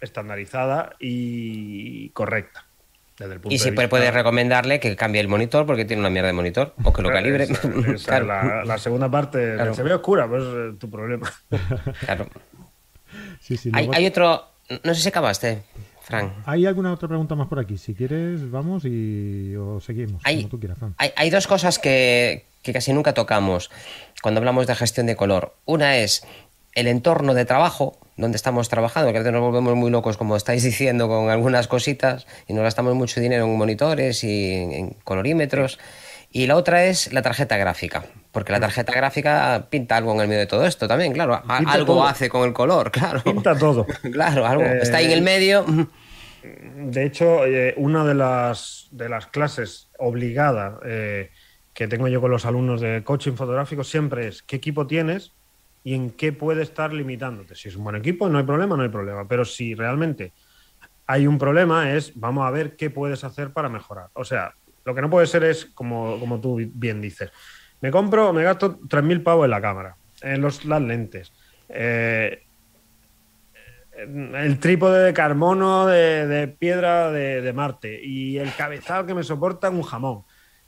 estandarizada 0.01 0.95
y 0.99 2.09
correcta. 2.09 2.68
Desde 3.19 3.33
el 3.33 3.41
punto 3.41 3.53
y 3.53 3.59
siempre 3.59 3.89
puedes 3.89 4.13
recomendarle 4.13 4.79
que 4.79 4.95
cambie 4.95 5.19
el 5.19 5.27
monitor 5.27 5.65
porque 5.65 5.83
tiene 5.83 5.99
una 5.99 6.09
mierda 6.09 6.27
de 6.27 6.33
monitor 6.33 6.73
o 6.83 6.93
que 6.93 7.01
lo 7.01 7.09
calibre. 7.09 7.47
la, 8.65 8.77
segunda 8.77 9.11
parte 9.11 9.57
se 9.73 9.83
ve 9.83 9.93
oscura, 9.93 10.27
pues 10.27 10.43
es 10.43 10.79
tu 10.79 10.89
problema. 10.89 11.29
claro. 12.05 12.27
hay, 13.73 14.07
otro. 14.07 14.45
No 14.83 14.93
sé 14.93 15.01
si 15.01 15.09
acabaste, 15.09 15.63
Frank. 16.01 16.31
¿Hay 16.45 16.65
alguna 16.65 16.93
otra 16.93 17.09
pregunta 17.09 17.35
más 17.35 17.47
por 17.49 17.59
aquí? 17.59 17.77
Si 17.77 17.93
quieres, 17.93 18.49
vamos 18.49 18.85
y 18.85 19.53
o 19.57 19.81
seguimos. 19.81 20.21
Hay, 20.23 20.37
como 20.37 20.49
tú 20.49 20.59
quieras, 20.59 20.77
Hay, 20.97 21.29
dos 21.29 21.45
cosas 21.45 21.77
que, 21.77 22.45
que 22.61 22.71
casi 22.71 22.93
nunca 22.93 23.13
tocamos 23.13 23.69
cuando 24.21 24.39
hablamos 24.39 24.65
de 24.65 24.75
gestión 24.75 25.07
de 25.07 25.17
color. 25.17 25.55
Una 25.65 25.97
es 25.97 26.25
el 26.73 26.87
entorno 26.87 27.33
de 27.33 27.43
trabajo, 27.43 27.97
donde 28.19 28.35
estamos 28.35 28.69
trabajando, 28.69 29.11
que 29.11 29.17
a 29.17 29.21
veces 29.21 29.33
nos 29.33 29.41
volvemos 29.41 29.75
muy 29.75 29.89
locos, 29.89 30.17
como 30.17 30.35
estáis 30.35 30.63
diciendo, 30.71 31.07
con 31.07 31.29
algunas 31.29 31.67
cositas 31.67 32.27
y 32.47 32.53
nos 32.53 32.63
gastamos 32.63 32.95
mucho 32.95 33.21
dinero 33.21 33.45
en 33.45 33.57
monitores 33.57 34.23
y 34.23 34.53
en 34.53 34.89
colorímetros. 35.03 35.79
Y 36.31 36.45
la 36.45 36.57
otra 36.57 36.85
es 36.85 37.11
la 37.11 37.23
tarjeta 37.23 37.57
gráfica, 37.57 38.05
porque 38.31 38.51
la 38.51 38.59
tarjeta 38.59 38.93
gráfica 38.93 39.67
pinta 39.71 39.97
algo 39.97 40.13
en 40.13 40.21
el 40.21 40.27
medio 40.27 40.41
de 40.41 40.47
todo 40.47 40.65
esto 40.65 40.87
también, 40.87 41.11
claro. 41.11 41.41
algo 41.47 42.05
hace 42.05 42.29
con 42.29 42.47
el 42.47 42.53
color, 42.53 42.91
claro. 42.91 43.23
Pinta 43.23 43.57
todo. 43.57 43.87
claro, 44.13 44.45
algo. 44.45 44.63
está 44.63 44.97
ahí 44.97 45.05
en 45.05 45.11
el 45.11 45.21
medio. 45.23 45.65
De 46.43 47.05
hecho, 47.05 47.45
eh, 47.45 47.73
una 47.77 48.05
de 48.05 48.13
las, 48.13 48.89
de 48.91 49.09
las 49.09 49.25
clases 49.25 49.89
obligada 49.97 50.79
eh, 50.85 51.31
que 51.73 51.87
tengo 51.87 52.07
yo 52.07 52.21
con 52.21 52.29
los 52.29 52.45
alumnos 52.45 52.79
de 52.79 53.03
coaching 53.03 53.33
fotográfico 53.33 53.83
siempre 53.83 54.27
es 54.27 54.43
qué 54.43 54.57
equipo 54.57 54.85
tienes 54.85 55.33
y 55.83 55.93
en 55.93 56.11
qué 56.11 56.33
puede 56.33 56.63
estar 56.63 56.93
limitándote. 56.93 57.55
Si 57.55 57.69
es 57.69 57.75
un 57.75 57.83
buen 57.83 57.95
equipo, 57.95 58.29
no 58.29 58.37
hay 58.37 58.43
problema, 58.43 58.75
no 58.75 58.83
hay 58.83 58.89
problema. 58.89 59.27
Pero 59.27 59.45
si 59.45 59.75
realmente 59.75 60.33
hay 61.05 61.25
un 61.25 61.37
problema, 61.37 61.93
es 61.93 62.13
vamos 62.15 62.45
a 62.45 62.51
ver 62.51 62.75
qué 62.75 62.89
puedes 62.89 63.23
hacer 63.23 63.51
para 63.51 63.69
mejorar. 63.69 64.09
O 64.13 64.23
sea, 64.23 64.53
lo 64.85 64.93
que 64.93 65.01
no 65.01 65.09
puede 65.09 65.27
ser 65.27 65.43
es, 65.43 65.65
como, 65.65 66.19
como 66.19 66.39
tú 66.39 66.59
bien 66.73 67.01
dices, 67.01 67.31
me 67.81 67.91
compro, 67.91 68.33
me 68.33 68.43
gasto 68.43 68.79
3.000 68.79 69.23
pavos 69.23 69.45
en 69.45 69.51
la 69.51 69.61
cámara, 69.61 69.95
en 70.21 70.41
los, 70.41 70.65
las 70.65 70.81
lentes. 70.81 71.31
Eh, 71.69 72.43
el 73.95 74.59
trípode 74.59 75.03
de 75.03 75.13
carbono 75.13 75.85
de, 75.85 76.47
piedra 76.47 77.11
de, 77.11 77.41
de, 77.41 77.53
Marte 77.53 77.99
y 78.01 78.37
el 78.37 78.53
cabezal 78.55 79.05
que 79.05 79.13
me 79.13 79.23
soporta 79.23 79.69
un 79.69 79.81
jamón. 79.81 80.23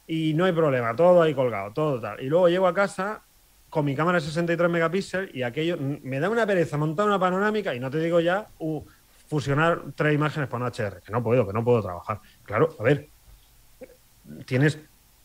Y 0.07 0.33
no 0.33 0.45
hay 0.45 0.51
problema, 0.51 0.95
todo 0.95 1.21
ahí 1.21 1.33
colgado, 1.33 1.71
todo 1.71 2.01
tal. 2.01 2.21
Y 2.21 2.27
luego 2.27 2.49
llego 2.49 2.67
a 2.67 2.73
casa 2.73 3.23
con 3.71 3.85
mi 3.85 3.95
cámara 3.95 4.19
de 4.19 4.25
63 4.25 4.69
megapíxeles 4.69 5.33
y 5.33 5.43
aquello 5.43 5.77
me 5.79 6.19
da 6.19 6.29
una 6.29 6.45
pereza 6.45 6.77
montar 6.77 7.07
una 7.07 7.17
panorámica 7.17 7.73
y 7.73 7.79
no 7.79 7.89
te 7.89 7.99
digo 7.99 8.19
ya 8.19 8.47
uh, 8.59 8.83
fusionar 9.27 9.81
tres 9.95 10.13
imágenes 10.13 10.49
por 10.49 10.61
un 10.61 10.69
HDR, 10.69 11.01
que 11.01 11.11
no 11.11 11.23
puedo, 11.23 11.47
que 11.47 11.53
no 11.53 11.63
puedo 11.63 11.81
trabajar. 11.81 12.19
Claro, 12.43 12.75
a 12.77 12.83
ver, 12.83 13.07
tienes 14.45 14.77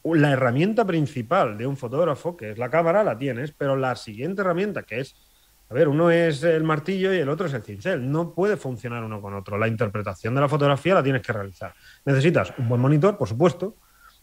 la 0.05 0.30
herramienta 0.30 0.84
principal 0.84 1.59
de 1.59 1.66
un 1.66 1.76
fotógrafo, 1.76 2.36
que 2.36 2.53
es 2.53 2.59
la 2.59 2.70
cámara, 2.70 3.03
la 3.03 3.18
tienes, 3.18 3.51
pero 3.51 3.74
la 3.74 3.97
siguiente 3.97 4.42
herramienta, 4.42 4.84
que 4.84 5.01
es, 5.01 5.16
a 5.68 5.74
ver, 5.74 5.88
uno 5.88 6.12
es 6.12 6.44
el 6.44 6.62
martillo 6.62 7.12
y 7.12 7.18
el 7.18 7.28
otro 7.28 7.47
es 7.47 7.55
el 7.55 7.64
cincel. 7.64 8.09
No 8.09 8.30
puede 8.30 8.57
funcionar 8.57 9.03
uno 9.03 9.20
con 9.20 9.34
otro. 9.34 9.59
La 9.59 9.66
interpretación 9.66 10.36
de 10.36 10.40
la 10.40 10.49
fotografía 10.49 10.94
la 10.94 11.03
tienes 11.03 11.22
que 11.22 11.32
realizar. 11.32 11.74
Necesitas 12.05 12.53
un 12.59 12.68
buen 12.68 12.80
monitor, 12.80 13.18
por 13.18 13.28
supuesto, 13.28 13.74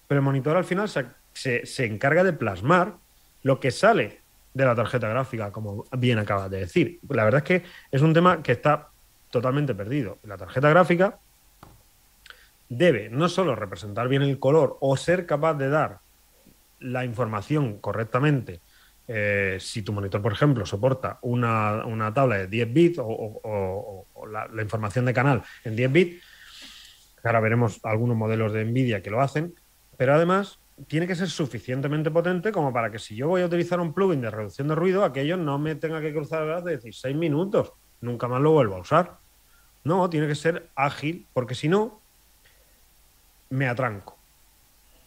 pero 0.08 0.20
el 0.20 0.24
monitor 0.24 0.56
al 0.56 0.64
final 0.64 0.88
se, 0.88 1.66
se 1.66 1.86
encarga 1.86 2.24
de 2.24 2.32
plasmar 2.32 3.03
lo 3.44 3.60
que 3.60 3.72
sale 3.72 4.22
de 4.54 4.66
la 4.66 4.76
tarjeta 4.76 5.08
gráfica, 5.08 5.52
como 5.52 5.86
bien 5.98 6.20
acabas 6.20 6.50
de 6.50 6.60
decir. 6.60 7.00
La 7.10 7.26
verdad 7.26 7.44
es 7.44 7.62
que 7.62 7.68
es 7.92 8.02
un 8.02 8.14
tema 8.14 8.42
que 8.42 8.54
está 8.54 8.90
totalmente 9.30 9.74
perdido. 9.74 10.20
La 10.24 10.38
tarjeta 10.38 10.70
gráfica 10.70 11.20
debe 12.70 13.10
no 13.10 13.30
solo 13.30 13.56
representar 13.56 14.08
bien 14.08 14.22
el 14.22 14.40
color 14.40 14.78
o 14.80 14.96
ser 14.98 15.26
capaz 15.26 15.56
de 15.56 15.70
dar 15.70 16.00
la 16.80 17.06
información 17.06 17.80
correctamente. 17.80 18.62
Eh, 19.08 19.58
si 19.60 19.82
tu 19.82 19.92
monitor, 19.92 20.22
por 20.22 20.32
ejemplo, 20.32 20.66
soporta 20.66 21.20
una, 21.22 22.12
tabla 22.14 22.38
de 22.38 22.48
10 22.48 22.74
bits 22.74 23.00
o, 23.02 24.06
la, 24.32 24.48
la, 24.48 24.62
información 24.62 25.06
de 25.06 25.14
canal 25.14 25.44
en 25.66 25.76
10 25.76 25.92
bits, 25.92 26.24
ahora 27.24 27.42
veremos 27.42 27.80
algunos 27.84 28.16
modelos 28.16 28.54
de 28.54 28.64
Nvidia 28.64 29.02
que 29.02 29.10
lo 29.10 29.20
hacen, 29.20 29.56
pero 29.98 30.14
además 30.14 30.60
tiene 30.88 31.08
que 31.08 31.16
ser 31.16 31.30
suficientemente 31.30 32.12
potente 32.12 32.52
como 32.52 32.74
para 32.74 32.92
que 32.92 33.00
si 33.00 33.16
yo 33.16 33.28
voy 33.28 33.42
a 33.42 33.46
utilizar 33.46 33.80
un 33.80 33.94
plugin 33.94 34.22
de 34.22 34.32
reducción 34.32 34.68
de 34.68 34.76
ruido, 34.76 35.04
aquello 35.04 35.38
no 35.38 35.60
me 35.60 35.76
tenga 35.76 36.02
que 36.02 36.14
cruzar 36.14 36.64
de 36.64 36.78
16 36.78 37.16
minutos. 37.16 37.74
Nunca 38.02 38.28
más 38.28 38.42
lo 38.42 38.52
vuelvo 38.52 38.76
a 38.76 38.80
usar. 38.80 39.18
No, 39.84 40.10
tiene 40.10 40.28
que 40.28 40.36
ser 40.36 40.70
ágil, 40.76 41.28
porque 41.34 41.56
si 41.56 41.68
no, 41.68 42.02
me 43.50 43.68
atranco. 43.68 44.18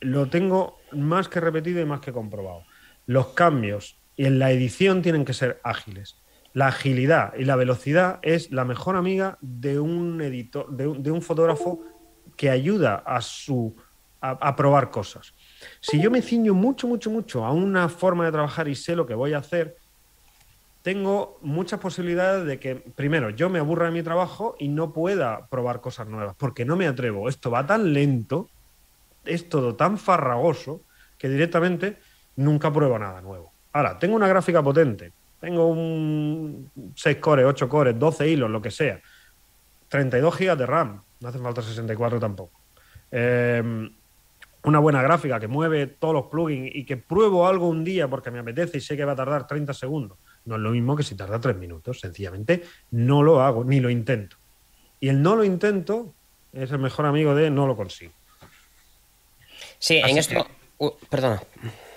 Lo 0.00 0.28
tengo 0.28 0.78
más 0.92 1.28
que 1.28 1.40
repetido 1.40 1.80
y 1.80 1.84
más 1.84 2.00
que 2.00 2.12
comprobado. 2.12 2.64
Los 3.06 3.28
cambios 3.28 3.98
en 4.16 4.38
la 4.38 4.50
edición 4.50 5.02
tienen 5.02 5.24
que 5.24 5.34
ser 5.34 5.60
ágiles. 5.62 6.16
La 6.52 6.68
agilidad 6.68 7.34
y 7.36 7.44
la 7.44 7.56
velocidad 7.56 8.18
es 8.22 8.50
la 8.50 8.64
mejor 8.64 8.96
amiga 8.96 9.36
de 9.40 9.78
un 9.78 10.20
editor, 10.22 10.70
de 10.70 11.10
un, 11.10 11.22
fotógrafo 11.22 11.82
que 12.36 12.50
ayuda 12.50 13.02
a 13.06 13.20
su 13.20 13.76
a 14.20 14.56
probar 14.56 14.90
cosas. 14.90 15.34
Si 15.80 16.00
yo 16.00 16.11
me 16.11 16.22
ciño 16.22 16.54
mucho, 16.54 16.86
mucho, 16.86 17.11
mucho 17.11 17.44
a 17.44 17.52
una 17.52 17.88
forma 17.88 18.24
de 18.24 18.32
trabajar 18.32 18.68
y 18.68 18.74
sé 18.74 18.96
lo 18.96 19.07
que 19.07 19.14
voy 19.14 19.32
a 19.32 19.38
hacer, 19.38 19.76
tengo 20.82 21.38
muchas 21.42 21.80
posibilidades 21.80 22.46
de 22.46 22.61
que, 22.61 22.76
primero, 22.76 23.30
yo 23.30 23.50
me 23.50 23.59
aburra 23.59 23.86
de 23.86 23.92
mi 23.92 24.02
trabajo 24.02 24.54
y 24.59 24.68
no 24.68 24.92
pueda 24.92 25.48
probar 25.48 25.80
cosas 25.80 26.07
nuevas, 26.07 26.36
porque 26.38 26.64
no 26.64 26.76
me 26.76 26.86
atrevo. 26.86 27.28
Esto 27.28 27.50
va 27.50 27.66
tan 27.66 27.92
lento, 27.92 28.48
es 29.24 29.48
todo 29.48 29.74
tan 29.74 29.98
farragoso, 29.98 30.82
que 31.18 31.28
directamente 31.28 31.98
nunca 32.36 32.72
pruebo 32.72 32.98
nada 32.98 33.20
nuevo. 33.20 33.52
Ahora, 33.72 33.98
tengo 33.98 34.14
una 34.14 34.28
gráfica 34.28 34.62
potente, 34.62 35.12
tengo 35.40 35.66
un 35.66 36.70
6 36.94 37.16
cores, 37.16 37.44
8 37.46 37.68
cores, 37.68 37.98
12 37.98 38.28
hilos, 38.28 38.48
lo 38.48 38.62
que 38.62 38.70
sea, 38.70 39.00
32 39.88 40.38
GB 40.38 40.57
de 40.57 40.66
RAM, 40.66 41.02
no 41.20 41.28
hace 41.28 41.38
falta 41.38 41.62
64 41.62 42.20
tampoco. 42.20 42.61
Eh, 43.11 43.90
una 44.66 44.80
buena 44.80 45.00
gráfica 45.00 45.38
que 45.38 45.46
mueve 45.46 45.86
todos 45.86 46.12
los 46.12 46.26
plugins 46.26 46.74
y 46.74 46.84
que 46.84 46.96
pruebo 46.96 47.46
algo 47.46 47.68
un 47.68 47.84
día 47.84 48.08
porque 48.08 48.32
me 48.32 48.40
apetece 48.40 48.78
y 48.78 48.80
sé 48.80 48.96
que 48.96 49.04
va 49.04 49.12
a 49.12 49.16
tardar 49.16 49.46
30 49.46 49.72
segundos, 49.72 50.18
no 50.44 50.56
es 50.56 50.60
lo 50.60 50.70
mismo 50.70 50.96
que 50.96 51.04
si 51.04 51.14
tarda 51.14 51.40
3 51.40 51.56
minutos. 51.56 52.00
Sencillamente 52.00 52.64
no 52.90 53.22
lo 53.22 53.40
hago, 53.40 53.64
ni 53.64 53.78
lo 53.78 53.90
intento. 53.90 54.36
Y 54.98 55.08
el 55.08 55.22
no 55.22 55.36
lo 55.36 55.44
intento 55.44 56.12
es 56.52 56.72
el 56.72 56.78
mejor 56.78 57.06
amigo 57.06 57.34
de 57.34 57.48
no 57.48 57.66
lo 57.66 57.76
consigo. 57.76 58.12
Sí, 59.78 59.98
en 59.98 60.18
esto. 60.18 60.46
Uh, 60.78 60.90
perdona. 61.08 61.40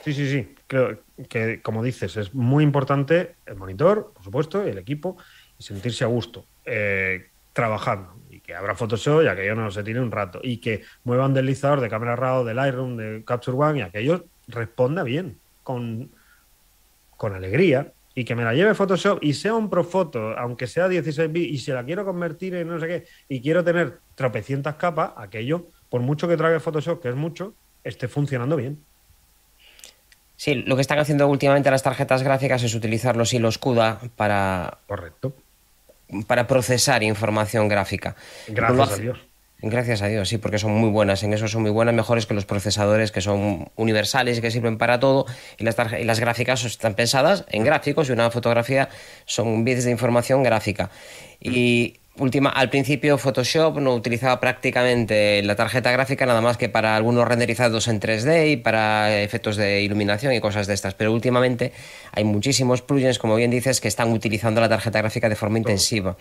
Sí, 0.04 0.14
sí, 0.14 0.30
sí. 0.30 0.56
Creo 0.68 1.00
que, 1.28 1.62
como 1.62 1.82
dices, 1.82 2.18
es 2.18 2.36
muy 2.36 2.64
importante 2.64 3.36
el 3.48 3.56
monitor, 3.56 4.12
por 4.14 4.24
supuesto, 4.24 4.62
el 4.62 4.78
equipo 4.78 5.18
y 5.58 5.64
sentirse 5.64 6.04
a 6.04 6.08
gusto 6.08 6.46
eh, 6.66 7.30
trabajando 7.54 8.19
que 8.50 8.56
abra 8.56 8.74
Photoshop 8.74 9.22
y 9.22 9.28
aquello 9.28 9.54
no 9.54 9.70
se 9.70 9.84
tiene 9.84 10.02
un 10.02 10.10
rato. 10.10 10.40
Y 10.42 10.58
que 10.58 10.82
muevan 11.04 11.36
deslizador 11.36 11.82
de 11.82 11.88
cámara 11.88 12.16
RAW, 12.16 12.44
del 12.44 12.56
Lightroom, 12.56 12.98
de 12.98 13.24
Capture 13.24 13.56
One 13.56 13.78
y 13.78 13.82
aquello 13.84 14.26
responda 14.48 15.04
bien, 15.04 15.38
con, 15.62 16.10
con 17.16 17.36
alegría. 17.36 17.94
Y 18.16 18.26
que 18.26 18.34
me 18.36 18.44
la 18.44 18.56
lleve 18.56 18.74
Photoshop 18.74 19.20
y 19.22 19.34
sea 19.34 19.54
un 19.54 19.70
Profoto, 19.70 20.36
aunque 20.36 20.66
sea 20.66 20.90
16 20.90 21.32
bits, 21.32 21.54
y 21.54 21.58
se 21.60 21.74
la 21.74 21.84
quiero 21.86 22.04
convertir 22.04 22.56
en 22.56 22.68
no 22.68 22.80
sé 22.80 22.88
qué, 22.88 23.06
y 23.30 23.40
quiero 23.40 23.64
tener 23.64 24.00
tropecientas 24.16 24.76
capas, 24.76 25.12
aquello, 25.16 25.68
por 25.88 26.02
mucho 26.02 26.28
que 26.28 26.36
trague 26.36 26.60
Photoshop, 26.60 27.04
que 27.04 27.10
es 27.10 27.16
mucho, 27.16 27.54
esté 27.84 28.08
funcionando 28.08 28.56
bien. 28.56 28.84
Sí, 30.38 30.56
lo 30.56 30.76
que 30.76 30.82
están 30.82 30.98
haciendo 30.98 31.28
últimamente 31.28 31.70
las 31.70 31.84
tarjetas 31.84 32.24
gráficas 32.24 32.64
es 32.64 32.74
utilizar 32.74 33.16
los 33.16 33.32
hilos 33.32 33.60
CUDA 33.60 34.02
para. 34.16 34.80
Correcto 34.88 35.36
para 36.28 36.48
procesar 36.48 37.04
información 37.04 37.68
gráfica. 37.68 38.16
Gracias 38.48 38.92
a 38.92 38.98
Dios. 38.98 39.20
Gracias 39.62 40.02
a 40.02 40.08
Dios, 40.08 40.30
sí, 40.30 40.38
porque 40.38 40.58
son 40.58 40.72
muy 40.72 40.90
buenas. 40.90 41.22
En 41.24 41.34
eso 41.34 41.50
son 41.50 41.64
muy 41.64 41.72
buenas, 41.72 41.94
mejores 41.94 42.26
que 42.26 42.34
los 42.34 42.46
procesadores 42.46 43.12
que 43.12 43.20
son 43.20 43.70
universales 43.76 44.38
y 44.38 44.42
que 44.42 44.52
sirven 44.52 44.78
para 44.78 45.02
todo. 45.02 45.26
Y 45.58 45.66
las, 45.66 45.76
y 46.00 46.06
las 46.06 46.22
gráficas 46.22 46.64
están 46.64 46.94
pensadas 46.94 47.44
en 47.50 47.66
gráficos 47.66 48.08
y 48.08 48.14
una 48.14 48.32
fotografía 48.32 48.88
son 49.26 49.66
bits 49.66 49.84
de 49.84 49.92
información 49.92 50.44
gráfica. 50.44 50.90
Y 51.42 51.99
última, 52.20 52.50
al 52.50 52.70
principio 52.70 53.18
Photoshop 53.18 53.80
no 53.80 53.94
utilizaba 53.94 54.40
prácticamente 54.40 55.42
la 55.44 55.56
tarjeta 55.56 55.92
gráfica 55.92 56.26
nada 56.26 56.42
más 56.42 56.58
que 56.58 56.70
para 56.70 56.96
algunos 56.96 57.28
renderizados 57.28 57.88
en 57.88 58.00
3D 58.00 58.52
y 58.52 58.58
para 58.58 59.22
efectos 59.22 59.56
de 59.56 59.82
iluminación 59.82 60.34
y 60.34 60.40
cosas 60.40 60.68
de 60.68 60.74
estas, 60.74 60.94
pero 60.94 61.14
últimamente 61.14 61.72
hay 62.12 62.24
muchísimos 62.24 62.82
plugins, 62.82 63.20
como 63.20 63.36
bien 63.36 63.52
dices, 63.52 63.82
que 63.82 63.88
están 63.88 64.12
utilizando 64.12 64.62
la 64.62 64.70
tarjeta 64.70 65.00
gráfica 65.00 65.30
de 65.30 65.36
forma 65.36 65.58
intensiva. 65.58 66.18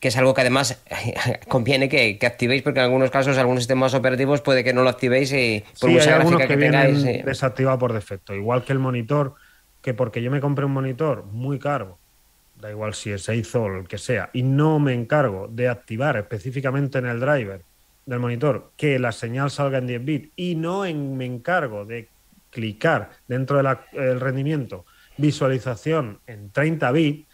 que 0.00 0.08
es 0.08 0.16
algo 0.16 0.34
que 0.34 0.42
además 0.42 0.82
conviene 1.48 1.88
que, 1.88 2.18
activéis, 2.22 2.62
porque 2.62 2.80
en 2.80 2.84
algunos 2.84 3.10
casos, 3.10 3.38
algunos 3.38 3.62
sistemas 3.62 3.94
operativos 3.94 4.40
puede 4.40 4.62
que 4.62 4.72
no 4.72 4.82
lo 4.82 4.90
activéis 4.90 5.32
y 5.32 5.64
por 5.80 5.90
sí, 5.90 5.96
mucha 5.96 6.18
gráfica 6.18 6.46
que, 6.46 6.56
tengáis. 6.56 7.04
Eh, 7.04 7.22
desactivado 7.24 7.78
por 7.78 7.92
defecto. 7.92 8.34
Igual 8.34 8.64
que 8.64 8.72
el 8.72 8.78
monitor, 8.78 9.34
que 9.80 9.94
porque 9.94 10.22
yo 10.22 10.30
me 10.30 10.40
compré 10.40 10.64
un 10.64 10.72
monitor 10.72 11.24
muy 11.24 11.58
caro, 11.58 11.98
da 12.64 12.70
igual 12.70 12.94
si 12.94 13.10
es 13.10 13.24
6 13.24 13.54
o 13.56 13.66
el 13.66 13.86
que 13.86 13.98
sea, 13.98 14.30
y 14.32 14.42
no 14.42 14.78
me 14.78 14.94
encargo 14.94 15.48
de 15.48 15.68
activar 15.68 16.16
específicamente 16.16 16.96
en 16.96 17.04
el 17.04 17.20
driver 17.20 17.60
del 18.06 18.18
monitor 18.20 18.72
que 18.74 18.98
la 18.98 19.12
señal 19.12 19.50
salga 19.50 19.76
en 19.76 19.86
10 19.86 20.04
bits 20.04 20.32
y 20.34 20.54
no 20.54 20.80
me 20.80 21.26
encargo 21.26 21.84
de 21.84 22.08
clicar 22.48 23.10
dentro 23.28 23.58
del 23.58 24.18
rendimiento 24.18 24.86
visualización 25.18 26.20
en 26.26 26.50
30 26.50 26.90
bits, 26.92 27.28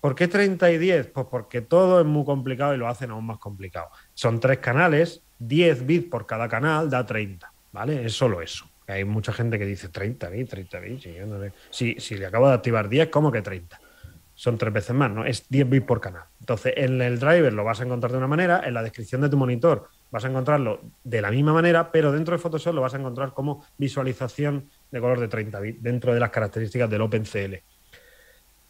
¿Por 0.00 0.14
qué 0.14 0.28
30 0.28 0.70
y 0.70 0.78
10? 0.78 1.06
Pues 1.08 1.26
porque 1.28 1.60
todo 1.60 2.00
es 2.00 2.06
muy 2.06 2.24
complicado 2.24 2.72
y 2.72 2.76
lo 2.76 2.86
hacen 2.86 3.10
aún 3.10 3.26
más 3.26 3.38
complicado. 3.38 3.88
Son 4.14 4.38
tres 4.38 4.58
canales, 4.58 5.22
10 5.40 5.86
bits 5.86 6.08
por 6.08 6.24
cada 6.24 6.48
canal 6.48 6.88
da 6.88 7.04
30, 7.04 7.52
¿vale? 7.72 8.04
Es 8.04 8.12
solo 8.12 8.40
eso. 8.40 8.68
Hay 8.86 9.04
mucha 9.04 9.32
gente 9.32 9.58
que 9.58 9.66
dice 9.66 9.88
30 9.88 10.28
bits, 10.28 10.50
30 10.50 10.78
bits. 10.78 11.08
si 11.70 12.16
le 12.16 12.26
acabo 12.26 12.46
de 12.46 12.54
activar 12.54 12.88
10, 12.88 13.08
¿cómo 13.08 13.32
que 13.32 13.42
30? 13.42 13.80
Son 14.38 14.56
tres 14.56 14.72
veces 14.72 14.94
más, 14.94 15.10
¿no? 15.10 15.24
Es 15.24 15.48
10 15.48 15.68
bits 15.68 15.84
por 15.84 16.00
canal. 16.00 16.22
Entonces, 16.38 16.72
en 16.76 17.02
el 17.02 17.18
driver 17.18 17.52
lo 17.52 17.64
vas 17.64 17.80
a 17.80 17.82
encontrar 17.82 18.12
de 18.12 18.18
una 18.18 18.28
manera, 18.28 18.62
en 18.64 18.72
la 18.72 18.84
descripción 18.84 19.20
de 19.20 19.28
tu 19.28 19.36
monitor 19.36 19.88
vas 20.12 20.24
a 20.24 20.28
encontrarlo 20.28 20.80
de 21.02 21.20
la 21.20 21.32
misma 21.32 21.52
manera, 21.52 21.90
pero 21.90 22.12
dentro 22.12 22.36
de 22.36 22.38
Photoshop 22.40 22.72
lo 22.72 22.82
vas 22.82 22.94
a 22.94 22.98
encontrar 22.98 23.34
como 23.34 23.66
visualización 23.78 24.70
de 24.92 25.00
color 25.00 25.18
de 25.18 25.26
30 25.26 25.58
bits 25.58 25.82
dentro 25.82 26.14
de 26.14 26.20
las 26.20 26.30
características 26.30 26.88
del 26.88 27.00
OpenCL. 27.00 27.54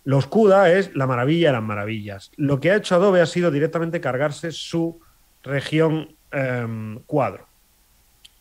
Los 0.04 0.26
CUDA 0.26 0.72
es 0.72 0.96
la 0.96 1.06
maravilla 1.06 1.48
de 1.48 1.52
las 1.52 1.62
maravillas. 1.62 2.32
Lo 2.38 2.60
que 2.60 2.70
ha 2.70 2.76
hecho 2.76 2.94
Adobe 2.94 3.20
ha 3.20 3.26
sido 3.26 3.50
directamente 3.50 4.00
cargarse 4.00 4.52
su 4.52 4.98
región 5.42 6.16
em, 6.32 6.98
cuadro. 7.00 7.46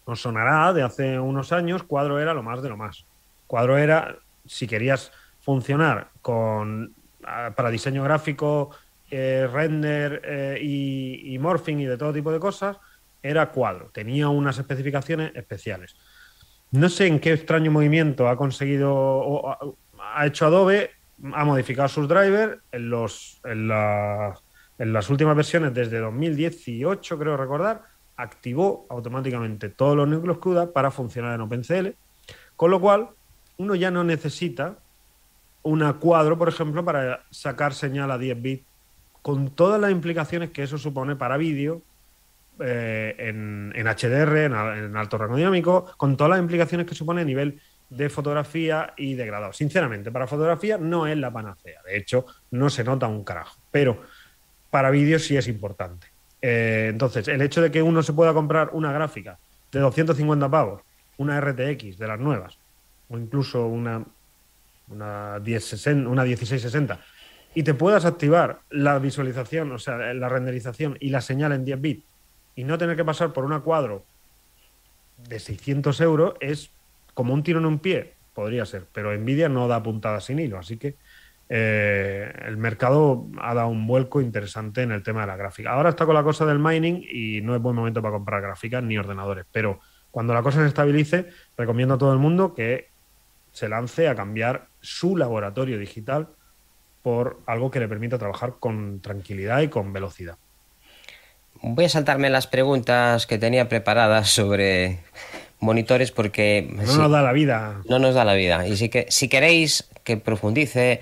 Nos 0.08 0.22
sonará 0.22 0.72
de 0.72 0.82
hace 0.82 1.20
unos 1.20 1.52
años, 1.52 1.84
cuadro 1.84 2.22
era 2.22 2.34
lo 2.34 2.42
más 2.42 2.62
de 2.62 2.70
lo 2.70 2.78
más. 2.78 3.06
Cuadro 3.48 3.78
era, 3.78 4.16
si 4.46 4.66
querías 4.66 5.12
funcionar 5.42 6.12
con, 6.22 6.96
para 7.56 7.70
diseño 7.70 8.04
gráfico, 8.04 8.72
eh, 9.10 9.48
render 9.52 10.22
eh, 10.24 10.60
y, 10.62 11.38
morphing 11.40 11.80
y 11.80 11.86
de 11.86 11.98
todo 11.98 12.14
tipo 12.14 12.32
de 12.32 12.40
cosas, 12.40 12.78
era 13.22 13.52
cuadro. 13.52 13.90
Tenía 13.92 14.30
unas 14.30 14.58
especificaciones 14.58 15.32
especiales. 15.36 15.96
No 16.72 16.90
sé 16.90 17.08
en 17.08 17.20
qué 17.20 17.34
extraño 17.34 17.72
movimiento 17.72 18.28
ha 18.28 18.36
conseguido 18.36 18.94
o 18.94 19.78
ha 20.00 20.26
hecho 20.26 20.46
Adobe 20.46 20.92
ha 21.34 21.46
modificado 21.46 21.88
sus 21.88 22.08
drivers 22.08 22.60
en, 22.72 22.90
los, 22.90 23.42
en, 23.44 23.68
las 23.68 25.10
últimas 25.10 25.36
versiones, 25.36 25.74
desde 25.74 26.00
2018, 26.00 27.18
creo 27.18 27.38
recordar, 27.38 27.84
activó 28.16 28.86
automáticamente 28.90 29.70
todos 29.70 29.96
los 29.96 30.08
núcleos 30.08 30.38
CUDA 30.38 30.72
para 30.74 30.92
funcionar 30.92 31.34
en 31.34 31.42
OpenCL, 31.42 31.88
con 32.56 32.72
lo 32.72 32.80
cual 32.80 33.10
uno 33.58 33.76
ya 33.76 33.90
no 33.90 34.04
necesita 34.04 34.78
una 35.68 35.94
cuadro, 35.94 36.38
por 36.38 36.48
ejemplo, 36.48 36.84
para 36.86 37.24
sacar 37.30 37.74
señal 37.74 38.10
a 38.12 38.18
10 38.18 38.42
bits, 38.42 38.66
con 39.22 39.50
todas 39.50 39.82
las 39.82 39.92
implicaciones 39.92 40.52
que 40.52 40.64
eso 40.64 40.78
supone 40.78 41.18
para 41.18 41.36
vídeo, 41.36 41.82
eh, 42.60 43.16
en, 43.20 43.74
HDR, 43.76 44.38
en, 44.38 44.54
en, 44.54 44.96
alto 44.96 45.18
rango 45.18 45.36
dinámico, 45.36 45.92
con 45.98 46.16
todas 46.16 46.32
las 46.32 46.40
implicaciones 46.40 46.88
que 46.88 46.96
supone 46.96 47.22
a 47.22 47.26
nivel 47.26 47.60
de 47.90 48.10
fotografía 48.10 48.94
y 48.96 49.16
degradado. 49.16 49.52
Sinceramente, 49.52 50.10
para 50.10 50.26
fotografía 50.26 50.78
no 50.78 51.06
es 51.06 51.18
la 51.18 51.32
panacea. 51.32 51.82
De 51.86 51.98
hecho, 51.98 52.26
no 52.52 52.70
se 52.70 52.86
nota 52.86 53.08
un 53.08 53.26
carajo. 53.26 53.60
Pero 53.70 54.02
para 54.70 54.90
vídeo 54.90 55.20
sí 55.20 55.36
es 55.36 55.50
importante. 55.50 56.08
Eh, 56.42 56.88
entonces, 56.90 57.28
el 57.28 57.42
hecho 57.42 57.62
de 57.62 57.72
que 57.72 57.82
uno 57.82 58.02
se 58.02 58.14
pueda 58.14 58.34
comprar 58.34 58.70
una 58.72 58.94
gráfica 58.94 59.38
de 59.72 59.80
250 59.80 60.50
pavos, 60.50 60.82
una 61.18 61.42
RTX 61.42 61.98
de 61.98 62.08
las 62.08 62.20
nuevas, 62.20 62.58
o 63.10 63.18
incluso 63.18 63.68
una, 63.68 64.06
una, 64.90 65.40
1060, 65.40 66.10
una 66.10 66.24
1660, 66.24 67.00
y 67.56 67.64
te 67.64 67.74
puedas 67.74 68.06
activar 68.06 68.60
la 68.70 69.00
visualización, 69.00 69.72
o 69.72 69.80
sea, 69.80 70.14
la 70.14 70.30
renderización 70.30 70.98
y 71.00 71.10
la 71.10 71.22
señal 71.22 71.52
en 71.52 71.66
10 71.66 71.82
bits, 71.82 72.04
y 72.56 72.64
no 72.64 72.78
tener 72.78 72.96
que 72.96 73.06
pasar 73.06 73.34
por 73.34 73.46
una 73.46 73.62
cuadro 73.62 74.04
de 75.28 75.40
600 75.40 76.00
euros, 76.02 76.34
es 76.40 76.72
como 77.14 77.34
un 77.34 77.44
tiro 77.44 77.60
en 77.60 77.66
un 77.66 77.80
pie, 77.80 78.14
podría 78.34 78.66
ser, 78.66 78.86
pero 78.94 79.16
Nvidia 79.18 79.50
no 79.50 79.68
da 79.68 79.82
puntada 79.82 80.22
sin 80.22 80.40
hilo, 80.40 80.60
así 80.60 80.78
que 80.78 80.96
eh, 81.50 82.32
el 82.46 82.58
mercado 82.58 83.26
ha 83.40 83.54
dado 83.54 83.70
un 83.70 83.88
vuelco 83.88 84.22
interesante 84.22 84.82
en 84.82 84.92
el 84.92 85.02
tema 85.02 85.22
de 85.22 85.28
la 85.28 85.38
gráfica. 85.38 85.72
Ahora 85.72 85.90
está 85.90 86.06
con 86.06 86.14
la 86.14 86.24
cosa 86.24 86.46
del 86.46 86.60
mining 86.60 87.04
y 87.10 87.42
no 87.42 87.56
es 87.56 87.62
buen 87.62 87.76
momento 87.76 88.02
para 88.02 88.14
comprar 88.14 88.42
gráficas 88.42 88.84
ni 88.84 88.98
ordenadores, 88.98 89.46
pero 89.52 89.80
cuando 90.12 90.34
la 90.34 90.44
cosa 90.44 90.62
se 90.62 90.68
estabilice, 90.68 91.28
recomiendo 91.58 91.96
a 91.96 91.98
todo 91.98 92.14
el 92.14 92.20
mundo 92.20 92.54
que 92.54 92.90
se 93.52 93.70
lance 93.70 94.08
a 94.08 94.16
cambiar 94.16 94.68
su 94.88 95.18
laboratorio 95.18 95.78
digital 95.78 96.30
por 97.04 97.42
algo 97.46 97.70
que 97.70 97.80
le 97.80 97.90
permita 97.90 98.18
trabajar 98.18 98.56
con 98.58 99.02
tranquilidad 99.02 99.60
y 99.60 99.68
con 99.68 99.92
velocidad. 99.92 100.38
Voy 101.62 101.86
a 101.86 101.90
saltarme 101.90 102.30
las 102.30 102.48
preguntas 102.48 103.28
que 103.28 103.38
tenía 103.38 103.68
preparadas 103.68 104.30
sobre 104.30 105.00
monitores 105.60 106.12
porque... 106.12 106.70
No 106.72 106.84
nos 106.96 107.12
da 107.12 107.22
la 107.22 107.34
vida. 107.34 107.82
No 107.90 108.00
nos 108.00 108.16
da 108.16 108.24
la 108.24 108.36
vida. 108.36 108.66
Y 108.66 108.78
si, 108.78 108.88
que, 108.88 109.08
si 109.10 109.28
queréis 109.28 109.90
que 110.06 110.16
profundice, 110.16 111.02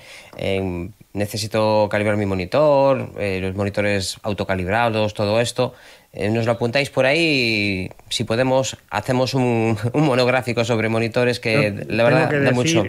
necesito 1.14 1.88
calibrar 1.92 2.18
mi 2.18 2.26
monitor, 2.26 3.12
eh, 3.20 3.40
los 3.40 3.56
monitores 3.56 4.18
autocalibrados, 4.24 5.14
todo 5.14 5.40
esto, 5.40 5.76
eh, 6.12 6.30
nos 6.30 6.48
lo 6.48 6.54
apuntáis 6.54 6.90
por 6.90 7.06
ahí 7.06 7.20
y 7.20 7.92
si 8.10 8.24
podemos 8.24 8.78
hacemos 8.90 9.36
un, 9.36 9.78
monográfico 9.94 10.66
sobre 10.66 10.90
monitores 10.90 11.40
que 11.40 11.86
la 11.88 12.04
verdad 12.04 12.32
da 12.42 12.52
mucho. 12.52 12.84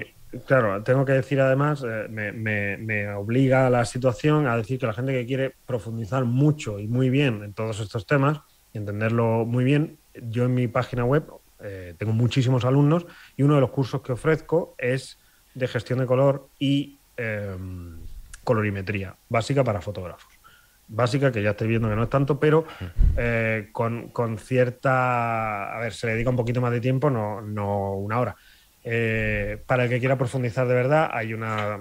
Claro, 0.44 0.82
tengo 0.82 1.04
que 1.04 1.12
decir 1.12 1.40
además, 1.40 1.82
eh, 1.86 2.06
me, 2.10 2.32
me, 2.32 2.76
me, 2.76 3.08
obliga 3.10 3.66
a 3.66 3.70
la 3.70 3.84
situación 3.84 4.46
a 4.46 4.56
decir 4.56 4.78
que 4.78 4.86
la 4.86 4.92
gente 4.92 5.12
que 5.12 5.24
quiere 5.24 5.54
profundizar 5.66 6.24
mucho 6.24 6.78
y 6.78 6.88
muy 6.88 7.10
bien 7.10 7.42
en 7.42 7.54
todos 7.54 7.80
estos 7.80 8.06
temas 8.06 8.40
y 8.72 8.78
entenderlo 8.78 9.44
muy 9.44 9.64
bien, 9.64 9.98
yo 10.14 10.44
en 10.44 10.54
mi 10.54 10.68
página 10.68 11.04
web 11.04 11.24
eh, 11.60 11.94
tengo 11.98 12.12
muchísimos 12.12 12.64
alumnos 12.64 13.06
y 13.36 13.42
uno 13.42 13.54
de 13.54 13.60
los 13.60 13.70
cursos 13.70 14.02
que 14.02 14.12
ofrezco 14.12 14.74
es 14.78 15.18
de 15.54 15.66
gestión 15.68 15.98
de 15.98 16.06
color 16.06 16.48
y 16.58 16.98
em, 17.16 17.98
colorimetría, 18.44 19.16
básica 19.28 19.64
para 19.64 19.80
fotógrafos. 19.80 20.32
Básica, 20.88 21.32
que 21.32 21.42
ya 21.42 21.50
estoy 21.50 21.66
viendo 21.66 21.88
que 21.88 21.96
no 21.96 22.04
es 22.04 22.10
tanto, 22.10 22.38
pero 22.38 22.64
eh, 23.16 23.70
con, 23.72 24.38
cierta. 24.38 25.76
A 25.76 25.80
ver, 25.80 25.92
se 25.92 26.06
le 26.06 26.12
dedica 26.12 26.30
un 26.30 26.36
poquito 26.36 26.60
más 26.60 26.70
de 26.70 26.80
tiempo, 26.80 27.10
no, 27.10 27.40
no 27.40 27.94
una 27.94 28.20
hora. 28.20 28.36
Eh, 28.88 29.60
para 29.66 29.84
el 29.84 29.90
que 29.90 29.98
quiera 29.98 30.16
profundizar 30.16 30.68
de 30.68 30.74
verdad, 30.74 31.10
hay 31.12 31.34
una 31.34 31.80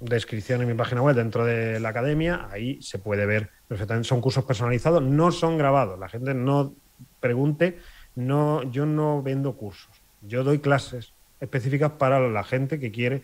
descripción 0.00 0.60
en 0.60 0.68
mi 0.68 0.74
página 0.74 1.00
web 1.00 1.16
dentro 1.16 1.46
de 1.46 1.80
la 1.80 1.88
academia. 1.88 2.48
Ahí 2.50 2.80
se 2.82 2.98
puede 2.98 3.24
ver 3.24 3.48
perfectamente. 3.66 4.06
Son 4.06 4.20
cursos 4.20 4.44
personalizados, 4.44 5.02
no 5.02 5.32
son 5.32 5.56
grabados. 5.56 5.98
La 5.98 6.10
gente 6.10 6.34
no 6.34 6.74
pregunte 7.20 7.78
no, 8.14 8.62
yo 8.70 8.84
no 8.84 9.22
vendo 9.22 9.54
cursos, 9.56 9.90
yo 10.20 10.44
doy 10.44 10.58
clases 10.58 11.14
específicas 11.40 11.92
para 11.92 12.20
la 12.20 12.44
gente 12.44 12.78
que 12.78 12.90
quiere, 12.90 13.22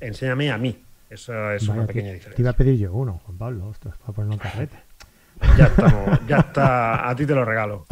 enséñame 0.00 0.50
a 0.50 0.58
mí. 0.58 0.82
Esa 1.08 1.54
es 1.54 1.68
una 1.68 1.86
pequeña 1.86 2.12
diferencia. 2.12 2.34
Te 2.34 2.42
iba 2.42 2.50
a 2.50 2.54
pedir 2.54 2.78
yo 2.78 2.92
uno, 2.92 3.20
Juan 3.24 3.38
Pablo, 3.38 3.68
ostras, 3.68 3.96
para 3.98 4.12
poner 4.12 4.32
un 4.32 4.38
carrete. 4.38 4.76
Ya 5.56 5.66
estamos, 5.66 6.20
ya 6.26 6.38
está, 6.38 7.08
a 7.08 7.14
ti 7.14 7.26
te 7.26 7.34
lo 7.34 7.44
regalo. 7.44 7.86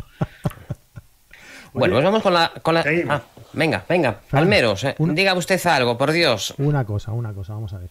bueno, 1.73 1.95
pues 1.95 2.05
vamos 2.05 2.23
con 2.23 2.35
la. 2.35 2.53
Con 2.63 2.75
la... 2.75 2.85
Ah, 3.09 3.23
venga, 3.53 3.85
venga, 3.89 4.21
Palmeros, 4.31 4.85
eh, 4.85 4.97
diga 4.99 5.35
usted 5.35 5.65
algo, 5.67 5.99
por 5.99 6.13
Dios. 6.13 6.55
Una 6.59 6.85
cosa, 6.85 7.13
una 7.13 7.33
cosa, 7.33 7.55
vamos 7.55 7.73
a 7.73 7.79
ver. 7.79 7.91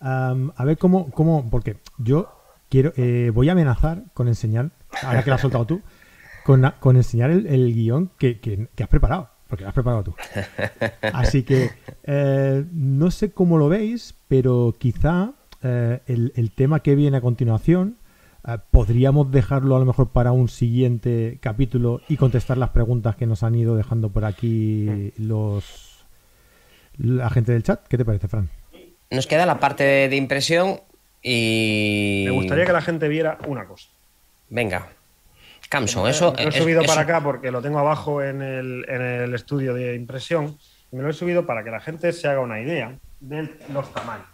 a 0.00 0.64
ver 0.64 0.78
cómo, 0.78 1.10
cómo, 1.10 1.48
porque 1.50 1.76
yo 1.98 2.40
quiero, 2.70 2.92
eh, 2.96 3.30
voy 3.34 3.50
a 3.50 3.52
amenazar 3.52 4.04
con 4.14 4.28
enseñar, 4.28 4.70
ahora 5.02 5.22
que 5.22 5.28
lo 5.28 5.34
has 5.34 5.42
soltado 5.42 5.66
tú, 5.66 5.82
con, 6.44 6.96
enseñar 6.96 7.30
el, 7.30 7.74
guion 7.74 8.10
que, 8.16 8.68
has 8.80 8.88
preparado, 8.88 9.28
porque 9.48 9.64
lo 9.64 9.68
has 9.68 9.74
preparado 9.74 10.04
tú. 10.04 10.14
Así 11.12 11.42
que 11.42 11.70
eh, 12.04 12.64
no 12.72 13.10
sé 13.10 13.32
cómo 13.32 13.58
lo 13.58 13.68
veis, 13.68 14.14
pero 14.28 14.74
quizá 14.78 15.32
eh, 15.62 16.00
el, 16.06 16.52
tema 16.52 16.80
que 16.80 16.94
viene 16.94 17.18
a 17.18 17.20
continuación 17.20 17.96
podríamos 18.70 19.30
dejarlo 19.30 19.76
a 19.76 19.78
lo 19.78 19.84
mejor 19.84 20.10
para 20.10 20.32
un 20.32 20.48
siguiente 20.48 21.38
capítulo 21.40 22.00
y 22.08 22.16
contestar 22.16 22.56
las 22.58 22.70
preguntas 22.70 23.16
que 23.16 23.26
nos 23.26 23.42
han 23.42 23.54
ido 23.54 23.76
dejando 23.76 24.10
por 24.10 24.24
aquí 24.24 25.12
los 25.18 25.90
la 26.98 27.30
gente 27.30 27.52
del 27.52 27.62
chat. 27.62 27.86
¿Qué 27.86 27.96
te 27.96 28.04
parece, 28.04 28.28
Fran? 28.28 28.48
Nos 29.10 29.26
queda 29.26 29.46
la 29.46 29.58
parte 29.58 30.08
de 30.08 30.16
impresión 30.16 30.80
y... 31.22 32.24
Me 32.26 32.32
gustaría 32.32 32.66
que 32.66 32.72
la 32.72 32.82
gente 32.82 33.08
viera 33.08 33.38
una 33.46 33.64
cosa. 33.64 33.88
Venga. 34.48 34.88
Camson, 35.68 36.08
eso. 36.08 36.32
Me 36.36 36.44
lo 36.44 36.48
he 36.50 36.52
subido 36.52 36.82
para 36.82 37.02
acá 37.02 37.22
porque 37.22 37.50
lo 37.50 37.62
tengo 37.62 37.78
abajo 37.78 38.22
en 38.22 38.42
el, 38.42 39.34
estudio 39.34 39.74
de 39.74 39.94
impresión. 39.94 40.58
Me 40.90 41.02
lo 41.02 41.10
he 41.10 41.12
subido 41.12 41.46
para 41.46 41.62
que 41.62 41.70
la 41.70 41.80
gente 41.80 42.12
se 42.12 42.28
haga 42.28 42.40
una 42.40 42.60
idea 42.60 42.96
de 43.20 43.48
los 43.72 43.92
tamaños. 43.92 44.26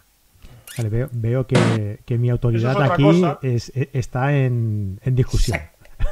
Veo, 0.83 1.09
veo 1.11 1.47
que, 1.47 1.99
que, 2.05 2.17
mi 2.17 2.29
autoridad 2.29 2.81
aquí 2.81 3.23
es, 3.41 3.71
e, 3.75 3.89
está 3.93 4.35
en, 4.35 4.99
en 5.03 5.15
discusión. 5.15 5.59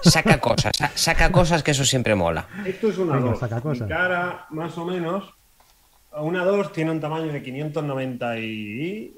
Saca, 0.01 0.39
cosas, 0.39 0.73
saca 0.95 1.31
cosas 1.31 1.63
que 1.63 1.71
eso 1.71 1.85
siempre 1.85 2.15
mola. 2.15 2.47
Esto 2.65 2.89
es 2.89 2.97
una 2.97 3.19
2. 3.19 3.39
Saca 3.39 3.61
cosas. 3.61 3.87
cara, 3.87 4.45
más 4.49 4.77
o 4.77 4.85
menos, 4.85 5.33
una 6.11 6.43
2 6.43 6.71
tiene 6.73 6.91
un 6.91 6.99
tamaño 6.99 7.31
de 7.31 7.41
590 7.41 8.39
y 8.39 9.17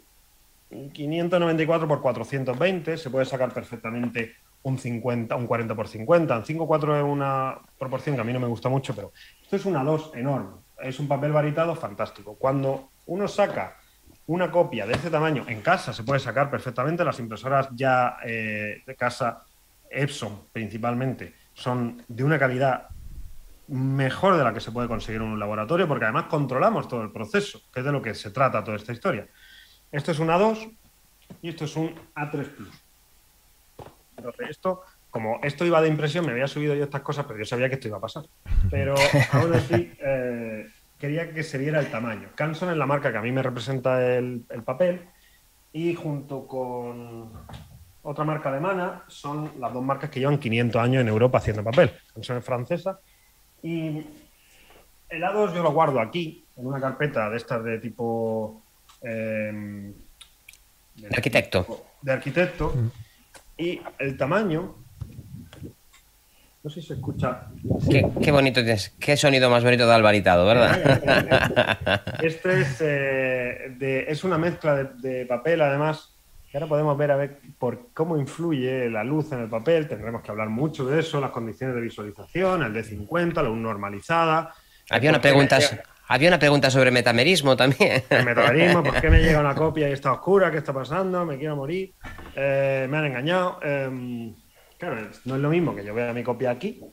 594 0.94 1.88
por 1.88 2.02
420. 2.02 2.98
Se 2.98 3.10
puede 3.10 3.26
sacar 3.26 3.54
perfectamente 3.54 4.36
un 4.64 4.78
50, 4.78 5.36
un 5.36 5.48
40 5.48 5.76
por 5.76 5.88
50. 5.88 6.38
Un 6.38 6.44
5-4 6.44 6.98
es 6.98 7.04
una 7.04 7.60
proporción 7.78 8.16
que 8.16 8.22
a 8.22 8.26
mí 8.26 8.34
no 8.34 8.40
me 8.40 8.48
gusta 8.48 8.70
mucho, 8.70 8.94
pero 8.96 9.12
esto 9.42 9.56
es 9.56 9.66
una 9.66 9.84
2 9.84 10.12
enorme. 10.16 10.52
Es 10.82 11.00
un 11.00 11.08
papel 11.08 11.32
varitado 11.32 11.76
fantástico. 11.76 12.36
Cuando 12.36 12.90
uno 13.08 13.28
saca 13.28 13.78
una 14.28 14.52
copia 14.52 14.86
de 14.86 14.94
ese 14.94 15.10
tamaño 15.10 15.46
en 15.48 15.62
casa, 15.62 15.94
se 15.94 16.04
puede 16.04 16.20
sacar 16.20 16.52
perfectamente. 16.52 17.04
Las 17.04 17.20
impresoras 17.20 17.70
ya 17.74 18.18
eh, 18.26 18.84
de 18.86 18.96
casa, 18.96 19.44
Epson 19.90 20.48
principalmente, 20.52 21.34
son 21.54 22.04
de 22.08 22.24
una 22.24 22.38
calidad 22.38 22.90
mejor 23.68 24.38
de 24.38 24.44
la 24.44 24.54
que 24.54 24.60
se 24.60 24.72
puede 24.72 24.88
conseguir 24.88 25.22
en 25.22 25.30
un 25.30 25.40
laboratorio, 25.40 25.88
porque 25.88 26.06
además 26.06 26.26
controlamos 26.26 26.88
todo 26.88 27.02
el 27.02 27.12
proceso, 27.12 27.62
que 27.74 27.80
es 27.80 27.86
de 27.86 27.92
lo 27.92 28.02
que 28.02 28.14
se 28.14 28.32
trata 28.32 28.64
toda 28.64 28.78
esta 28.78 28.94
historia. 28.94 29.28
Esto 29.92 30.12
es 30.12 30.20
un 30.20 30.28
A2 30.28 30.76
y 31.42 31.50
esto 31.50 31.66
es 31.66 31.76
un 31.76 31.94
A3 32.16 32.50
Plus. 32.50 32.84
Entonces, 34.18 34.50
esto, 34.50 34.82
como 35.10 35.40
esto 35.44 35.66
iba 35.66 35.82
de 35.82 35.88
impresión, 35.88 36.26
me 36.26 36.32
había 36.32 36.48
subido 36.48 36.76
yo 36.76 36.84
estas 36.84 37.02
cosas, 37.02 37.26
pero 37.26 37.40
yo 37.40 37.46
sabía 37.46 37.70
que 37.70 37.76
esto 37.76 37.88
iba 37.88 37.98
a 37.98 38.02
pasar. 38.02 38.24
Pero 38.70 38.96
aún 39.32 39.54
así, 39.54 39.94
eh, 40.00 40.68
quería 41.00 41.32
que 41.34 41.44
se 41.44 41.58
viera 41.58 41.80
el 41.80 41.90
tamaño. 41.92 42.30
Canson 42.36 42.70
es 42.70 42.78
la 42.78 42.86
marca 42.86 43.12
que 43.12 43.18
a 43.18 43.22
mí 43.22 43.32
me 43.32 43.44
representa 43.44 44.16
el, 44.16 44.46
papel 44.66 45.02
y 45.74 45.94
junto 45.96 46.48
con 46.48 47.32
otra 48.04 48.24
marca 48.24 48.50
alemana 48.50 49.04
son 49.08 49.52
las 49.60 49.74
dos 49.74 49.84
marcas 49.84 50.10
que 50.10 50.20
llevan 50.20 50.40
500 50.40 50.82
años 50.82 51.02
en 51.02 51.08
Europa 51.08 51.38
haciendo 51.38 51.64
papel. 51.64 51.92
Canson 52.14 52.38
es 52.38 52.46
francesa 52.46 53.00
y 53.62 54.06
el 55.10 55.24
A2 55.24 55.54
yo 55.54 55.64
lo 55.64 55.72
guardo 55.72 56.00
aquí, 56.00 56.46
en 56.56 56.68
una 56.68 56.80
carpeta 56.80 57.30
de 57.30 57.38
estas 57.38 57.64
de 57.64 57.80
tipo... 57.80 58.64
Em, 59.02 59.94
de 60.96 61.08
arquitecto. 61.16 61.86
De 62.02 62.12
arquitecto. 62.12 62.74
Mm. 62.76 62.92
Y 63.58 63.82
el 64.00 64.18
tamaño 64.18 64.76
no 66.64 66.70
sé 66.70 66.82
si 66.82 66.88
se 66.88 66.94
escucha. 66.96 67.48
Qué, 67.90 68.32
bonito 68.32 68.60
es. 68.60 68.94
Qué 69.00 69.16
sonido 69.16 69.50
más 69.50 69.64
bonito 69.64 69.88
de 69.88 69.94
albaritado, 69.94 70.46
¿verdad? 70.46 71.80
Este 72.22 72.62
es, 72.62 72.78
eh, 72.82 74.06
es 74.08 74.24
una 74.24 74.38
mezcla 74.38 74.84
de, 74.84 75.26
papel, 75.26 75.62
además, 75.62 76.14
ahora 76.54 76.68
podemos 76.68 76.98
ver 76.98 77.12
a 77.12 77.16
ver 77.16 77.40
por 77.58 77.90
cómo 77.94 78.18
influye 78.18 78.90
la 78.90 79.04
luz 79.04 79.32
en 79.32 79.42
el 79.42 79.50
papel. 79.50 79.88
Tendremos 79.88 80.22
que 80.22 80.32
hablar 80.32 80.50
mucho 80.50 80.86
de 80.86 81.00
eso, 81.00 81.22
las 81.22 81.32
condiciones 81.32 81.76
de 81.76 81.82
visualización, 81.82 82.64
el 82.64 82.74
D50, 82.74 83.36
la 83.36 83.44
luz 83.44 83.58
normalizada. 83.58 84.54
Había 84.90 85.12
una 85.12 85.22
pregunta. 85.22 85.60
Había 86.10 86.30
una 86.30 86.40
pregunta 86.40 86.72
sobre 86.72 86.90
metamerismo 86.90 87.58
también. 87.58 88.02
El 88.10 88.26
metamerismo, 88.26 88.82
¿por 88.82 89.02
qué 89.02 89.10
me 89.10 89.20
llega 89.20 89.42
una 89.42 89.54
copia 89.56 89.90
y 89.90 89.92
está 89.92 90.14
oscura? 90.14 90.50
¿Qué 90.50 90.58
está 90.58 90.72
pasando? 90.74 91.26
¿Me 91.26 91.38
quiero 91.38 91.58
morir? 91.58 91.94
Eh, 92.34 92.88
¿Me 92.90 92.98
han 92.98 93.06
engañado? 93.06 93.60
Em, 93.62 94.34
Claro, 94.78 95.10
no 95.26 95.36
es 95.36 95.42
lo 95.42 95.50
mismo 95.50 95.76
que 95.76 95.84
yo 95.84 95.94
vea 95.94 96.14
mi 96.14 96.24
copia 96.24 96.52
aquí 96.52 96.84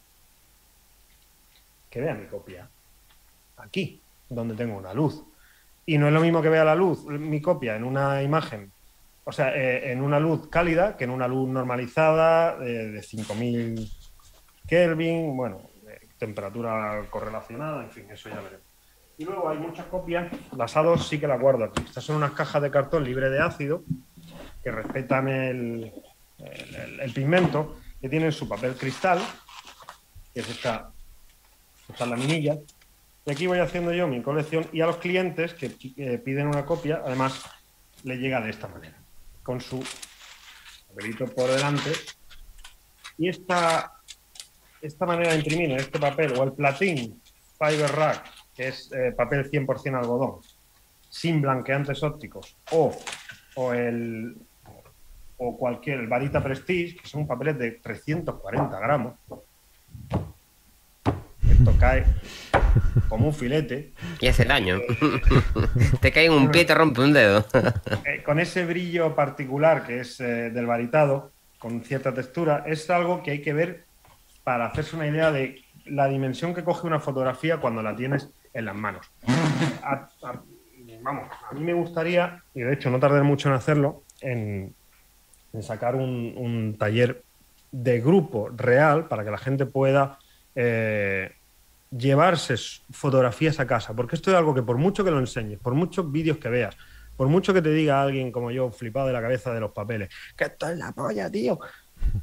que 1.95 2.01
vea 2.01 2.15
mi 2.15 2.27
copia 2.27 2.69
aquí, 3.57 4.03
donde 4.29 4.57
tengo 4.57 4.77
una 4.77 4.93
luz. 4.93 5.23
Y 5.87 5.97
no 5.97 6.09
es 6.09 6.13
lo 6.13 6.21
mismo 6.21 6.43
que 6.43 6.49
vea 6.49 6.65
la 6.65 6.75
luz, 6.75 7.05
mi 7.05 7.41
copia 7.41 7.77
en 7.77 7.85
una 7.85 8.21
imagen, 8.21 8.73
o 9.23 9.31
sea, 9.31 9.55
eh, 9.55 9.93
en 9.93 10.03
una 10.03 10.19
luz 10.19 10.49
cálida 10.49 10.97
que 10.97 11.05
en 11.05 11.11
una 11.11 11.29
luz 11.29 11.49
normalizada 11.49 12.57
eh, 12.65 12.89
de 12.89 13.01
5000 13.01 13.89
Kelvin, 14.67 15.37
bueno, 15.37 15.61
temperatura 16.19 17.01
correlacionada, 17.11 17.85
en 17.85 17.91
fin, 17.91 18.07
eso 18.11 18.29
ya 18.29 18.41
veremos. 18.41 18.67
Y 19.17 19.25
luego 19.27 19.49
hay 19.49 19.59
muchas 19.59 19.87
copias, 19.87 20.33
las 20.57 20.75
A2 20.75 20.99
sí 20.99 21.21
que 21.21 21.29
las 21.29 21.41
guardo 21.41 21.63
aquí. 21.63 21.81
Estas 21.87 22.03
son 22.03 22.17
unas 22.17 22.33
cajas 22.33 22.61
de 22.61 22.73
cartón 22.73 23.05
libre 23.05 23.31
de 23.31 23.41
ácido 23.41 23.85
que 24.65 24.73
respetan 24.73 25.29
el, 25.29 25.93
el, 26.45 27.13
pigmento, 27.13 27.79
que 28.01 28.09
tiene 28.09 28.31
su 28.33 28.49
papel 28.49 28.75
cristal, 28.77 29.19
que 30.33 30.41
es 30.41 30.49
esta, 30.49 30.91
esta 31.89 32.07
laminilla. 32.07 32.59
Y 33.27 33.31
aquí 33.31 33.47
voy 33.47 33.59
haciendo 33.59 33.93
yo 33.93 34.07
mi 34.07 34.23
colección 34.23 34.67
y 34.73 34.81
a 34.81 34.87
los 34.87 34.99
clientes 34.99 35.55
que 35.55 35.71
piden 35.71 36.49
una 36.49 36.67
copia, 36.67 37.03
además, 37.05 37.43
le 38.05 38.19
llega 38.19 38.41
de 38.41 38.51
esta 38.51 38.69
manera, 38.69 38.97
con 39.43 39.61
su 39.61 39.83
papelito 40.89 41.27
por 41.27 41.51
delante. 41.51 41.93
Y 43.17 43.29
esta, 43.29 44.01
esta 44.81 45.07
manera 45.07 45.33
de 45.33 45.39
imprimir 45.39 45.71
en 45.71 45.81
este 45.81 45.99
papel, 45.99 46.35
o 46.39 46.45
el 46.45 46.53
platín 46.53 47.21
Fiber 47.59 47.91
Rack, 47.91 48.31
que 48.55 48.69
es 48.69 48.91
eh, 48.93 49.13
papel 49.17 49.51
100% 49.51 49.99
algodón, 49.99 50.41
sin 51.09 51.41
blanqueantes 51.41 52.03
ópticos, 52.03 52.57
o, 52.73 52.95
o 53.57 53.73
el, 53.73 54.37
o 55.39 55.57
cualquier, 55.57 56.01
el 56.01 56.07
Varita 56.07 56.43
Prestige, 56.43 56.97
que 56.97 57.09
son 57.09 57.27
papeles 57.27 57.59
de 57.59 57.73
340 57.73 58.81
gramos. 58.81 59.15
Esto 61.51 61.75
cae 61.79 62.05
como 63.09 63.27
un 63.27 63.35
filete. 63.35 63.93
Y 64.21 64.27
hace 64.27 64.45
daño. 64.45 64.81
te 66.01 66.13
cae 66.13 66.27
en 66.27 66.33
un 66.33 66.51
pie 66.51 66.63
y 66.63 66.65
te 66.65 66.75
rompe 66.75 67.01
un 67.01 67.13
dedo. 67.13 67.45
Eh, 68.05 68.23
con 68.23 68.39
ese 68.39 68.65
brillo 68.65 69.15
particular 69.15 69.87
que 69.87 70.01
es 70.01 70.21
eh, 70.21 70.51
del 70.51 70.67
varitado, 70.67 71.33
con 71.59 71.83
cierta 71.83 72.13
textura, 72.13 72.65
es 72.67 72.89
algo 72.91 73.23
que 73.23 73.31
hay 73.31 73.41
que 73.41 73.53
ver 73.53 73.85
para 74.43 74.67
hacerse 74.67 74.97
una 74.97 75.07
idea 75.07 75.33
de 75.33 75.63
la 75.87 76.09
dimensión 76.09 76.55
que 76.55 76.65
coge 76.65 76.87
una 76.87 77.01
fotografía 77.01 77.59
cuando 77.59 77.83
la 77.83 77.97
tienes 77.97 78.31
en 78.53 78.65
las 78.67 78.75
manos. 78.75 79.11
vamos, 81.03 81.29
a 81.51 81.55
mí 81.55 81.61
me 81.61 81.73
gustaría, 81.73 82.43
y 82.55 82.61
de 82.61 82.75
hecho 82.75 82.91
no 82.91 83.01
tardé 83.01 83.23
mucho 83.23 83.49
en 83.49 83.55
hacerlo, 83.55 84.03
en, 84.21 84.75
en 85.55 85.63
sacar 85.63 85.95
un, 85.95 86.77
taller 86.79 87.23
de 87.73 88.01
grupo 88.01 88.51
real 88.51 89.09
para 89.09 89.25
que 89.25 89.31
la 89.31 89.39
gente 89.39 89.67
pueda 89.67 90.19
eh, 90.55 91.33
llevarse 91.97 92.57
fotografías 92.91 93.61
a 93.61 93.67
casa, 93.67 93.95
porque 93.95 94.17
esto 94.17 94.31
es 94.31 94.37
algo 94.37 94.55
que 94.55 94.63
por 94.63 94.77
mucho 94.77 95.05
que 95.05 95.11
lo 95.11 95.21
enseñes, 95.21 95.59
por 95.59 95.75
muchos 95.75 96.11
vídeos 96.11 96.39
que 96.39 96.49
veas, 96.49 96.77
por 97.17 97.29
mucho 97.29 97.55
que 97.55 97.63
te 97.63 97.71
diga 97.71 98.03
alguien 98.03 98.33
como 98.33 98.51
yo, 98.51 98.71
flipado 98.71 99.07
de 99.07 99.13
la 99.13 99.23
cabeza 99.23 99.55
de 99.55 99.61
los 99.61 99.71
papeles, 99.71 100.09
que 100.37 100.45
esto 100.45 100.69
es 100.69 100.77
la 100.77 100.93
polla, 100.93 101.31
tío. 101.31 101.59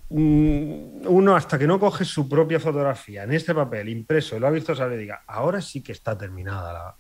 Mm, 0.09 1.07
uno 1.07 1.35
hasta 1.35 1.57
que 1.57 1.65
no 1.65 1.79
coge 1.79 2.05
su 2.05 2.27
propia 2.27 2.59
fotografía 2.59 3.23
en 3.23 3.31
este 3.31 3.55
papel 3.55 3.89
impreso 3.89 4.35
y 4.35 4.39
lo 4.39 4.47
ha 4.47 4.51
visto, 4.51 4.75
sabe, 4.75 4.97
diga, 4.97 5.23
ahora 5.25 5.61
sí 5.61 5.81
que 5.81 5.93
está 5.93 6.17
terminada 6.17 6.95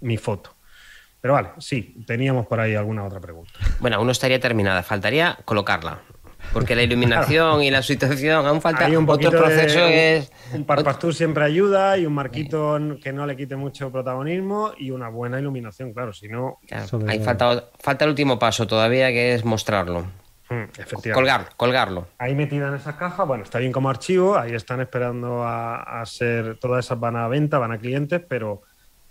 mi 0.00 0.16
foto. 0.16 0.53
Pero 1.24 1.32
vale, 1.32 1.52
sí, 1.56 2.04
teníamos 2.06 2.46
por 2.46 2.60
ahí 2.60 2.74
alguna 2.74 3.02
otra 3.02 3.18
pregunta. 3.18 3.50
Bueno, 3.80 3.96
aún 3.96 4.04
no 4.04 4.12
estaría 4.12 4.38
terminada, 4.38 4.82
faltaría 4.82 5.38
colocarla. 5.46 6.00
Porque 6.52 6.76
la 6.76 6.82
iluminación 6.88 7.62
y 7.62 7.70
la 7.70 7.82
situación 7.82 8.44
aún 8.44 8.60
falta 8.60 8.86
un 8.88 9.08
otro 9.08 9.30
proceso 9.30 9.86
es. 9.86 10.30
Un 10.52 10.66
parpastur 10.66 11.14
siempre 11.14 11.44
ayuda 11.44 11.96
y 11.96 12.04
un 12.04 12.12
marquito 12.12 12.78
que 13.02 13.10
no 13.14 13.26
le 13.26 13.36
quite 13.36 13.56
mucho 13.56 13.90
protagonismo 13.90 14.72
y 14.76 14.90
una 14.90 15.08
buena 15.08 15.40
iluminación, 15.40 15.94
claro. 15.94 16.12
Si 16.12 16.28
no. 16.28 16.58
Hay 17.08 17.20
falta, 17.20 17.70
falta 17.80 18.04
el 18.04 18.10
último 18.10 18.38
paso 18.38 18.66
todavía 18.66 19.08
que 19.08 19.32
es 19.32 19.46
mostrarlo. 19.46 20.04
Hmm, 20.50 20.64
Colgar, 21.14 21.48
colgarlo. 21.56 22.06
Ahí 22.18 22.34
metida 22.34 22.68
en 22.68 22.74
esa 22.74 22.98
caja, 22.98 23.24
bueno, 23.24 23.44
está 23.44 23.60
bien 23.60 23.72
como 23.72 23.88
archivo, 23.88 24.36
ahí 24.36 24.52
están 24.52 24.82
esperando 24.82 25.42
a, 25.42 26.02
a 26.02 26.04
ser, 26.04 26.58
todas 26.58 26.84
esas 26.84 27.00
van 27.00 27.16
a 27.16 27.28
venta, 27.28 27.58
van 27.58 27.72
a 27.72 27.78
clientes, 27.78 28.20
pero 28.28 28.60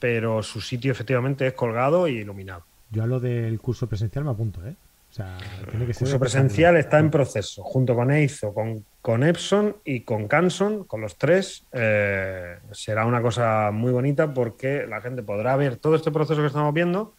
pero 0.03 0.43
su 0.43 0.59
sitio 0.59 0.91
efectivamente 0.91 1.47
es 1.47 1.53
colgado 1.53 2.09
y 2.09 2.17
iluminado. 2.17 2.65
Yo 2.91 3.03
a 3.03 3.07
lo 3.07 3.21
del 3.21 3.57
curso 3.61 3.87
presencial 3.87 4.25
me 4.25 4.31
apunto, 4.31 4.59
¿eh? 4.67 4.75
O 5.09 5.13
sea, 5.13 5.37
tiene 5.71 5.85
que 5.85 5.93
ser. 5.93 6.05
El 6.05 6.11
curso 6.11 6.19
presencial 6.19 6.75
está 6.75 6.99
en 6.99 7.09
proceso, 7.09 7.63
junto 7.63 7.95
con 7.95 8.11
EIZO, 8.11 8.53
con, 8.53 8.83
con 9.01 9.23
Epson 9.23 9.77
y 9.85 10.01
con 10.01 10.27
Canson, 10.27 10.83
con 10.83 10.99
los 10.99 11.17
tres. 11.17 11.63
Eh, 11.71 12.57
será 12.73 13.05
una 13.05 13.21
cosa 13.21 13.71
muy 13.71 13.93
bonita 13.93 14.33
porque 14.33 14.85
la 14.85 14.99
gente 14.99 15.23
podrá 15.23 15.55
ver 15.55 15.77
todo 15.77 15.95
este 15.95 16.11
proceso 16.11 16.41
que 16.41 16.47
estamos 16.47 16.73
viendo, 16.73 17.13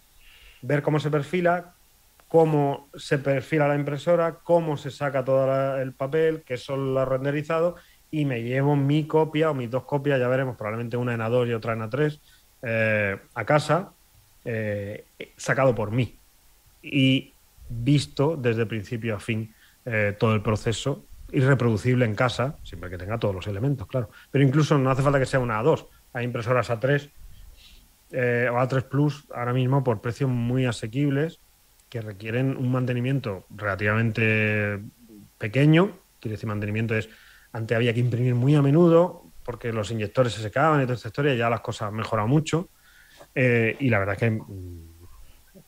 ver 0.60 0.82
cómo 0.82 1.00
se 1.00 1.10
perfila, 1.10 1.72
cómo 2.28 2.90
se 2.96 3.16
perfila 3.16 3.66
la 3.66 3.76
impresora, 3.76 4.40
cómo 4.44 4.76
se 4.76 4.90
saca 4.90 5.24
todo 5.24 5.80
el 5.80 5.94
papel, 5.94 6.42
que 6.42 6.58
son 6.58 6.92
los 6.92 7.08
renderizados, 7.08 7.80
y 8.10 8.26
me 8.26 8.42
llevo 8.42 8.76
mi 8.76 9.06
copia 9.06 9.52
o 9.52 9.54
mis 9.54 9.70
dos 9.70 9.84
copias, 9.84 10.20
ya 10.20 10.28
veremos, 10.28 10.58
probablemente 10.58 10.98
una 10.98 11.14
en 11.14 11.20
A2 11.20 11.48
y 11.48 11.54
otra 11.54 11.72
en 11.72 11.80
A3 11.80 12.20
eh, 12.66 13.18
a 13.34 13.44
casa 13.44 13.92
eh, 14.42 15.04
sacado 15.36 15.74
por 15.74 15.90
mí 15.90 16.16
y 16.82 17.30
visto 17.68 18.36
desde 18.36 18.64
principio 18.64 19.16
a 19.16 19.20
fin 19.20 19.52
eh, 19.84 20.16
todo 20.18 20.34
el 20.34 20.40
proceso 20.40 21.04
irreproducible 21.30 22.06
en 22.06 22.14
casa, 22.14 22.56
siempre 22.62 22.88
que 22.88 22.96
tenga 22.96 23.18
todos 23.18 23.34
los 23.34 23.46
elementos, 23.48 23.86
claro. 23.86 24.08
Pero 24.30 24.44
incluso 24.44 24.78
no 24.78 24.90
hace 24.90 25.02
falta 25.02 25.18
que 25.18 25.26
sea 25.26 25.40
una 25.40 25.60
A2, 25.60 25.86
hay 26.14 26.24
impresoras 26.24 26.70
A3 26.70 27.10
o 28.12 28.56
A3 28.56 28.84
Plus 28.84 29.24
ahora 29.34 29.52
mismo 29.52 29.84
por 29.84 30.00
precios 30.00 30.30
muy 30.30 30.64
asequibles 30.64 31.40
que 31.90 32.00
requieren 32.00 32.56
un 32.56 32.72
mantenimiento 32.72 33.44
relativamente 33.50 34.80
pequeño. 35.36 35.90
Quiere 36.20 36.36
decir, 36.36 36.48
mantenimiento 36.48 36.94
es, 36.94 37.10
antes 37.52 37.76
había 37.76 37.92
que 37.92 38.00
imprimir 38.00 38.34
muy 38.34 38.54
a 38.54 38.62
menudo 38.62 39.23
porque 39.44 39.72
los 39.72 39.90
inyectores 39.90 40.32
se 40.32 40.42
secaban 40.42 40.80
y 40.80 40.84
toda 40.84 40.94
esta 40.94 41.08
historia, 41.08 41.34
ya 41.34 41.50
las 41.50 41.60
cosas 41.60 41.88
han 41.88 41.94
mejorado 41.94 42.28
mucho. 42.28 42.68
Eh, 43.34 43.76
y 43.80 43.90
la 43.90 43.98
verdad 43.98 44.14
es 44.14 44.20
que 44.20 44.30
mm, 44.30 44.88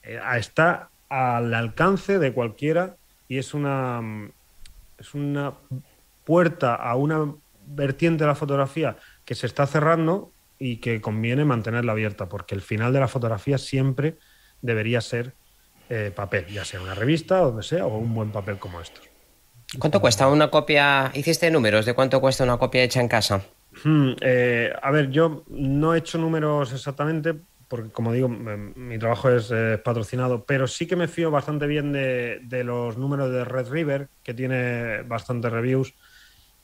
eh, 0.02 0.20
está 0.38 0.90
al 1.08 1.52
alcance 1.54 2.18
de 2.18 2.32
cualquiera 2.32 2.96
y 3.28 3.38
es 3.38 3.54
una, 3.54 4.00
mm, 4.00 4.32
es 4.98 5.14
una 5.14 5.54
puerta 6.24 6.74
a 6.74 6.96
una 6.96 7.34
vertiente 7.66 8.24
de 8.24 8.28
la 8.28 8.34
fotografía 8.34 8.96
que 9.24 9.34
se 9.34 9.46
está 9.46 9.66
cerrando 9.66 10.32
y 10.58 10.78
que 10.78 11.00
conviene 11.00 11.44
mantenerla 11.44 11.92
abierta, 11.92 12.28
porque 12.28 12.54
el 12.54 12.62
final 12.62 12.92
de 12.92 13.00
la 13.00 13.08
fotografía 13.08 13.58
siempre 13.58 14.16
debería 14.62 15.00
ser 15.00 15.34
eh, 15.90 16.12
papel, 16.14 16.46
ya 16.46 16.64
sea 16.64 16.80
una 16.80 16.94
revista 16.94 17.38
donde 17.38 17.62
sea, 17.62 17.86
o 17.86 17.98
un 17.98 18.14
buen 18.14 18.30
papel 18.30 18.58
como 18.58 18.80
estos. 18.80 19.04
¿Cuánto 19.78 20.00
cuesta 20.00 20.28
una 20.28 20.50
copia? 20.50 21.10
¿Hiciste 21.14 21.50
números 21.50 21.84
de 21.84 21.94
cuánto 21.94 22.20
cuesta 22.20 22.44
una 22.44 22.56
copia 22.56 22.82
hecha 22.82 23.00
en 23.00 23.08
casa? 23.08 23.42
Hmm, 23.84 24.12
eh, 24.20 24.72
a 24.80 24.90
ver, 24.90 25.10
yo 25.10 25.44
no 25.48 25.94
he 25.94 25.98
hecho 25.98 26.18
números 26.18 26.72
exactamente, 26.72 27.34
porque 27.68 27.90
como 27.90 28.12
digo, 28.12 28.28
mi 28.28 28.98
trabajo 28.98 29.30
es 29.30 29.52
patrocinado, 29.84 30.44
pero 30.44 30.66
sí 30.66 30.86
que 30.86 30.96
me 30.96 31.08
fío 31.08 31.30
bastante 31.30 31.66
bien 31.66 31.92
de, 31.92 32.40
de, 32.44 32.64
los 32.64 32.96
números 32.96 33.30
de 33.32 33.44
Red 33.44 33.68
River, 33.68 34.08
que 34.22 34.34
tiene 34.34 35.02
bastantes 35.02 35.52
reviews 35.52 35.94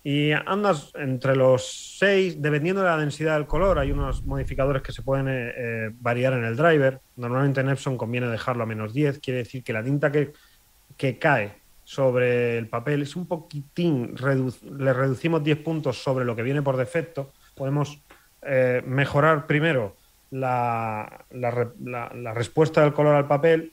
y 0.05 0.33
andas 0.33 0.91
entre 0.95 1.37
los 1.37 1.97
6, 1.99 2.43
dependiendo 2.43 2.83
de 2.83 2.89
la 2.89 2.97
densidad 2.97 3.37
del 3.37 3.47
color, 3.47 3.79
hay 3.79 3.93
unos 3.93 4.25
modificadores 4.25 4.83
que 4.83 4.91
se 4.91 5.03
pueden 5.03 5.29
eh, 5.29 5.53
eh, 5.57 5.91
variar 5.95 6.33
en 6.33 6.45
el 6.45 6.57
driver. 6.57 7.01
Normalmente 7.17 7.61
en 7.61 7.69
Epson 7.69 7.97
conviene 7.97 8.27
dejarlo 8.27 8.65
a 8.65 8.67
menos 8.67 8.93
10, 8.93 9.21
quiere 9.21 9.39
decir 9.39 9.63
que 9.63 9.73
la 9.73 9.85
tinta 9.85 10.11
que, 10.11 10.33
que 10.97 11.19
cae 11.19 11.62
sobre 11.85 12.59
el 12.59 12.69
papel 12.69 13.03
es 13.03 13.17
un 13.17 13.27
poquitín, 13.27 14.15
le 14.79 14.93
reducimos 14.93 15.43
10 15.43 15.59
puntos 15.59 16.03
sobre 16.03 16.25
lo 16.25 16.37
que 16.37 16.43
viene 16.43 16.63
por 16.63 16.77
defecto. 16.77 17.33
Podemos 17.55 18.01
eh, 18.43 18.83
mejorar 18.87 19.47
primero 19.47 19.97
la, 20.31 21.25
la, 21.31 22.35
respuesta 22.35 22.83
del 22.83 22.93
color 22.93 23.15
al 23.15 23.27
papel 23.27 23.73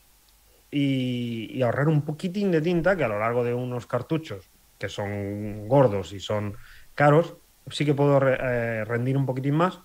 y, 0.71 1.49
y 1.53 1.61
ahorrar 1.61 1.87
un 1.87 2.01
poquitín 2.01 2.51
de 2.51 2.61
tinta 2.61 2.95
que 2.95 3.03
a 3.03 3.07
lo 3.07 3.19
largo 3.19 3.43
de 3.43 3.53
unos 3.53 3.85
cartuchos 3.85 4.49
que 4.79 4.89
son 4.89 5.67
gordos 5.67 6.13
y 6.13 6.19
son 6.19 6.55
caros, 6.95 7.35
sí 7.69 7.85
que 7.85 7.93
puedo 7.93 8.19
eh, 8.25 8.85
rendir 8.85 9.17
un 9.17 9.25
poquitín 9.25 9.55
más. 9.55 9.79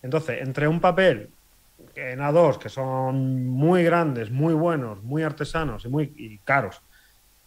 Entonces, 0.00 0.40
entre 0.40 0.68
un 0.68 0.80
papel 0.80 1.30
en 1.94 2.20
A2, 2.20 2.58
que 2.58 2.68
son 2.68 3.46
muy 3.48 3.82
grandes, 3.84 4.30
muy 4.30 4.54
buenos, 4.54 5.02
muy 5.02 5.22
artesanos 5.22 5.84
y 5.84 5.88
muy 5.88 6.40
caros, 6.44 6.80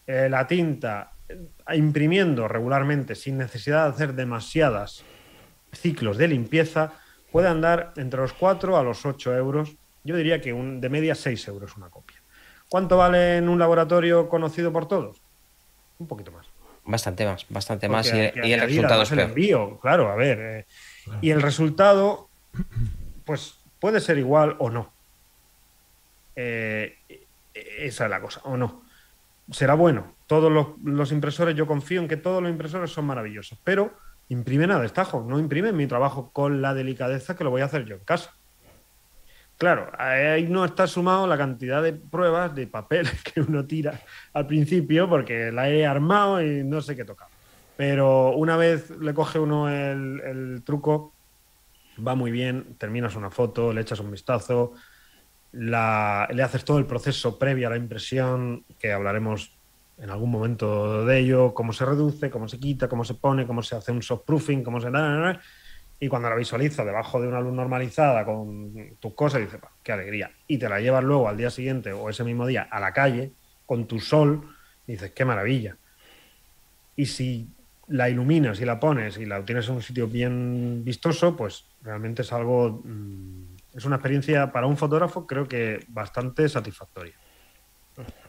eh, 0.08 0.28
la 0.30 0.48
tinta 0.48 1.14
eh, 1.28 1.38
imprimiendo 1.76 2.48
regularmente 2.48 3.16
sin 3.16 3.38
necesidad 3.38 3.86
de 3.86 3.90
hacer 3.90 4.14
demasiadas 4.14 5.04
ciclos 5.72 6.18
de 6.18 6.28
limpieza, 6.28 6.94
puede 7.32 7.48
andar 7.48 7.94
entre 7.98 8.22
los 8.22 8.34
4 8.34 8.78
a 8.78 8.84
los 8.84 9.06
8 9.06 9.36
euros. 9.36 9.76
Yo 10.04 10.16
diría 10.16 10.40
que 10.40 10.54
un, 10.54 10.80
de 10.80 10.90
media 10.90 11.16
6 11.16 11.48
euros 11.48 11.76
una 11.76 11.90
copia. 11.90 12.18
¿Cuánto 12.70 12.98
vale 12.98 13.38
en 13.38 13.50
un 13.50 13.60
laboratorio 13.60 14.30
conocido 14.30 14.72
por 14.72 14.88
todos? 14.88 15.22
Un 16.00 16.08
poquito 16.08 16.32
más. 16.32 16.48
Bastante 16.86 17.26
más, 17.26 17.46
bastante 17.50 17.90
más. 17.90 18.14
Y, 18.14 18.52
el 18.54 18.62
resultado 18.62 19.04
es 19.04 19.12
el 19.12 19.20
envío, 19.20 19.80
claro, 19.80 20.10
a 20.12 20.16
ver. 20.16 20.40
Eh, 20.40 20.66
y 21.22 21.32
el 21.32 21.42
resultado, 21.42 22.30
pues 23.26 23.56
puede 23.80 24.00
ser 24.00 24.20
igual 24.20 24.56
o 24.60 24.70
no. 24.70 24.94
Eh, 26.36 26.98
esa 27.54 28.06
es 28.06 28.10
la 28.10 28.22
cosa, 28.22 28.42
o 28.44 28.56
no. 28.56 28.85
Será 29.52 29.76
bueno. 29.76 30.16
Todos 30.28 30.52
los, 30.82 31.12
impresores, 31.12 31.56
yo 31.56 31.68
confío 31.68 32.02
en 32.02 32.08
que 32.08 32.18
todos 32.18 32.42
los 32.42 32.52
impresores 32.52 32.90
son 32.92 33.06
maravillosos, 33.06 33.60
pero 33.64 33.94
imprimen 34.30 34.72
a 34.72 34.80
destajo, 34.80 35.24
no 35.28 35.38
imprimen 35.40 35.78
mi 35.78 35.86
trabajo 35.86 36.32
con 36.32 36.64
la 36.64 36.74
delicadeza 36.74 37.36
que 37.36 37.44
lo 37.44 37.52
voy 37.52 37.62
a 37.62 37.66
hacer 37.66 37.86
yo 37.86 37.96
en 37.96 38.04
casa. 38.04 38.34
Claro, 39.58 39.92
ahí 39.98 40.48
no 40.50 40.66
está 40.66 40.88
sumado 40.88 41.28
la 41.28 41.38
cantidad 41.38 41.82
de 41.82 41.94
pruebas 41.94 42.56
de 42.56 42.68
papel 42.68 43.08
que 43.24 43.40
uno 43.40 43.66
tira 43.66 44.02
al 44.34 44.48
principio 44.48 45.08
porque 45.08 45.52
la 45.52 45.70
he 45.70 45.86
armado 45.86 46.42
y 46.42 46.64
no 46.64 46.82
sé 46.82 46.96
qué 46.96 47.06
tocar. 47.06 47.28
Pero 47.78 48.32
una 48.32 48.58
vez 48.58 48.90
le 48.90 49.14
coge 49.14 49.38
uno 49.38 49.70
el, 49.70 50.64
truco, 50.66 51.14
va 52.06 52.16
muy 52.16 52.32
bien, 52.32 52.76
terminas 52.78 53.16
una 53.16 53.30
foto, 53.30 53.72
le 53.74 53.82
echas 53.82 54.00
un 54.00 54.12
vistazo, 54.12 54.74
le 55.56 56.44
haces 56.44 56.66
todo 56.66 56.78
el 56.78 56.86
proceso 56.86 57.40
previo 57.40 57.68
a 57.68 57.72
la 57.72 57.78
impresión, 57.78 58.64
que 58.80 58.92
hablaremos 58.92 59.52
en 59.98 60.10
algún 60.10 60.30
momento 60.30 61.06
de 61.06 61.20
ello, 61.20 61.54
cómo 61.54 61.72
se 61.72 61.86
reduce, 61.86 62.30
cómo 62.30 62.48
se 62.48 62.60
quita, 62.60 62.90
cómo 62.90 63.06
se 63.06 63.14
pone, 63.14 63.48
cómo 63.48 63.64
se 63.64 63.76
hace 63.76 63.92
un 63.92 64.02
soft 64.02 64.24
proofing, 64.26 64.64
cómo 64.64 64.82
se 64.82 64.90
y 66.00 66.10
cuando 66.10 66.30
la 66.30 66.36
visualiza 66.36 66.84
debajo 66.84 67.22
de 67.22 67.28
una 67.28 67.40
luz 67.40 67.54
normalizada 67.54 68.26
con 68.26 68.98
tus 69.00 69.14
cosas, 69.14 69.42
dices, 69.42 69.60
qué 69.82 69.94
alegría. 69.94 70.32
Y 70.48 70.58
te 70.58 70.68
la 70.68 70.82
llevas 70.82 71.04
luego 71.04 71.30
al 71.30 71.38
día 71.38 71.50
siguiente 71.50 71.94
o 71.94 72.10
ese 72.10 72.24
mismo 72.24 72.46
día 72.46 72.68
a 72.70 72.80
la 72.80 72.92
calle 72.92 73.32
con 73.66 73.88
tu 73.88 74.00
sol, 74.00 74.42
dices, 74.86 75.12
qué 75.12 75.24
maravilla. 75.24 75.78
Y 76.98 77.06
si 77.06 77.48
la 77.88 78.10
iluminas 78.10 78.60
y 78.60 78.66
la 78.66 78.80
pones 78.80 79.18
y 79.18 79.26
la 79.26 79.44
tienes 79.46 79.70
en 79.70 79.76
un 79.76 79.82
sitio 79.82 80.08
bien 80.08 80.84
vistoso, 80.84 81.36
pues 81.36 81.66
realmente 81.82 82.24
es 82.24 82.34
algo, 82.34 82.82
mm, 82.84 83.55
es 83.76 83.86
una 83.86 83.98
experiencia 83.98 84.52
para 84.52 84.68
un 84.68 84.78
fotógrafo 84.78 85.28
creo 85.28 85.48
que 85.48 85.86
bastante 85.90 86.48
satisfactoria. 86.48 87.16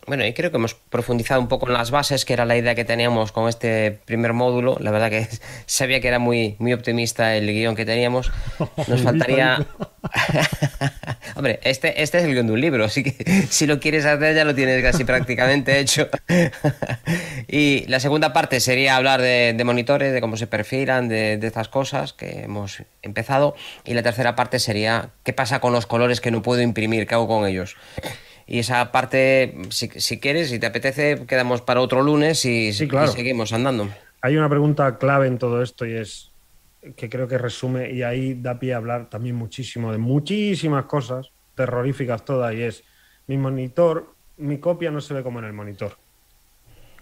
Bueno, 0.07 0.25
y 0.25 0.33
creo 0.33 0.53
que 0.53 0.57
hemos 0.57 0.75
profundizado 0.75 1.41
un 1.41 1.49
poco 1.49 1.67
en 1.67 1.73
las 1.73 1.91
bases, 1.91 2.25
que 2.25 2.33
era 2.33 2.45
la 2.45 2.57
idea 2.57 2.77
que 2.77 2.85
teníamos 2.85 3.33
con 3.33 3.49
este 3.49 3.99
primer 4.05 4.35
módulo. 4.35 4.77
La 4.81 4.93
verdad 4.93 5.11
que 5.11 5.27
sabía 5.67 6.01
que 6.01 6.07
era 6.07 6.21
muy, 6.21 6.55
muy 6.59 6.73
optimista 6.73 7.35
el 7.35 7.47
guion 7.47 7.75
que 7.75 7.85
teníamos. 7.85 8.31
Nos 8.87 9.03
faltaría... 9.03 9.67
Hombre, 11.35 11.59
este, 11.65 12.03
este 12.03 12.19
es 12.19 12.25
el 12.25 12.33
guion 12.33 12.47
de 12.47 12.53
un 12.53 12.61
libro, 12.61 12.85
así 12.85 13.03
que 13.03 13.47
si 13.51 13.67
lo 13.67 13.81
quieres 13.81 14.07
hacer 14.07 14.35
ya 14.37 14.45
lo 14.45 14.55
tienes 14.55 14.81
casi 14.83 15.05
prácticamente 15.05 15.81
hecho. 15.81 16.09
y 17.49 17.85
la 17.89 17.99
segunda 17.99 18.33
parte 18.33 18.61
sería 18.61 18.97
hablar 18.97 19.21
de, 19.21 19.61
monitores, 19.65 20.13
de 20.13 20.21
cómo 20.21 20.37
se 20.37 20.47
perfilan, 20.47 21.09
de, 21.09 21.37
de 21.37 21.47
estas 21.47 21.69
cosas 21.69 22.13
que 22.13 22.45
hemos 22.45 22.85
empezado. 23.03 23.57
Y 23.85 23.95
la 23.95 24.05
tercera 24.05 24.37
parte 24.37 24.61
sería 24.61 25.11
qué 25.25 25.33
pasa 25.33 25.61
con 25.61 25.73
los 25.73 25.87
colores 25.87 26.21
que 26.21 26.31
no 26.31 26.43
puedo 26.43 26.63
imprimir, 26.63 27.07
qué 27.09 27.15
hago 27.15 27.27
con 27.27 27.47
ellos. 27.47 27.77
Y 28.47 28.61
esa 28.61 28.93
parte, 28.93 29.57
si, 29.71 29.89
si 29.89 30.21
quieres, 30.21 30.51
si 30.51 30.59
te 30.59 30.67
apetece, 30.67 31.27
quedamos 31.27 31.63
para 31.63 31.81
otro 31.81 32.03
lunes 32.03 32.45
y, 32.45 32.73
seguimos 32.73 33.53
andando. 33.53 33.89
Hay 34.21 34.37
una 34.37 34.49
pregunta 34.49 34.99
clave 34.99 35.27
en 35.27 35.39
todo 35.39 35.63
esto 35.63 35.85
y 35.85 35.95
es 35.95 36.31
que 36.95 37.09
creo 37.09 37.27
que 37.27 37.39
resume 37.39 37.91
y 37.91 38.03
ahí 38.03 38.35
da 38.35 38.59
pie 38.59 38.75
a 38.75 38.77
hablar 38.77 39.11
también 39.11 39.35
muchísimo 39.35 39.91
de 39.91 39.99
muchísimas 39.99 40.85
cosas 40.85 41.33
terroríficas 41.57 42.25
todas 42.25 42.55
y 42.55 42.63
es 42.63 42.85
mi 43.27 43.37
monitor, 43.37 44.15
mi 44.37 44.59
copia 44.59 44.93
no 44.93 45.01
se 45.01 45.15
ve 45.15 45.23
como 45.25 45.41
en 45.41 45.47
el 45.47 45.53
monitor. 45.53 45.97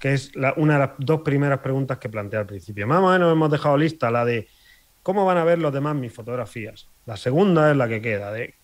Que 0.00 0.14
es 0.14 0.32
una 0.56 0.74
de 0.74 0.78
las 0.78 0.90
dos 0.98 1.20
primeras 1.20 1.58
preguntas 1.58 1.98
que 1.98 2.08
planteé 2.08 2.40
al 2.40 2.46
principio. 2.46 2.86
Más 2.86 3.02
o 3.02 3.10
menos 3.10 3.30
hemos 3.30 3.50
dejado 3.50 3.76
lista 3.76 4.10
la 4.10 4.24
de 4.24 4.48
cómo 5.02 5.26
van 5.26 5.36
a 5.36 5.44
ver 5.44 5.58
los 5.58 5.72
demás 5.72 5.94
mis 5.94 6.12
fotografías. 6.12 6.88
La 7.04 7.16
segunda 7.16 7.70
es 7.70 7.76
la 7.76 7.88
que 7.88 8.00
queda, 8.00 8.32
de 8.32 8.54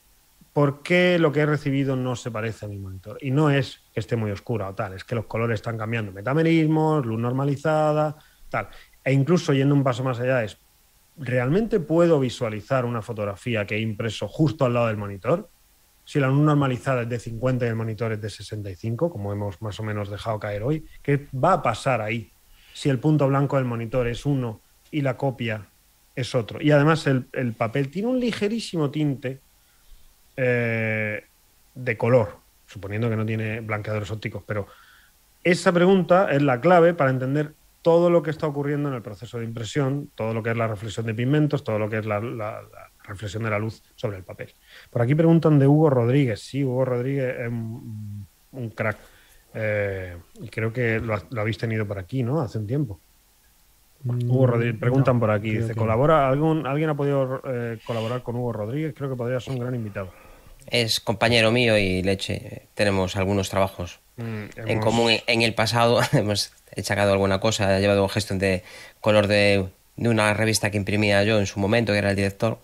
¿por 0.52 0.82
qué 0.82 1.18
lo 1.18 1.32
que 1.32 1.40
he 1.40 1.46
recibido 1.46 1.96
no 1.96 2.16
se 2.16 2.30
parece 2.30 2.66
a 2.66 2.68
mi 2.68 2.78
monitor? 2.78 3.18
Y 3.20 3.30
no 3.30 3.50
es 3.50 3.82
que 3.92 4.00
esté 4.00 4.16
muy 4.16 4.30
oscura 4.30 4.68
o 4.68 4.74
tal, 4.74 4.94
es 4.94 5.04
que 5.04 5.14
los 5.14 5.26
colores 5.26 5.56
están 5.56 5.78
cambiando, 5.78 6.12
metamerismos, 6.12 7.06
luz 7.06 7.20
normalizada, 7.20 8.16
tal. 8.48 8.68
E 9.04 9.12
incluso 9.12 9.52
yendo 9.52 9.74
un 9.74 9.84
paso 9.84 10.02
más 10.02 10.18
allá 10.20 10.42
es, 10.42 10.58
¿realmente 11.16 11.80
puedo 11.80 12.18
visualizar 12.20 12.84
una 12.84 13.02
fotografía 13.02 13.66
que 13.66 13.76
he 13.76 13.80
impreso 13.80 14.28
justo 14.28 14.64
al 14.64 14.74
lado 14.74 14.88
del 14.88 14.96
monitor? 14.96 15.48
Si 16.04 16.18
la 16.18 16.26
luz 16.26 16.40
normalizada 16.40 17.02
es 17.02 17.08
de 17.08 17.20
50 17.20 17.64
y 17.64 17.68
el 17.68 17.76
monitor 17.76 18.12
es 18.12 18.20
de 18.20 18.30
65, 18.30 19.10
como 19.10 19.32
hemos 19.32 19.62
más 19.62 19.78
o 19.78 19.84
menos 19.84 20.10
dejado 20.10 20.40
caer 20.40 20.62
hoy, 20.64 20.84
¿qué 21.02 21.28
va 21.32 21.54
a 21.54 21.62
pasar 21.62 22.00
ahí 22.00 22.32
si 22.72 22.88
el 22.88 22.98
punto 22.98 23.28
blanco 23.28 23.56
del 23.56 23.64
monitor 23.64 24.08
es 24.08 24.26
uno 24.26 24.60
y 24.90 25.02
la 25.02 25.16
copia 25.16 25.68
es 26.16 26.34
otro? 26.34 26.60
Y 26.60 26.72
además 26.72 27.06
el, 27.06 27.28
el 27.32 27.52
papel 27.52 27.90
tiene 27.90 28.08
un 28.08 28.18
ligerísimo 28.18 28.90
tinte 28.90 29.40
eh, 30.36 31.24
de 31.74 31.96
color, 31.96 32.38
suponiendo 32.66 33.08
que 33.08 33.16
no 33.16 33.26
tiene 33.26 33.60
blanqueadores 33.60 34.10
ópticos, 34.10 34.42
pero 34.46 34.66
esa 35.42 35.72
pregunta 35.72 36.30
es 36.30 36.42
la 36.42 36.60
clave 36.60 36.94
para 36.94 37.10
entender 37.10 37.54
todo 37.82 38.10
lo 38.10 38.22
que 38.22 38.30
está 38.30 38.46
ocurriendo 38.46 38.88
en 38.88 38.94
el 38.94 39.02
proceso 39.02 39.38
de 39.38 39.44
impresión, 39.44 40.10
todo 40.14 40.34
lo 40.34 40.42
que 40.42 40.50
es 40.50 40.56
la 40.56 40.68
reflexión 40.68 41.06
de 41.06 41.14
pigmentos, 41.14 41.64
todo 41.64 41.78
lo 41.78 41.88
que 41.88 41.98
es 41.98 42.06
la, 42.06 42.20
reflexión 43.04 43.42
de 43.42 43.50
la 43.50 43.58
luz 43.58 43.82
sobre 43.96 44.18
el 44.18 44.22
papel. 44.22 44.54
Por 44.90 45.02
aquí 45.02 45.14
preguntan 45.14 45.58
de 45.58 45.66
Hugo 45.66 45.90
Rodríguez. 45.90 46.40
Sí, 46.40 46.62
Hugo 46.62 46.84
Rodríguez 46.84 47.36
es 47.40 47.48
un, 47.48 48.26
crack. 48.74 48.98
Eh, 49.54 50.16
y 50.42 50.48
creo 50.48 50.72
que 50.72 51.00
lo, 51.00 51.18
habéis 51.36 51.58
tenido 51.58 51.86
por 51.86 51.98
aquí, 51.98 52.22
¿no? 52.22 52.40
Hace 52.40 52.58
un 52.58 52.66
tiempo. 52.66 53.00
Mm, 54.04 54.30
Hugo 54.30 54.46
Rodríguez, 54.46 54.76
preguntan 54.78 55.20
por 55.20 55.30
aquí, 55.30 55.50
dice, 55.58 55.74
¿colabora, 55.74 56.28
algún, 56.28 56.66
¿alguien 56.66 56.90
ha 56.90 56.96
podido 56.96 57.42
eh, 57.44 57.78
colaborar 57.84 58.22
con 58.22 58.36
Hugo 58.36 58.52
Rodríguez? 58.52 58.94
Creo 58.96 59.10
que 59.10 59.16
podría 59.16 59.40
ser 59.40 59.52
un 59.54 59.60
gran 59.60 59.74
invitado. 59.74 60.10
es 60.66 61.00
compañero 61.00 61.50
mío 61.50 61.76
y 61.78 62.02
leche. 62.02 62.68
Tenemos 62.74 63.16
algunos 63.16 63.50
trabajos 63.50 64.00
Mm, 64.20 64.68
en 64.68 64.80
común 64.80 65.12
en 65.26 65.42
el 65.42 65.54
pasado. 65.54 66.00
Hemos 66.12 66.52
sacado 66.82 67.12
alguna 67.12 67.40
cosa, 67.40 67.78
he 67.78 67.80
llevado 67.80 68.08
gestión 68.08 68.38
de 68.38 68.62
color 69.00 69.26
de, 69.26 69.68
de 70.00 70.08
una 70.08 70.34
revista 70.34 70.70
que 70.70 70.76
imprimía 70.78 71.22
yo 71.24 71.38
en 71.38 71.46
su 71.46 71.60
momento, 71.60 71.92
que 71.92 71.98
era 71.98 72.10
el 72.10 72.16
director. 72.16 72.58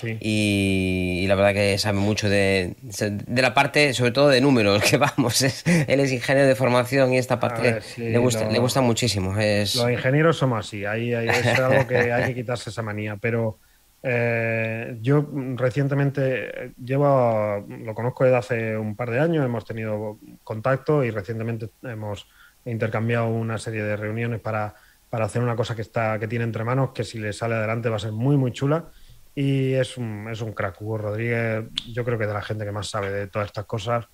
Sí. 0.00 0.16
Y, 0.20 1.20
y 1.22 1.26
la 1.26 1.34
verdad 1.34 1.52
que 1.52 1.76
sabe 1.78 1.98
mucho 1.98 2.28
de, 2.28 2.76
de 2.80 3.42
la 3.42 3.52
parte, 3.54 3.92
sobre 3.92 4.12
todo 4.12 4.28
de 4.28 4.40
números, 4.40 4.82
que 4.82 4.96
vamos, 4.96 5.42
es- 5.42 5.64
él 5.66 6.00
es 6.00 6.12
ingeniero 6.12 6.48
de 6.48 6.54
formación 6.54 7.12
y 7.12 7.18
esta 7.18 7.38
parte 7.38 7.62
ver, 7.62 7.82
sí, 7.82 8.02
le, 8.08 8.18
gusta, 8.18 8.48
le 8.48 8.58
gusta 8.58 8.80
muchísimo. 8.80 9.36
Es, 9.38 9.74
Los 9.74 9.90
ingenieros 9.90 10.36
somos 10.38 10.60
así, 10.66 10.84
ahí, 10.84 11.12
ahí 11.12 11.28
es 11.28 11.46
algo 11.58 11.86
que 11.86 12.12
hay 12.12 12.26
que 12.26 12.34
quitarse 12.34 12.70
esa 12.70 12.82
manía, 12.82 13.16
pero 13.16 13.58
eh, 14.02 14.96
yo 15.00 15.28
recientemente 15.56 16.66
eh, 16.66 16.72
llevo, 16.82 17.66
lo 17.68 17.94
conozco 17.94 18.24
desde 18.24 18.36
hace 18.36 18.76
un 18.76 18.94
par 18.94 19.10
de 19.10 19.18
años, 19.20 19.44
hemos 19.44 19.64
tenido 19.64 20.18
contacto 20.44 21.02
y 21.04 21.10
recientemente 21.10 21.68
hemos 21.82 22.28
intercambiado 22.64 23.28
una 23.28 23.58
serie 23.58 23.82
de 23.82 23.96
reuniones 23.96 24.40
para, 24.40 24.74
para 25.10 25.26
hacer 25.26 25.42
una 25.42 25.56
cosa 25.56 25.74
que, 25.74 25.82
está, 25.82 26.18
que 26.18 26.28
tiene 26.28 26.44
entre 26.44 26.64
manos, 26.64 26.90
que 26.94 27.04
si 27.04 27.18
le 27.18 27.32
sale 27.32 27.54
adelante 27.54 27.88
va 27.88 27.96
a 27.96 28.00
ser 28.00 28.12
muy, 28.12 28.36
muy 28.36 28.52
chula. 28.52 28.86
Y 29.34 29.74
es 29.74 29.98
un, 29.98 30.28
es 30.30 30.40
un 30.40 30.52
crack. 30.52 30.80
Hugo 30.80 30.98
Rodríguez, 30.98 31.64
yo 31.92 32.04
creo 32.04 32.16
que 32.16 32.24
es 32.24 32.28
de 32.28 32.34
la 32.34 32.42
gente 32.42 32.64
que 32.64 32.72
más 32.72 32.88
sabe 32.88 33.10
de 33.10 33.26
todas 33.26 33.46
estas 33.46 33.66
cosas, 33.66 34.06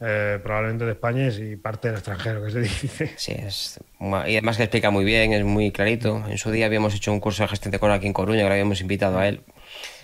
eh, 0.00 0.38
probablemente 0.40 0.84
de 0.84 0.92
España 0.92 1.26
y 1.28 1.56
parte 1.56 1.88
del 1.88 1.96
extranjero, 1.96 2.44
que 2.44 2.50
se 2.52 2.60
dice. 2.62 3.12
Sí, 3.16 3.32
es, 3.32 3.80
y 4.00 4.04
además 4.06 4.56
que 4.56 4.62
explica 4.62 4.90
muy 4.90 5.04
bien, 5.04 5.32
es 5.32 5.44
muy 5.44 5.72
clarito. 5.72 6.22
En 6.28 6.38
su 6.38 6.52
día 6.52 6.66
habíamos 6.66 6.94
hecho 6.94 7.12
un 7.12 7.18
curso 7.18 7.42
de 7.42 7.48
gestión 7.48 7.72
de 7.72 7.80
color 7.80 7.96
aquí 7.96 8.06
en 8.06 8.12
Coruña, 8.12 8.42
que 8.42 8.48
lo 8.48 8.52
habíamos 8.52 8.80
invitado 8.80 9.18
a 9.18 9.26
él. 9.26 9.42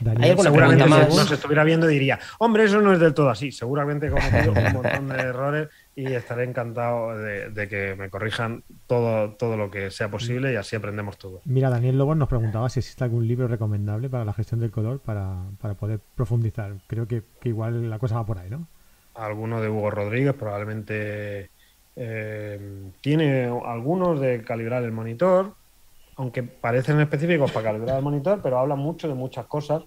Daniel, 0.00 0.24
¿Hay 0.24 0.30
alguna 0.30 0.50
Seguramente 0.50 0.84
pregunta 0.84 1.04
si 1.04 1.16
más? 1.16 1.24
nos 1.24 1.32
estuviera 1.32 1.64
viendo 1.64 1.86
diría, 1.86 2.18
hombre, 2.38 2.64
eso 2.64 2.80
no 2.80 2.92
es 2.92 2.98
del 2.98 3.14
todo 3.14 3.30
así. 3.30 3.52
Seguramente 3.52 4.10
cometido 4.10 4.52
un 4.52 4.72
montón 4.72 5.08
de 5.08 5.16
errores 5.20 5.68
y 5.96 6.12
estaré 6.12 6.44
encantado 6.44 7.16
de, 7.16 7.50
de 7.50 7.68
que 7.68 7.94
me 7.94 8.10
corrijan 8.10 8.64
todo, 8.86 9.30
todo 9.34 9.56
lo 9.56 9.70
que 9.70 9.90
sea 9.90 10.10
posible 10.10 10.52
y 10.52 10.56
así 10.56 10.74
aprendemos 10.76 11.18
todo. 11.18 11.40
Mira, 11.44 11.70
Daniel 11.70 11.98
Lobos 11.98 12.16
nos 12.16 12.28
preguntaba 12.28 12.68
si 12.68 12.80
existe 12.80 13.04
algún 13.04 13.28
libro 13.28 13.46
recomendable 13.46 14.08
para 14.08 14.24
la 14.24 14.32
gestión 14.32 14.60
del 14.60 14.70
color 14.70 15.00
para, 15.00 15.36
para 15.60 15.74
poder 15.74 16.00
profundizar. 16.16 16.74
Creo 16.86 17.06
que, 17.06 17.22
que 17.40 17.50
igual 17.50 17.88
la 17.88 17.98
cosa 17.98 18.16
va 18.16 18.26
por 18.26 18.38
ahí, 18.38 18.50
¿no? 18.50 18.66
Alguno 19.14 19.60
de 19.60 19.68
Hugo 19.68 19.90
Rodríguez 19.90 20.34
probablemente 20.34 21.50
eh, 21.96 22.90
tiene 23.00 23.44
algunos 23.64 24.20
de 24.20 24.42
calibrar 24.42 24.82
el 24.82 24.92
monitor, 24.92 25.54
aunque 26.16 26.42
parecen 26.42 27.00
específicos 27.00 27.52
para 27.52 27.70
calibrar 27.70 27.98
el 27.98 28.02
monitor, 28.02 28.40
pero 28.42 28.58
habla 28.58 28.74
mucho 28.74 29.06
de 29.06 29.14
muchas 29.14 29.46
cosas. 29.46 29.84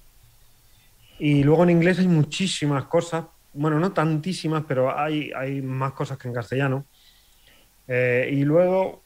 Y 1.19 1.43
luego 1.43 1.63
en 1.63 1.71
inglés 1.71 1.99
hay 1.99 2.07
muchísimas 2.07 2.85
cosas, 2.85 3.25
bueno, 3.57 3.79
no 3.79 3.91
tantísimas, 3.91 4.63
pero 4.67 4.97
hay, 4.97 5.31
hay 5.35 5.61
más 5.61 5.93
cosas 5.93 6.17
que 6.17 6.27
en 6.27 6.33
castellano. 6.33 6.85
Eh, 7.87 8.29
y 8.31 8.43
luego, 8.43 9.01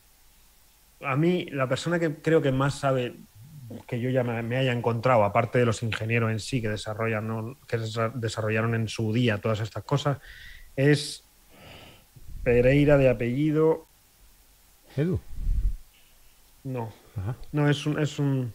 a 1.01 1.15
mí, 1.15 1.45
la 1.51 1.67
persona 1.67 1.99
que 1.99 2.15
creo 2.15 2.41
que 2.41 2.51
más 2.51 2.79
sabe 2.79 3.15
que 3.87 3.99
yo 3.99 4.09
ya 4.09 4.23
me, 4.23 4.41
me 4.43 4.57
haya 4.57 4.73
encontrado, 4.73 5.23
aparte 5.23 5.59
de 5.59 5.65
los 5.65 5.81
ingenieros 5.81 6.29
en 6.31 6.39
sí 6.39 6.61
que 6.61 6.67
desarrollan, 6.69 7.27
¿no? 7.27 7.57
que 7.67 7.79
desa- 7.79 8.11
desarrollaron 8.13 8.75
en 8.75 8.87
su 8.89 9.13
día 9.13 9.37
todas 9.37 9.61
estas 9.61 9.83
cosas, 9.83 10.17
es 10.75 11.23
Pereira 12.43 12.97
de 12.97 13.09
apellido. 13.09 13.85
Edu. 14.97 15.19
No, 16.63 16.91
Ajá, 17.15 17.35
no, 17.51 17.69
es 17.69 17.85
un. 17.85 17.99
Es 17.99 18.19
un 18.19 18.51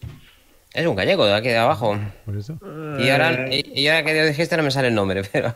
Es 0.73 0.85
un 0.85 0.95
gallego 0.95 1.25
de 1.25 1.33
aquí 1.33 1.47
de 1.47 1.57
abajo. 1.57 1.97
por 2.25 2.37
eso. 2.37 2.57
Y 2.99 3.09
ahora, 3.09 3.47
eh, 3.49 3.63
y 3.65 3.87
ahora 3.87 4.03
que 4.03 4.25
dijiste 4.25 4.57
no 4.57 4.63
me 4.63 4.71
sale 4.71 4.89
el 4.89 4.95
nombre, 4.95 5.23
pero 5.31 5.47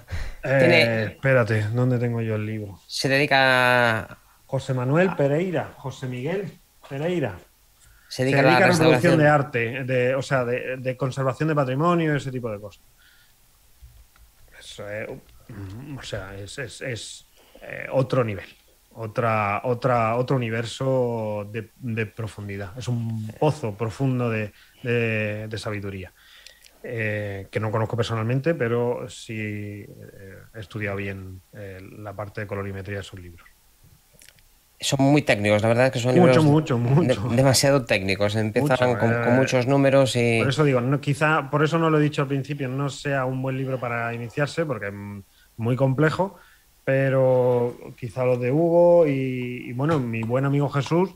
eh, 0.43 0.57
tiene- 0.59 1.03
espérate, 1.05 1.61
¿dónde 1.73 1.99
tengo 1.99 2.21
yo 2.21 2.35
el 2.35 2.45
libro? 2.45 2.79
se 2.87 3.07
dedica, 3.09 4.17
José 4.45 4.73
Manuel 4.73 5.15
Pereira, 5.15 5.73
José 5.77 6.07
Miguel 6.07 6.51
Pereira. 6.89 7.37
se 8.07 8.23
Se 8.23 8.23
dedica, 8.23 8.41
dedica 8.41 8.57
a 8.57 8.59
la 8.59 8.65
a 8.65 8.69
restauración. 8.69 9.17
de 9.17 9.27
arte, 9.27 9.83
de, 9.83 10.15
o 10.15 10.21
sea, 10.21 10.43
de, 10.45 10.77
de 10.77 10.97
conservación 10.97 11.49
de 11.49 11.55
patrimonio, 11.55 12.15
ese 12.15 12.31
tipo 12.31 12.49
de 12.51 12.59
cosas. 12.59 12.83
Eso, 14.59 14.89
eh, 14.89 15.07
mm, 15.49 15.97
o 15.97 16.03
sea, 16.03 16.35
es, 16.35 16.57
es- 16.59 16.81
es, 16.81 17.25
eh, 17.61 17.87
otro 17.91 18.23
nivel, 18.23 18.45
otra, 18.93 19.61
otra, 19.63 20.15
otro 20.15 20.35
universo 20.35 21.47
de, 21.51 21.71
de 21.77 22.05
profundidad. 22.05 22.77
Es 22.77 22.87
un 22.87 23.27
pozo 23.39 23.75
profundo 23.77 24.29
de, 24.29 24.51
de- 24.83 25.47
de 25.47 25.57
sabiduría. 25.57 26.13
eh, 26.83 27.47
que 27.51 27.59
no 27.59 27.69
conozco 27.69 27.95
personalmente, 27.95 28.55
pero 28.55 29.07
sí 29.07 29.35
eh, 29.37 29.85
he 30.55 30.59
estudiado 30.59 30.97
bien 30.97 31.43
eh, 31.53 31.79
la 31.99 32.15
parte 32.15 32.41
de 32.41 32.47
colorimetría 32.47 32.97
de 32.97 33.03
sus 33.03 33.19
libros. 33.19 33.47
Son 34.79 34.99
muy 35.05 35.21
técnicos, 35.21 35.61
la 35.61 35.67
verdad 35.67 35.85
es 35.87 35.91
que 35.91 35.99
son 35.99 36.15
Mucho, 36.15 36.41
libros 36.41 36.43
mucho, 36.43 36.77
mucho. 36.79 37.21
de- 37.29 37.35
demasiado 37.35 37.85
técnicos. 37.85 38.35
Empiezan 38.35 38.89
Mucho, 38.89 38.97
con, 38.97 39.09
con 39.23 39.33
muchos 39.35 39.67
números 39.67 40.15
y 40.15 40.39
Por 40.39 40.49
eso 40.49 40.63
digo, 40.63 40.81
no, 40.81 40.99
quizá, 40.99 41.51
por 41.51 41.63
eso 41.63 41.77
no 41.77 41.91
lo 41.91 41.99
he 41.99 42.01
dicho 42.01 42.23
al 42.23 42.27
principio, 42.27 42.67
no 42.67 42.89
sea 42.89 43.25
un 43.25 43.43
buen 43.43 43.57
libro 43.57 43.79
para 43.79 44.11
iniciarse, 44.15 44.65
porque 44.65 44.87
es 44.87 44.93
muy 45.57 45.75
complejo, 45.75 46.39
pero 46.83 47.77
quizá 47.95 48.25
los 48.25 48.41
de 48.41 48.51
Hugo 48.51 49.05
y, 49.05 49.69
y, 49.69 49.73
bueno, 49.73 49.99
mi 49.99 50.23
buen 50.23 50.45
amigo 50.45 50.67
Jesús 50.69 51.11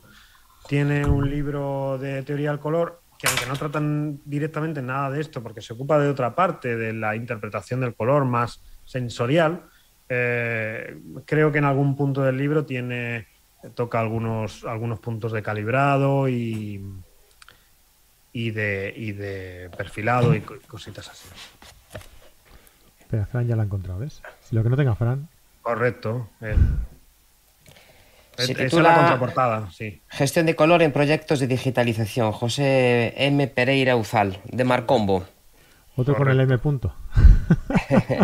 tiene 0.68 1.04
un 1.08 1.28
libro 1.28 1.98
de 1.98 2.22
teoría 2.22 2.50
del 2.50 2.60
color 2.60 3.02
que 3.18 3.28
aunque 3.28 3.46
no 3.46 3.54
tratan 3.56 4.20
directamente 4.24 4.82
nada 4.82 5.10
de 5.10 5.20
esto, 5.20 5.42
porque 5.42 5.60
se 5.62 5.72
ocupa 5.72 5.98
de 5.98 6.08
otra 6.08 6.34
parte, 6.34 6.76
de 6.76 6.92
la 6.92 7.16
interpretación 7.16 7.80
del 7.80 7.94
color 7.94 8.24
más 8.24 8.62
sensorial, 8.84 9.64
eh, 10.08 11.00
creo 11.24 11.50
que 11.50 11.58
en 11.58 11.64
algún 11.64 11.96
punto 11.96 12.22
del 12.22 12.36
libro 12.36 12.64
tiene 12.64 13.26
toca 13.74 13.98
algunos, 13.98 14.64
algunos 14.64 15.00
puntos 15.00 15.32
de 15.32 15.42
calibrado 15.42 16.28
y, 16.28 16.80
y 18.32 18.50
de, 18.50 18.92
y 18.96 19.12
de 19.12 19.70
perfilado 19.76 20.34
y 20.34 20.40
co- 20.42 20.54
cositas 20.68 21.08
así. 21.08 21.28
Espera, 23.00 23.26
Fran 23.26 23.46
ya 23.48 23.56
la 23.56 23.62
ha 23.62 23.66
encontrado, 23.66 23.98
¿ves? 24.00 24.22
Lo 24.50 24.62
que 24.62 24.68
no 24.68 24.76
tenga 24.76 24.94
Fran, 24.94 25.28
Correcto. 25.62 26.30
eh. 26.42 26.54
Se 28.36 28.52
esa 28.52 28.62
titula- 28.64 28.90
la 28.90 28.94
contraportada, 28.96 29.70
sí. 29.70 30.02
gestión 30.08 30.46
de 30.46 30.54
color 30.56 30.82
en 30.82 30.92
proyectos 30.92 31.40
de 31.40 31.46
digitalización. 31.46 32.32
José 32.32 33.14
M. 33.16 33.46
Pereira 33.48 33.96
Uzal, 33.96 34.38
de 34.44 34.64
Marcombo. 34.64 35.24
otro 35.96 36.14
con 36.16 36.28
el. 36.28 36.40
M 36.40 36.58
punto. 36.58 36.94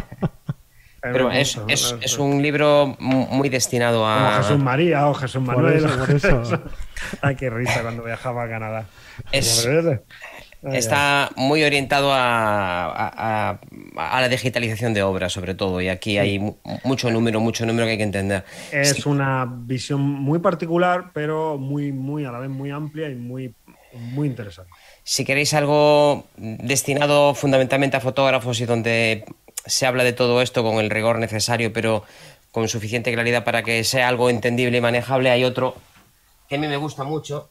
Pero 1.01 1.33
es, 1.33 1.59
es- 1.67 2.19
un 2.19 2.41
libro 2.43 2.95
mu- 3.01 3.27
muy 3.27 3.49
destinado 3.49 3.99
Como 4.03 4.09
a... 4.09 4.37
Jesús 4.43 4.59
María 4.61 5.09
o 5.09 5.15
Jesús 5.15 5.43
Por 5.45 5.57
Manuel. 5.57 5.85
eso, 5.85 5.99
por 5.99 6.11
eso. 6.11 6.63
Ay, 7.23 7.35
qué 7.35 7.51
risa 7.51 7.83
cuando 7.83 8.05
viajaba 8.05 8.45
a 8.45 8.49
Canadá. 8.49 8.85
Es- 9.33 9.69
Ay. 10.65 10.79
Está 10.79 11.31
muy 11.37 11.63
orientado 11.65 12.13
a, 12.13 12.85
a- 12.87 13.51
a- 13.51 13.59
a 14.17 14.21
la 14.21 14.29
digitalización 14.29 14.95
de 14.95 15.03
obras, 15.03 15.33
sobre 15.33 15.55
todo, 15.55 15.81
y 15.81 15.89
aquí 15.89 16.19
hay 16.19 16.39
mu- 16.39 16.55
mucho 16.85 17.11
número, 17.11 17.41
mucho 17.41 17.67
número 17.67 17.87
que 17.87 17.93
hay 17.93 17.97
que 17.99 18.05
entender. 18.05 18.45
Es 18.71 19.05
una 19.07 19.45
visión 19.51 20.01
muy 20.01 20.39
particular, 20.39 21.11
pero 21.13 21.59
muy, 21.59 21.93
muy 21.93 22.25
a 22.25 22.31
la 22.31 22.39
vez 22.39 22.49
muy 22.51 22.71
amplia 22.71 23.09
y 23.09 23.17
muy, 23.17 23.55
muy 23.93 24.29
interesante. 24.29 24.71
Si 25.03 25.25
queréis 25.25 25.53
algo 25.55 26.27
destinado 26.37 27.35
fundamentalmente 27.35 27.97
a 27.97 28.01
fotógrafos 28.01 28.61
y 28.61 28.65
donde 28.65 29.25
se 29.67 29.85
habla 29.87 30.05
de 30.05 30.13
todo 30.13 30.43
esto 30.43 30.63
con 30.63 30.77
el 30.77 30.91
rigor 30.91 31.19
necesario, 31.19 31.73
pero 31.73 32.05
con 32.53 32.69
suficiente 32.69 33.13
claridad 33.13 33.43
para 33.45 33.63
que 33.65 33.83
sea 33.83 34.07
algo 34.09 34.31
entendible 34.31 34.79
y 34.79 34.81
manejable, 34.81 35.31
hay 35.31 35.43
otro 35.45 35.75
que 36.49 36.55
a 36.57 36.59
mí 36.59 36.69
me 36.69 36.77
gusta 36.77 37.03
mucho. 37.03 37.49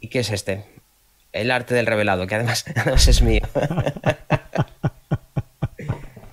¿Y 0.00 0.08
qué 0.08 0.20
es 0.20 0.30
este? 0.30 0.64
El 1.32 1.50
arte 1.50 1.74
del 1.74 1.86
revelado, 1.86 2.26
que 2.26 2.34
además, 2.34 2.64
además 2.76 3.06
es 3.08 3.22
mío. 3.22 3.42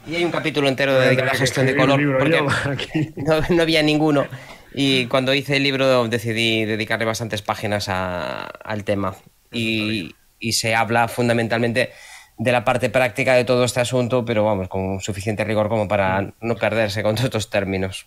y 0.08 0.16
hay 0.16 0.24
un 0.24 0.32
capítulo 0.32 0.68
entero 0.70 0.98
dedicado 1.00 1.30
a 1.30 1.34
la 1.34 1.40
gestión 1.40 1.66
de 1.66 1.76
color, 1.76 2.00
porque 2.18 3.12
no, 3.18 3.42
no 3.50 3.62
había 3.62 3.84
ninguno. 3.84 4.26
Y 4.74 5.08
cuando 5.08 5.34
hice 5.34 5.58
el 5.58 5.64
libro 5.64 6.08
decidí 6.08 6.66
dedicarle 6.66 7.06
bastantes 7.06 7.42
páginas 7.42 7.90
a- 7.90 8.44
al 8.46 8.84
tema. 8.84 9.16
Y, 9.52 10.16
y 10.40 10.54
se 10.54 10.76
habla 10.76 11.08
fundamentalmente 11.08 11.92
de 12.38 12.52
la 12.52 12.64
parte 12.64 12.90
práctica 12.90 13.34
de 13.34 13.44
todo 13.44 13.64
este 13.64 13.80
asunto, 13.80 14.24
pero 14.24 14.44
vamos, 14.46 14.68
con 14.70 15.00
suficiente 15.02 15.44
rigor 15.44 15.68
como 15.70 15.88
para 15.88 16.34
no 16.42 16.56
perderse 16.56 17.02
con 17.02 17.16
todos 17.16 17.26
estos 17.26 17.50
términos. 17.50 18.06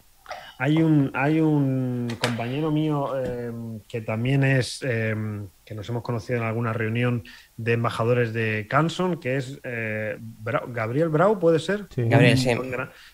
Hay 0.62 0.76
un, 0.82 1.10
hay 1.14 1.40
un 1.40 2.06
compañero 2.18 2.70
mío 2.70 3.12
eh, 3.16 3.50
que 3.88 4.02
también 4.02 4.44
es, 4.44 4.80
eh, 4.86 5.16
que 5.64 5.74
nos 5.74 5.88
hemos 5.88 6.02
conocido 6.02 6.38
en 6.40 6.44
alguna 6.44 6.74
reunión 6.74 7.24
de 7.56 7.72
embajadores 7.72 8.34
de 8.34 8.66
Canson, 8.68 9.18
que 9.18 9.36
es 9.36 9.58
eh, 9.64 10.18
Brau- 10.20 10.70
Gabriel 10.70 11.08
Brau, 11.08 11.38
¿puede 11.38 11.60
ser? 11.60 11.86
Sí. 11.88 12.02
Gabriel, 12.04 12.36
sí. 12.36 12.50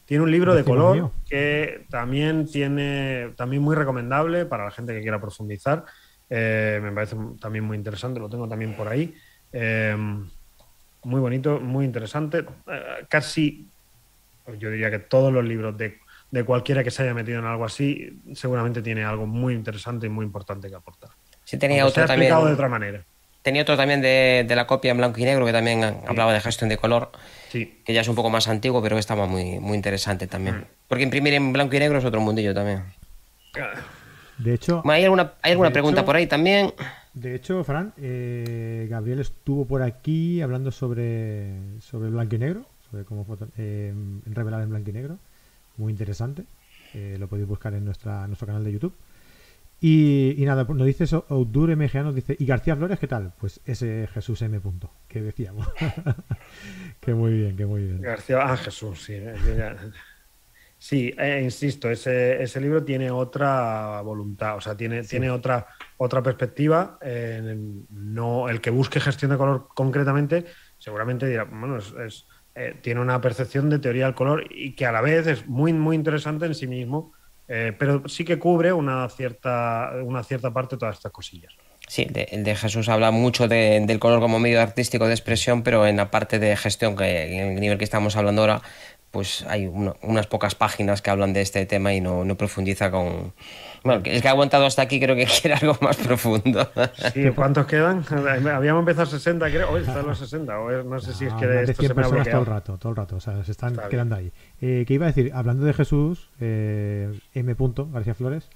Tiene 0.06 0.24
un 0.24 0.30
libro 0.32 0.56
de 0.56 0.64
color 0.64 0.96
mío. 0.96 1.12
que 1.28 1.86
también 1.88 2.46
tiene, 2.46 3.30
también 3.36 3.62
muy 3.62 3.76
recomendable 3.76 4.44
para 4.46 4.64
la 4.64 4.72
gente 4.72 4.92
que 4.92 5.02
quiera 5.02 5.20
profundizar. 5.20 5.84
Eh, 6.28 6.80
me 6.82 6.90
parece 6.90 7.14
también 7.40 7.62
muy 7.64 7.76
interesante, 7.76 8.18
lo 8.18 8.28
tengo 8.28 8.48
también 8.48 8.74
por 8.74 8.88
ahí. 8.88 9.14
Eh, 9.52 9.96
muy 11.04 11.20
bonito, 11.20 11.60
muy 11.60 11.84
interesante. 11.84 12.38
Eh, 12.66 13.06
casi, 13.08 13.68
yo 14.58 14.68
diría 14.68 14.90
que 14.90 14.98
todos 14.98 15.32
los 15.32 15.44
libros 15.44 15.78
de, 15.78 15.98
de, 16.30 16.44
cualquiera 16.44 16.84
que 16.84 16.90
se 16.90 17.02
haya 17.02 17.14
metido 17.14 17.38
en 17.38 17.44
algo 17.44 17.64
así, 17.64 18.20
seguramente 18.34 18.82
tiene 18.82 19.04
algo 19.04 19.26
muy 19.26 19.54
interesante 19.54 20.06
y 20.06 20.10
muy 20.10 20.24
importante 20.24 20.68
que 20.68 20.74
aportar. 20.74 21.10
Sí, 21.44 21.58
tenía 21.58 21.86
otro 21.86 22.02
se 22.02 22.08
también. 22.08 22.34
de 22.34 22.52
otra 22.52 22.68
manera. 22.68 23.04
Tenía 23.42 23.62
otro 23.62 23.76
también 23.76 24.00
de, 24.00 24.44
de, 24.46 24.56
la 24.56 24.66
copia 24.66 24.90
en 24.90 24.96
blanco 24.96 25.20
y 25.20 25.24
negro 25.24 25.46
que 25.46 25.52
también 25.52 25.84
hablaba 25.84 26.32
de 26.32 26.40
gestión 26.40 26.68
de 26.68 26.76
color, 26.76 27.12
sí. 27.48 27.80
que 27.84 27.92
ya 27.92 28.00
es 28.00 28.08
un 28.08 28.16
poco 28.16 28.28
más 28.28 28.48
antiguo, 28.48 28.82
pero 28.82 28.96
que 28.96 29.00
estaba 29.00 29.26
muy, 29.26 29.60
muy 29.60 29.76
interesante 29.76 30.26
también. 30.26 30.56
Mm. 30.56 30.64
Porque 30.88 31.04
imprimir 31.04 31.34
en 31.34 31.52
blanco 31.52 31.76
y 31.76 31.78
negro 31.78 31.98
es 31.98 32.04
otro 32.04 32.20
mundillo 32.20 32.52
también. 32.52 32.82
De 34.38 34.52
hecho, 34.52 34.82
¿hay 34.84 35.04
alguna, 35.04 35.34
hay 35.42 35.52
alguna 35.52 35.70
pregunta 35.70 36.00
hecho, 36.00 36.06
por 36.06 36.16
ahí 36.16 36.26
también? 36.26 36.74
De 37.14 37.34
hecho, 37.34 37.64
Fran, 37.64 37.94
eh, 37.96 38.86
Gabriel 38.90 39.20
estuvo 39.20 39.64
por 39.64 39.82
aquí 39.82 40.42
hablando 40.42 40.70
sobre, 40.70 41.80
sobre 41.80 42.10
blanco 42.10 42.34
y 42.34 42.38
negro, 42.38 42.66
sobre 42.90 43.04
cómo 43.04 43.24
foto, 43.24 43.48
eh, 43.56 43.94
revelar 44.26 44.62
en 44.62 44.70
blanco 44.70 44.90
y 44.90 44.92
negro. 44.92 45.18
Muy 45.76 45.92
interesante. 45.92 46.44
Eh, 46.94 47.16
lo 47.18 47.28
podéis 47.28 47.48
buscar 47.48 47.74
en 47.74 47.84
nuestra, 47.84 48.26
nuestro 48.26 48.46
canal 48.46 48.64
de 48.64 48.72
YouTube. 48.72 48.94
Y, 49.80 50.34
y, 50.38 50.44
nada, 50.46 50.64
nos 50.64 50.86
dice 50.86 51.04
eso, 51.04 51.26
Outdoor 51.28 51.76
MGA 51.76 52.02
nos 52.02 52.14
dice, 52.14 52.34
¿y 52.38 52.46
García 52.46 52.76
Flores 52.76 52.98
qué 52.98 53.06
tal? 53.06 53.34
Pues 53.38 53.60
ese 53.66 54.08
Jesús 54.12 54.40
M. 54.40 54.58
Punto, 54.60 54.90
que 55.06 55.20
decíamos. 55.20 55.68
que 57.00 57.12
muy 57.12 57.32
bien, 57.34 57.56
que 57.56 57.66
muy 57.66 57.82
bien. 57.82 58.00
García, 58.00 58.38
ah, 58.40 58.56
Jesús, 58.56 59.02
sí. 59.04 59.18
Ya... 59.56 59.76
Sí, 60.78 61.12
eh, 61.18 61.40
insisto, 61.42 61.90
ese, 61.90 62.42
ese, 62.42 62.60
libro 62.60 62.84
tiene 62.84 63.10
otra 63.10 64.00
voluntad, 64.02 64.56
o 64.56 64.60
sea, 64.60 64.76
tiene, 64.76 65.02
sí. 65.02 65.10
tiene 65.10 65.30
otra, 65.30 65.66
otra 65.96 66.22
perspectiva. 66.22 66.98
Eh, 67.00 67.56
no, 67.90 68.48
el 68.48 68.60
que 68.60 68.70
busque 68.70 69.00
gestión 69.00 69.30
de 69.30 69.38
color 69.38 69.68
concretamente, 69.74 70.44
seguramente 70.78 71.26
dirá, 71.26 71.44
bueno, 71.44 71.78
es, 71.78 71.94
es, 72.06 72.26
eh, 72.56 72.74
tiene 72.80 73.00
una 73.00 73.20
percepción 73.20 73.70
de 73.70 73.78
teoría 73.78 74.06
del 74.06 74.14
color 74.14 74.44
y 74.50 74.72
que 74.72 74.86
a 74.86 74.92
la 74.92 75.00
vez 75.00 75.26
es 75.26 75.46
muy, 75.46 75.72
muy 75.72 75.94
interesante 75.94 76.46
en 76.46 76.54
sí 76.54 76.66
mismo 76.66 77.12
eh, 77.48 77.72
pero 77.78 78.08
sí 78.08 78.24
que 78.24 78.38
cubre 78.38 78.72
una 78.72 79.08
cierta, 79.08 79.92
una 80.02 80.24
cierta 80.24 80.52
parte 80.52 80.76
de 80.76 80.80
todas 80.80 80.96
estas 80.96 81.12
cosillas. 81.12 81.52
Sí, 81.86 82.06
de, 82.06 82.22
el 82.32 82.42
de 82.42 82.56
Jesús 82.56 82.88
habla 82.88 83.12
mucho 83.12 83.46
de, 83.46 83.80
del 83.86 84.00
color 84.00 84.20
como 84.20 84.40
medio 84.40 84.60
artístico 84.60 85.06
de 85.06 85.12
expresión, 85.12 85.62
pero 85.62 85.86
en 85.86 85.96
la 85.96 86.10
parte 86.10 86.40
de 86.40 86.56
gestión, 86.56 86.96
que 86.96 87.38
en 87.38 87.52
el 87.52 87.60
nivel 87.60 87.78
que 87.78 87.84
estamos 87.84 88.16
hablando 88.16 88.42
ahora, 88.42 88.62
pues 89.12 89.44
hay 89.48 89.66
unas 89.66 90.26
pocas 90.26 90.56
páginas 90.56 91.00
que 91.00 91.10
hablan 91.10 91.32
de 91.32 91.42
este 91.42 91.64
tema 91.66 91.94
y 91.94 92.00
no, 92.00 92.24
no 92.24 92.36
profundiza 92.36 92.90
con... 92.90 93.32
Bueno, 93.84 94.02
el 94.04 94.22
que 94.22 94.28
ha 94.28 94.30
aguantado 94.30 94.66
hasta 94.66 94.82
aquí 94.82 95.00
creo 95.00 95.16
que 95.16 95.26
quiere 95.40 95.54
algo 95.56 95.76
más 95.80 95.96
profundo. 95.96 96.68
Sí, 97.12 97.30
¿cuántos 97.34 97.66
quedan? 97.66 98.04
Habíamos 98.48 98.80
empezado 98.80 99.06
60, 99.06 99.48
creo. 99.50 99.70
Hoy 99.70 99.80
están 99.82 100.06
los 100.06 100.18
60. 100.18 100.58
O 100.58 100.82
no 100.84 101.00
sé 101.00 101.12
si 101.12 101.26
es 101.26 101.34
que 101.34 101.46
de 101.46 101.62
esto 101.62 101.82
100 101.82 101.88
se 101.88 101.94
me 101.94 102.02
ha 102.02 102.08
bloqueado. 102.08 102.30
todo 102.30 102.40
el 102.40 102.46
rato, 102.46 102.78
todo 102.78 102.90
el 102.90 102.96
rato. 102.96 103.16
O 103.16 103.20
sea, 103.20 103.44
se 103.44 103.52
están 103.52 103.72
Está 103.74 103.88
quedando 103.88 104.16
bien. 104.16 104.32
ahí. 104.60 104.60
Eh, 104.60 104.84
¿Qué 104.86 104.94
iba 104.94 105.06
a 105.06 105.08
decir? 105.08 105.32
Hablando 105.34 105.64
de 105.64 105.72
Jesús, 105.72 106.30
eh, 106.40 107.18
M. 107.34 107.56
García 107.92 108.14
Flores, 108.14 108.48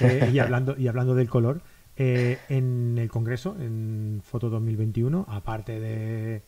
eh, 0.00 0.30
y, 0.32 0.38
hablando, 0.38 0.74
y 0.76 0.88
hablando 0.88 1.14
del 1.14 1.28
color, 1.28 1.62
eh, 1.96 2.38
en 2.48 2.96
el 2.98 3.10
Congreso, 3.10 3.56
en 3.60 4.20
Foto 4.24 4.50
2021, 4.50 5.26
aparte 5.28 5.80
de, 5.80 6.42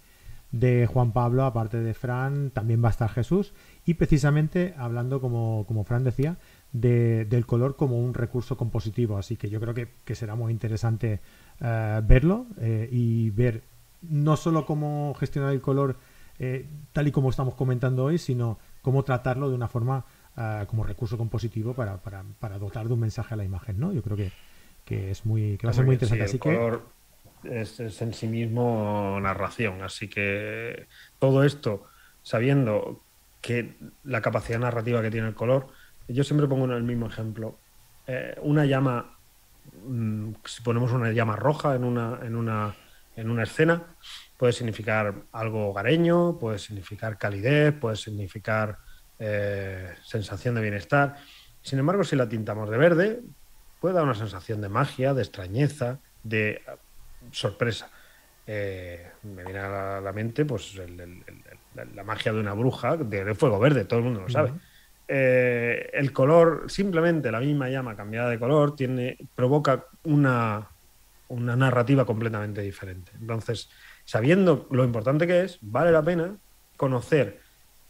de 0.51 0.87
Juan 0.87 1.13
Pablo, 1.13 1.45
aparte 1.45 1.79
de 1.79 1.95
Fran, 1.95 2.51
también 2.51 2.83
va 2.83 2.89
a 2.89 2.93
estar 2.93 3.11
Jesús. 3.11 3.53
Y 3.85 3.95
precisamente 3.95 4.75
hablando, 4.79 5.21
como, 5.21 5.65
como 5.67 5.85
Fran 5.85 6.05
decía, 6.05 6.37
de, 6.73 7.25
del 7.27 7.47
color 7.47 7.77
como 7.77 7.99
un 7.99 8.15
recurso 8.15 8.57
compositivo. 8.57 9.19
Así 9.19 9.37
que 9.37 9.51
yo 9.51 9.61
creo 9.61 9.75
que, 9.75 9.89
que 10.05 10.15
será 10.15 10.35
muy 10.35 10.53
interesante 10.53 11.21
uh, 11.61 12.07
verlo 12.07 12.47
eh, 12.61 12.89
y 12.91 13.31
ver 13.31 13.63
no 14.03 14.37
solo 14.37 14.67
cómo 14.67 15.15
gestionar 15.15 15.53
el 15.53 15.61
color 15.61 15.97
eh, 16.39 16.67
tal 16.93 17.07
y 17.07 17.13
como 17.13 17.31
estamos 17.31 17.55
comentando 17.55 18.05
hoy, 18.05 18.19
sino 18.19 18.59
cómo 18.81 19.05
tratarlo 19.05 19.49
de 19.49 19.55
una 19.55 19.69
forma 19.69 20.05
uh, 20.37 20.67
como 20.67 20.83
recurso 20.83 21.17
compositivo 21.17 21.75
para, 21.75 21.99
para, 21.99 22.25
para, 22.41 22.59
dotar 22.59 22.89
de 22.89 22.95
un 22.95 23.01
mensaje 23.01 23.35
a 23.35 23.37
la 23.37 23.45
imagen. 23.45 23.79
¿no? 23.79 23.93
Yo 23.93 24.03
creo 24.03 24.17
que, 24.17 24.33
que 24.85 25.11
es 25.11 25.25
muy 25.25 25.57
que 25.59 25.67
va 25.67 25.71
a 25.71 25.75
ser 25.75 25.85
muy 25.85 25.95
interesante. 25.95 26.27
Sí, 26.27 26.31
así 26.31 26.39
color 26.39 26.89
que... 27.43 27.61
es, 27.61 27.79
es 27.79 28.01
en 28.03 28.15
sí 28.15 28.27
mismo 28.27 29.19
narración. 29.21 29.83
Así 29.83 30.09
que 30.09 30.87
todo 31.19 31.45
esto, 31.45 31.85
sabiendo 32.23 33.03
que 33.41 33.75
la 34.05 34.21
capacidad 34.21 34.59
narrativa 34.59 35.03
que 35.03 35.11
tiene 35.11 35.29
el 35.29 35.35
color, 35.35 35.69
yo 36.09 36.25
siempre 36.25 36.47
pongo 36.47 36.65
el 36.67 36.83
mismo 36.83 37.07
ejemplo. 37.07 37.59
Eh, 38.07 38.37
una 38.43 38.65
llama, 38.65 39.17
mmm, 39.87 40.33
si 40.45 40.63
ponemos 40.63 40.93
una 40.93 41.13
llama 41.13 41.37
roja 41.37 41.75
en 41.75 41.85
una, 41.85 42.19
en, 42.23 42.37
una, 42.37 42.75
en 43.17 43.31
una 43.31 43.45
escena, 43.45 43.83
puede 44.37 44.53
significar 44.53 45.15
algo 45.33 45.69
hogareño, 45.69 46.39
puede 46.39 46.59
significar 46.59 47.19
calidez, 47.19 47.73
puede 47.73 47.97
significar 47.97 48.79
eh, 49.19 49.95
sensación 50.05 50.55
de 50.57 50.63
bienestar. 50.63 51.17
Sin 51.63 51.79
embargo, 51.79 52.03
si 52.03 52.17
la 52.17 52.29
tintamos 52.29 52.69
de 52.69 52.77
verde, 52.77 53.21
puede 53.81 53.95
dar 53.95 54.05
una 54.05 54.15
sensación 54.15 54.61
de 54.61 54.69
magia, 54.69 55.15
de 55.15 55.23
extrañeza, 55.23 55.99
de 56.25 56.63
sorpresa. 57.31 57.89
Eh, 58.47 59.13
me 59.23 59.45
viene 59.45 59.61
a 59.61 60.01
la, 60.01 60.13
mente 60.13 60.45
pues 60.45 60.75
el, 60.75 61.23
la 61.95 62.03
magia 62.03 62.33
de 62.33 62.41
una 62.41 62.55
bruja 62.55 62.97
de 62.97 63.35
fuego 63.37 63.61
verde, 63.61 63.85
todo 63.85 64.01
el 64.01 64.05
mundo 64.05 64.23
lo 64.23 64.29
sabe. 64.29 64.53
Eh, 65.15 65.91
el 65.93 66.11
color, 66.11 66.71
simplemente 66.71 67.31
la 67.31 67.39
misma 67.39 67.69
llama 67.69 67.95
cambiada 67.95 68.31
de 68.31 68.39
color, 68.39 68.75
tiene, 68.75 69.19
provoca 69.35 69.85
una, 70.05 70.71
una 71.29 71.55
narrativa 71.55 72.07
completamente 72.07 72.63
diferente. 72.63 73.13
Entonces, 73.21 73.69
sabiendo 74.07 74.67
lo 74.71 74.85
importante 74.85 75.27
que 75.27 75.43
es, 75.43 75.59
vale 75.61 75.93
la 75.93 76.03
pena 76.03 76.35
conocer 76.79 77.41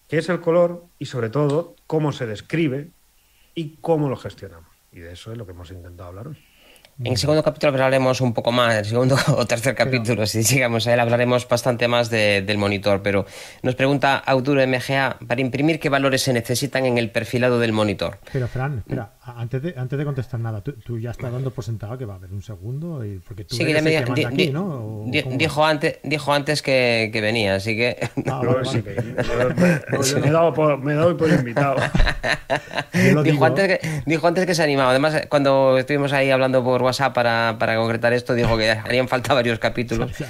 qué 0.08 0.18
es 0.18 0.28
el 0.30 0.40
color 0.40 0.84
y 0.98 1.06
sobre 1.06 1.30
todo 1.30 1.76
cómo 1.86 2.10
se 2.10 2.26
describe 2.26 2.90
y 3.54 3.76
cómo 3.80 4.08
lo 4.08 4.16
gestionamos. 4.16 4.68
Y 4.90 4.98
de 4.98 5.12
eso 5.12 5.30
es 5.30 5.38
lo 5.38 5.46
que 5.46 5.52
hemos 5.52 5.70
intentado 5.70 6.08
hablar 6.08 6.26
hoy. 6.26 6.51
En 6.98 7.12
el 7.12 7.16
segundo 7.16 7.42
capítulo 7.42 7.72
hablaremos 7.72 8.20
un 8.20 8.34
poco 8.34 8.52
más, 8.52 8.74
el 8.74 8.84
segundo 8.84 9.16
o 9.36 9.46
tercer 9.46 9.74
capítulo, 9.74 10.16
pero, 10.16 10.26
si 10.26 10.42
llegamos 10.42 10.86
a 10.86 10.92
él, 10.92 11.00
hablaremos 11.00 11.48
bastante 11.48 11.88
más 11.88 12.10
de, 12.10 12.42
del 12.42 12.58
monitor. 12.58 13.00
Pero 13.02 13.24
nos 13.62 13.74
pregunta 13.74 14.18
Auturo 14.18 14.64
MGA, 14.66 15.18
para 15.26 15.40
imprimir, 15.40 15.80
¿qué 15.80 15.88
valores 15.88 16.22
se 16.22 16.34
necesitan 16.34 16.84
en 16.84 16.98
el 16.98 17.10
perfilado 17.10 17.58
del 17.58 17.72
monitor? 17.72 18.18
Pero, 18.30 18.46
Fran, 18.46 18.78
espera, 18.78 19.14
antes 19.22 19.62
de, 19.62 19.74
antes 19.76 19.98
de 19.98 20.04
contestar 20.04 20.38
nada, 20.38 20.60
tú, 20.60 20.72
tú 20.72 20.98
ya 20.98 21.12
estás 21.12 21.32
dando 21.32 21.50
por 21.50 21.64
sentado 21.64 21.96
que 21.96 22.04
va 22.04 22.14
a 22.14 22.16
haber 22.18 22.30
un 22.30 22.42
segundo, 22.42 23.04
y, 23.04 23.18
porque 23.26 23.44
tú 23.44 23.56
sí, 23.56 23.62
eres 23.62 23.82
que 23.82 23.96
el 23.96 24.04
que 24.04 24.10
manda 24.10 24.14
di, 24.14 24.24
aquí, 24.24 24.46
di, 24.46 24.52
¿no? 24.52 24.64
¿O 24.66 25.04
di, 25.06 25.22
dijo, 25.22 25.64
antes, 25.64 25.98
dijo 26.02 26.32
antes 26.32 26.60
que, 26.60 27.08
que 27.10 27.20
venía, 27.22 27.54
así 27.54 27.74
que... 27.74 27.96
Ah, 28.26 28.42
vale, 28.44 28.64
sí, 30.02 30.16
me, 30.16 30.28
he 30.28 30.30
dado 30.30 30.52
por, 30.52 30.78
me 30.78 30.92
he 30.92 30.96
dado 30.96 31.16
por 31.16 31.30
invitado. 31.30 31.76
Dijo, 32.92 33.22
digo. 33.22 33.44
antes 33.46 33.66
que, 33.66 34.02
dijo 34.04 34.26
antes 34.26 34.44
que 34.44 34.54
se 34.54 34.62
animaba. 34.62 34.90
Además, 34.90 35.26
cuando 35.28 35.78
estuvimos 35.78 36.12
ahí 36.12 36.30
hablando 36.30 36.62
por 36.62 36.81
WhatsApp 36.82 37.14
para, 37.14 37.56
para 37.58 37.76
concretar 37.76 38.12
esto, 38.12 38.34
dijo 38.34 38.56
que 38.56 38.70
harían 38.84 39.08
falta 39.08 39.34
varios 39.34 39.58
capítulos. 39.58 40.12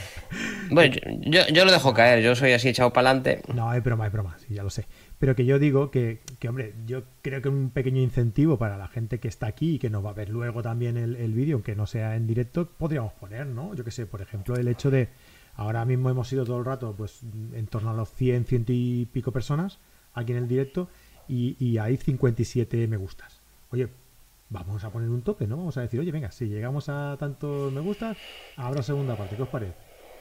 Bueno, 0.71 0.97
yo, 1.21 1.43
yo 1.53 1.67
lo 1.67 1.73
dejo 1.73 1.93
caer, 1.93 2.23
yo 2.23 2.35
soy 2.35 2.53
así 2.53 2.71
echado 2.71 2.95
para 2.95 3.11
adelante. 3.11 3.43
No, 3.53 3.75
es 3.75 3.85
broma, 3.85 4.07
es 4.07 4.13
broma, 4.13 4.39
sí, 4.39 4.55
ya 4.55 4.63
lo 4.63 4.71
sé. 4.71 4.87
Pero 5.19 5.37
que 5.37 5.45
yo 5.45 5.59
digo 5.59 5.91
que, 5.91 6.21
que, 6.39 6.49
hombre, 6.49 6.73
yo 6.87 7.03
creo 7.21 7.43
que 7.43 7.51
un 7.51 7.69
pequeño 7.69 8.01
incentivo 8.01 8.57
para 8.57 8.79
la 8.79 8.89
gente 8.89 9.21
que 9.21 9.29
está 9.29 9.49
aquí 9.49 9.75
y 9.75 9.79
que 9.79 9.91
nos 9.91 10.03
va 10.03 10.11
a 10.11 10.15
ver 10.15 10.31
luego 10.31 10.63
también 10.63 10.97
el, 10.97 11.17
el 11.17 11.35
vídeo, 11.35 11.57
aunque 11.57 11.77
no 11.77 11.87
sea 11.87 12.17
en 12.17 12.27
directo, 12.27 12.71
podríamos 12.79 13.13
poner, 13.13 13.47
¿no? 13.49 13.75
Yo 13.75 13.85
que 13.85 13.91
sé, 13.91 14.07
por 14.07 14.23
ejemplo, 14.23 14.57
el 14.57 14.67
hecho 14.67 14.91
de, 14.91 15.11
ahora 15.57 15.85
mismo 15.85 16.09
hemos 16.09 16.33
ido 16.33 16.45
todo 16.45 16.59
el 16.59 16.65
rato, 16.65 16.95
pues 16.97 17.21
en 17.53 17.67
torno 17.67 17.91
a 17.91 17.95
los 17.95 18.11
100, 18.11 18.47
100 18.47 18.65
y 18.69 19.05
pico 19.07 19.31
personas 19.31 19.79
aquí 20.15 20.33
en 20.33 20.39
el 20.39 20.49
directo 20.49 20.89
y, 21.29 21.57
y 21.59 21.79
hay 21.79 21.97
57 21.97 22.87
me 22.89 22.97
gustas. 22.97 23.41
Oye, 23.71 23.89
vamos 24.53 24.85
a 24.85 24.91
poner 24.91 25.09
un 25.09 25.23
tope, 25.23 25.47
¿no? 25.47 25.57
Vamos 25.57 25.77
a 25.77 25.81
decir, 25.81 25.99
oye, 25.99 26.13
venga, 26.13 26.31
si 26.31 26.47
llegamos 26.47 26.89
a 26.89 27.17
tantos 27.19 27.73
me 27.73 27.81
gustas, 27.81 28.17
habrá 28.57 28.83
segunda 28.83 29.17
parte, 29.17 29.37
¿qué 29.37 29.43
os 29.43 29.49
parece? 29.49 29.73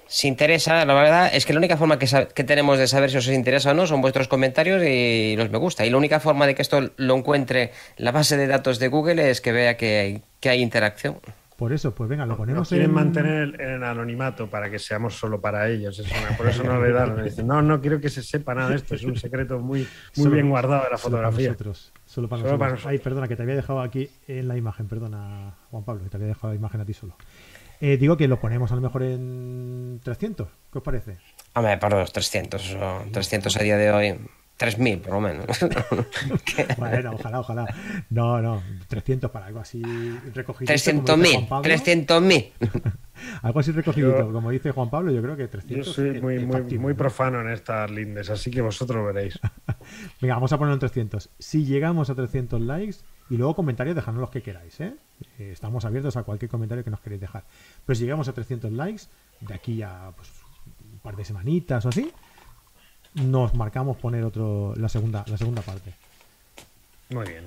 Si 0.08 0.28
interesa, 0.28 0.84
la 0.86 0.94
verdad 0.94 1.30
es 1.34 1.46
que 1.46 1.54
la 1.54 1.60
única 1.60 1.78
forma 1.78 1.98
que, 1.98 2.08
que 2.34 2.44
tenemos 2.44 2.78
de 2.78 2.88
saber 2.88 3.12
si 3.12 3.18
os 3.18 3.28
interesa 3.28 3.72
o 3.72 3.74
no 3.74 3.88
son 3.88 4.02
vuestros 4.02 4.28
comentarios 4.28 4.84
y 4.84 5.36
los 5.38 5.50
me 5.50 5.58
gusta. 5.58 5.86
Y 5.86 5.90
la 5.90 5.98
única 5.98 6.20
forma 6.20 6.48
de 6.48 6.56
que 6.56 6.62
esto 6.62 6.92
lo 6.98 7.16
encuentre 7.16 7.72
la 7.98 8.12
base 8.12 8.36
de 8.36 8.48
datos 8.48 8.80
de 8.80 8.90
Google 8.90 9.30
es 9.30 9.40
que 9.40 9.54
vea 9.54 9.78
que 9.78 10.00
hay, 10.00 10.22
que 10.42 10.50
hay 10.50 10.62
interacción. 10.62 11.20
Por 11.62 11.74
eso, 11.74 11.94
pues 11.94 12.10
venga, 12.10 12.24
lo 12.26 12.30
Nos 12.30 12.38
ponemos 12.40 12.70
quieren 12.70 12.90
en... 12.90 12.94
mantener 12.96 13.62
en 13.62 13.84
anonimato 13.84 14.48
para 14.50 14.68
que 14.72 14.80
seamos 14.80 15.14
solo 15.16 15.40
para 15.40 15.70
ellos. 15.70 16.00
Es 16.00 16.08
una- 16.12 16.36
por 16.36 16.48
eso 16.50 16.64
no 16.64 16.82
le 16.82 16.92
dan. 16.92 17.24
dicen, 17.24 17.46
no, 17.46 17.62
no 17.62 17.80
quiero 17.80 18.02
que 18.02 18.10
se 18.10 18.24
sepa 18.24 18.56
nada 18.56 18.70
de 18.72 18.78
esto. 18.78 18.96
Es 18.96 19.04
un 19.04 19.16
secreto 19.16 19.60
muy, 19.60 19.82
muy 19.82 19.88
Solo- 20.24 20.32
bien 20.32 20.50
guardado 20.50 20.86
de 20.86 20.90
la 20.90 20.98
Solo 20.98 21.18
para 21.18 21.28
fotografía. 21.28 21.50
nosotros. 21.50 21.94
Solo 22.04 22.28
para 22.28 22.40
Solo 22.40 22.48
nosotros. 22.54 22.60
para 22.60 22.72
nosotros. 22.72 22.92
Ay, 22.92 22.98
perdona, 22.98 23.28
que 23.28 23.36
te 23.36 23.44
había 23.44 23.54
dejado 23.56 23.80
aquí 23.82 24.10
en 24.28 24.48
la 24.48 24.58
imagen. 24.58 24.88
Perdona, 24.88 25.54
Juan 25.70 25.84
Pablo, 25.84 26.04
que 26.04 26.10
te 26.10 26.18
había 26.18 26.30
dejado 26.30 26.50
la 26.52 26.56
imagen 26.56 26.82
a 26.82 26.86
ti 26.86 26.94
solo. 26.96 27.16
Eh, 27.80 27.98
digo 27.98 28.18
que 28.18 28.28
lo 28.28 28.40
ponemos 28.40 28.72
a 28.72 28.76
lo 28.76 28.82
mejor 28.82 29.04
en 29.04 30.00
300. 30.04 30.48
¿Qué 30.72 30.78
os 30.80 30.84
parece? 30.84 31.18
Hombre, 31.54 31.78
para 31.78 32.00
los 32.00 32.12
300, 32.12 32.76
o 32.76 33.04
300 33.12 33.56
a 33.56 33.62
día 33.62 33.78
de 33.78 33.92
hoy. 33.92 34.16
3.000 34.62 35.02
por 35.02 35.14
lo 35.14 35.22
menos. 35.22 35.48
bueno, 36.78 37.12
ojalá, 37.14 37.40
ojalá. 37.40 37.76
No, 38.10 38.42
no, 38.42 38.62
300 38.88 39.32
para 39.32 39.48
algo 39.48 39.60
así 39.60 39.82
recogido. 40.34 40.72
300.000, 40.72 41.48
300.000. 41.48 42.52
algo 43.42 43.60
así 43.60 43.72
recogido, 43.72 44.32
como 44.32 44.52
dice 44.52 44.72
Juan 44.72 44.92
Pablo, 44.92 45.12
yo 45.12 45.22
creo 45.22 45.36
que 45.36 45.48
300. 45.48 45.88
Yo 45.88 45.94
soy 45.94 46.22
muy, 46.22 46.46
muy, 46.46 46.78
muy 46.78 46.94
profano 46.94 47.42
en 47.42 47.50
estas 47.50 47.90
lindes, 47.90 48.30
así 48.30 48.52
que 48.52 48.62
vosotros 48.62 49.04
veréis. 49.14 49.40
Venga, 50.22 50.36
vamos 50.36 50.54
a 50.54 50.58
ponerlo 50.58 50.76
en 50.76 50.80
300. 50.80 51.30
Si 51.40 51.66
llegamos 51.66 52.12
a 52.12 52.16
300 52.16 52.62
likes, 52.62 52.98
y 53.32 53.38
luego 53.38 53.56
comentarios, 53.56 53.96
dejadnos 53.96 54.22
los 54.22 54.30
que 54.30 54.44
queráis, 54.44 54.80
¿eh? 54.82 54.94
¿eh? 55.40 55.50
Estamos 55.54 55.86
abiertos 55.86 56.18
a 56.18 56.24
cualquier 56.24 56.52
comentario 56.52 56.84
que 56.84 56.90
nos 56.90 57.00
queréis 57.00 57.22
dejar. 57.22 57.46
Pero 57.86 57.96
si 57.96 58.04
llegamos 58.04 58.28
a 58.28 58.34
300 58.34 58.72
likes, 58.74 59.04
de 59.40 59.54
aquí 59.54 59.82
a 59.82 60.12
pues, 60.16 60.30
un 60.92 61.00
par 61.00 61.16
de 61.16 61.24
semanitas 61.24 61.86
o 61.86 61.90
así, 61.90 62.12
nos 63.16 63.54
marcamos 63.56 63.98
poner 63.98 64.24
otro 64.24 64.74
la 64.78 64.90
segunda, 64.90 65.24
la 65.28 65.38
segunda 65.38 65.62
parte. 65.62 65.92
Muy 67.10 67.28
bien. 67.28 67.46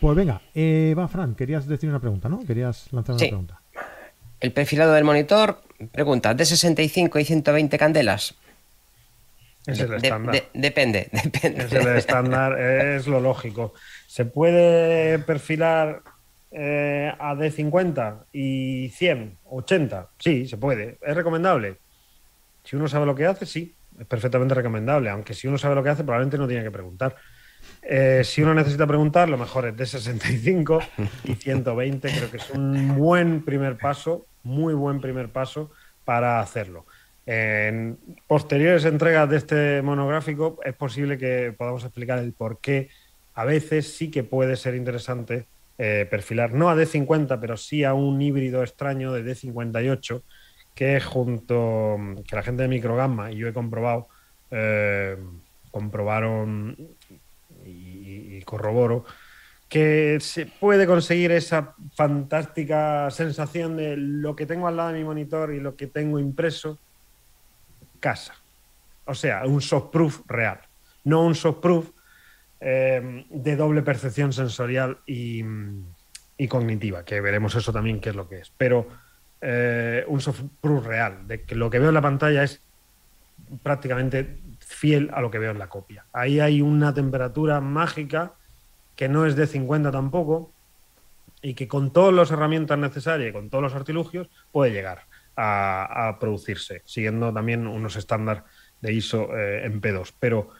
Pues 0.00 0.16
venga, 0.16 0.40
eh, 0.54 0.94
va 0.96 1.08
Fran, 1.08 1.34
querías 1.34 1.66
decir 1.66 1.88
una 1.88 2.00
pregunta, 2.00 2.28
¿no? 2.28 2.44
Querías 2.44 2.92
lanzar 2.92 3.14
una 3.16 3.26
pregunta. 3.26 3.60
El 4.40 4.52
perfilado 4.52 4.92
del 4.92 5.04
monitor 5.04 5.62
pregunta, 5.92 6.34
¿de 6.34 6.44
65 6.44 7.18
y 7.18 7.24
120 7.24 7.78
candelas? 7.78 8.34
Es 9.66 9.80
el 9.80 9.94
estándar. 9.94 10.44
depende, 10.54 11.08
depende. 11.24 11.64
Es 11.64 11.72
el 11.72 11.96
estándar, 11.96 12.60
es 12.60 13.06
lo 13.06 13.20
lógico. 13.20 13.74
¿Se 14.06 14.24
puede 14.24 15.18
perfilar 15.18 16.02
eh, 16.50 17.12
a 17.18 17.34
D50 17.34 18.26
y 18.32 18.90
100, 18.90 19.38
80? 19.50 20.08
Sí, 20.18 20.46
se 20.46 20.56
puede. 20.56 20.98
¿Es 21.02 21.16
recomendable? 21.16 21.78
Si 22.64 22.76
uno 22.76 22.88
sabe 22.88 23.06
lo 23.06 23.14
que 23.14 23.26
hace, 23.26 23.46
sí, 23.46 23.74
es 23.98 24.06
perfectamente 24.06 24.54
recomendable. 24.54 25.10
Aunque 25.10 25.34
si 25.34 25.46
uno 25.46 25.58
sabe 25.58 25.74
lo 25.74 25.82
que 25.82 25.90
hace, 25.90 26.04
probablemente 26.04 26.38
no 26.38 26.48
tiene 26.48 26.62
que 26.62 26.70
preguntar. 26.70 27.16
Eh, 27.82 28.22
si 28.24 28.42
uno 28.42 28.54
necesita 28.54 28.86
preguntar, 28.86 29.28
lo 29.28 29.38
mejor 29.38 29.66
es 29.66 29.74
D65 29.74 30.88
y 31.24 31.34
120. 31.34 32.08
Creo 32.08 32.30
que 32.30 32.36
es 32.36 32.50
un 32.50 32.96
buen 32.96 33.44
primer 33.44 33.76
paso, 33.76 34.26
muy 34.42 34.74
buen 34.74 35.00
primer 35.00 35.28
paso 35.28 35.70
para 36.04 36.40
hacerlo. 36.40 36.86
En 37.26 37.98
posteriores 38.28 38.84
entregas 38.84 39.28
de 39.28 39.36
este 39.36 39.82
monográfico 39.82 40.60
es 40.64 40.74
posible 40.74 41.18
que 41.18 41.52
podamos 41.56 41.82
explicar 41.82 42.20
el 42.20 42.32
por 42.32 42.60
qué 42.60 42.88
a 43.34 43.44
veces 43.44 43.92
sí 43.92 44.10
que 44.10 44.22
puede 44.22 44.56
ser 44.56 44.76
interesante 44.76 45.46
eh, 45.78 46.06
perfilar, 46.08 46.52
no 46.52 46.70
a 46.70 46.76
D50, 46.76 47.38
pero 47.38 47.56
sí 47.56 47.84
a 47.84 47.92
un 47.92 48.22
híbrido 48.22 48.62
extraño 48.62 49.12
de 49.12 49.24
D58, 49.24 50.22
que 50.76 51.00
junto, 51.00 51.96
que 52.28 52.36
la 52.36 52.44
gente 52.44 52.62
de 52.62 52.68
Microgamma 52.68 53.32
y 53.32 53.36
yo 53.36 53.48
he 53.48 53.52
comprobado, 53.52 54.06
eh, 54.52 55.16
comprobaron 55.72 56.76
y, 57.64 58.36
y, 58.36 58.42
corroboro, 58.42 59.04
que 59.68 60.18
se 60.20 60.46
puede 60.46 60.86
conseguir 60.86 61.32
esa 61.32 61.74
fantástica 61.94 63.10
sensación 63.10 63.76
de 63.76 63.96
lo 63.96 64.36
que 64.36 64.46
tengo 64.46 64.68
al 64.68 64.76
lado 64.76 64.92
de 64.92 64.98
mi 64.98 65.04
monitor 65.04 65.52
y 65.52 65.60
lo 65.60 65.74
que 65.74 65.88
tengo 65.88 66.20
impreso, 66.20 66.78
casa. 67.98 68.34
O 69.06 69.14
sea, 69.14 69.44
un 69.46 69.62
softproof 69.62 70.20
real, 70.28 70.60
no 71.04 71.24
un 71.24 71.34
softproof 71.34 71.90
eh, 72.60 73.24
de 73.30 73.56
doble 73.56 73.82
percepción 73.82 74.32
sensorial 74.32 74.98
y, 75.06 75.42
cognitiva, 76.48 77.04
que 77.04 77.20
veremos 77.20 77.54
eso 77.54 77.72
también 77.72 78.00
qué 78.00 78.10
es 78.10 78.16
lo 78.16 78.28
que 78.28 78.40
es. 78.40 78.52
Pero 78.56 78.88
eh, 79.40 80.04
un 80.08 80.20
softproof 80.20 80.86
real, 80.86 81.26
de 81.26 81.42
que 81.42 81.54
lo 81.54 81.70
que 81.70 81.78
veo 81.78 81.88
en 81.88 81.94
la 81.94 82.02
pantalla 82.02 82.42
es 82.42 82.62
prácticamente 83.62 84.38
fiel 84.60 85.10
a 85.12 85.20
lo 85.20 85.30
que 85.30 85.38
veo 85.38 85.50
en 85.50 85.58
la 85.58 85.68
copia. 85.68 86.06
Ahí 86.12 86.40
hay 86.40 86.60
una 86.60 86.94
temperatura 86.94 87.60
mágica 87.60 88.32
que 88.96 89.08
no 89.08 89.26
es 89.26 89.36
de 89.36 89.46
50 89.46 89.90
tampoco 89.90 90.52
y 91.42 91.54
que 91.54 91.68
con 91.68 91.92
todas 91.92 92.14
las 92.14 92.30
herramientas 92.30 92.78
necesarias 92.78 93.30
y 93.30 93.32
con 93.32 93.50
todos 93.50 93.62
los 93.62 93.74
artilugios 93.74 94.28
puede 94.50 94.72
llegar 94.72 95.02
a, 95.36 96.16
producirse, 96.18 96.80
siguiendo 96.86 97.32
también 97.32 97.66
unos 97.66 97.96
estándares 97.96 98.42
de 98.80 98.92
ISO 98.92 99.36
eh, 99.36 99.66
en 99.66 99.80
P2. 99.82 100.14
Pero 100.18 100.50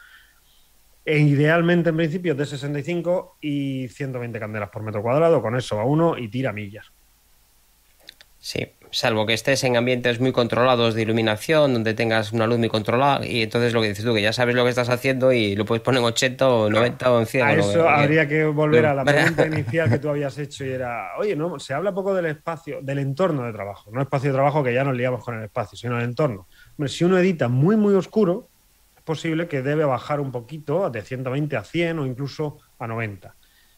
e 1.07 1.19
idealmente, 1.19 1.91
en 1.91 1.97
principio, 1.97 2.35
de 2.35 2.45
65 2.45 3.39
y 3.41 3.87
120 3.89 4.41
candelas 4.41 4.71
por 4.71 4.83
metro 4.83 5.03
cuadrado, 5.03 5.41
con 5.41 5.57
eso 5.57 5.79
a 5.79 5.85
uno 5.85 6.19
y 6.19 6.29
tira 6.29 6.53
millas. 6.53 6.93
Sí, 8.47 8.65
salvo 8.93 9.27
que 9.27 9.33
estés 9.33 9.65
en 9.65 9.77
ambientes 9.77 10.21
muy 10.21 10.31
controlados 10.31 10.95
de 10.95 11.03
iluminación, 11.03 11.73
donde 11.73 11.95
tengas 11.95 12.31
una 12.31 12.47
luz 12.47 12.61
muy 12.61 12.69
controlada, 12.69 13.27
y 13.27 13.43
entonces 13.43 13.73
lo 13.73 13.83
que 13.83 13.89
dices 13.89 14.05
tú, 14.05 14.15
que 14.15 14.23
ya 14.23 14.33
sabes 14.33 14.55
lo 14.55 14.63
que 14.63 14.71
estás 14.71 14.89
haciendo 14.89 15.33
y 15.33 15.57
lo 15.57 15.65
puedes 15.65 15.83
poner 15.83 15.99
en 15.99 16.07
80 16.07 16.49
o 16.49 16.71
90 16.71 17.13
o 17.13 17.19
en 17.19 17.27
100. 17.27 17.45
A 17.45 17.55
eso 17.55 17.89
habría 17.89 18.29
que 18.29 18.45
volver 18.45 18.87
a 18.87 18.95
la 18.95 19.05
pregunta 19.05 19.47
inicial 19.49 19.91
que 19.91 19.99
tú 19.99 20.11
habías 20.11 20.39
hecho 20.39 20.65
y 20.65 20.71
era, 20.71 21.17
oye, 21.19 21.35
no, 21.35 21.59
se 21.59 21.75
habla 21.75 21.93
poco 21.93 22.15
del 22.15 22.27
espacio, 22.27 22.79
del 22.83 23.01
entorno 23.01 23.43
de 23.43 23.53
trabajo, 23.53 23.91
no 23.91 24.01
espacio 24.01 24.31
de 24.31 24.35
trabajo 24.35 24.63
que 24.63 24.73
ya 24.73 24.85
nos 24.85 24.95
liamos 24.97 25.25
con 25.25 25.37
el 25.37 25.43
espacio, 25.43 25.77
sino 25.77 25.99
el 25.99 26.05
entorno. 26.05 26.47
Hombre, 26.79 26.89
si 26.89 27.03
uno 27.03 27.19
edita 27.19 27.49
muy, 27.49 27.75
muy 27.75 27.95
oscuro, 27.95 28.49
posible 29.03 29.49
que 29.49 29.61
debe 29.61 29.85
bajar 29.85 30.21
un 30.21 30.31
poquito 30.31 30.89
de 30.89 31.03
120 31.03 31.57
a 31.57 31.65
100 31.65 31.99
o 31.99 32.07
incluso 32.07 32.59
a 32.79 32.87
90. 32.87 33.35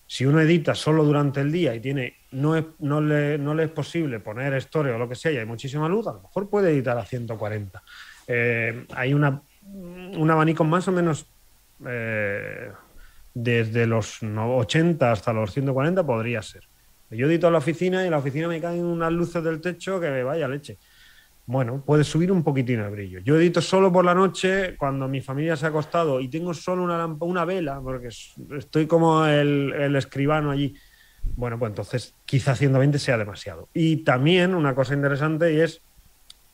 Si 0.07 0.27
uno 0.27 0.43
edita 0.43 0.75
solo 0.75 1.05
durante 1.05 1.41
el 1.41 1.51
día 1.51 1.75
y 1.75 1.81
tiene 1.81 2.18
no, 2.33 2.57
es, 2.57 2.65
no, 2.79 3.01
le, 3.01 3.39
no 3.39 3.55
le 3.55 3.65
es 3.65 3.71
posible 3.71 4.21
poner 4.21 4.55
store 4.55 4.93
o 4.93 4.99
lo 4.99 5.09
que 5.09 5.15
sea 5.15 5.33
y 5.33 5.39
hay 5.39 5.47
muchísima 5.47 5.89
luz, 5.89 6.07
a 6.07 6.13
lo 6.13 6.23
mejor 6.23 6.49
puede 6.49 6.71
editar 6.71 6.97
a 6.99 7.05
140. 7.05 7.83
Eh, 8.27 8.87
hay 8.95 9.15
una, 9.15 9.43
un 9.65 10.31
abanico 10.31 10.65
más 10.65 10.87
o 10.89 10.93
menos 10.93 11.27
eh, 11.87 12.71
desde 13.35 13.87
los 13.87 14.23
80 14.23 15.13
hasta 15.13 15.33
los 15.33 15.53
140 15.53 16.05
podría 16.05 16.43
ser. 16.43 16.65
Yo 17.11 17.27
edito 17.27 17.47
en 17.47 17.55
la 17.55 17.59
oficina 17.61 18.03
y 18.03 18.07
en 18.07 18.11
la 18.11 18.19
oficina 18.19 18.49
me 18.49 18.61
caen 18.61 18.85
unas 18.85 19.13
luces 19.13 19.43
del 19.43 19.61
techo 19.61 19.99
que 19.99 20.23
vaya 20.23 20.47
leche 20.47 20.77
bueno, 21.49 21.83
puedes 21.85 22.07
subir 22.07 22.31
un 22.31 22.45
poquitín 22.45 22.81
el 22.81 22.91
brillo. 22.91 23.21
Yo 23.21 23.39
edito 23.39 23.63
solo 23.63 23.91
por 23.91 24.05
la 24.05 24.15
noche 24.15 24.77
cuando 24.77 25.09
mi 25.09 25.23
familia 25.23 25.57
se 25.57 25.65
ha 25.65 25.71
acostado 25.71 26.21
y 26.21 26.29
tengo 26.29 26.53
solo 26.53 26.83
una, 26.83 27.07
una 27.07 27.47
vela, 27.47 27.81
porque 27.83 28.11
estoy 28.59 28.87
como 28.87 29.25
el, 29.25 29.97
escribano 29.97 30.51
allí. 30.51 30.75
Bueno, 31.37 31.59
pues 31.59 31.71
entonces 31.71 32.15
quizá 32.25 32.55
120 32.55 32.99
sea 32.99 33.19
demasiado. 33.19 33.69
Y 33.75 33.99
también 34.05 34.55
una 34.55 34.75
cosa 34.75 34.95
interesante 34.95 35.63
es 35.63 35.83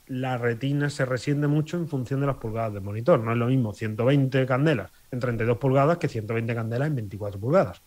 la 0.06 0.36
retina 0.36 0.90
se 0.90 1.06
resiente 1.06 1.46
mucho 1.46 1.78
en 1.78 1.88
función 1.88 2.20
de 2.20 2.26
las 2.26 2.36
pulgadas 2.36 2.74
del 2.74 2.82
monitor. 2.82 3.20
No 3.20 3.32
es 3.32 3.38
lo 3.38 3.46
mismo 3.46 3.72
120 3.72 4.46
candelas 4.46 4.90
en 5.10 5.20
32 5.20 5.56
pulgadas 5.58 5.98
que 5.98 6.08
120 6.08 6.54
candelas 6.54 6.88
en 6.88 6.96
24 6.96 7.40
pulgadas. 7.40 7.82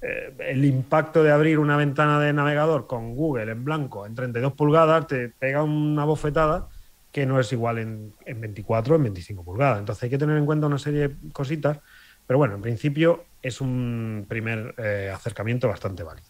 Eh, 0.00 0.34
el 0.38 0.64
impacto 0.64 1.22
de 1.22 1.30
abrir 1.30 1.58
una 1.58 1.76
ventana 1.76 2.18
de 2.20 2.32
navegador 2.32 2.86
con 2.86 3.14
Google 3.14 3.52
en 3.52 3.64
blanco 3.64 4.04
en 4.04 4.14
32 4.14 4.52
pulgadas 4.52 5.06
te 5.06 5.28
pega 5.28 5.62
una 5.62 6.04
bofetada 6.04 6.68
que 7.10 7.26
no 7.26 7.38
es 7.38 7.52
igual 7.52 7.78
en, 7.78 8.12
24 8.26 8.94
o 8.94 8.96
en 8.96 9.04
25 9.04 9.44
pulgadas. 9.44 9.78
Entonces 9.78 10.02
hay 10.02 10.10
que 10.10 10.18
tener 10.18 10.36
en 10.36 10.46
cuenta 10.46 10.66
una 10.66 10.78
serie 10.78 11.08
de 11.08 11.32
cositas, 11.32 11.78
pero 12.26 12.38
bueno, 12.38 12.54
en 12.54 12.62
principio 12.62 13.24
es 13.42 13.60
un 13.60 14.26
primer 14.28 14.74
eh, 14.78 15.10
acercamiento 15.14 15.68
bastante 15.68 16.02
válido. 16.02 16.26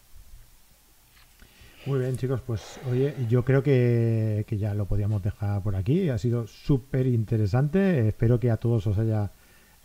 Muy 1.87 1.99
bien, 1.99 2.17
chicos, 2.17 2.41
pues 2.41 2.81
oye, 2.91 3.15
yo 3.29 3.45
creo 3.45 3.63
que, 3.63 4.45
que 4.49 4.57
ya 4.57 4.73
lo 4.73 4.87
podíamos 4.87 5.23
dejar 5.23 5.63
por 5.63 5.77
aquí. 5.77 6.09
Ha 6.09 6.17
sido 6.17 6.47
súper 6.47 7.07
interesante. 7.07 8.09
Espero 8.09 8.41
que 8.41 8.51
a 8.51 8.57
todos 8.57 8.87
os 8.87 8.99
haya 8.99 9.31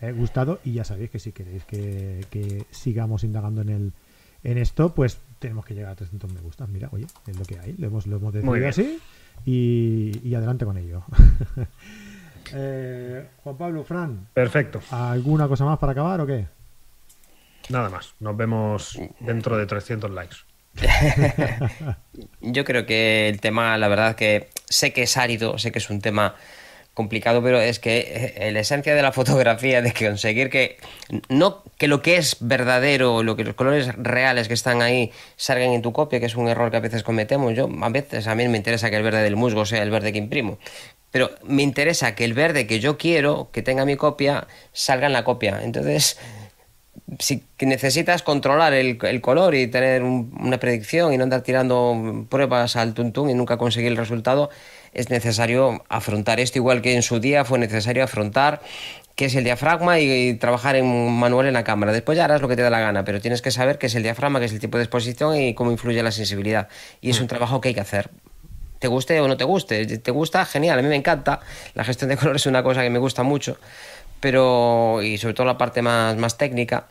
eh, 0.02 0.14
gustado 0.14 0.60
y 0.64 0.73
ya 0.73 0.86
sabéis 0.86 1.10
que 1.10 1.19
si 1.19 1.34
queréis 1.34 1.65
que, 1.65 2.65
sigamos 2.72 3.26
indagando 3.26 3.61
en 3.61 3.69
el 3.69 3.94
en 4.41 4.57
esto, 4.57 4.95
pues 4.95 5.19
tenemos 5.40 5.65
que 5.65 5.73
llegar 5.73 5.91
a 5.91 5.95
300 5.95 6.31
me 6.31 6.40
gustas. 6.40 6.69
Mira, 6.69 6.88
oye, 6.94 7.06
es 7.27 7.38
lo 7.38 7.44
que 7.44 7.60
hay, 7.60 7.76
lo 7.77 7.88
hemos, 7.88 8.07
lo 8.07 8.15
hemos 8.15 8.34
decidido 8.34 8.69
así 8.69 8.99
y, 9.45 10.34
adelante 10.34 10.64
con 10.64 10.77
ello. 10.77 11.03
Eh, 12.54 13.28
Juan 13.44 13.58
Pablo, 13.58 13.84
Fran. 13.84 14.28
Perfecto. 14.34 14.82
¿Alguna 14.92 15.48
cosa 15.48 15.66
más 15.66 15.80
para 15.80 15.92
acabar 15.92 16.22
o 16.22 16.28
qué? 16.28 16.48
Nada 17.70 17.90
más. 17.90 18.14
Nos 18.20 18.36
vemos 18.36 19.00
dentro 19.20 19.58
de 19.58 19.66
300 19.66 20.12
likes. 20.12 20.38
Yo 22.42 22.64
creo 22.64 22.86
que 22.86 23.30
el 23.30 23.42
tema, 23.42 23.78
la 23.78 23.88
verdad 23.88 24.16
que 24.16 24.50
sé 24.68 24.94
que 24.94 25.04
es 25.04 25.18
árido, 25.18 25.58
sé 25.58 25.72
que 25.72 25.80
es 25.80 25.90
un 25.90 26.02
tema 26.02 26.36
complicado, 26.94 27.42
pero 27.42 27.62
es 27.62 27.80
que 27.80 28.34
eh, 28.36 28.52
la 28.52 28.60
esencia 28.60 28.94
de 28.94 29.02
la 29.02 29.12
fotografía, 29.20 29.82
de 29.82 29.94
conseguir 29.94 30.50
que 30.50 30.78
no 31.30 31.64
que 31.78 31.88
lo 31.88 32.02
que 32.02 32.18
es 32.18 32.38
verdadero, 32.42 33.24
lo 33.24 33.38
que 33.38 33.46
los 33.46 33.56
colores 33.56 33.96
reales 33.96 34.50
que 34.50 34.54
están 34.54 34.82
ahí 34.82 35.12
salgan 35.38 35.72
en 35.72 35.82
tu 35.82 35.94
copia, 35.94 36.20
que 36.20 36.26
es 36.26 36.36
un 36.36 36.50
error 36.50 36.72
que 36.72 36.78
a 36.78 36.82
veces 36.82 37.04
cometemos. 37.04 37.54
Yo 37.56 37.70
a 37.82 37.90
veces 37.90 38.28
a 38.28 38.36
mí 38.36 38.48
me 38.48 38.58
interesa 38.58 38.90
que 38.90 38.98
el 38.98 39.04
verde 39.04 39.24
del 39.24 39.38
musgo 39.38 39.66
sea 39.66 39.82
el 39.82 39.92
verde 39.92 40.12
que 40.12 40.18
imprimo, 40.18 40.60
pero 41.11 41.31
me 41.44 41.64
interesa 41.64 42.15
que 42.15 42.26
el 42.26 42.34
verde 42.34 42.68
que 42.68 42.80
yo 42.80 42.98
quiero 42.98 43.49
que 43.52 43.61
tenga 43.61 43.86
mi 43.86 43.95
copia 43.95 44.48
salga 44.73 45.07
en 45.07 45.14
la 45.14 45.23
copia. 45.23 45.61
Entonces 45.64 46.18
si 47.18 47.44
necesitas 47.60 48.22
controlar 48.22 48.73
el, 48.73 48.98
color 49.22 49.56
y 49.56 49.68
tener 49.68 50.03
una 50.03 50.60
predicción 50.60 51.14
y 51.14 51.18
no 51.18 51.23
andar 51.23 51.41
tirando 51.41 52.26
pruebas 52.30 52.76
al 52.76 52.94
tuntún 52.94 53.30
y 53.30 53.34
nunca 53.34 53.57
conseguir 53.57 53.91
el 53.91 53.98
resultado, 53.98 54.49
es 54.94 55.10
necesario 55.10 55.84
afrontar 55.90 56.40
esto, 56.40 56.60
igual 56.60 56.81
que 56.81 56.95
en 56.95 57.02
su 57.02 57.19
día 57.19 57.45
fue 57.45 57.57
necesario 57.57 58.03
afrontar 58.03 58.61
qué 59.15 59.26
es 59.26 59.36
el 59.36 59.44
diafragma 59.44 59.99
y, 59.99 60.36
trabajar 60.36 60.76
en 60.76 61.11
manual 61.11 61.48
en 61.48 61.53
la 61.53 61.64
cámara. 61.64 61.91
Después 61.91 62.18
ya 62.18 62.26
harás 62.26 62.41
lo 62.41 62.48
que 62.48 62.56
te 62.56 62.61
da 62.61 62.69
la 62.69 62.80
gana, 62.80 63.03
pero 63.03 63.19
tienes 63.19 63.41
que 63.41 63.52
saber 63.52 63.77
qué 63.77 63.88
es 63.88 63.95
el 63.95 64.03
diafragma, 64.03 64.40
qué 64.40 64.45
es 64.45 64.53
el 64.53 64.60
tipo 64.60 64.77
de 64.77 64.84
exposición 64.84 65.36
y 65.36 65.53
cómo 65.53 65.72
influye 65.72 66.02
la 66.03 66.11
sensibilidad. 66.11 66.68
Y 67.02 67.10
es 67.10 67.19
un 67.19 67.26
mm. 67.26 67.30
trabajo 67.30 67.60
que 67.60 67.69
hay 67.69 67.73
que 67.73 67.81
hacer. 67.81 68.10
Te 68.80 68.88
guste 68.88 69.20
o 69.22 69.28
no 69.28 69.38
te 69.38 69.44
guste. 69.44 69.86
Te 69.98 70.12
gusta, 70.12 70.46
genial, 70.46 70.80
a 70.80 70.82
mí 70.82 70.88
me 70.88 70.96
encanta. 70.96 71.42
La 71.76 71.84
gestión 71.84 72.10
de 72.10 72.18
color 72.18 72.38
es 72.38 72.46
una 72.46 72.64
cosa 72.64 72.82
que 72.82 72.90
me 72.90 73.00
gusta 73.00 73.24
mucho, 73.24 73.58
pero 74.20 75.02
y 75.04 75.18
sobre 75.18 75.34
todo 75.34 75.46
la 75.46 75.58
parte 75.58 75.82
más, 75.82 76.16
más 76.18 76.38
técnica. 76.38 76.88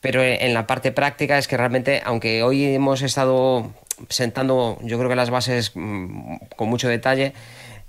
Pero 0.00 0.22
en 0.22 0.54
la 0.54 0.66
parte 0.66 0.92
práctica 0.92 1.38
es 1.38 1.48
que 1.48 1.56
realmente, 1.56 2.02
aunque 2.04 2.42
hoy 2.44 2.64
hemos 2.74 3.02
estado 3.02 3.72
sentando, 4.08 4.78
yo 4.82 4.96
creo 4.96 5.10
que 5.10 5.16
las 5.16 5.30
bases 5.30 5.72
mm, 5.74 6.36
con 6.56 6.68
mucho 6.68 6.88
detalle, 6.88 7.32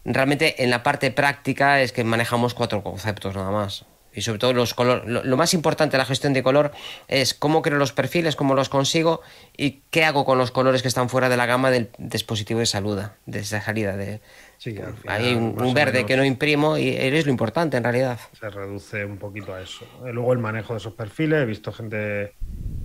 realmente 0.05 0.63
en 0.63 0.71
la 0.71 0.81
parte 0.81 1.11
práctica 1.11 1.81
es 1.81 1.91
que 1.91 2.03
manejamos 2.03 2.53
cuatro 2.53 2.81
conceptos 2.83 3.35
nada 3.35 3.51
más. 3.51 3.85
Y 4.19 4.21
sobre 4.21 4.37
todo 4.37 4.51
los 4.51 4.73
colores. 4.73 5.07
Lo, 5.07 5.37
más 5.37 5.53
importante 5.53 5.93
de 5.93 5.99
la 5.99 6.05
gestión 6.05 6.33
de 6.33 6.43
color 6.43 6.71
es 7.07 7.33
cómo 7.33 7.61
creo 7.61 7.77
los 7.77 7.93
perfiles, 7.93 8.35
cómo 8.35 8.53
los 8.53 8.67
consigo 8.67 9.21
y 9.55 9.81
qué 9.91 10.03
hago 10.03 10.25
con 10.25 10.37
los 10.37 10.51
colores 10.51 10.81
que 10.81 10.89
están 10.89 11.07
fuera 11.07 11.29
de 11.29 11.37
la 11.37 11.45
gama 11.45 11.71
del 11.71 11.89
dispositivo 11.97 12.59
de 12.59 12.65
salud, 12.65 13.01
de 13.25 13.39
esa 13.39 13.61
salida. 13.61 13.95
De, 13.95 14.19
hay 15.07 15.35
un, 15.35 15.73
verde 15.73 16.05
que 16.05 16.17
no 16.17 16.25
imprimo 16.25 16.77
y 16.77 16.89
es 16.89 17.25
lo 17.25 17.31
importante 17.31 17.77
en 17.77 17.83
realidad. 17.83 18.19
Se 18.37 18.49
reduce 18.49 19.05
un 19.05 19.17
poquito 19.17 19.53
a 19.53 19.61
eso. 19.61 19.85
Luego 20.03 20.33
el 20.33 20.39
manejo 20.39 20.73
de 20.73 20.79
esos 20.79 20.93
perfiles, 20.93 21.43
he 21.43 21.45
visto 21.45 21.71
gente 21.71 22.33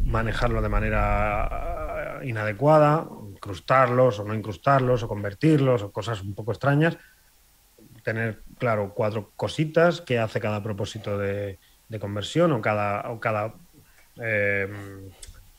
manejarlo 0.04 0.62
de 0.62 0.68
manera 0.68 2.20
inadecuada, 2.22 3.08
incrustarlos 3.32 4.20
o 4.20 4.24
no 4.24 4.34
incrustarlos 4.34 5.02
o 5.02 5.08
convertirlos 5.08 5.82
o 5.82 5.90
cosas 5.90 6.22
un 6.22 6.34
poco 6.34 6.52
extrañas. 6.52 6.96
Tener, 8.04 8.42
claro, 8.58 8.92
cuatro 8.94 9.32
cositas 9.34 10.00
que 10.00 10.20
hace 10.20 10.38
cada 10.38 10.62
propósito 10.62 11.18
de, 11.18 11.58
conversión 12.00 12.52
o 12.52 12.60
cada, 12.60 13.10
o 13.10 13.18
cada, 13.18 13.54
eh, 14.20 14.68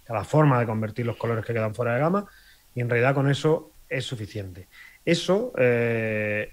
cada 0.06 0.24
forma 0.24 0.60
de 0.60 0.66
convertir 0.66 1.06
los 1.06 1.18
colores 1.18 1.46
que 1.46 1.54
quedan 1.54 1.76
fuera 1.76 1.96
de 1.96 2.00
gama 2.00 2.26
y 2.74 2.82
en 2.82 2.90
realidad 2.90 3.14
con 3.14 3.30
eso 3.30 3.72
es 3.90 4.06
suficiente. 4.06 4.68
Eso 5.04 5.54
eh, 5.58 6.52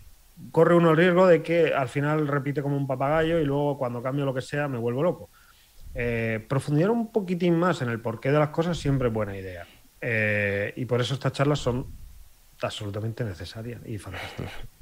corre 0.51 0.75
uno 0.75 0.91
el 0.91 0.97
riesgo 0.97 1.27
de 1.27 1.43
que 1.43 1.75
al 1.75 1.89
final 1.89 2.27
repite 2.27 2.63
como 2.63 2.77
un 2.77 2.87
papagayo 2.87 3.39
y 3.39 3.45
luego 3.45 3.79
cuando 3.79 4.03
cambio 4.03 4.25
lo 4.25 4.35
que 4.35 4.41
sea 4.41 4.69
me 4.69 4.79
vuelvo 4.79 5.03
loco. 5.03 5.31
Eh, 5.95 6.45
profundizar 6.49 6.91
un 6.91 7.13
poquitín 7.13 7.59
más 7.59 7.83
en 7.83 7.91
el 7.91 8.01
porqué 8.01 8.31
de 8.31 8.39
las 8.39 8.49
cosas 8.49 8.79
siempre 8.79 9.09
es 9.09 9.15
buena 9.15 9.37
idea. 9.37 9.67
Eh, 10.01 10.73
y 10.77 10.85
por 10.85 11.01
eso 11.01 11.15
estas 11.15 11.33
charlas 11.33 11.59
son 11.59 11.87
absolutamente 12.61 13.25
necesarias 13.25 13.81
y 13.85 13.99
fantásticas. 13.99 14.53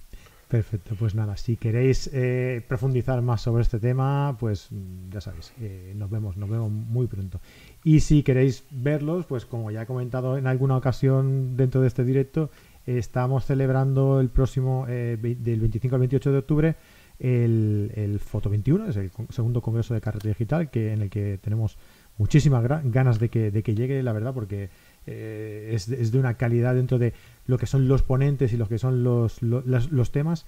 Perfecto, 0.50 0.96
pues 0.98 1.14
nada, 1.14 1.36
si 1.36 1.56
queréis 1.56 2.10
eh, 2.12 2.60
profundizar 2.66 3.22
más 3.22 3.40
sobre 3.40 3.62
este 3.62 3.78
tema, 3.78 4.36
pues 4.36 4.66
mm, 4.72 5.08
ya 5.12 5.20
sabéis, 5.20 5.52
eh, 5.60 5.92
nos 5.94 6.10
vemos, 6.10 6.36
nos 6.36 6.50
vemos 6.50 6.72
muy 6.72 7.06
pronto. 7.06 7.40
Y 7.84 8.00
si 8.00 8.24
queréis 8.24 8.64
verlos, 8.72 9.26
pues 9.26 9.46
como 9.46 9.70
ya 9.70 9.82
he 9.82 9.86
comentado 9.86 10.36
en 10.36 10.48
alguna 10.48 10.76
ocasión 10.76 11.56
dentro 11.56 11.80
de 11.82 11.86
este 11.86 12.02
directo, 12.02 12.50
estamos 12.84 13.46
celebrando 13.46 14.20
el 14.20 14.28
próximo, 14.28 14.86
del 14.88 15.60
25 15.60 15.94
al 15.94 16.00
28 16.00 16.32
de 16.32 16.38
octubre, 16.38 16.76
el, 17.20 17.92
el 17.94 18.18
Foto 18.18 18.50
21, 18.50 18.88
es 18.88 18.96
el 18.96 19.12
segundo 19.28 19.62
congreso 19.62 19.94
de 19.94 20.00
carrete 20.00 20.30
digital, 20.30 20.68
que 20.68 20.92
en 20.92 21.02
el 21.02 21.10
que 21.10 21.38
tenemos 21.40 21.78
muchísimas 22.18 22.62
ganas 22.84 23.18
de 23.20 23.28
que, 23.28 23.52
de 23.52 23.62
que 23.62 23.74
llegue, 23.74 24.02
la 24.02 24.12
verdad, 24.12 24.34
porque 24.34 24.68
eh, 25.06 25.70
es, 25.72 25.88
de 25.88 26.18
una 26.18 26.34
calidad 26.34 26.74
dentro 26.74 26.98
de 26.98 27.14
lo 27.50 27.58
que 27.58 27.66
son 27.66 27.88
los 27.88 28.02
ponentes 28.02 28.52
y 28.52 28.56
lo 28.56 28.68
que 28.68 28.78
son 28.78 29.02
los, 29.02 29.42
los, 29.42 30.12
temas 30.12 30.46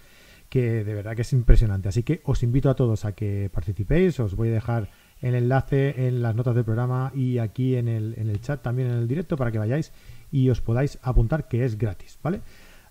que 0.49 0.85
de 0.85 0.95
verdad 0.95 1.17
que 1.17 1.23
es 1.23 1.33
impresionante. 1.33 1.89
Así 1.89 2.03
que 2.03 2.21
os 2.25 2.43
invito 2.43 2.71
a 2.71 2.77
todos 2.77 3.05
a 3.05 3.13
que 3.13 3.51
participéis, 3.53 4.21
os 4.21 4.35
voy 4.37 4.49
a 4.49 4.53
dejar 4.53 4.89
el 5.21 5.35
enlace 5.35 6.07
en 6.07 6.23
las 6.23 6.35
notas 6.35 6.55
del 6.55 6.65
programa 6.65 7.13
y 7.15 7.39
aquí 7.39 7.77
en 7.77 7.89
el, 7.89 8.15
en 8.17 8.29
el 8.29 8.41
chat 8.41 8.63
también 8.63 8.89
en 8.89 8.95
el 8.95 9.09
directo 9.09 9.37
para 9.37 9.51
que 9.51 9.59
vayáis 9.59 9.93
y 10.31 10.49
os 10.49 10.61
podáis 10.61 10.99
apuntar 11.03 11.49
que 11.49 11.65
es 11.65 11.77
gratis, 11.77 12.19
¿vale? 12.23 12.41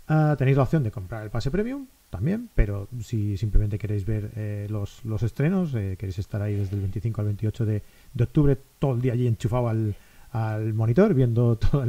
Ah, 0.08 0.36
tenéis 0.38 0.58
la 0.58 0.64
opción 0.64 0.84
de 0.84 0.92
comprar 0.92 1.24
el 1.24 1.30
pase 1.30 1.52
premium 1.52 1.88
también, 2.10 2.50
pero 2.54 2.90
si 3.00 3.38
simplemente 3.38 3.78
queréis 3.78 4.06
ver 4.06 4.32
eh, 4.36 4.68
los, 4.70 5.06
los, 5.06 5.24
estrenos, 5.24 5.74
eh, 5.76 5.96
queréis 5.98 6.20
estar 6.20 6.42
ahí 6.42 6.56
desde 6.56 6.76
el 6.76 6.82
25 6.82 7.22
al 7.22 7.28
28 7.28 7.66
de, 7.66 7.84
de 8.14 8.24
octubre, 8.24 8.58
todo 8.80 8.96
el 8.96 9.02
día 9.02 9.14
allí 9.14 9.28
enchufado 9.28 9.70
al, 9.70 9.96
al 10.32 10.74
monitor 10.74 11.14
viendo 11.14 11.58
todos 11.72 11.88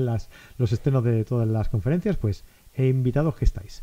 los 0.59 0.73
estrenos 0.73 1.05
de 1.05 1.25
todas 1.25 1.49
las 1.49 1.69
conferencias, 1.69 2.17
pues 2.17 2.45
he 2.75 2.89
invitado 2.89 3.35
que 3.35 3.45
estáis. 3.45 3.83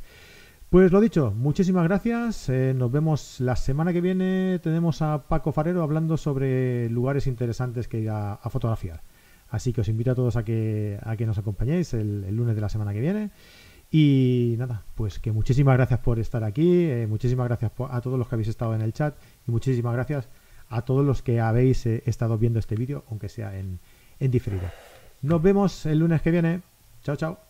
Pues 0.70 0.92
lo 0.92 1.02
dicho, 1.02 1.34
muchísimas 1.36 1.84
gracias. 1.86 2.48
Eh, 2.48 2.76
nos 2.76 2.92
vemos 2.92 3.40
la 3.40 3.56
semana 3.56 3.92
que 3.92 4.02
viene. 4.02 4.60
Tenemos 4.60 5.02
a 5.02 5.28
Paco 5.28 5.52
Farero 5.52 5.82
hablando 5.82 6.16
sobre 6.16 6.88
lugares 6.90 7.26
interesantes 7.26 7.88
que 7.88 8.02
ir 8.02 8.12
a, 8.12 8.38
fotografiar. 8.52 9.02
Así 9.50 9.74
que 9.74 9.82
os 9.82 9.90
invito 9.90 10.12
a 10.12 10.16
todos 10.16 10.36
a 10.36 10.44
que, 10.44 11.00
a 11.02 11.16
que 11.16 11.26
nos 11.26 11.40
acompañéis 11.40 11.96
el, 11.96 12.36
lunes 12.36 12.54
de 12.54 12.62
la 12.62 12.70
semana 12.70 12.94
que 12.94 13.00
viene. 13.00 13.32
Y 13.90 14.58
nada, 14.60 14.84
pues 14.94 15.18
que 15.18 15.32
muchísimas 15.32 15.76
gracias 15.76 16.02
por 16.02 16.20
estar 16.20 16.44
aquí. 16.44 16.84
Eh, 16.84 17.08
muchísimas 17.10 17.48
gracias 17.48 17.72
a 17.90 18.02
todos 18.02 18.20
los 18.20 18.28
que 18.28 18.36
habéis 18.36 18.50
estado 18.50 18.76
en 18.76 18.82
el 18.82 18.94
chat. 18.94 19.18
Y 19.48 19.52
muchísimas 19.52 19.94
gracias 19.94 20.30
a 20.70 20.84
todos 20.84 21.04
los 21.04 21.24
que 21.24 21.40
habéis 21.40 21.84
eh, 21.88 22.04
estado 22.06 22.38
viendo 22.38 22.60
este 22.60 22.76
vídeo, 22.76 23.06
aunque 23.10 23.28
sea 23.28 23.58
en, 23.58 23.80
en 24.20 24.32
diferido. 24.32 24.70
Nos 25.22 25.42
vemos 25.42 25.86
el 25.86 26.00
lunes 26.00 26.22
que 26.22 26.32
viene. 26.32 26.62
Chao, 27.04 27.16
chao. 27.16 27.49